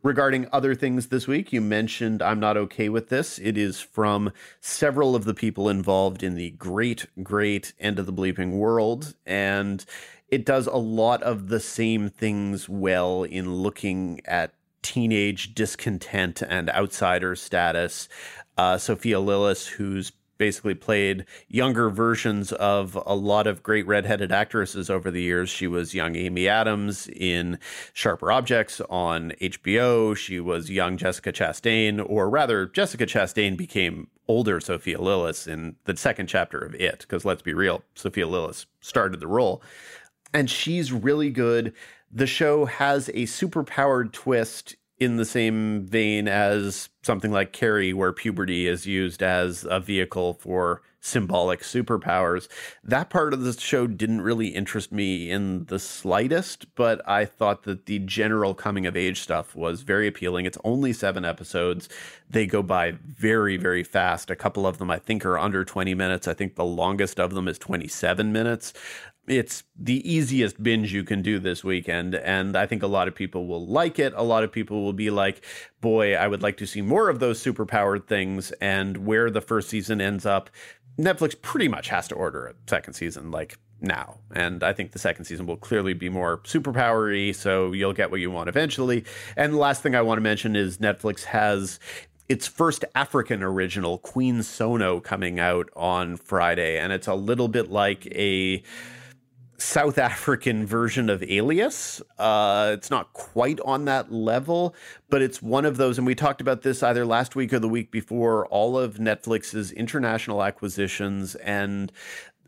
Regarding 0.03 0.49
other 0.51 0.75
things 0.75 1.09
this 1.09 1.29
week, 1.29 1.53
you 1.53 1.61
mentioned 1.61 2.23
I'm 2.23 2.41
Not 2.41 2.57
Okay 2.57 2.89
with 2.89 3.11
This. 3.11 3.39
It 3.39 3.59
is 3.59 3.83
from 3.83 4.33
several 4.59 5.15
of 5.15 5.25
the 5.25 5.35
people 5.35 5.69
involved 5.69 6.23
in 6.23 6.37
the 6.37 6.53
great, 6.53 7.07
great 7.23 7.75
End 7.79 7.99
of 7.99 8.07
the 8.07 8.13
Bleeping 8.13 8.53
World. 8.53 9.15
And 9.27 9.85
it 10.29 10.47
does 10.47 10.67
a 10.67 10.77
lot 10.77 11.23
of 11.23 11.49
the 11.49 11.61
same 11.61 12.09
things 12.09 12.67
well 12.67 13.25
in 13.25 13.57
looking 13.57 14.23
at 14.25 14.55
teenage 14.81 15.55
discontent 15.55 16.41
and 16.41 16.71
outsider 16.71 17.37
status. 17.37 18.09
Uh, 18.57 18.79
Sophia 18.79 19.19
Lillis, 19.19 19.67
who's 19.67 20.13
basically 20.41 20.75
played 20.75 21.27
younger 21.49 21.91
versions 21.91 22.51
of 22.53 22.99
a 23.05 23.15
lot 23.15 23.47
of 23.47 23.63
great 23.63 23.87
redheaded 23.87 24.33
actresses 24.33 24.89
over 24.89 25.11
the 25.11 25.21
years. 25.21 25.51
She 25.51 25.67
was 25.67 25.95
young 25.95 26.17
Amy 26.17 26.49
Adams 26.49 27.09
in 27.09 27.59
Sharp 27.93 28.23
Objects 28.23 28.81
on 28.89 29.35
HBO. 29.43 30.17
She 30.17 30.41
was 30.41 30.71
young 30.71 30.97
Jessica 30.97 31.31
Chastain, 31.31 32.03
or 32.09 32.31
rather, 32.31 32.65
Jessica 32.65 33.05
Chastain 33.05 33.55
became 33.55 34.09
older 34.29 34.61
Sophia 34.61 34.97
Lillis 34.97 35.47
in 35.47 35.77
the 35.85 35.95
second 35.95 36.27
chapter 36.27 36.59
of 36.59 36.75
It, 36.75 37.01
because 37.01 37.27
let's 37.27 37.43
be 37.43 37.53
real, 37.53 37.83
Sophia 37.95 38.27
Lillis 38.27 38.65
started 38.81 39.21
the 39.21 39.27
role. 39.27 39.63
And 40.33 40.49
she's 40.49 40.91
really 40.91 41.29
good. 41.29 41.75
The 42.11 42.27
show 42.27 42.65
has 42.65 43.09
a 43.11 43.27
superpowered 43.27 44.13
twist 44.13 44.77
in 45.01 45.17
the 45.17 45.25
same 45.25 45.87
vein 45.87 46.29
as 46.29 46.91
something 47.03 47.33
like 47.33 47.53
Carrie, 47.53 47.95
where 47.95 48.13
puberty 48.13 48.69
is 48.69 48.87
used 48.87 49.23
as 49.23 49.67
a 49.69 49.81
vehicle 49.81 50.35
for 50.35 50.83
symbolic 51.01 51.61
superpowers. 51.61 52.47
That 52.85 53.09
part 53.09 53.33
of 53.33 53.41
the 53.41 53.59
show 53.59 53.87
didn't 53.87 54.21
really 54.21 54.49
interest 54.49 54.93
me 54.93 55.31
in 55.31 55.65
the 55.65 55.79
slightest, 55.79 56.75
but 56.75 57.01
I 57.09 57.25
thought 57.25 57.63
that 57.63 57.87
the 57.87 58.01
general 58.01 58.55
coming 58.55 58.85
of 58.85 58.97
age 58.97 59.21
stuff 59.21 59.57
was 59.57 59.81
very 59.81 60.07
appealing. 60.07 60.45
It's 60.45 60.59
only 60.63 60.93
seven 60.93 61.25
episodes. 61.25 61.89
They 62.29 62.47
go 62.47 62.63
by 62.63 62.93
very, 63.03 63.57
very 63.57 63.83
fast. 63.83 64.31
A 64.31 64.37
couple 64.37 64.67
of 64.67 64.77
them, 64.77 64.91
I 64.91 64.99
think, 64.99 65.25
are 65.25 65.39
under 65.39 65.65
20 65.65 65.95
minutes. 65.95 66.29
I 66.29 66.35
think 66.35 66.55
the 66.55 66.65
longest 66.67 67.19
of 67.19 67.33
them 67.33 67.49
is 67.49 67.59
27 67.59 68.31
minutes 68.31 68.75
it's 69.27 69.63
the 69.77 70.09
easiest 70.11 70.63
binge 70.63 70.93
you 70.93 71.05
can 71.05 71.23
do 71.23 71.39
this 71.39 71.63
weekend 71.63 72.15
and 72.15 72.57
i 72.57 72.67
think 72.67 72.83
a 72.83 72.87
lot 72.87 73.07
of 73.07 73.15
people 73.15 73.47
will 73.47 73.67
like 73.67 73.99
it 73.99 74.13
a 74.17 74.23
lot 74.23 74.43
of 74.43 74.51
people 74.51 74.83
will 74.83 74.93
be 74.93 75.11
like 75.11 75.45
boy 75.81 76.15
i 76.15 76.27
would 76.27 76.43
like 76.43 76.57
to 76.57 76.67
see 76.67 76.81
more 76.81 77.09
of 77.09 77.21
those 77.21 77.43
superpowered 77.43 78.07
things 78.07 78.51
and 78.61 79.07
where 79.07 79.31
the 79.31 79.41
first 79.41 79.69
season 79.69 80.01
ends 80.01 80.27
up 80.27 80.51
netflix 80.99 81.41
pretty 81.41 81.69
much 81.69 81.89
has 81.89 82.09
to 82.09 82.15
order 82.15 82.47
a 82.47 82.55
second 82.69 82.95
season 82.95 83.31
like 83.31 83.59
now 83.81 84.19
and 84.35 84.63
i 84.63 84.73
think 84.73 84.93
the 84.93 84.99
second 84.99 85.25
season 85.25 85.47
will 85.47 85.57
clearly 85.57 85.95
be 85.95 86.09
more 86.09 86.39
superpowery 86.39 87.35
so 87.35 87.73
you'll 87.73 87.93
get 87.93 88.11
what 88.11 88.21
you 88.21 88.31
want 88.31 88.49
eventually 88.49 89.05
and 89.37 89.53
the 89.53 89.59
last 89.59 89.83
thing 89.83 89.95
i 89.95 90.03
want 90.03 90.19
to 90.19 90.23
mention 90.23 90.57
is 90.57 90.79
netflix 90.79 91.25
has 91.25 91.79
its 92.31 92.47
first 92.47 92.85
African 92.95 93.43
original, 93.43 93.99
Queen 93.99 94.45
Sono, 94.45 95.01
coming 95.01 95.41
out 95.41 95.69
on 95.75 96.17
Friday. 96.17 96.79
And 96.79 96.93
it's 96.93 97.09
a 97.09 97.15
little 97.15 97.49
bit 97.49 97.73
like 97.73 98.07
a 98.07 98.63
South 99.61 99.99
African 99.99 100.67
version 100.67 101.11
of 101.11 101.23
Alias. 101.23 102.01
Uh, 102.19 102.71
it's 102.75 102.91
not 102.91 103.13
quite 103.13 103.61
on 103.61 103.85
that 103.85 104.11
level, 104.11 104.75
but 105.11 105.23
it's 105.23 105.43
one 105.43 105.65
of 105.65 105.77
those. 105.77 105.99
And 105.99 106.07
we 106.07 106.15
talked 106.15 106.41
about 106.41 106.63
this 106.63 106.83
either 106.83 107.05
last 107.05 107.37
week 107.37 107.53
or 107.53 107.59
the 107.59 107.69
week 107.69 107.91
before 107.91 108.47
all 108.47 108.79
of 108.79 108.95
Netflix's 108.95 109.71
international 109.73 110.43
acquisitions 110.43 111.35
and 111.37 111.93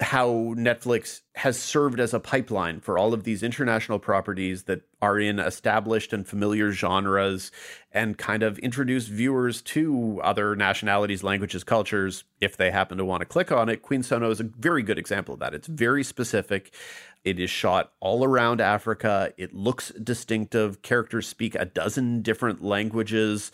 how 0.00 0.54
Netflix 0.56 1.20
has 1.34 1.58
served 1.58 2.00
as 2.00 2.14
a 2.14 2.20
pipeline 2.20 2.80
for 2.80 2.98
all 2.98 3.12
of 3.12 3.24
these 3.24 3.42
international 3.42 3.98
properties 3.98 4.64
that 4.64 4.82
are 5.00 5.18
in 5.18 5.38
established 5.38 6.12
and 6.12 6.26
familiar 6.26 6.72
genres 6.72 7.52
and 7.92 8.16
kind 8.16 8.42
of 8.42 8.58
introduce 8.60 9.06
viewers 9.06 9.60
to 9.60 10.20
other 10.24 10.56
nationalities, 10.56 11.22
languages, 11.22 11.62
cultures 11.62 12.24
if 12.40 12.56
they 12.56 12.70
happen 12.70 12.98
to 12.98 13.04
want 13.04 13.20
to 13.20 13.26
click 13.26 13.52
on 13.52 13.68
it. 13.68 13.82
Queen 13.82 14.02
Sono 14.02 14.30
is 14.30 14.40
a 14.40 14.44
very 14.44 14.82
good 14.82 14.98
example 14.98 15.34
of 15.34 15.40
that. 15.40 15.54
It's 15.54 15.68
very 15.68 16.02
specific. 16.02 16.74
It 17.22 17.38
is 17.38 17.50
shot 17.50 17.92
all 18.00 18.24
around 18.24 18.60
Africa. 18.60 19.32
It 19.36 19.54
looks 19.54 19.90
distinctive. 19.90 20.82
Characters 20.82 21.28
speak 21.28 21.54
a 21.54 21.66
dozen 21.66 22.22
different 22.22 22.62
languages. 22.64 23.52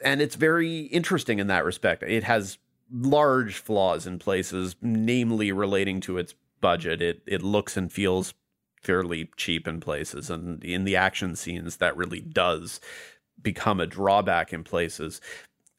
And 0.00 0.22
it's 0.22 0.36
very 0.36 0.80
interesting 0.82 1.38
in 1.38 1.48
that 1.48 1.64
respect. 1.64 2.02
It 2.04 2.24
has 2.24 2.58
large 2.92 3.56
flaws 3.56 4.06
in 4.06 4.18
places, 4.18 4.76
namely 4.80 5.52
relating 5.52 6.00
to 6.02 6.18
its 6.18 6.34
budget. 6.60 7.00
It 7.00 7.22
it 7.26 7.42
looks 7.42 7.76
and 7.76 7.92
feels 7.92 8.34
fairly 8.82 9.30
cheap 9.36 9.66
in 9.66 9.80
places, 9.80 10.30
and 10.30 10.62
in 10.64 10.84
the 10.84 10.96
action 10.96 11.36
scenes, 11.36 11.76
that 11.76 11.96
really 11.96 12.20
does 12.20 12.80
become 13.40 13.80
a 13.80 13.86
drawback 13.86 14.52
in 14.52 14.64
places. 14.64 15.20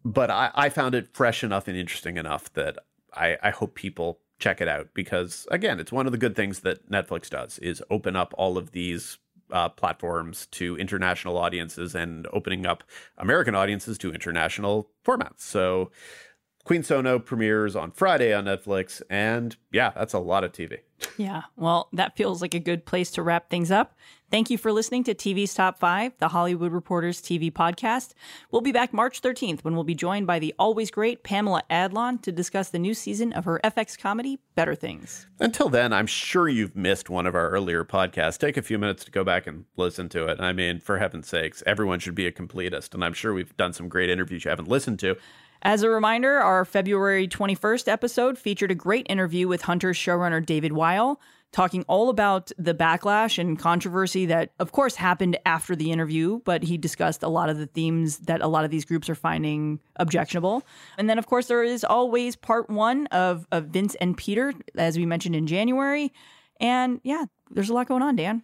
But 0.06 0.30
I, 0.30 0.52
I 0.54 0.70
found 0.70 0.96
it 0.96 1.14
fresh 1.14 1.44
enough 1.44 1.68
and 1.68 1.78
interesting 1.78 2.18
enough 2.18 2.52
that 2.54 2.78
I, 3.14 3.38
I 3.42 3.52
hope 3.52 3.76
people 3.76 4.20
check 4.40 4.60
it 4.60 4.68
out 4.68 4.90
because 4.94 5.48
again, 5.52 5.80
it's 5.80 5.92
one 5.92 6.06
of 6.06 6.12
the 6.12 6.18
good 6.18 6.36
things 6.36 6.62
that 6.62 6.90
Netflix 6.92 7.30
does 7.30 7.60
is 7.60 7.82
open 7.90 8.16
up 8.16 8.34
all 8.38 8.58
of 8.58 8.72
these 8.72 9.18
uh, 9.52 9.70
platforms 9.70 10.48
to 10.48 10.76
international 10.78 11.38
audiences 11.38 11.96
and 11.96 12.28
opening 12.34 12.66
up 12.66 12.84
American 13.18 13.56
audiences 13.56 13.98
to 14.00 14.12
international 14.12 14.90
formats. 15.06 15.42
So 15.42 15.92
Queen 16.64 16.82
Sono 16.82 17.20
premieres 17.20 17.76
on 17.76 17.92
Friday 17.92 18.34
on 18.34 18.46
Netflix, 18.46 19.02
and 19.10 19.58
yeah, 19.72 19.92
that's 19.96 20.14
a 20.14 20.20
lot 20.20 20.44
of 20.46 20.54
TV. 20.54 20.80
Yeah, 21.18 21.44
well, 21.58 21.90
that 21.92 22.16
feels 22.16 22.42
like 22.42 22.54
a 22.54 22.60
good 22.60 22.86
place 22.86 23.12
to 23.12 23.22
wrap 23.22 23.50
things 23.50 23.70
up. 23.70 23.98
Thank 24.32 24.50
you 24.50 24.58
for 24.58 24.72
listening 24.72 25.04
to 25.04 25.14
TV's 25.14 25.54
Top 25.54 25.78
5, 25.78 26.14
the 26.18 26.30
Hollywood 26.30 26.72
Reporters 26.72 27.22
TV 27.22 27.52
podcast. 27.52 28.14
We'll 28.50 28.62
be 28.62 28.72
back 28.72 28.94
March 28.94 29.22
13th 29.22 29.64
when 29.64 29.76
we'll 29.76 29.84
be 29.84 29.94
joined 29.94 30.26
by 30.26 30.40
the 30.40 30.56
always 30.58 30.90
great 30.90 31.24
Pamela 31.24 31.62
Adlon 31.70 32.22
to 32.24 32.32
discuss 32.32 32.70
the 32.70 32.80
new 32.80 32.94
season 32.94 33.34
of 33.34 33.46
her 33.46 33.60
FX 33.64 33.96
comedy, 34.00 34.40
Better 34.56 34.74
Things. 34.74 35.28
Until 35.40 35.70
then, 35.70 35.94
I'm 35.94 36.08
sure 36.08 36.48
you've 36.48 36.76
missed 36.76 37.10
one 37.10 37.28
of 37.28 37.36
our 37.36 37.50
earlier 37.50 37.84
podcasts. 37.84 38.40
Take 38.40 38.58
a 38.58 38.64
few 38.64 38.80
minutes 38.80 39.06
to 39.06 39.12
go 39.12 39.24
back 39.24 39.46
and 39.46 39.66
listen 39.76 40.10
to 40.10 40.26
it. 40.28 40.40
I 40.40 40.54
mean, 40.54 40.80
for 40.80 40.98
heaven's 40.98 41.28
sakes, 41.28 41.62
everyone 41.68 42.00
should 42.00 42.16
be 42.16 42.26
a 42.26 42.32
completist, 42.32 42.94
and 42.96 43.04
I'm 43.04 43.14
sure 43.14 43.34
we've 43.34 43.56
done 43.58 43.74
some 43.74 43.90
great 43.90 44.10
interviews 44.10 44.46
you 44.46 44.50
haven't 44.50 44.70
listened 44.70 44.98
to. 45.00 45.16
As 45.66 45.82
a 45.82 45.90
reminder, 45.90 46.40
our 46.40 46.66
February 46.66 47.26
21st 47.26 47.88
episode 47.88 48.38
featured 48.38 48.70
a 48.70 48.76
great 48.76 49.08
interview 49.10 49.48
with 49.48 49.62
Hunter's 49.62 49.96
showrunner 49.96 50.46
David 50.46 50.74
Weil, 50.74 51.22
talking 51.54 51.86
all 51.88 52.10
about 52.10 52.52
the 52.58 52.74
backlash 52.74 53.40
and 53.40 53.58
controversy 53.58 54.26
that, 54.26 54.52
of 54.60 54.74
course, 54.74 54.96
happened 54.96 55.38
after 55.46 55.74
the 55.74 55.90
interview, 55.90 56.42
but 56.44 56.64
he 56.64 56.78
discussed 56.78 57.24
a 57.24 57.30
lot 57.30 57.48
of 57.48 57.58
the 57.60 57.68
themes 57.68 58.18
that 58.20 58.42
a 58.42 58.48
lot 58.48 58.66
of 58.66 58.72
these 58.72 58.84
groups 58.84 59.10
are 59.10 59.16
finding 59.16 59.80
objectionable. 59.96 60.64
And 60.98 61.10
then, 61.10 61.18
of 61.18 61.28
course, 61.28 61.48
there 61.48 61.64
is 61.64 61.86
always 61.86 62.36
part 62.36 62.70
one 62.70 63.08
of, 63.08 63.48
of 63.54 63.68
Vince 63.68 63.96
and 64.02 64.18
Peter, 64.18 64.54
as 64.76 64.98
we 64.98 65.06
mentioned 65.06 65.34
in 65.34 65.48
January. 65.48 66.12
And 66.60 67.00
yeah, 67.06 67.24
there's 67.52 67.70
a 67.70 67.74
lot 67.74 67.88
going 67.88 68.02
on, 68.02 68.18
Dan. 68.18 68.44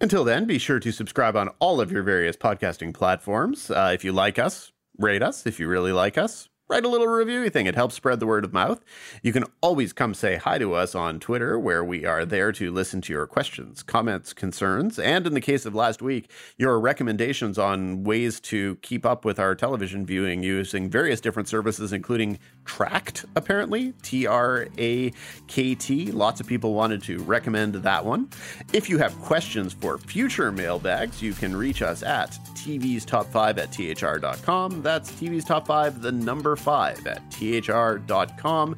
Until 0.00 0.24
then, 0.24 0.46
be 0.46 0.56
sure 0.58 0.80
to 0.80 0.90
subscribe 0.90 1.36
on 1.36 1.48
all 1.58 1.82
of 1.82 1.92
your 1.92 2.02
various 2.02 2.38
podcasting 2.38 2.94
platforms. 2.94 3.70
Uh, 3.70 3.90
if 3.92 4.04
you 4.04 4.12
like 4.12 4.38
us, 4.38 4.72
rate 5.00 5.22
us 5.22 5.46
if 5.46 5.58
you 5.58 5.66
really 5.66 5.92
like 5.92 6.18
us. 6.18 6.48
Write 6.68 6.84
a 6.84 6.88
little 6.88 7.08
review 7.08 7.40
you 7.40 7.50
think 7.50 7.68
it 7.68 7.74
helps 7.74 7.96
spread 7.96 8.20
the 8.20 8.28
word 8.28 8.44
of 8.44 8.52
mouth. 8.52 8.84
You 9.24 9.32
can 9.32 9.44
always 9.60 9.92
come 9.92 10.14
say 10.14 10.36
hi 10.36 10.56
to 10.58 10.72
us 10.74 10.94
on 10.94 11.18
Twitter, 11.18 11.58
where 11.58 11.82
we 11.82 12.04
are 12.04 12.24
there 12.24 12.52
to 12.52 12.70
listen 12.70 13.00
to 13.00 13.12
your 13.12 13.26
questions, 13.26 13.82
comments, 13.82 14.32
concerns, 14.32 14.96
and 14.96 15.26
in 15.26 15.34
the 15.34 15.40
case 15.40 15.66
of 15.66 15.74
last 15.74 16.00
week, 16.00 16.30
your 16.58 16.78
recommendations 16.78 17.58
on 17.58 18.04
ways 18.04 18.38
to 18.42 18.76
keep 18.82 19.04
up 19.04 19.24
with 19.24 19.40
our 19.40 19.56
television 19.56 20.06
viewing 20.06 20.44
using 20.44 20.88
various 20.88 21.20
different 21.20 21.48
services, 21.48 21.92
including 21.92 22.38
Trakt, 22.64 23.24
apparently, 23.36 23.92
T 24.02 24.26
R 24.26 24.68
A 24.78 25.12
K 25.46 25.74
T. 25.74 26.12
Lots 26.12 26.40
of 26.40 26.46
people 26.46 26.74
wanted 26.74 27.02
to 27.04 27.18
recommend 27.22 27.74
that 27.74 28.04
one. 28.04 28.28
If 28.72 28.88
you 28.88 28.98
have 28.98 29.18
questions 29.20 29.72
for 29.72 29.98
future 29.98 30.52
mailbags, 30.52 31.20
you 31.20 31.32
can 31.32 31.54
reach 31.56 31.82
us 31.82 32.02
at 32.02 32.32
TV's 32.54 33.04
Top 33.04 33.26
5 33.32 33.58
at 33.58 33.72
THR.com. 33.72 34.82
That's 34.82 35.10
TV's 35.12 35.44
Top 35.44 35.66
5, 35.66 36.02
the 36.02 36.12
number 36.12 36.56
5 36.56 37.06
at 37.06 37.30
THR.com. 37.30 38.76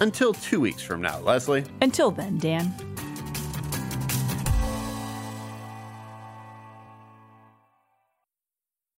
Until 0.00 0.32
two 0.32 0.60
weeks 0.60 0.82
from 0.82 1.00
now, 1.00 1.20
Lesley. 1.20 1.64
Until 1.80 2.10
then, 2.10 2.38
Dan. 2.38 2.74